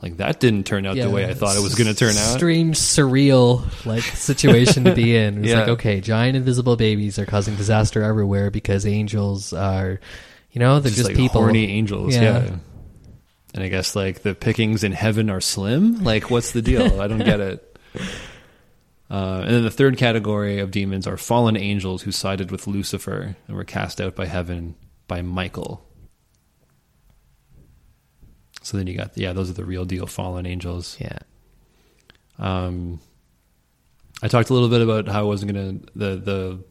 like 0.03 0.17
that 0.19 0.41
didn't 0.41 0.65
turn 0.65 0.87
out 0.87 0.97
yeah. 0.97 1.05
the 1.05 1.11
way 1.11 1.27
i 1.27 1.35
thought 1.35 1.57
it 1.57 1.63
was 1.63 1.75
going 1.75 1.89
to 1.89 1.95
turn 1.95 2.11
out 2.17 2.37
Strange, 2.37 2.77
surreal 2.79 3.65
like 3.87 4.03
situation 4.03 4.85
to 4.85 4.95
be 4.95 5.15
in. 5.23 5.39
It's 5.41 5.49
Yeah. 5.49 5.61
like 5.61 5.69
okay, 5.71 6.01
giant 6.01 6.37
invisible 6.37 6.77
babies 6.77 7.19
are 7.19 7.27
causing 7.27 7.55
disaster 7.57 8.03
everywhere 8.03 8.51
because 8.51 8.87
angels 8.87 9.53
are, 9.53 10.01
you 10.53 10.59
know, 10.59 10.81
they're 10.81 10.89
just, 10.91 10.97
just, 11.01 11.09
like 11.11 11.17
people. 11.19 11.43
horny 11.43 11.67
angels 11.71 12.15
yeah. 12.15 12.45
Yeah. 12.45 12.57
And 13.55 13.63
i 13.65 13.69
guess 13.69 13.97
like 13.97 14.23
the 14.23 14.35
pickings 14.35 14.85
in 14.85 14.93
heaven 14.93 15.29
are 15.31 15.41
slim? 15.41 16.05
Like 16.05 16.31
what's 16.31 16.53
the 16.53 16.63
deal? 16.63 17.01
I 17.01 17.07
don't 17.09 17.25
get 17.25 17.41
it. 17.41 17.79
Uh, 19.11 19.41
and 19.45 19.51
then 19.53 19.65
the 19.65 19.73
third 19.73 19.97
category 19.97 20.61
of 20.61 20.71
demons 20.71 21.05
are 21.05 21.17
fallen 21.17 21.57
angels 21.57 22.03
who 22.03 22.13
sided 22.13 22.53
with 22.53 22.69
lucifer 22.69 23.35
and 23.49 23.57
were 23.57 23.65
cast 23.65 24.01
out 24.01 24.15
by 24.15 24.25
heaven 24.25 24.77
by 25.09 25.21
michael. 25.21 25.85
So 28.63 28.77
then 28.77 28.87
you 28.87 28.97
got 28.97 29.19
yeah 29.19 29.33
those 29.33 29.51
are 29.51 29.55
the 29.55 29.65
real 29.65 29.85
deal 29.85 30.07
fallen 30.07 30.47
angels. 30.47 30.97
Yeah. 31.01 31.19
um, 32.39 33.01
I 34.23 34.29
talked 34.29 34.51
a 34.51 34.53
little 34.55 34.69
bit 34.69 34.81
about 34.83 35.09
how 35.09 35.21
I 35.21 35.25
wasn't 35.25 35.55
gonna 35.55 35.81
the 35.97 36.17
the 36.17 36.65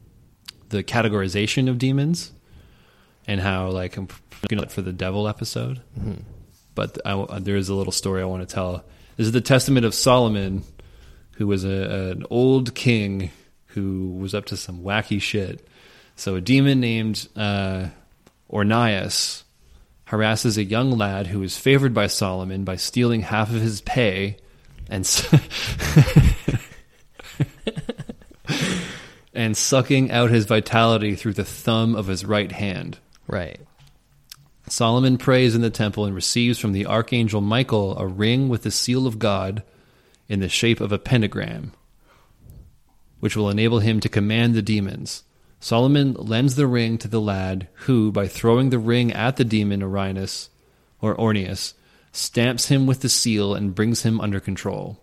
the 0.69 0.84
categorization 0.84 1.67
of 1.69 1.77
demons 1.77 2.32
and 3.27 3.41
how 3.41 3.69
like 3.69 3.97
I'm 3.97 4.07
gonna 4.47 4.69
for 4.69 4.82
the 4.82 4.93
devil 4.93 5.27
episode, 5.27 5.82
but 6.80 6.97
I, 7.05 7.39
there 7.39 7.57
is 7.57 7.67
a 7.67 7.75
little 7.75 7.91
story 7.91 8.21
I 8.21 8.25
want 8.25 8.47
to 8.47 8.55
tell. 8.55 8.86
This 9.17 9.27
is 9.27 9.34
the 9.34 9.41
testament 9.41 9.86
of 9.86 9.93
Solomon, 9.93 10.63
who 11.34 11.45
was 11.45 11.65
a, 11.65 12.13
an 12.13 12.25
old 12.30 12.73
king 12.73 13.32
who 13.65 14.13
was 14.13 14.34
up 14.34 14.45
to 14.45 14.55
some 14.55 14.82
wacky 14.82 15.21
shit. 15.21 15.67
So 16.15 16.36
a 16.36 16.41
demon 16.41 16.80
named 16.80 17.27
uh, 17.36 17.88
Ornias 18.49 19.43
harasses 20.05 20.57
a 20.57 20.63
young 20.63 20.91
lad 20.91 21.27
who 21.27 21.43
is 21.43 21.57
favored 21.57 21.93
by 21.93 22.07
Solomon 22.07 22.63
by 22.63 22.77
stealing 22.77 23.23
half 23.23 23.49
of 23.49 23.59
his 23.59 23.82
pay 23.82 24.38
and 24.88 25.03
and 29.34 29.57
sucking 29.57 30.11
out 30.11 30.30
his 30.30 30.45
vitality 30.45 31.15
through 31.15 31.34
the 31.34 31.43
thumb 31.43 31.93
of 31.93 32.07
his 32.07 32.23
right 32.23 32.53
hand. 32.53 32.99
Right. 33.27 33.59
Solomon 34.72 35.17
prays 35.17 35.55
in 35.55 35.61
the 35.61 35.70
temple 35.70 36.05
and 36.05 36.13
receives 36.13 36.59
from 36.59 36.74
the 36.74 36.86
archangel 36.86 37.41
Michael 37.41 37.97
a 37.97 38.07
ring 38.07 38.49
with 38.49 38.63
the 38.63 38.72
seal 38.72 39.07
of 39.07 39.20
God 39.20 39.63
in 40.28 40.39
the 40.39 40.49
shape 40.49 40.80
of 40.80 40.91
a 40.91 40.99
pentagram, 40.99 41.74
which 43.20 43.36
will 43.36 43.49
enable 43.49 43.80
him 43.80 43.99
to 43.99 44.09
command 44.09 44.53
the 44.53 44.61
demons. 44.61 45.24
Solomon 45.59 46.13
lends 46.13 46.55
the 46.55 46.67
ring 46.67 46.97
to 46.99 47.07
the 47.07 47.20
lad, 47.20 47.67
who, 47.86 48.11
by 48.11 48.28
throwing 48.28 48.70
the 48.70 48.80
ring 48.80 49.11
at 49.11 49.36
the 49.36 49.43
demon 49.43 49.82
Orinus 49.82 50.49
or 51.01 51.15
Ornius, 51.15 51.74
stamps 52.11 52.67
him 52.67 52.86
with 52.86 53.01
the 53.01 53.09
seal 53.09 53.55
and 53.55 53.76
brings 53.76 54.03
him 54.03 54.22
under 54.22 54.39
control. 54.39 54.99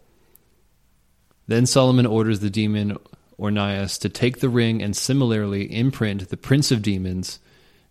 Then 1.46 1.66
Solomon 1.66 2.06
orders 2.06 2.40
the 2.40 2.50
demon 2.50 2.96
Ornias 3.38 3.98
to 4.00 4.08
take 4.08 4.40
the 4.40 4.48
ring 4.48 4.82
and 4.82 4.96
similarly 4.96 5.72
imprint 5.72 6.28
the 6.28 6.36
prince 6.36 6.70
of 6.70 6.82
demons, 6.82 7.38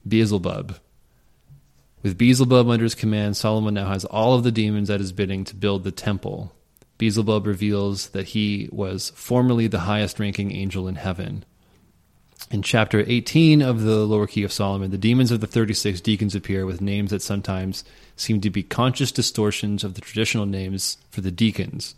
Beelzebub. 0.07 0.77
With 2.05 2.19
Beelzebub 2.19 2.69
under 2.69 2.83
his 2.83 2.93
command, 2.93 3.35
Solomon 3.35 3.73
now 3.73 3.87
has 3.87 4.05
all 4.05 4.35
of 4.35 4.43
the 4.43 4.51
demons 4.51 4.91
at 4.91 4.99
his 4.99 5.11
bidding 5.11 5.43
to 5.45 5.55
build 5.55 5.83
the 5.83 5.91
temple. 5.91 6.53
Beelzebub 6.99 7.47
reveals 7.47 8.09
that 8.09 8.27
he 8.27 8.69
was 8.71 9.09
formerly 9.15 9.65
the 9.65 9.79
highest 9.79 10.19
ranking 10.19 10.51
angel 10.51 10.87
in 10.87 10.97
heaven. 10.97 11.45
In 12.51 12.61
chapter 12.61 13.03
18 13.07 13.63
of 13.63 13.81
the 13.81 14.05
Lower 14.05 14.27
Key 14.27 14.43
of 14.43 14.53
Solomon, 14.53 14.91
the 14.91 14.99
demons 14.99 15.31
of 15.31 15.39
the 15.39 15.47
36 15.47 15.99
deacons 16.01 16.35
appear 16.35 16.67
with 16.67 16.79
names 16.79 17.09
that 17.09 17.23
sometimes 17.23 17.83
seem 18.15 18.39
to 18.41 18.51
be 18.51 18.61
conscious 18.61 19.11
distortions 19.11 19.83
of 19.83 19.95
the 19.95 20.01
traditional 20.01 20.45
names 20.45 20.99
for 21.09 21.21
the 21.21 21.31
deacons. 21.31 21.95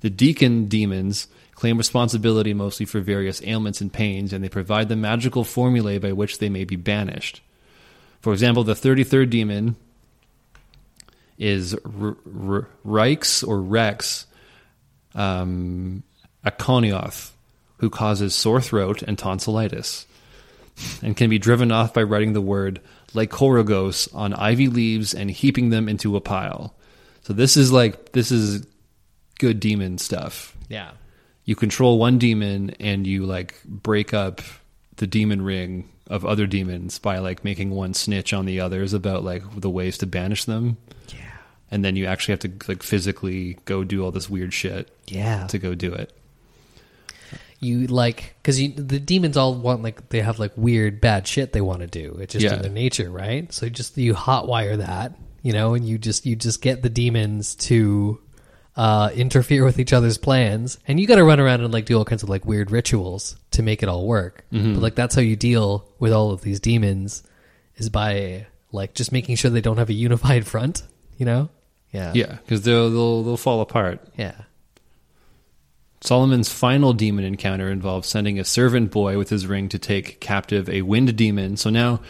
The 0.00 0.10
deacon 0.10 0.66
demons 0.66 1.28
claim 1.54 1.78
responsibility 1.78 2.52
mostly 2.52 2.84
for 2.84 2.98
various 2.98 3.40
ailments 3.44 3.80
and 3.80 3.92
pains, 3.92 4.32
and 4.32 4.42
they 4.42 4.48
provide 4.48 4.88
the 4.88 4.96
magical 4.96 5.44
formulae 5.44 5.98
by 5.98 6.10
which 6.10 6.38
they 6.38 6.48
may 6.48 6.64
be 6.64 6.74
banished. 6.74 7.42
For 8.20 8.32
example, 8.32 8.64
the 8.64 8.74
33rd 8.74 9.30
demon 9.30 9.76
is 11.38 11.74
R- 11.74 12.16
R- 12.48 12.68
Rex 12.84 13.42
or 13.42 13.60
Rex 13.60 14.26
um, 15.14 16.02
Aconioth, 16.44 17.30
who 17.78 17.90
causes 17.90 18.34
sore 18.34 18.60
throat 18.60 19.02
and 19.02 19.18
tonsillitis, 19.18 20.06
and 21.02 21.16
can 21.16 21.30
be 21.30 21.38
driven 21.38 21.72
off 21.72 21.94
by 21.94 22.02
writing 22.02 22.34
the 22.34 22.40
word 22.40 22.80
Lycorogos 23.14 24.14
on 24.14 24.34
ivy 24.34 24.68
leaves 24.68 25.14
and 25.14 25.30
heaping 25.30 25.70
them 25.70 25.88
into 25.88 26.16
a 26.16 26.20
pile. 26.20 26.74
So 27.22 27.32
this 27.32 27.56
is 27.56 27.72
like 27.72 28.12
this 28.12 28.30
is 28.30 28.66
good 29.38 29.60
demon 29.60 29.98
stuff. 29.98 30.56
Yeah. 30.68 30.92
You 31.44 31.56
control 31.56 31.98
one 31.98 32.18
demon 32.18 32.70
and 32.78 33.06
you 33.06 33.26
like 33.26 33.60
break 33.64 34.14
up 34.14 34.42
the 34.96 35.06
demon 35.06 35.42
ring 35.42 35.88
of 36.10 36.26
other 36.26 36.46
demons 36.46 36.98
by 36.98 37.18
like 37.18 37.42
making 37.44 37.70
one 37.70 37.94
snitch 37.94 38.34
on 38.34 38.44
the 38.44 38.60
others 38.60 38.92
about 38.92 39.24
like 39.24 39.42
the 39.58 39.70
ways 39.70 39.96
to 39.98 40.06
banish 40.06 40.44
them. 40.44 40.76
Yeah. 41.08 41.16
And 41.70 41.82
then 41.84 41.96
you 41.96 42.04
actually 42.04 42.32
have 42.32 42.40
to 42.40 42.52
like 42.68 42.82
physically 42.82 43.56
go 43.64 43.84
do 43.84 44.04
all 44.04 44.10
this 44.10 44.28
weird 44.28 44.52
shit 44.52 44.90
Yeah. 45.06 45.46
to 45.46 45.58
go 45.58 45.74
do 45.74 45.94
it. 45.94 46.12
you 47.60 47.86
like 47.86 48.34
because 48.42 48.56
the 48.58 48.98
demons 48.98 49.36
all 49.36 49.54
want 49.54 49.82
like 49.82 50.08
they 50.08 50.20
have 50.20 50.38
like 50.38 50.52
weird 50.56 51.00
bad 51.00 51.26
shit 51.28 51.52
they 51.52 51.60
want 51.60 51.80
to 51.80 51.86
do 51.86 52.16
it's 52.20 52.32
just 52.32 52.42
Yeah. 52.44 52.54
in 52.56 52.62
their 52.62 52.70
nature 52.70 53.10
right 53.10 53.52
so 53.52 53.68
just 53.68 53.96
you 53.98 54.14
hotwire 54.14 54.78
that 54.78 55.14
you 55.42 55.52
know 55.52 55.74
and 55.74 55.86
you 55.86 55.98
just 55.98 56.24
you 56.26 56.36
just 56.36 56.62
get 56.62 56.82
the 56.82 56.88
demons 56.88 57.54
to 57.56 58.18
uh 58.80 59.10
interfere 59.14 59.64
with 59.64 59.78
each 59.78 59.92
other's 59.92 60.16
plans 60.16 60.78
and 60.86 60.98
you 60.98 61.06
got 61.06 61.16
to 61.16 61.24
run 61.24 61.38
around 61.40 61.60
and 61.60 61.72
like 61.72 61.84
do 61.84 61.98
all 61.98 62.04
kinds 62.04 62.22
of 62.22 62.28
like 62.30 62.44
weird 62.46 62.70
rituals 62.70 63.36
to 63.50 63.62
make 63.62 63.82
it 63.82 63.88
all 63.88 64.06
work 64.06 64.44
Mm-hmm. 64.52 64.74
but 64.74 64.82
like 64.82 64.94
that's 64.94 65.14
how 65.14 65.20
you 65.20 65.36
deal 65.36 65.84
with 65.98 66.12
all 66.12 66.30
of 66.30 66.40
these 66.42 66.60
demons 66.60 67.22
is 67.76 67.88
by 67.90 68.46
like 68.72 68.94
just 68.94 69.10
making 69.12 69.36
sure 69.36 69.50
they 69.50 69.60
don't 69.60 69.78
have 69.78 69.90
a 69.90 69.92
unified 70.08 70.46
front 70.46 70.82
you 71.18 71.26
know 71.26 71.48
yeah 71.92 72.12
Yeah, 72.14 72.36
because 72.44 72.62
they'll, 72.62 72.88
they'll 72.90 73.22
they'll 73.24 73.36
fall 73.36 73.60
apart. 73.60 73.98
yeah 74.16 74.34
Solomon's 76.02 76.48
final 76.48 76.92
demon 76.94 77.24
encounter 77.24 77.68
involves 77.70 78.08
sending 78.08 78.38
a 78.38 78.44
servant 78.44 78.90
boy 78.90 79.18
with 79.18 79.28
his 79.28 79.46
ring 79.46 79.68
to 79.68 79.78
take 79.78 80.18
captive 80.20 80.68
a 80.70 80.80
wind 80.82 81.14
demon. 81.16 81.58
So 81.58 81.68
now 81.68 82.00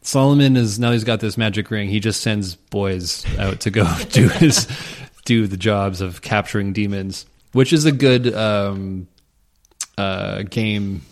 Solomon 0.00 0.56
is 0.56 0.80
now 0.80 0.90
he's 0.90 1.04
got 1.04 1.20
this 1.20 1.36
magic 1.38 1.70
ring. 1.70 1.88
He 1.88 2.00
just 2.00 2.20
sends 2.20 2.56
boys 2.56 3.24
out 3.38 3.60
to 3.60 3.70
go 3.70 3.86
do 4.10 4.28
his 4.28 4.66
do 5.24 5.46
the 5.46 5.56
jobs 5.56 6.00
of 6.00 6.22
capturing 6.22 6.72
demons, 6.72 7.26
which 7.52 7.72
is 7.72 7.84
a 7.84 7.92
good 7.92 8.32
um, 8.34 9.06
uh, 9.98 10.42
game 10.42 11.02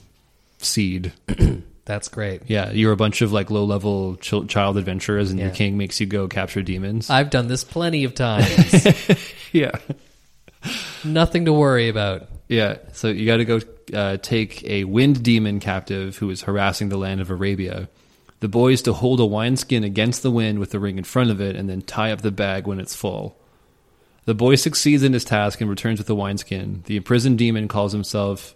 seed. 0.58 1.12
That's 1.84 2.08
great. 2.08 2.42
Yeah, 2.46 2.70
you're 2.70 2.92
a 2.92 2.96
bunch 2.96 3.20
of 3.22 3.32
like 3.32 3.50
low 3.50 3.64
level 3.64 4.16
ch- 4.16 4.46
child 4.48 4.76
adventurers, 4.76 5.30
and 5.30 5.40
your 5.40 5.50
king 5.50 5.76
makes 5.76 5.98
you 6.00 6.06
go 6.06 6.28
capture 6.28 6.62
demons. 6.62 7.10
I've 7.10 7.30
done 7.30 7.48
this 7.48 7.64
plenty 7.64 8.04
of 8.04 8.14
times. 8.16 8.86
yeah, 9.52 9.72
Nothing 11.04 11.46
to 11.46 11.52
worry 11.52 11.88
about. 11.88 12.28
yeah. 12.48 12.76
So 12.92 13.08
you 13.08 13.26
got 13.26 13.38
to 13.38 13.44
go 13.44 13.60
uh, 13.94 14.16
take 14.18 14.62
a 14.64 14.84
wind 14.84 15.22
demon 15.22 15.58
captive 15.58 16.16
who 16.18 16.30
is 16.30 16.42
harassing 16.42 16.90
the 16.90 16.98
land 16.98 17.20
of 17.20 17.30
Arabia. 17.30 17.88
The 18.40 18.48
boy 18.48 18.72
is 18.72 18.82
to 18.82 18.92
hold 18.92 19.18
a 19.20 19.26
wineskin 19.26 19.82
against 19.84 20.22
the 20.22 20.30
wind 20.30 20.58
with 20.60 20.70
the 20.70 20.78
ring 20.78 20.96
in 20.98 21.04
front 21.04 21.30
of 21.30 21.40
it, 21.40 21.56
and 21.56 21.68
then 21.68 21.82
tie 21.82 22.12
up 22.12 22.22
the 22.22 22.30
bag 22.30 22.66
when 22.66 22.78
it's 22.78 22.94
full. 22.94 23.36
The 24.26 24.34
boy 24.34 24.54
succeeds 24.56 25.02
in 25.02 25.12
his 25.12 25.24
task 25.24 25.60
and 25.60 25.68
returns 25.70 25.98
with 25.98 26.06
the 26.06 26.14
wineskin. 26.14 26.82
The 26.86 26.96
imprisoned 26.96 27.38
demon 27.38 27.68
calls 27.68 27.92
himself 27.92 28.54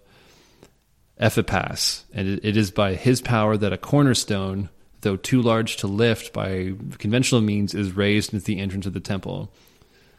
Ephipas, 1.21 2.03
and 2.13 2.41
it- 2.43 2.57
is 2.57 2.71
by 2.71 2.95
his 2.95 3.21
power 3.21 3.57
that 3.57 3.73
a 3.73 3.79
cornerstone, 3.79 4.69
though 5.03 5.17
too 5.17 5.41
large 5.41 5.77
to 5.79 5.87
lift 5.87 6.33
by 6.33 6.73
conventional 6.99 7.41
means, 7.41 7.75
is 7.75 7.93
raised 7.93 8.33
into 8.35 8.45
the 8.45 8.59
entrance 8.59 8.87
of 8.87 8.93
the 8.95 9.01
temple. 9.01 9.53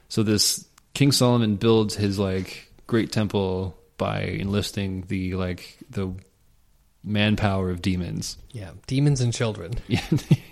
So 0.09 0.23
this 0.23 0.65
King 0.93 1.11
Solomon 1.11 1.57
builds 1.57 1.95
his 1.95 2.17
like 2.17 2.71
great 2.87 3.11
temple 3.11 3.77
by 3.97 4.21
enlisting 4.21 5.03
the 5.07 5.35
like 5.35 5.77
the 5.89 6.13
manpower 7.03 7.69
of 7.69 7.81
demons. 7.81 8.37
Yeah, 8.51 8.71
demons 8.87 9.19
and 9.21 9.33
children. 9.33 9.73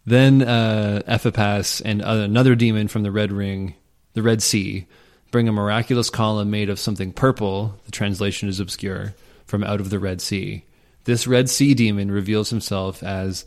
Then 0.07 0.43
uh, 0.43 1.03
Ephipas 1.07 1.81
and 1.85 2.03
another 2.03 2.55
demon 2.55 2.89
from 2.89 3.03
the 3.03 3.11
Red 3.11 3.33
Ring, 3.33 3.75
the 4.13 4.23
Red 4.23 4.43
Sea, 4.43 4.87
bring 5.31 5.49
a 5.49 5.53
miraculous 5.53 6.11
column 6.11 6.51
made 6.51 6.69
of 6.69 6.79
something 6.79 7.13
purple. 7.13 7.75
The 7.87 7.93
translation 7.93 8.49
is 8.49 8.61
obscure 8.61 9.15
from 9.47 9.65
out 9.65 9.81
of 9.81 9.91
the 9.91 9.99
Red 9.99 10.21
Sea. 10.21 10.65
This 11.05 11.27
Red 11.27 11.49
Sea 11.49 11.75
demon 11.75 12.11
reveals 12.11 12.51
himself 12.51 13.03
as 13.03 13.45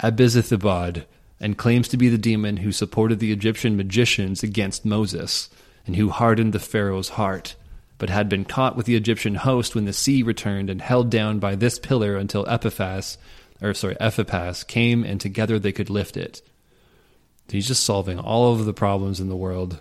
Abezithibod 0.00 1.04
and 1.40 1.58
claims 1.58 1.88
to 1.88 1.96
be 1.96 2.08
the 2.08 2.18
demon 2.18 2.58
who 2.58 2.72
supported 2.72 3.18
the 3.18 3.32
Egyptian 3.32 3.76
magicians 3.76 4.42
against 4.42 4.84
Moses 4.84 5.50
and 5.86 5.96
who 5.96 6.08
hardened 6.10 6.52
the 6.52 6.58
Pharaoh's 6.58 7.10
heart, 7.10 7.54
but 7.98 8.10
had 8.10 8.28
been 8.28 8.44
caught 8.44 8.76
with 8.76 8.86
the 8.86 8.96
Egyptian 8.96 9.36
host 9.36 9.74
when 9.74 9.84
the 9.84 9.92
sea 9.92 10.22
returned 10.22 10.70
and 10.70 10.82
held 10.82 11.10
down 11.10 11.38
by 11.38 11.54
this 11.54 11.78
pillar 11.78 12.16
until 12.16 12.44
Epiphas, 12.46 13.18
or 13.60 13.74
sorry, 13.74 13.96
Ephipas 13.96 14.66
came 14.66 15.04
and 15.04 15.20
together 15.20 15.58
they 15.58 15.72
could 15.72 15.90
lift 15.90 16.16
it. 16.16 16.42
He's 17.48 17.68
just 17.68 17.84
solving 17.84 18.18
all 18.18 18.52
of 18.52 18.64
the 18.64 18.74
problems 18.74 19.20
in 19.20 19.28
the 19.28 19.36
world. 19.36 19.80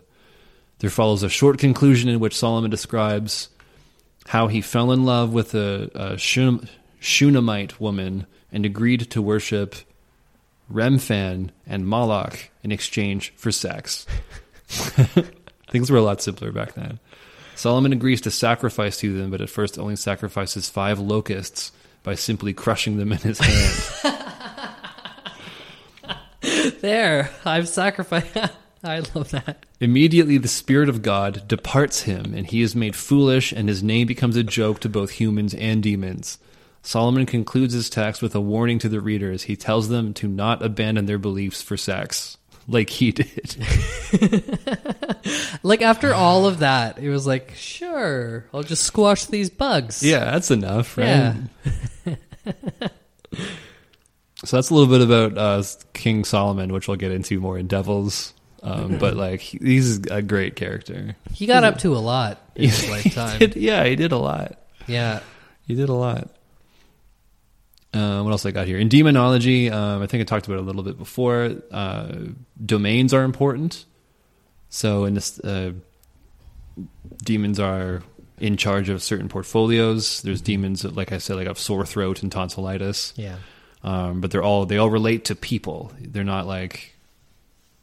There 0.79 0.89
follows 0.89 1.23
a 1.23 1.29
short 1.29 1.57
conclusion 1.57 2.09
in 2.09 2.19
which 2.19 2.37
Solomon 2.37 2.69
describes 2.69 3.49
how 4.27 4.47
he 4.47 4.61
fell 4.61 4.91
in 4.91 5.03
love 5.03 5.33
with 5.33 5.55
a, 5.55 5.89
a 5.95 6.17
Shun- 6.17 6.69
Shunammite 6.99 7.79
woman 7.79 8.25
and 8.51 8.65
agreed 8.65 9.11
to 9.11 9.21
worship 9.21 9.75
Remphan 10.71 11.51
and 11.65 11.87
Moloch 11.87 12.49
in 12.63 12.71
exchange 12.71 13.33
for 13.35 13.51
sex. 13.51 14.05
Things 15.69 15.91
were 15.91 15.97
a 15.97 16.01
lot 16.01 16.21
simpler 16.21 16.51
back 16.51 16.73
then. 16.73 16.99
Solomon 17.55 17.93
agrees 17.93 18.21
to 18.21 18.31
sacrifice 18.31 18.97
to 18.97 19.17
them, 19.17 19.31
but 19.31 19.41
at 19.41 19.49
first 19.49 19.79
only 19.79 19.95
sacrifices 19.95 20.69
five 20.69 20.99
locusts 20.99 21.71
by 22.05 22.15
simply 22.15 22.53
crushing 22.53 22.95
them 22.97 23.11
in 23.11 23.17
his 23.17 23.39
hand. 23.39 24.21
There, 26.81 27.31
I've 27.43 27.67
sacrificed. 27.67 28.37
I 28.83 28.99
love 29.15 29.31
that. 29.31 29.65
Immediately, 29.79 30.37
the 30.37 30.47
Spirit 30.47 30.89
of 30.89 31.01
God 31.01 31.47
departs 31.47 32.01
him, 32.01 32.33
and 32.35 32.45
he 32.45 32.61
is 32.61 32.75
made 32.75 32.95
foolish, 32.95 33.51
and 33.51 33.67
his 33.67 33.81
name 33.81 34.05
becomes 34.05 34.35
a 34.35 34.43
joke 34.43 34.81
to 34.81 34.89
both 34.89 35.11
humans 35.11 35.55
and 35.55 35.81
demons. 35.81 36.37
Solomon 36.83 37.25
concludes 37.25 37.73
his 37.73 37.89
text 37.89 38.21
with 38.21 38.35
a 38.35 38.39
warning 38.39 38.77
to 38.79 38.89
the 38.89 39.01
readers. 39.01 39.43
He 39.43 39.55
tells 39.55 39.89
them 39.89 40.13
to 40.15 40.27
not 40.27 40.61
abandon 40.61 41.07
their 41.07 41.17
beliefs 41.17 41.63
for 41.63 41.75
sex, 41.77 42.37
like 42.67 42.89
he 42.89 43.11
did. 43.11 43.55
Like 45.63 45.81
after 45.81 46.13
all 46.13 46.45
of 46.45 46.59
that, 46.59 46.99
it 46.99 47.09
was 47.09 47.25
like, 47.25 47.53
sure, 47.55 48.45
I'll 48.53 48.61
just 48.61 48.83
squash 48.83 49.25
these 49.25 49.49
bugs. 49.49 50.03
yeah, 50.03 50.25
that's 50.25 50.51
enough, 50.51 50.95
right? 50.97 51.33
Yeah. 52.05 52.15
So 54.43 54.57
that's 54.57 54.69
a 54.69 54.75
little 54.75 54.89
bit 54.95 55.01
about 55.01 55.37
uh, 55.39 55.63
King 55.93 56.23
Solomon, 56.23 56.71
which 56.71 56.87
we'll 56.87 56.97
get 56.97 57.11
into 57.11 57.39
more 57.39 57.57
in 57.57 57.65
Devils. 57.67 58.33
Um, 58.61 58.97
but 58.99 59.15
like, 59.17 59.39
he- 59.39 59.57
he's 59.59 59.97
a 60.07 60.21
great 60.21 60.55
character. 60.55 61.15
He 61.33 61.47
got 61.47 61.63
up 61.63 61.79
to 61.79 61.95
a 61.95 61.97
lot 61.97 62.39
in 62.53 62.69
his 62.69 62.87
lifetime. 62.89 63.39
He 63.39 63.47
did- 63.47 63.55
yeah, 63.55 63.85
he 63.85 63.95
did 63.95 64.11
a 64.11 64.17
lot. 64.17 64.59
Yeah. 64.87 65.21
He 65.65 65.73
did 65.73 65.89
a 65.89 65.93
lot. 65.93 66.29
Uh, 67.95 68.21
what 68.23 68.31
else 68.31 68.45
I 68.45 68.51
got 68.51 68.67
here? 68.67 68.77
In 68.77 68.89
demonology, 68.89 69.69
um, 69.71 70.01
I 70.01 70.07
think 70.07 70.19
I 70.19 70.25
talked 70.25 70.47
about 70.47 70.57
it 70.57 70.63
a 70.63 70.65
little 70.65 70.83
bit 70.83 70.97
before. 70.97 71.55
Uh, 71.71 72.07
domains 72.63 73.13
are 73.13 73.23
important. 73.23 73.85
So 74.69 75.05
in 75.05 75.13
this, 75.13 75.39
uh, 75.39 75.71
demons 77.23 77.57
are 77.59 78.03
in 78.37 78.57
charge 78.57 78.89
of 78.89 79.01
certain 79.01 79.29
portfolios. 79.29 80.21
There's 80.23 80.41
demons, 80.41 80.81
that, 80.81 80.95
like 80.95 81.13
I 81.13 81.19
said, 81.19 81.37
like 81.37 81.47
of 81.47 81.57
sore 81.57 81.85
throat 81.85 82.21
and 82.21 82.29
tonsillitis. 82.29 83.13
Yeah. 83.15 83.37
Um, 83.81 84.19
but 84.19 84.31
they're 84.31 84.43
all 84.43 84.65
they 84.65 84.77
all 84.77 84.89
relate 84.89 85.25
to 85.25 85.35
people. 85.35 85.93
They're 86.01 86.23
not 86.23 86.47
like 86.47 86.95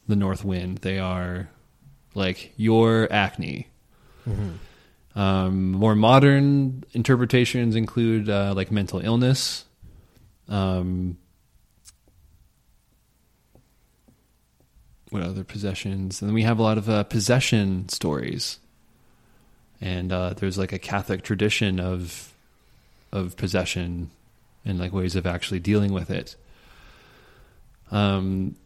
the 0.08 0.16
North 0.16 0.44
Wind. 0.44 0.78
They 0.78 0.98
are 0.98 1.48
like 2.14 2.52
your 2.56 3.10
acne. 3.10 3.68
Um, 5.14 5.72
more 5.72 5.94
modern 5.94 6.84
interpretations 6.92 7.76
include 7.76 8.28
uh, 8.28 8.52
like 8.54 8.70
mental 8.70 8.98
illness. 8.98 9.64
Um, 10.48 11.16
what 15.10 15.22
other 15.22 15.44
possessions? 15.44 16.20
And 16.20 16.28
then 16.28 16.34
we 16.34 16.42
have 16.42 16.58
a 16.58 16.62
lot 16.62 16.78
of 16.78 16.88
uh, 16.88 17.04
possession 17.04 17.88
stories. 17.88 18.58
And 19.80 20.12
uh, 20.12 20.34
there's 20.34 20.56
like 20.56 20.72
a 20.72 20.78
Catholic 20.78 21.22
tradition 21.22 21.80
of 21.80 22.32
of 23.12 23.36
possession 23.36 24.10
and 24.64 24.78
like 24.78 24.92
ways 24.92 25.16
of 25.16 25.26
actually 25.26 25.60
dealing 25.60 25.92
with 25.92 26.10
it. 26.10 26.34
Um, 27.90 28.56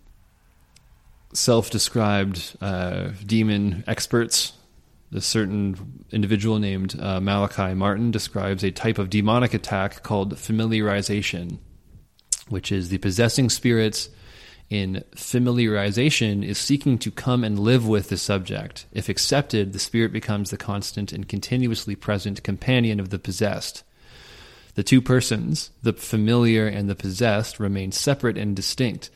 self-described 1.33 2.57
uh, 2.61 3.09
demon 3.25 3.83
experts. 3.89 4.53
A 5.15 5.21
certain 5.21 6.05
individual 6.11 6.59
named 6.59 6.99
uh, 7.01 7.21
Malachi 7.21 7.75
Martin 7.75 8.11
describes 8.11 8.65
a 8.65 8.71
type 8.71 8.99
of 8.99 9.09
demonic 9.09 9.55
attack 9.55 10.03
called 10.03 10.35
familiarization, 10.35 11.59
which 12.49 12.73
is 12.73 12.89
the 12.89 12.99
possessing 12.99 13.49
spirits 13.49 14.11
in 14.69 15.05
familiarization 15.15 16.45
is 16.45 16.59
seeking 16.59 16.99
to 16.99 17.11
come 17.11 17.45
and 17.45 17.59
live 17.59 17.87
with 17.87 18.09
the 18.09 18.17
subject. 18.17 18.87
If 18.93 19.09
accepted, 19.09 19.73
the 19.73 19.79
spirit 19.79 20.13
becomes 20.13 20.51
the 20.51 20.57
constant 20.57 21.13
and 21.13 21.29
continuously 21.29 21.95
present 21.95 22.43
companion 22.43 22.99
of 22.99 23.11
the 23.11 23.19
possessed. 23.19 23.85
The 24.75 24.83
two 24.83 25.01
persons, 25.01 25.71
the 25.83 25.93
familiar 25.93 26.67
and 26.67 26.91
the 26.91 26.97
possessed, 26.97 27.61
remain 27.61 27.93
separate 27.93 28.37
and 28.37 28.57
distinct. 28.57 29.11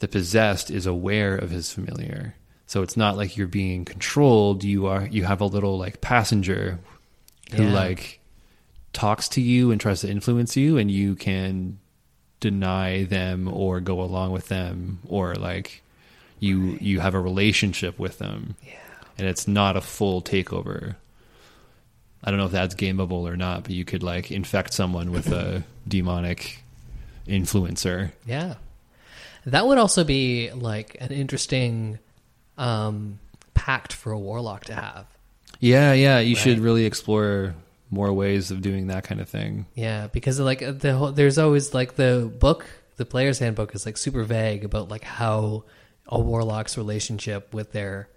The 0.00 0.08
possessed 0.08 0.70
is 0.70 0.84
aware 0.84 1.36
of 1.36 1.50
his 1.50 1.72
familiar. 1.72 2.34
So 2.66 2.82
it's 2.82 2.96
not 2.96 3.16
like 3.16 3.36
you're 3.36 3.46
being 3.46 3.84
controlled. 3.84 4.64
You 4.64 4.86
are 4.86 5.06
you 5.06 5.24
have 5.24 5.40
a 5.40 5.46
little 5.46 5.78
like 5.78 6.00
passenger 6.00 6.78
who 7.54 7.64
Yeah. 7.64 7.72
like 7.72 8.20
talks 8.92 9.28
to 9.30 9.40
you 9.40 9.70
and 9.70 9.80
tries 9.80 10.00
to 10.00 10.10
influence 10.10 10.56
you 10.56 10.76
and 10.78 10.90
you 10.90 11.14
can 11.14 11.78
deny 12.40 13.04
them 13.04 13.48
or 13.48 13.80
go 13.80 14.00
along 14.00 14.32
with 14.32 14.48
them 14.48 14.98
or 15.08 15.34
like 15.34 15.82
you 16.40 16.76
you 16.80 17.00
have 17.00 17.14
a 17.14 17.20
relationship 17.20 17.98
with 17.98 18.18
them. 18.18 18.56
Yeah. 18.66 18.74
And 19.18 19.26
it's 19.26 19.46
not 19.48 19.76
a 19.76 19.80
full 19.80 20.20
takeover. 20.20 20.96
I 22.24 22.30
don't 22.30 22.38
know 22.38 22.46
if 22.46 22.52
that's 22.52 22.74
gameable 22.74 23.22
or 23.30 23.36
not, 23.36 23.62
but 23.62 23.72
you 23.72 23.84
could 23.84 24.02
like 24.02 24.30
infect 24.32 24.74
someone 24.74 25.12
with 25.12 25.28
a 25.30 25.62
demonic 25.88 26.62
influencer. 27.28 28.10
Yeah. 28.26 28.54
That 29.44 29.66
would 29.66 29.78
also 29.78 30.02
be 30.02 30.50
like 30.50 30.96
an 31.00 31.12
interesting 31.12 31.98
um, 32.56 33.18
pact 33.54 33.92
for 33.92 34.12
a 34.12 34.18
warlock 34.18 34.64
to 34.66 34.74
have. 34.74 35.06
Yeah, 35.60 35.92
yeah, 35.92 36.18
you 36.18 36.36
should 36.36 36.58
really 36.58 36.84
explore 36.84 37.54
more 37.90 38.12
ways 38.12 38.50
of 38.50 38.62
doing 38.62 38.88
that 38.88 39.04
kind 39.04 39.20
of 39.20 39.28
thing. 39.28 39.66
Yeah, 39.74 40.08
because 40.08 40.38
like 40.40 40.60
the 40.80 40.94
whole, 40.96 41.12
there's 41.12 41.38
always 41.38 41.72
like 41.72 41.96
the 41.96 42.30
book, 42.38 42.66
the 42.96 43.06
player's 43.06 43.38
handbook 43.38 43.74
is 43.74 43.86
like 43.86 43.96
super 43.96 44.24
vague 44.24 44.64
about 44.64 44.88
like 44.88 45.04
how 45.04 45.64
a 46.06 46.20
warlock's 46.20 46.76
relationship 46.76 47.54
with 47.54 47.72
their 47.72 48.08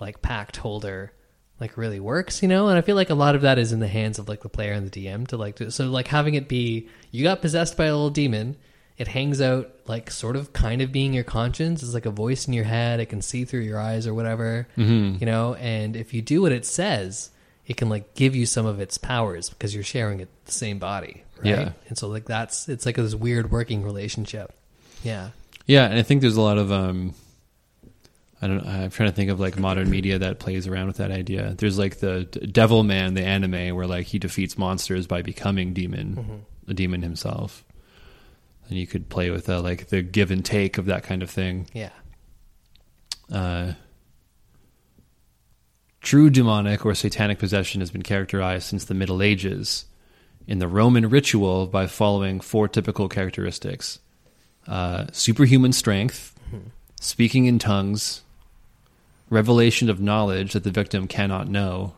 like 0.00 0.22
pact 0.22 0.56
holder 0.56 1.12
like 1.60 1.76
really 1.76 2.00
works, 2.00 2.42
you 2.42 2.48
know? 2.48 2.68
And 2.68 2.78
I 2.78 2.82
feel 2.82 2.96
like 2.96 3.10
a 3.10 3.14
lot 3.14 3.34
of 3.34 3.42
that 3.42 3.58
is 3.58 3.72
in 3.72 3.80
the 3.80 3.88
hands 3.88 4.18
of 4.18 4.28
like 4.28 4.42
the 4.42 4.48
player 4.48 4.72
and 4.72 4.88
the 4.88 5.06
DM 5.06 5.26
to 5.28 5.36
like 5.36 5.56
do 5.56 5.70
so 5.70 5.86
like 5.90 6.08
having 6.08 6.34
it 6.34 6.48
be 6.48 6.88
you 7.10 7.24
got 7.24 7.42
possessed 7.42 7.76
by 7.76 7.86
a 7.86 7.92
little 7.92 8.10
demon 8.10 8.56
It 8.98 9.06
hangs 9.08 9.40
out 9.40 9.70
like 9.86 10.10
sort 10.10 10.34
of 10.36 10.52
kind 10.52 10.82
of 10.82 10.90
being 10.90 11.14
your 11.14 11.22
conscience. 11.24 11.82
It's 11.82 11.94
like 11.94 12.04
a 12.06 12.10
voice 12.10 12.48
in 12.48 12.52
your 12.52 12.64
head. 12.64 12.98
It 12.98 13.06
can 13.06 13.22
see 13.22 13.44
through 13.44 13.60
your 13.60 13.78
eyes 13.80 14.06
or 14.08 14.12
whatever, 14.14 14.66
Mm-hmm. 14.76 15.18
you 15.20 15.26
know. 15.26 15.54
And 15.54 15.94
if 15.96 16.12
you 16.12 16.20
do 16.20 16.42
what 16.42 16.50
it 16.52 16.66
says, 16.66 17.30
it 17.66 17.76
can 17.76 17.88
like 17.88 18.14
give 18.14 18.34
you 18.34 18.44
some 18.44 18.66
of 18.66 18.80
its 18.80 18.98
powers 18.98 19.50
because 19.50 19.72
you're 19.74 19.84
sharing 19.84 20.18
it 20.20 20.28
the 20.46 20.52
same 20.52 20.78
body, 20.80 21.22
right? 21.38 21.46
Yeah. 21.46 21.72
And 21.88 21.96
so 21.96 22.08
like 22.08 22.24
that's 22.24 22.68
it's 22.68 22.86
like 22.86 22.96
this 22.96 23.14
weird 23.14 23.52
working 23.52 23.82
relationship. 23.84 24.52
Yeah. 25.04 25.30
Yeah, 25.66 25.84
and 25.84 25.98
I 25.98 26.02
think 26.02 26.22
there's 26.22 26.36
a 26.36 26.40
lot 26.42 26.58
of 26.58 26.72
um 26.72 27.14
I 28.40 28.46
don't 28.46 28.66
I'm 28.66 28.90
trying 28.90 29.10
to 29.10 29.14
think 29.14 29.30
of 29.30 29.38
like 29.40 29.58
modern 29.58 29.90
media 29.90 30.18
that 30.20 30.38
plays 30.38 30.66
around 30.66 30.86
with 30.88 30.96
that 30.98 31.10
idea. 31.10 31.54
There's 31.58 31.78
like 31.78 31.98
the 31.98 32.24
Devil 32.24 32.82
Man, 32.84 33.14
the 33.14 33.22
anime 33.24 33.74
where 33.76 33.86
like 33.86 34.06
he 34.06 34.18
defeats 34.18 34.56
monsters 34.56 35.06
by 35.06 35.22
becoming 35.22 35.72
demon, 35.72 36.44
a 36.66 36.74
demon 36.74 37.02
himself. 37.02 37.64
And 38.68 38.78
you 38.78 38.86
could 38.86 39.08
play 39.08 39.30
with 39.30 39.48
uh, 39.48 39.60
like 39.60 39.88
the 39.88 40.02
give 40.02 40.30
and 40.30 40.44
take 40.44 40.78
of 40.78 40.86
that 40.86 41.02
kind 41.02 41.22
of 41.22 41.30
thing. 41.30 41.68
Yeah. 41.72 41.90
Uh 43.32 43.72
True 46.00 46.30
demonic 46.30 46.86
or 46.86 46.94
satanic 46.94 47.38
possession 47.38 47.80
has 47.80 47.90
been 47.90 48.02
characterized 48.02 48.66
since 48.68 48.84
the 48.84 48.94
Middle 48.94 49.20
Ages 49.20 49.84
in 50.46 50.58
the 50.58 50.68
Roman 50.68 51.10
ritual 51.10 51.66
by 51.66 51.86
following 51.86 52.40
four 52.40 52.68
typical 52.68 53.08
characteristics 53.08 53.98
uh, 54.66 55.06
superhuman 55.12 55.72
strength, 55.72 56.38
speaking 57.00 57.46
in 57.46 57.58
tongues, 57.58 58.22
revelation 59.30 59.90
of 59.90 60.00
knowledge 60.00 60.52
that 60.52 60.62
the 60.62 60.70
victim 60.70 61.08
cannot 61.08 61.48
know, 61.48 61.94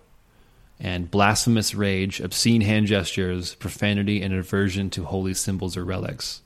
and 0.78 1.10
blasphemous 1.10 1.74
rage, 1.74 2.20
obscene 2.20 2.62
hand 2.62 2.86
gestures, 2.86 3.55
profanity, 3.56 4.22
and 4.22 4.32
aversion 4.32 4.88
to 4.90 5.05
holy 5.05 5.34
symbols 5.34 5.76
or 5.76 5.84
relics. 5.84 6.40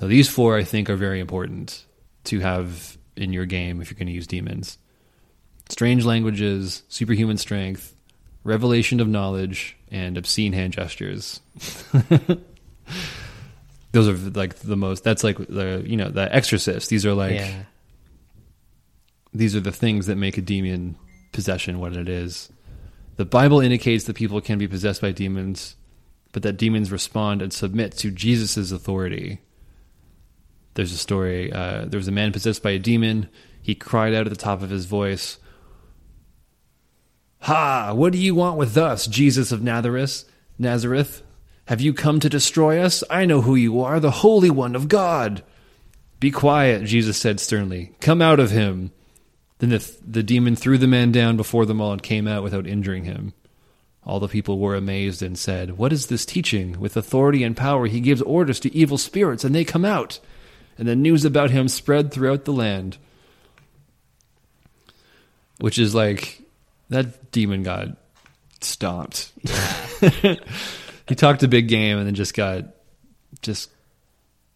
Now, 0.00 0.08
these 0.08 0.28
four 0.28 0.56
I 0.56 0.64
think 0.64 0.90
are 0.90 0.96
very 0.96 1.20
important 1.20 1.84
to 2.24 2.40
have 2.40 2.98
in 3.16 3.32
your 3.32 3.46
game 3.46 3.80
if 3.80 3.90
you're 3.90 3.98
going 3.98 4.08
to 4.08 4.12
use 4.12 4.26
demons 4.26 4.78
strange 5.68 6.04
languages, 6.04 6.82
superhuman 6.88 7.38
strength, 7.38 7.94
revelation 8.44 9.00
of 9.00 9.08
knowledge, 9.08 9.76
and 9.90 10.16
obscene 10.16 10.52
hand 10.52 10.72
gestures. 10.72 11.40
Those 13.92 14.08
are 14.08 14.30
like 14.30 14.56
the 14.56 14.76
most. 14.76 15.04
That's 15.04 15.24
like 15.24 15.38
the 15.38 15.82
you 15.86 15.96
know 15.96 16.08
the 16.10 16.32
Exorcist. 16.34 16.90
These 16.90 17.06
are 17.06 17.14
like 17.14 17.34
yeah. 17.34 17.62
these 19.32 19.54
are 19.54 19.60
the 19.60 19.72
things 19.72 20.06
that 20.06 20.16
make 20.16 20.36
a 20.36 20.42
demon 20.42 20.96
possession 21.32 21.78
what 21.78 21.96
it 21.96 22.08
is. 22.08 22.50
The 23.16 23.24
Bible 23.24 23.60
indicates 23.60 24.04
that 24.04 24.16
people 24.16 24.40
can 24.40 24.58
be 24.58 24.66
possessed 24.66 25.00
by 25.00 25.12
demons, 25.12 25.76
but 26.32 26.42
that 26.42 26.54
demons 26.56 26.90
respond 26.90 27.40
and 27.40 27.52
submit 27.52 27.92
to 27.98 28.10
Jesus' 28.10 28.72
authority. 28.72 29.40
There's 30.74 30.92
a 30.92 30.98
story. 30.98 31.52
Uh, 31.52 31.84
there 31.86 31.98
was 31.98 32.08
a 32.08 32.12
man 32.12 32.32
possessed 32.32 32.62
by 32.62 32.72
a 32.72 32.78
demon. 32.78 33.28
He 33.62 33.74
cried 33.74 34.14
out 34.14 34.26
at 34.26 34.30
the 34.30 34.36
top 34.36 34.62
of 34.62 34.70
his 34.70 34.86
voice, 34.86 35.38
Ha! 37.40 37.92
What 37.92 38.12
do 38.12 38.18
you 38.18 38.34
want 38.34 38.56
with 38.56 38.76
us, 38.76 39.06
Jesus 39.06 39.52
of 39.52 39.62
Nazareth? 39.62 40.24
Nazareth? 40.58 41.22
Have 41.66 41.80
you 41.80 41.94
come 41.94 42.20
to 42.20 42.28
destroy 42.28 42.80
us? 42.80 43.04
I 43.08 43.24
know 43.24 43.40
who 43.40 43.54
you 43.54 43.80
are, 43.80 44.00
the 44.00 44.10
Holy 44.10 44.50
One 44.50 44.74
of 44.74 44.88
God. 44.88 45.42
Be 46.20 46.30
quiet, 46.30 46.84
Jesus 46.84 47.16
said 47.16 47.40
sternly. 47.40 47.92
Come 48.00 48.22
out 48.22 48.40
of 48.40 48.50
him. 48.50 48.92
Then 49.58 49.70
the, 49.70 49.96
the 50.06 50.22
demon 50.22 50.56
threw 50.56 50.78
the 50.78 50.86
man 50.86 51.12
down 51.12 51.36
before 51.36 51.66
them 51.66 51.80
all 51.80 51.92
and 51.92 52.02
came 52.02 52.26
out 52.26 52.42
without 52.42 52.66
injuring 52.66 53.04
him. 53.04 53.34
All 54.04 54.20
the 54.20 54.28
people 54.28 54.58
were 54.58 54.74
amazed 54.74 55.22
and 55.22 55.38
said, 55.38 55.78
What 55.78 55.92
is 55.92 56.06
this 56.06 56.26
teaching? 56.26 56.78
With 56.78 56.96
authority 56.96 57.42
and 57.42 57.56
power, 57.56 57.86
he 57.86 58.00
gives 58.00 58.20
orders 58.22 58.60
to 58.60 58.74
evil 58.74 58.98
spirits, 58.98 59.44
and 59.44 59.54
they 59.54 59.64
come 59.64 59.84
out. 59.84 60.20
And 60.78 60.88
the 60.88 60.96
news 60.96 61.24
about 61.24 61.50
him 61.50 61.68
spread 61.68 62.12
throughout 62.12 62.44
the 62.44 62.52
land. 62.52 62.98
Which 65.58 65.78
is 65.78 65.94
like, 65.94 66.42
that 66.90 67.30
demon 67.30 67.62
got 67.62 67.96
stomped. 68.60 69.32
he 70.00 71.14
talked 71.14 71.42
a 71.42 71.48
big 71.48 71.68
game 71.68 71.98
and 71.98 72.06
then 72.06 72.14
just 72.14 72.34
got, 72.34 72.64
just 73.40 73.70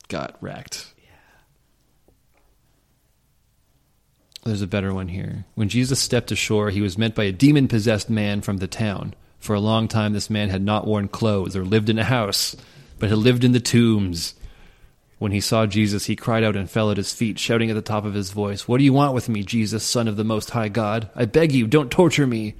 got 0.08 0.36
wrecked. 0.40 0.92
There's 4.44 4.62
a 4.62 4.66
better 4.66 4.94
one 4.94 5.08
here. 5.08 5.44
When 5.54 5.68
Jesus 5.68 6.00
stepped 6.00 6.32
ashore, 6.32 6.70
he 6.70 6.80
was 6.80 6.96
met 6.96 7.14
by 7.14 7.24
a 7.24 7.32
demon 7.32 7.68
possessed 7.68 8.08
man 8.08 8.40
from 8.40 8.56
the 8.56 8.66
town. 8.66 9.14
For 9.38 9.54
a 9.54 9.60
long 9.60 9.88
time, 9.88 10.14
this 10.14 10.30
man 10.30 10.48
had 10.48 10.62
not 10.62 10.86
worn 10.86 11.08
clothes 11.08 11.54
or 11.54 11.64
lived 11.64 11.90
in 11.90 11.98
a 11.98 12.04
house, 12.04 12.56
but 12.98 13.10
had 13.10 13.18
lived 13.18 13.44
in 13.44 13.52
the 13.52 13.60
tombs. 13.60 14.34
When 15.18 15.32
he 15.32 15.40
saw 15.40 15.66
Jesus, 15.66 16.06
he 16.06 16.14
cried 16.14 16.44
out 16.44 16.54
and 16.54 16.70
fell 16.70 16.90
at 16.90 16.96
his 16.96 17.12
feet, 17.12 17.38
shouting 17.38 17.70
at 17.70 17.74
the 17.74 17.82
top 17.82 18.04
of 18.04 18.14
his 18.14 18.30
voice, 18.30 18.68
What 18.68 18.78
do 18.78 18.84
you 18.84 18.92
want 18.92 19.14
with 19.14 19.28
me, 19.28 19.42
Jesus, 19.42 19.82
Son 19.82 20.06
of 20.06 20.16
the 20.16 20.24
Most 20.24 20.50
High 20.50 20.68
God? 20.68 21.10
I 21.16 21.24
beg 21.24 21.52
you, 21.52 21.66
don't 21.66 21.90
torture 21.90 22.26
me. 22.26 22.54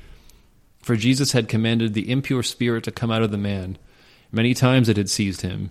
For 0.83 0.97
Jesus 0.97 1.33
had 1.33 1.49
commanded 1.49 1.95
the 1.95 2.11
impure 2.11 2.43
spirit 2.43 2.85
to 2.85 2.91
come 2.91 3.11
out 3.11 3.23
of 3.23 3.31
the 3.31 3.39
man. 3.39 3.79
Many 4.33 4.55
times 4.55 4.89
it 4.89 4.97
had 4.97 5.09
seized 5.09 5.43
him. 5.43 5.71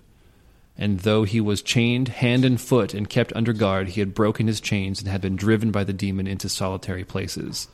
And 0.78 1.00
though 1.00 1.24
he 1.24 1.42
was 1.42 1.62
chained 1.62 2.08
hand 2.08 2.46
and 2.46 2.62
foot 2.62 2.94
and 2.94 3.10
kept 3.10 3.34
under 3.36 3.52
guard, 3.52 3.90
he 3.90 4.00
had 4.00 4.14
broken 4.14 4.48
his 4.48 4.62
chains 4.62 5.00
and 5.00 5.10
had 5.10 5.22
been 5.22 5.36
driven 5.36 5.72
by 5.72 5.84
the 5.84 5.94
demon 5.94 6.28
into 6.28 6.48
solitary 6.50 7.04
places. 7.04 7.68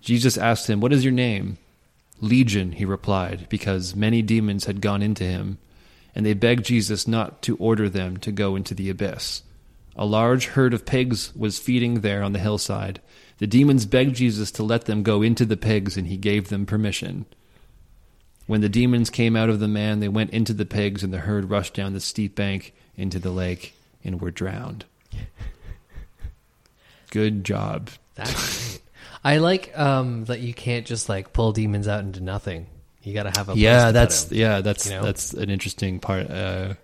Jesus 0.00 0.36
asked 0.36 0.68
him, 0.68 0.80
What 0.80 0.92
is 0.92 1.04
your 1.04 1.12
name? 1.12 1.58
Legion, 2.20 2.72
he 2.72 2.84
replied, 2.84 3.46
because 3.48 3.94
many 3.94 4.20
demons 4.20 4.64
had 4.64 4.80
gone 4.80 5.02
into 5.02 5.24
him, 5.24 5.58
and 6.14 6.24
they 6.24 6.34
begged 6.34 6.64
Jesus 6.64 7.08
not 7.08 7.42
to 7.42 7.56
order 7.56 7.88
them 7.88 8.16
to 8.18 8.32
go 8.32 8.56
into 8.56 8.74
the 8.74 8.90
abyss. 8.90 9.42
A 9.96 10.04
large 10.04 10.46
herd 10.46 10.74
of 10.74 10.86
pigs 10.86 11.34
was 11.36 11.58
feeding 11.58 12.00
there 12.00 12.22
on 12.22 12.32
the 12.32 12.38
hillside. 12.38 13.00
The 13.38 13.46
demons 13.46 13.86
begged 13.86 14.16
Jesus 14.16 14.50
to 14.52 14.62
let 14.62 14.84
them 14.84 15.02
go 15.02 15.22
into 15.22 15.44
the 15.44 15.56
pigs, 15.56 15.96
and 15.96 16.06
he 16.06 16.16
gave 16.16 16.48
them 16.48 16.66
permission. 16.66 17.26
When 18.46 18.60
the 18.60 18.68
demons 18.68 19.10
came 19.10 19.36
out 19.36 19.48
of 19.48 19.60
the 19.60 19.68
man, 19.68 20.00
they 20.00 20.08
went 20.08 20.30
into 20.30 20.52
the 20.52 20.66
pigs, 20.66 21.02
and 21.02 21.12
the 21.12 21.18
herd 21.18 21.50
rushed 21.50 21.74
down 21.74 21.92
the 21.92 22.00
steep 22.00 22.34
bank 22.34 22.74
into 22.96 23.18
the 23.18 23.30
lake 23.30 23.74
and 24.04 24.20
were 24.20 24.30
drowned. 24.30 24.84
Good 27.10 27.44
job. 27.44 27.90
That's 28.14 28.32
great. 28.32 28.80
I 29.24 29.38
like 29.38 29.76
um, 29.78 30.26
that 30.26 30.40
you 30.40 30.52
can't 30.52 30.84
just 30.84 31.08
like 31.08 31.32
pull 31.32 31.52
demons 31.52 31.88
out 31.88 32.00
into 32.00 32.20
nothing. 32.20 32.66
You 33.04 33.14
got 33.14 33.24
to 33.24 33.38
have 33.38 33.48
a 33.50 33.54
yeah 33.56 33.92
that's 33.92 34.32
yeah 34.32 34.60
that's 34.60 34.86
you 34.86 34.92
know? 34.96 35.02
that's 35.04 35.32
an 35.34 35.50
interesting 35.50 36.00
part 36.00 36.30
uh 36.30 36.74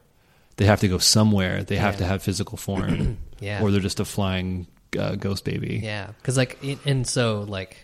they 0.56 0.66
have 0.66 0.80
to 0.80 0.88
go 0.88 0.98
somewhere 0.98 1.64
they 1.64 1.76
have 1.76 1.94
Yeah. 1.94 1.98
to 2.00 2.04
have 2.06 2.22
physical 2.22 2.56
form 2.58 3.18
Yeah. 3.40 3.62
or 3.62 3.70
they're 3.70 3.80
just 3.80 4.00
a 4.00 4.04
flying 4.04 4.66
uh, 4.98 5.14
ghost 5.14 5.44
baby 5.44 5.80
yeah 5.82 6.08
because 6.18 6.36
like 6.36 6.58
and 6.84 7.06
so 7.06 7.44
like 7.48 7.76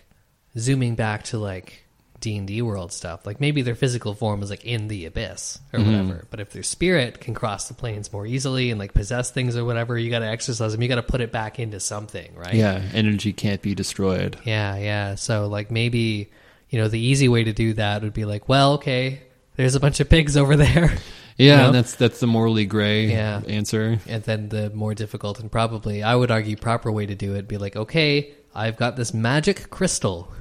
zooming 0.58 0.94
back 0.96 1.24
to 1.24 1.38
like 1.38 1.82
D 2.18 2.36
and 2.38 2.48
D 2.48 2.62
world 2.62 2.92
stuff, 2.92 3.26
like 3.26 3.40
maybe 3.42 3.60
their 3.60 3.74
physical 3.74 4.14
form 4.14 4.42
is 4.42 4.48
like 4.48 4.64
in 4.64 4.88
the 4.88 5.04
abyss 5.04 5.58
or 5.74 5.78
Mm-hmm. 5.78 5.90
whatever, 5.92 6.26
but 6.30 6.40
if 6.40 6.50
their 6.50 6.62
spirit 6.62 7.20
can 7.20 7.34
cross 7.34 7.68
the 7.68 7.74
planes 7.74 8.10
more 8.10 8.26
easily 8.26 8.70
and 8.70 8.80
like 8.80 8.94
possess 8.94 9.30
things 9.30 9.54
or 9.54 9.66
whatever, 9.66 9.98
you 9.98 10.10
got 10.10 10.20
to 10.20 10.26
exercise 10.26 10.72
them. 10.72 10.80
You 10.80 10.88
got 10.88 10.94
to 10.94 11.02
put 11.02 11.20
it 11.20 11.30
back 11.30 11.58
into 11.60 11.78
something, 11.78 12.34
right? 12.34 12.54
yeah 12.54 12.80
energy 12.94 13.34
can't 13.34 13.60
be 13.60 13.74
destroyed 13.74 14.38
Yeah, 14.44 14.76
yeah. 14.78 15.14
So 15.16 15.46
like 15.46 15.70
maybe 15.70 16.30
you 16.70 16.80
know 16.80 16.88
the 16.88 16.98
easy 17.00 17.28
way 17.28 17.44
to 17.44 17.52
do 17.52 17.74
that 17.74 18.02
would 18.02 18.12
be 18.14 18.24
like, 18.24 18.48
well, 18.48 18.74
okay, 18.74 19.20
there's 19.56 19.74
a 19.74 19.80
bunch 19.80 20.00
of 20.00 20.08
pigs 20.08 20.36
over 20.36 20.56
there, 20.56 20.96
yeah 21.38 21.56
know? 21.58 21.66
and 21.66 21.74
that's 21.74 21.94
that's 21.94 22.20
the 22.20 22.26
morally 22.26 22.66
gray 22.66 23.06
Yeah. 23.10 23.42
answer 23.48 23.98
and 24.08 24.22
then 24.24 24.48
the 24.48 24.70
more 24.70 24.94
difficult 24.94 25.40
and 25.40 25.50
probably 25.50 26.02
I 26.02 26.14
would 26.14 26.30
argue 26.30 26.56
proper 26.56 26.90
way 26.92 27.06
to 27.06 27.14
do 27.14 27.34
it 27.34 27.46
be 27.48 27.56
like, 27.58 27.76
okay, 27.76 28.32
I've 28.54 28.76
got 28.76 28.96
this 28.96 29.12
magic 29.14 29.68
crystal. 29.70 30.32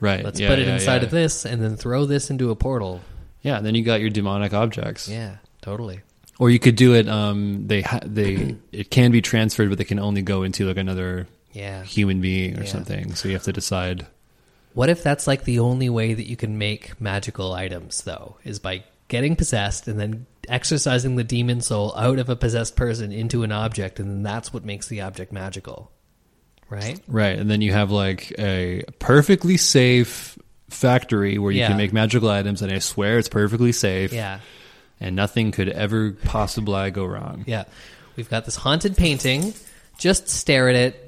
right 0.00 0.22
Let's 0.24 0.38
yeah, 0.40 0.48
put 0.48 0.58
it 0.58 0.66
yeah, 0.68 0.74
inside 0.74 1.02
of 1.04 1.10
this 1.10 1.44
and 1.46 1.62
then 1.62 1.76
throw 1.76 2.04
this 2.06 2.30
into 2.30 2.50
a 2.50 2.56
portal. 2.56 3.00
yeah 3.42 3.60
then 3.60 3.74
you 3.74 3.82
got 3.82 4.00
your 4.00 4.10
demonic 4.10 4.52
objects 4.54 5.08
Yeah, 5.08 5.36
totally. 5.62 6.00
or 6.38 6.50
you 6.50 6.58
could 6.58 6.76
do 6.76 6.94
it 6.94 7.08
um 7.08 7.66
they 7.66 7.80
ha- 7.82 8.00
they 8.04 8.56
it 8.72 8.90
can 8.90 9.10
be 9.10 9.20
transferred 9.22 9.68
but 9.70 9.78
they 9.78 9.84
can 9.84 9.98
only 9.98 10.22
go 10.22 10.42
into 10.42 10.66
like 10.66 10.76
another 10.76 11.26
Yeah. 11.52 11.82
human 11.82 12.20
being 12.20 12.58
or 12.58 12.66
something 12.66 13.14
so 13.14 13.28
you 13.28 13.34
have 13.34 13.44
to 13.44 13.52
decide 13.52 14.06
What 14.76 14.90
if 14.90 15.02
that's 15.02 15.26
like 15.26 15.44
the 15.44 15.60
only 15.60 15.88
way 15.88 16.12
that 16.12 16.26
you 16.26 16.36
can 16.36 16.58
make 16.58 17.00
magical 17.00 17.54
items 17.54 18.02
though 18.02 18.36
is 18.44 18.58
by 18.58 18.84
getting 19.08 19.34
possessed 19.34 19.88
and 19.88 19.98
then 19.98 20.26
exercising 20.48 21.16
the 21.16 21.24
demon 21.24 21.62
soul 21.62 21.96
out 21.96 22.18
of 22.18 22.28
a 22.28 22.36
possessed 22.36 22.76
person 22.76 23.10
into 23.10 23.42
an 23.42 23.52
object 23.52 23.98
and 23.98 24.10
then 24.10 24.22
that's 24.22 24.52
what 24.52 24.66
makes 24.66 24.88
the 24.88 25.00
object 25.00 25.32
magical. 25.32 25.90
Right? 26.68 27.00
Right, 27.08 27.38
and 27.38 27.50
then 27.50 27.62
you 27.62 27.72
have 27.72 27.90
like 27.90 28.34
a 28.38 28.82
perfectly 28.98 29.56
safe 29.56 30.36
factory 30.68 31.38
where 31.38 31.52
you 31.52 31.60
Yeah. 31.60 31.68
can 31.68 31.78
make 31.78 31.94
magical 31.94 32.28
items, 32.28 32.60
and 32.60 32.70
I 32.70 32.80
swear 32.80 33.18
it's 33.18 33.28
perfectly 33.30 33.72
safe, 33.72 34.12
Yeah. 34.12 34.40
and 35.00 35.16
nothing 35.16 35.52
could 35.52 35.70
ever 35.70 36.12
possibly 36.24 36.90
go 36.90 37.06
wrong. 37.06 37.44
Yeah. 37.46 37.64
We've 38.16 38.28
got 38.28 38.44
this 38.44 38.56
haunted 38.56 38.94
painting. 38.96 39.54
Just 39.98 40.28
stare 40.28 40.68
at 40.68 40.76
it. 40.76 41.02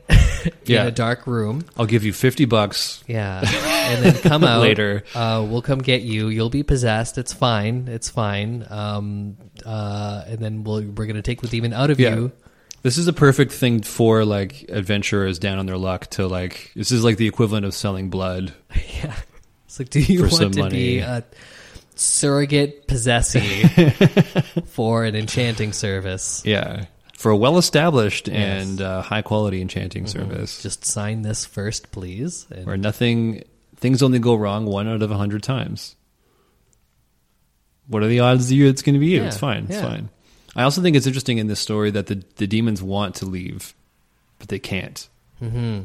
Yeah. 0.64 0.82
in 0.82 0.88
a 0.88 0.90
dark 0.92 1.26
room. 1.26 1.64
I'll 1.76 1.86
give 1.86 2.04
you 2.04 2.12
50 2.12 2.44
bucks. 2.46 3.02
Yeah, 3.06 3.40
and 3.40 4.04
then 4.04 4.14
come 4.22 4.44
out 4.44 4.60
Later. 4.62 5.04
Uh, 5.14 5.44
we'll 5.48 5.62
come 5.62 5.80
get 5.80 6.02
you. 6.02 6.28
You'll 6.28 6.48
be 6.50 6.62
possessed. 6.62 7.18
It's 7.18 7.32
fine. 7.32 7.88
It's 7.88 8.08
fine. 8.08 8.64
Um, 8.70 9.36
uh, 9.66 10.24
and 10.26 10.38
then 10.38 10.64
we'll, 10.64 10.82
we're 10.82 11.06
gonna 11.06 11.22
take 11.22 11.40
the 11.42 11.48
demon 11.48 11.72
out 11.72 11.90
of 11.90 11.98
Yeah. 12.00 12.14
you. 12.14 12.32
This 12.82 12.96
is 12.96 13.08
a 13.08 13.12
perfect 13.12 13.50
thing 13.52 13.82
for 13.82 14.24
like 14.24 14.66
adventurers 14.68 15.38
down 15.40 15.58
on 15.58 15.66
their 15.66 15.76
luck 15.76 16.06
to 16.10 16.28
like. 16.28 16.70
This 16.76 16.92
is 16.92 17.02
like 17.02 17.16
the 17.16 17.26
equivalent 17.26 17.66
of 17.66 17.74
selling 17.74 18.08
blood. 18.08 18.54
yeah, 19.02 19.16
it's 19.66 19.78
like, 19.80 19.90
do 19.90 20.00
you 20.00 20.22
want 20.22 20.54
to 20.54 20.70
be 20.70 21.00
a 21.00 21.24
surrogate 21.96 22.86
possessee 22.86 23.64
for 24.66 25.04
an 25.04 25.16
enchanting 25.16 25.72
service? 25.72 26.42
Yeah, 26.46 26.84
for 27.18 27.30
a 27.32 27.36
well-established 27.36 28.28
Yes. 28.28 28.36
Mm-hmm. 28.36 28.70
and 28.70 28.80
uh, 28.80 29.02
high-quality 29.02 29.60
enchanting 29.60 30.06
service, 30.06 30.62
Just 30.62 30.84
sign 30.84 31.22
this 31.22 31.44
first, 31.44 31.90
please. 31.90 32.46
And 32.50 32.64
where 32.64 32.76
nothing 32.76 33.42
things 33.76 34.02
only 34.04 34.20
go 34.20 34.36
wrong 34.36 34.66
one 34.66 34.86
out 34.86 35.02
of 35.02 35.10
a 35.10 35.16
hundred 35.16 35.42
times. 35.42 35.96
What 37.88 38.02
are 38.02 38.06
the 38.08 38.20
odds 38.20 38.48
that 38.48 38.54
you 38.54 38.68
it's 38.68 38.82
going 38.82 38.94
to 38.94 39.00
be 39.00 39.08
you? 39.08 39.20
Yeah, 39.22 39.26
It's 39.28 39.38
fine. 39.38 39.64
It's 39.64 39.72
yeah. 39.74 39.82
fine. 39.88 40.08
I 40.54 40.62
also 40.62 40.80
think 40.82 40.96
it's 40.96 41.06
interesting 41.06 41.38
in 41.38 41.46
this 41.48 41.60
story 41.60 41.90
that 41.90 42.06
the 42.06 42.22
the 42.36 42.46
demons 42.46 42.82
want 42.82 43.16
to 43.16 43.26
leave, 43.26 43.74
but 44.38 44.48
they 44.48 44.58
can't. 44.58 45.08
Mhm. 45.42 45.84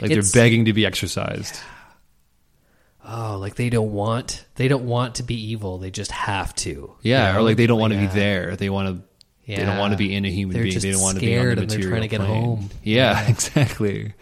Like 0.00 0.10
It's- 0.10 0.32
they're 0.32 0.42
begging 0.42 0.64
to 0.66 0.72
be 0.72 0.84
exercised. 0.86 1.60
oh, 3.06 3.36
like 3.38 3.54
they 3.56 3.70
don't 3.70 3.92
want 3.92 4.44
they 4.56 4.66
don't 4.68 4.86
want 4.86 5.16
to 5.16 5.22
be 5.22 5.34
evil. 5.52 5.78
They 5.78 5.90
just 5.90 6.10
have 6.10 6.54
to. 6.56 6.94
Yeah, 7.02 7.28
you 7.28 7.32
know? 7.34 7.38
or 7.38 7.42
like 7.42 7.56
they 7.56 7.66
don't 7.66 7.80
want 7.80 7.92
to 7.92 8.00
Yeah. 8.00 8.06
be 8.08 8.14
there. 8.14 8.56
They 8.56 8.70
want 8.70 8.88
to. 8.96 9.02
They 9.46 9.56
don't 9.56 9.78
want 9.78 9.92
to 9.92 9.98
be 9.98 10.14
in 10.14 10.24
a 10.24 10.30
human 10.30 10.54
They're 10.54 10.64
being. 10.64 10.78
They 10.78 10.92
don't 10.92 11.02
want 11.02 11.18
to 11.18 11.20
be 11.20 11.36
on 11.36 11.38
the 11.38 11.42
scared 11.42 11.58
and 11.58 11.70
they're 11.70 11.90
trying 11.90 12.02
to 12.02 12.08
get 12.08 12.20
plane. 12.20 12.42
home. 12.44 12.70
Yeah, 12.82 13.12
Yeah. 13.22 13.28
exactly. 13.28 14.12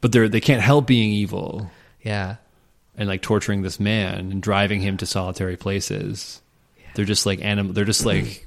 But 0.00 0.12
they're 0.12 0.28
they 0.28 0.40
can't 0.40 0.62
help 0.62 0.86
being 0.86 1.10
evil 1.12 1.70
Yeah. 2.02 2.36
and 2.96 3.08
like 3.08 3.22
torturing 3.22 3.62
this 3.62 3.78
man 3.80 4.30
and 4.32 4.42
driving 4.42 4.80
him 4.80 4.96
to 4.98 5.06
solitary 5.06 5.56
places. 5.56 6.40
They're 6.94 7.04
just 7.04 7.26
like 7.26 7.40
animal 7.44 7.72
They're 7.74 7.84
just 7.84 8.04
like 8.06 8.46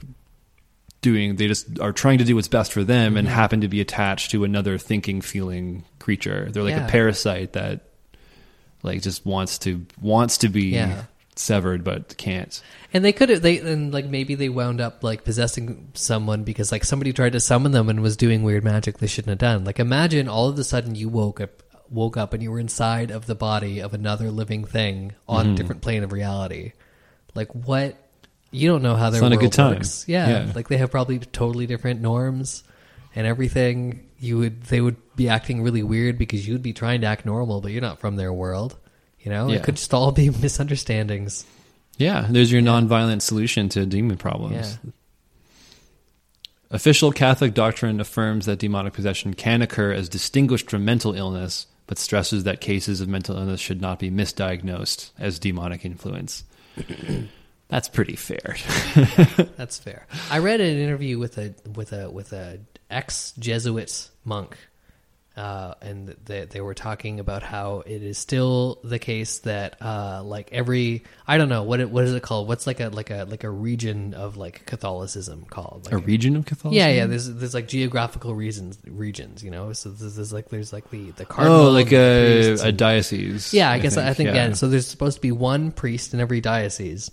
doing. 1.01 1.35
They 1.37 1.47
just 1.47 1.79
are 1.79 1.93
trying 1.93 2.17
to 2.17 2.23
do 2.25 2.35
what's 2.35 2.47
best 2.47 2.73
for 2.73 2.83
them 2.83 3.15
and 3.15 3.27
happen 3.27 3.61
to 3.61 3.67
be 3.67 3.79
attached 3.79 4.31
to 4.31 4.43
another 4.43 4.77
thinking, 4.77 5.21
feeling 5.21 5.85
creature. 5.99 6.49
They're 6.51 6.63
like 6.63 6.75
Yeah. 6.75 6.87
a 6.87 6.89
parasite 6.89 7.53
that 7.53 7.81
like 8.83 9.01
just 9.01 9.25
wants 9.25 9.59
to 9.59 9.85
wants 10.01 10.39
to 10.39 10.49
be 10.49 10.65
Yeah. 10.69 11.03
Severed 11.39 11.83
but 11.83 12.15
can't. 12.17 12.61
And 12.93 13.03
they 13.05 13.13
could 13.13 13.29
have 13.29 13.41
they 13.41 13.59
and 13.59 13.93
like 13.93 14.05
maybe 14.05 14.35
they 14.35 14.49
wound 14.49 14.81
up 14.81 15.03
like 15.03 15.23
possessing 15.23 15.89
someone 15.93 16.43
because 16.43 16.71
like 16.71 16.83
somebody 16.83 17.13
tried 17.13 17.33
to 17.33 17.39
summon 17.39 17.71
them 17.71 17.89
and 17.89 18.01
was 18.01 18.17
doing 18.17 18.43
weird 18.43 18.63
magic 18.63 18.97
they 18.97 19.07
shouldn't 19.07 19.29
have 19.29 19.37
done. 19.39 19.63
Like 19.63 19.79
imagine 19.79 20.27
all 20.27 20.49
of 20.49 20.59
a 20.59 20.63
sudden 20.63 20.95
you 20.95 21.07
woke 21.09 21.39
up 21.41 21.63
woke 21.89 22.17
up 22.17 22.33
and 22.33 22.43
you 22.43 22.51
were 22.51 22.59
inside 22.59 23.09
of 23.11 23.25
the 23.25 23.35
body 23.35 23.79
of 23.79 23.93
another 23.93 24.29
living 24.31 24.63
thing 24.65 25.13
on 25.27 25.45
Mm-hmm. 25.45 25.53
a 25.53 25.57
different 25.57 25.81
plane 25.81 26.03
of 26.03 26.11
reality. 26.11 26.73
Like 27.35 27.49
what 27.53 27.95
you 28.51 28.67
don't 28.67 28.81
know 28.81 28.95
how 28.95 29.11
their 29.11 29.21
not 29.21 29.31
a 29.31 29.37
good 29.37 29.53
time. 29.53 29.75
works. 29.75 30.05
Yeah, 30.07 30.27
Yeah. 30.45 30.51
Like 30.55 30.67
they 30.67 30.77
have 30.77 30.89
probably 30.91 31.19
totally 31.19 31.67
different 31.67 32.01
norms 32.01 32.63
and 33.15 33.27
everything. 33.27 34.07
You 34.19 34.39
would 34.39 34.63
they 34.63 34.81
would 34.81 34.97
be 35.15 35.29
acting 35.29 35.61
really 35.61 35.83
weird 35.83 36.17
because 36.17 36.47
you'd 36.47 36.63
be 36.63 36.73
trying 36.73 37.01
to 37.01 37.07
act 37.07 37.25
normal, 37.25 37.61
but 37.61 37.71
you're 37.71 37.81
not 37.81 37.99
from 37.99 38.15
their 38.15 38.33
world. 38.33 38.75
You 39.21 39.31
know? 39.31 39.49
Yeah. 39.49 39.57
It 39.57 39.63
could 39.63 39.75
just 39.75 39.93
all 39.93 40.11
be 40.11 40.29
misunderstandings. 40.41 41.45
Yeah, 41.97 42.27
there's 42.29 42.51
your 42.51 42.61
nonviolent 42.61 43.21
solution 43.21 43.67
to 43.69 43.85
demon 43.85 44.17
problems. 44.17 44.79
Yeah. 44.83 44.91
Official 46.71 47.11
Catholic 47.11 47.53
doctrine 47.53 47.99
affirms 47.99 48.45
that 48.45 48.59
demonic 48.59 48.93
possession 48.93 49.33
can 49.33 49.61
occur 49.61 49.91
as 49.91 50.07
distinguished 50.07 50.69
from 50.69 50.85
mental 50.85 51.13
illness, 51.13 51.65
but 51.87 51.97
stresses 51.97 52.43
that 52.43 52.61
cases 52.61 53.01
of 53.01 53.09
mental 53.09 53.35
illness 53.35 53.59
should 53.59 53.81
not 53.81 53.99
be 53.99 54.11
misdiagnosed 54.11 55.09
as 55.17 55.39
demonic 55.39 55.83
influence. 55.83 56.43
That's 57.69 57.89
pretty 57.89 58.15
fair. 58.15 58.55
That's 59.57 59.77
fair. 59.77 60.07
I 60.29 60.39
read 60.39 60.61
an 60.61 60.77
interview 60.77 61.19
with 61.19 61.37
a 61.37 61.53
with 61.75 61.91
a 61.91 62.09
with 62.09 62.33
a 62.33 62.59
ex 62.89 63.33
Jesuit 63.37 64.09
monk, 64.23 64.57
uh, 65.37 65.73
and 65.81 66.15
they, 66.25 66.45
they 66.45 66.59
were 66.59 66.73
talking 66.73 67.19
about 67.21 67.43
how 67.43 67.81
it 67.85 68.03
is 68.03 68.17
still 68.17 68.79
the 68.83 68.99
case 68.99 69.39
that 69.39 69.81
uh, 69.81 70.21
like 70.23 70.49
every 70.51 71.03
I 71.25 71.37
don't 71.37 71.47
know 71.49 71.63
what 71.63 71.79
it 71.79 71.89
what 71.89 72.03
is 72.03 72.13
it 72.13 72.21
called? 72.23 72.47
What's 72.47 72.67
like 72.67 72.79
a 72.81 72.89
like 72.89 73.09
a 73.09 73.25
like 73.29 73.43
a 73.45 73.49
region 73.49 74.13
of 74.13 74.35
like 74.35 74.65
Catholicism 74.65 75.45
called? 75.49 75.87
a 75.91 75.95
Like 75.95 76.05
region 76.07 76.35
of 76.35 76.45
Catholicism? 76.45 76.77
yeah, 76.77 76.93
yeah. 76.93 77.05
There's 77.05 77.33
there's 77.33 77.53
like 77.53 77.67
geographical 77.69 78.35
reasons 78.35 78.77
regions, 78.85 79.41
you 79.43 79.51
know. 79.51 79.71
So 79.73 79.89
there's, 79.91 80.15
there's 80.15 80.33
like 80.33 80.49
there's 80.49 80.73
like 80.73 80.89
the 80.89 81.11
the 81.11 81.25
cardinal, 81.25 81.67
Oh, 81.67 81.69
like 81.71 81.93
a, 81.93 82.53
a 82.61 82.71
diocese. 82.73 83.53
yeah, 83.53 83.71
I, 83.71 83.79
guess 83.79 83.95
I 83.95 84.13
think 84.13 84.27
yeah. 84.27 84.47
yeah. 84.47 84.53
So 84.53 84.67
there's 84.67 84.87
supposed 84.87 85.15
to 85.17 85.21
be 85.21 85.31
one 85.31 85.71
priest 85.71 86.13
in 86.13 86.19
every 86.19 86.41
diocese 86.41 87.11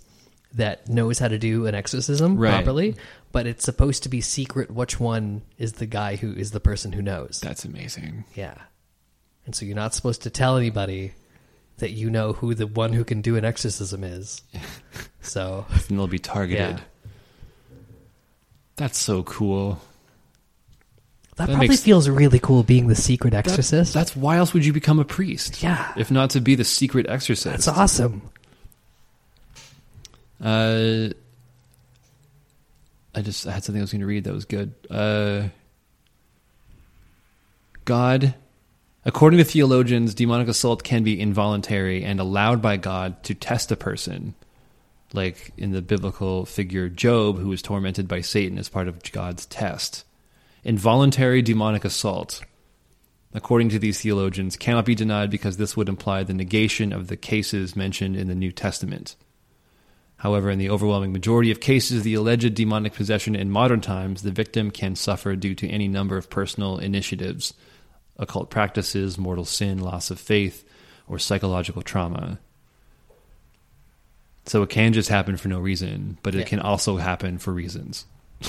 that 0.57 0.87
knows 0.89 1.17
how 1.19 1.27
to 1.29 1.39
do 1.39 1.65
an 1.65 1.73
exorcism 1.75 2.37
Right. 2.37 2.51
properly, 2.51 2.95
but 3.31 3.47
it's 3.47 3.63
supposed 3.65 4.03
to 4.03 4.09
be 4.09 4.21
secret 4.21 4.69
which 4.69 4.99
one 4.99 5.41
is 5.57 5.73
the 5.73 5.85
guy 5.87 6.15
who 6.17 6.33
is 6.33 6.51
the 6.51 6.59
person 6.59 6.91
who 6.91 7.01
knows. 7.01 7.39
That's 7.41 7.63
amazing. 7.65 8.25
Yeah. 8.35 8.55
And 9.45 9.55
so 9.55 9.65
you're 9.65 9.75
not 9.75 9.93
supposed 9.95 10.23
to 10.23 10.29
tell 10.29 10.57
anybody 10.57 11.13
that 11.77 11.91
you 11.91 12.09
know 12.09 12.33
who 12.33 12.53
the 12.55 12.67
one 12.67 12.91
who 12.93 13.03
can 13.03 13.21
do 13.21 13.35
an 13.37 13.45
exorcism 13.45 14.03
is. 14.03 14.41
So, 15.21 15.65
And 15.89 15.97
they'll 15.99 16.07
be 16.07 16.19
targeted. 16.19 16.77
Yeah. 16.77 16.79
That's 18.77 18.97
so 18.97 19.23
cool. 19.23 19.81
that, 21.35 21.37
That 21.37 21.45
probably 21.49 21.67
makes- 21.69 21.81
feels 21.83 22.07
really 22.07 22.39
cool 22.39 22.63
being 22.63 22.87
the 22.87 22.95
secret 22.95 23.33
exorcist. 23.33 23.93
That's 23.93 24.15
why 24.15 24.37
else 24.37 24.53
would 24.53 24.65
you 24.65 24.71
become 24.73 24.99
a 24.99 25.05
priest? 25.05 25.61
Yeah. 25.61 25.91
If 25.97 26.09
not 26.11 26.29
to 26.31 26.39
be 26.41 26.55
the 26.55 26.63
secret 26.63 27.07
exorcist. 27.09 27.65
That's 27.65 27.67
awesome. 27.67 28.21
Uh, 30.41 31.09
I 33.15 33.21
just 33.21 33.47
I 33.47 33.51
had 33.51 33.63
something 33.63 33.81
I 33.81 33.83
was 33.83 33.91
going 33.91 34.01
to 34.01 34.07
read 34.07 34.25
that 34.25 34.33
was 34.33 34.45
good. 34.45 34.73
Uh, 34.89 35.49
God, 37.83 38.35
according 39.05 39.39
to 39.39 39.43
theologians, 39.43 40.13
demonic 40.13 40.47
assault 40.47 40.83
can 40.83 41.03
be 41.03 41.19
involuntary 41.19 42.03
and 42.03 42.19
allowed 42.19 42.61
by 42.61 42.77
God 42.77 43.23
to 43.23 43.33
test 43.33 43.71
a 43.71 43.75
person, 43.75 44.35
like 45.13 45.51
in 45.57 45.71
the 45.71 45.81
biblical 45.81 46.45
figure 46.45 46.89
Job, 46.89 47.39
who 47.39 47.47
was 47.47 47.61
tormented 47.61 48.07
by 48.07 48.21
Satan 48.21 48.59
as 48.59 48.69
part 48.69 48.87
of 48.87 49.11
God's 49.11 49.45
test. 49.47 50.03
Involuntary 50.63 51.41
demonic 51.41 51.85
assault, 51.85 52.43
according 53.33 53.69
to 53.69 53.79
these 53.79 54.01
theologians, 54.01 54.57
cannot 54.57 54.85
be 54.85 54.95
denied 54.95 55.31
because 55.31 55.57
this 55.57 55.75
would 55.75 55.89
imply 55.89 56.23
the 56.23 56.33
negation 56.33 56.93
of 56.93 57.07
the 57.07 57.17
cases 57.17 57.75
mentioned 57.75 58.15
in 58.15 58.27
the 58.27 58.35
New 58.35 58.51
Testament. 58.51 59.15
However, 60.17 60.49
in 60.49 60.57
the 60.57 60.69
overwhelming 60.69 61.13
majority 61.13 61.51
of 61.51 61.59
cases, 61.59 62.03
the 62.03 62.15
alleged 62.15 62.53
demonic 62.55 62.93
possession 62.93 63.35
in 63.35 63.51
modern 63.51 63.81
times, 63.81 64.23
the 64.23 64.31
victim 64.31 64.71
can 64.71 64.95
suffer 64.95 65.35
due 65.35 65.53
to 65.55 65.67
any 65.69 65.87
number 65.87 66.17
of 66.17 66.29
personal 66.29 66.79
initiatives, 66.79 67.53
occult 68.17 68.49
practices, 68.49 69.17
mortal 69.17 69.45
sin, 69.45 69.77
loss 69.79 70.09
of 70.09 70.19
faith, 70.19 70.63
or 71.07 71.19
psychological 71.19 71.83
trauma. 71.83 72.39
So 74.45 74.63
it 74.63 74.69
can 74.69 74.93
just 74.93 75.09
happen 75.09 75.37
for 75.37 75.49
no 75.49 75.59
reason, 75.59 76.17
but 76.23 76.33
it 76.33 76.39
Yeah. 76.39 76.45
can 76.45 76.59
also 76.61 76.97
happen 76.97 77.37
for 77.37 77.53
reasons. 77.53 78.05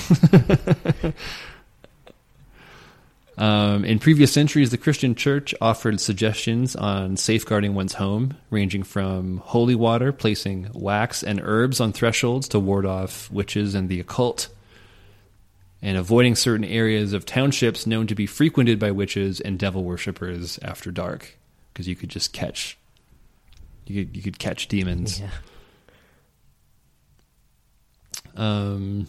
Um, 3.39 3.85
in 3.85 3.99
previous 3.99 4.33
centuries, 4.33 4.69
the 4.69 4.77
Christian 4.77 5.15
church 5.15 5.55
offered 5.61 6.01
suggestions 6.01 6.75
on 6.75 7.15
safeguarding 7.15 7.73
one's 7.73 7.93
home, 7.93 8.35
ranging 8.49 8.83
from 8.83 9.37
holy 9.37 9.75
water, 9.75 10.11
placing 10.11 10.69
wax 10.73 11.23
and 11.23 11.39
herbs 11.41 11.79
on 11.79 11.93
thresholds 11.93 12.49
to 12.49 12.59
ward 12.59 12.85
off 12.85 13.31
witches 13.31 13.75
and 13.75 13.87
the 13.87 14.01
occult, 14.01 14.49
and 15.81 15.97
avoiding 15.97 16.35
certain 16.35 16.65
areas 16.65 17.13
of 17.13 17.25
townships 17.25 17.87
known 17.87 18.07
to 18.07 18.15
be 18.15 18.25
frequented 18.25 18.77
by 18.77 18.91
witches 18.91 19.39
and 19.39 19.57
devil 19.57 19.85
worshippers 19.85 20.59
after 20.61 20.91
dark, 20.91 21.37
because 21.71 21.87
you 21.87 21.95
could 21.95 22.09
just 22.09 22.33
catch, 22.33 22.77
you 23.85 24.03
could 24.03 24.17
you 24.17 24.21
could 24.21 24.37
catch 24.37 24.67
demons. 24.67 25.21
Yeah. 25.21 25.29
Um, 28.35 29.07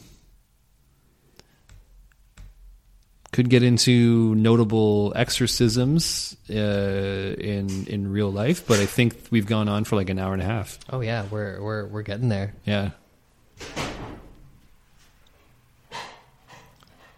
could 3.33 3.49
get 3.49 3.63
into 3.63 4.35
notable 4.35 5.13
exorcisms 5.15 6.37
uh, 6.51 6.55
in 6.55 7.87
in 7.87 8.11
real 8.11 8.31
life, 8.31 8.67
but 8.67 8.81
I 8.81 8.87
think 8.87 9.17
we've 9.31 9.47
gone 9.47 9.69
on 9.69 9.85
for 9.85 9.97
like 9.97 10.11
an 10.11 10.19
hour 10.19 10.33
and 10.33 10.43
a 10.43 10.47
half. 10.47 10.79
Oh 10.91 11.01
yeah, 11.01 11.27
we're 11.31 11.61
we're 11.63 11.87
we're 11.87 12.03
getting 12.03 12.29
there. 12.29 12.55
Yeah. 12.65 12.91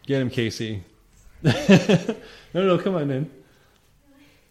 Get 0.05 0.21
him, 0.21 0.31
Casey. 0.31 0.83
no, 1.43 1.55
no, 2.55 2.79
come 2.79 2.97
on 2.97 3.11
in. 3.11 3.31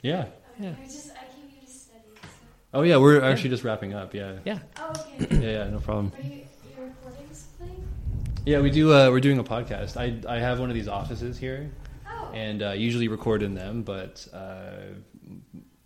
Yeah. 0.01 0.25
Yeah. 0.59 0.73
I 0.81 0.85
just 0.85 1.11
I 1.11 1.25
came 1.25 1.49
here 1.49 1.61
to 1.65 1.71
study. 1.71 1.99
So. 2.21 2.27
Oh 2.73 2.81
yeah, 2.83 2.97
we're 2.97 3.21
actually 3.21 3.49
just 3.49 3.63
wrapping 3.63 3.93
up. 3.93 4.13
Yeah. 4.13 4.37
Yeah. 4.45 4.59
Oh, 4.77 4.93
okay. 5.19 5.27
Yeah, 5.41 5.65
yeah, 5.65 5.69
no 5.69 5.79
problem. 5.79 6.11
Are 6.17 6.21
you 6.21 6.41
your 6.77 6.87
recording 6.87 7.27
something? 7.33 7.87
Yeah, 8.45 8.59
we 8.59 8.71
do. 8.71 8.91
Uh, 8.93 9.09
we're 9.11 9.19
doing 9.19 9.37
a 9.39 9.43
podcast. 9.43 9.97
I 9.97 10.15
I 10.31 10.39
have 10.39 10.59
one 10.59 10.69
of 10.69 10.75
these 10.75 10.87
offices 10.87 11.37
here. 11.37 11.71
Oh, 12.09 12.31
and 12.33 12.63
uh, 12.63 12.71
usually 12.71 13.07
record 13.07 13.43
in 13.43 13.53
them, 13.53 13.83
but 13.83 14.27
uh, 14.33 14.71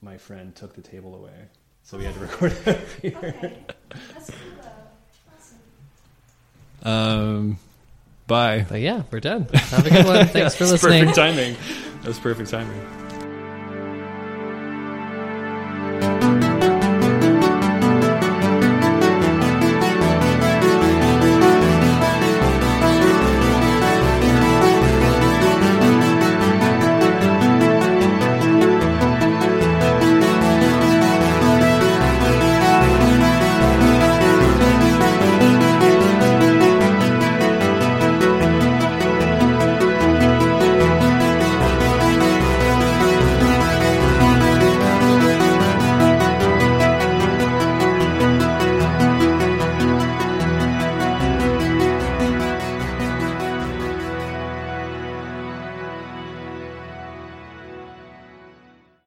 my 0.02 0.18
friend 0.18 0.56
took 0.56 0.74
the 0.74 0.82
table 0.82 1.16
away, 1.16 1.48
so 1.84 1.98
we 1.98 2.06
had 2.06 2.14
to 2.14 2.20
record 2.22 2.54
it 2.66 2.80
here. 3.02 3.36
Okay. 3.44 3.58
That's 4.14 4.30
cool 4.30 4.38
though. 4.62 4.70
Awesome. 6.84 7.20
Um, 7.50 7.58
bye. 8.28 8.66
But 8.68 8.82
yeah, 8.82 9.04
we're 9.12 9.20
done. 9.20 9.48
Have 9.54 9.86
a 9.86 9.90
good 9.90 10.06
one. 10.06 10.28
Thanks 10.28 10.56
for 10.56 10.66
That's 10.66 10.84
listening. 10.84 11.08
Perfect 11.08 11.16
timing. 11.16 11.56
That 12.02 12.08
was 12.08 12.20
perfect 12.20 12.50
timing. 12.50 13.05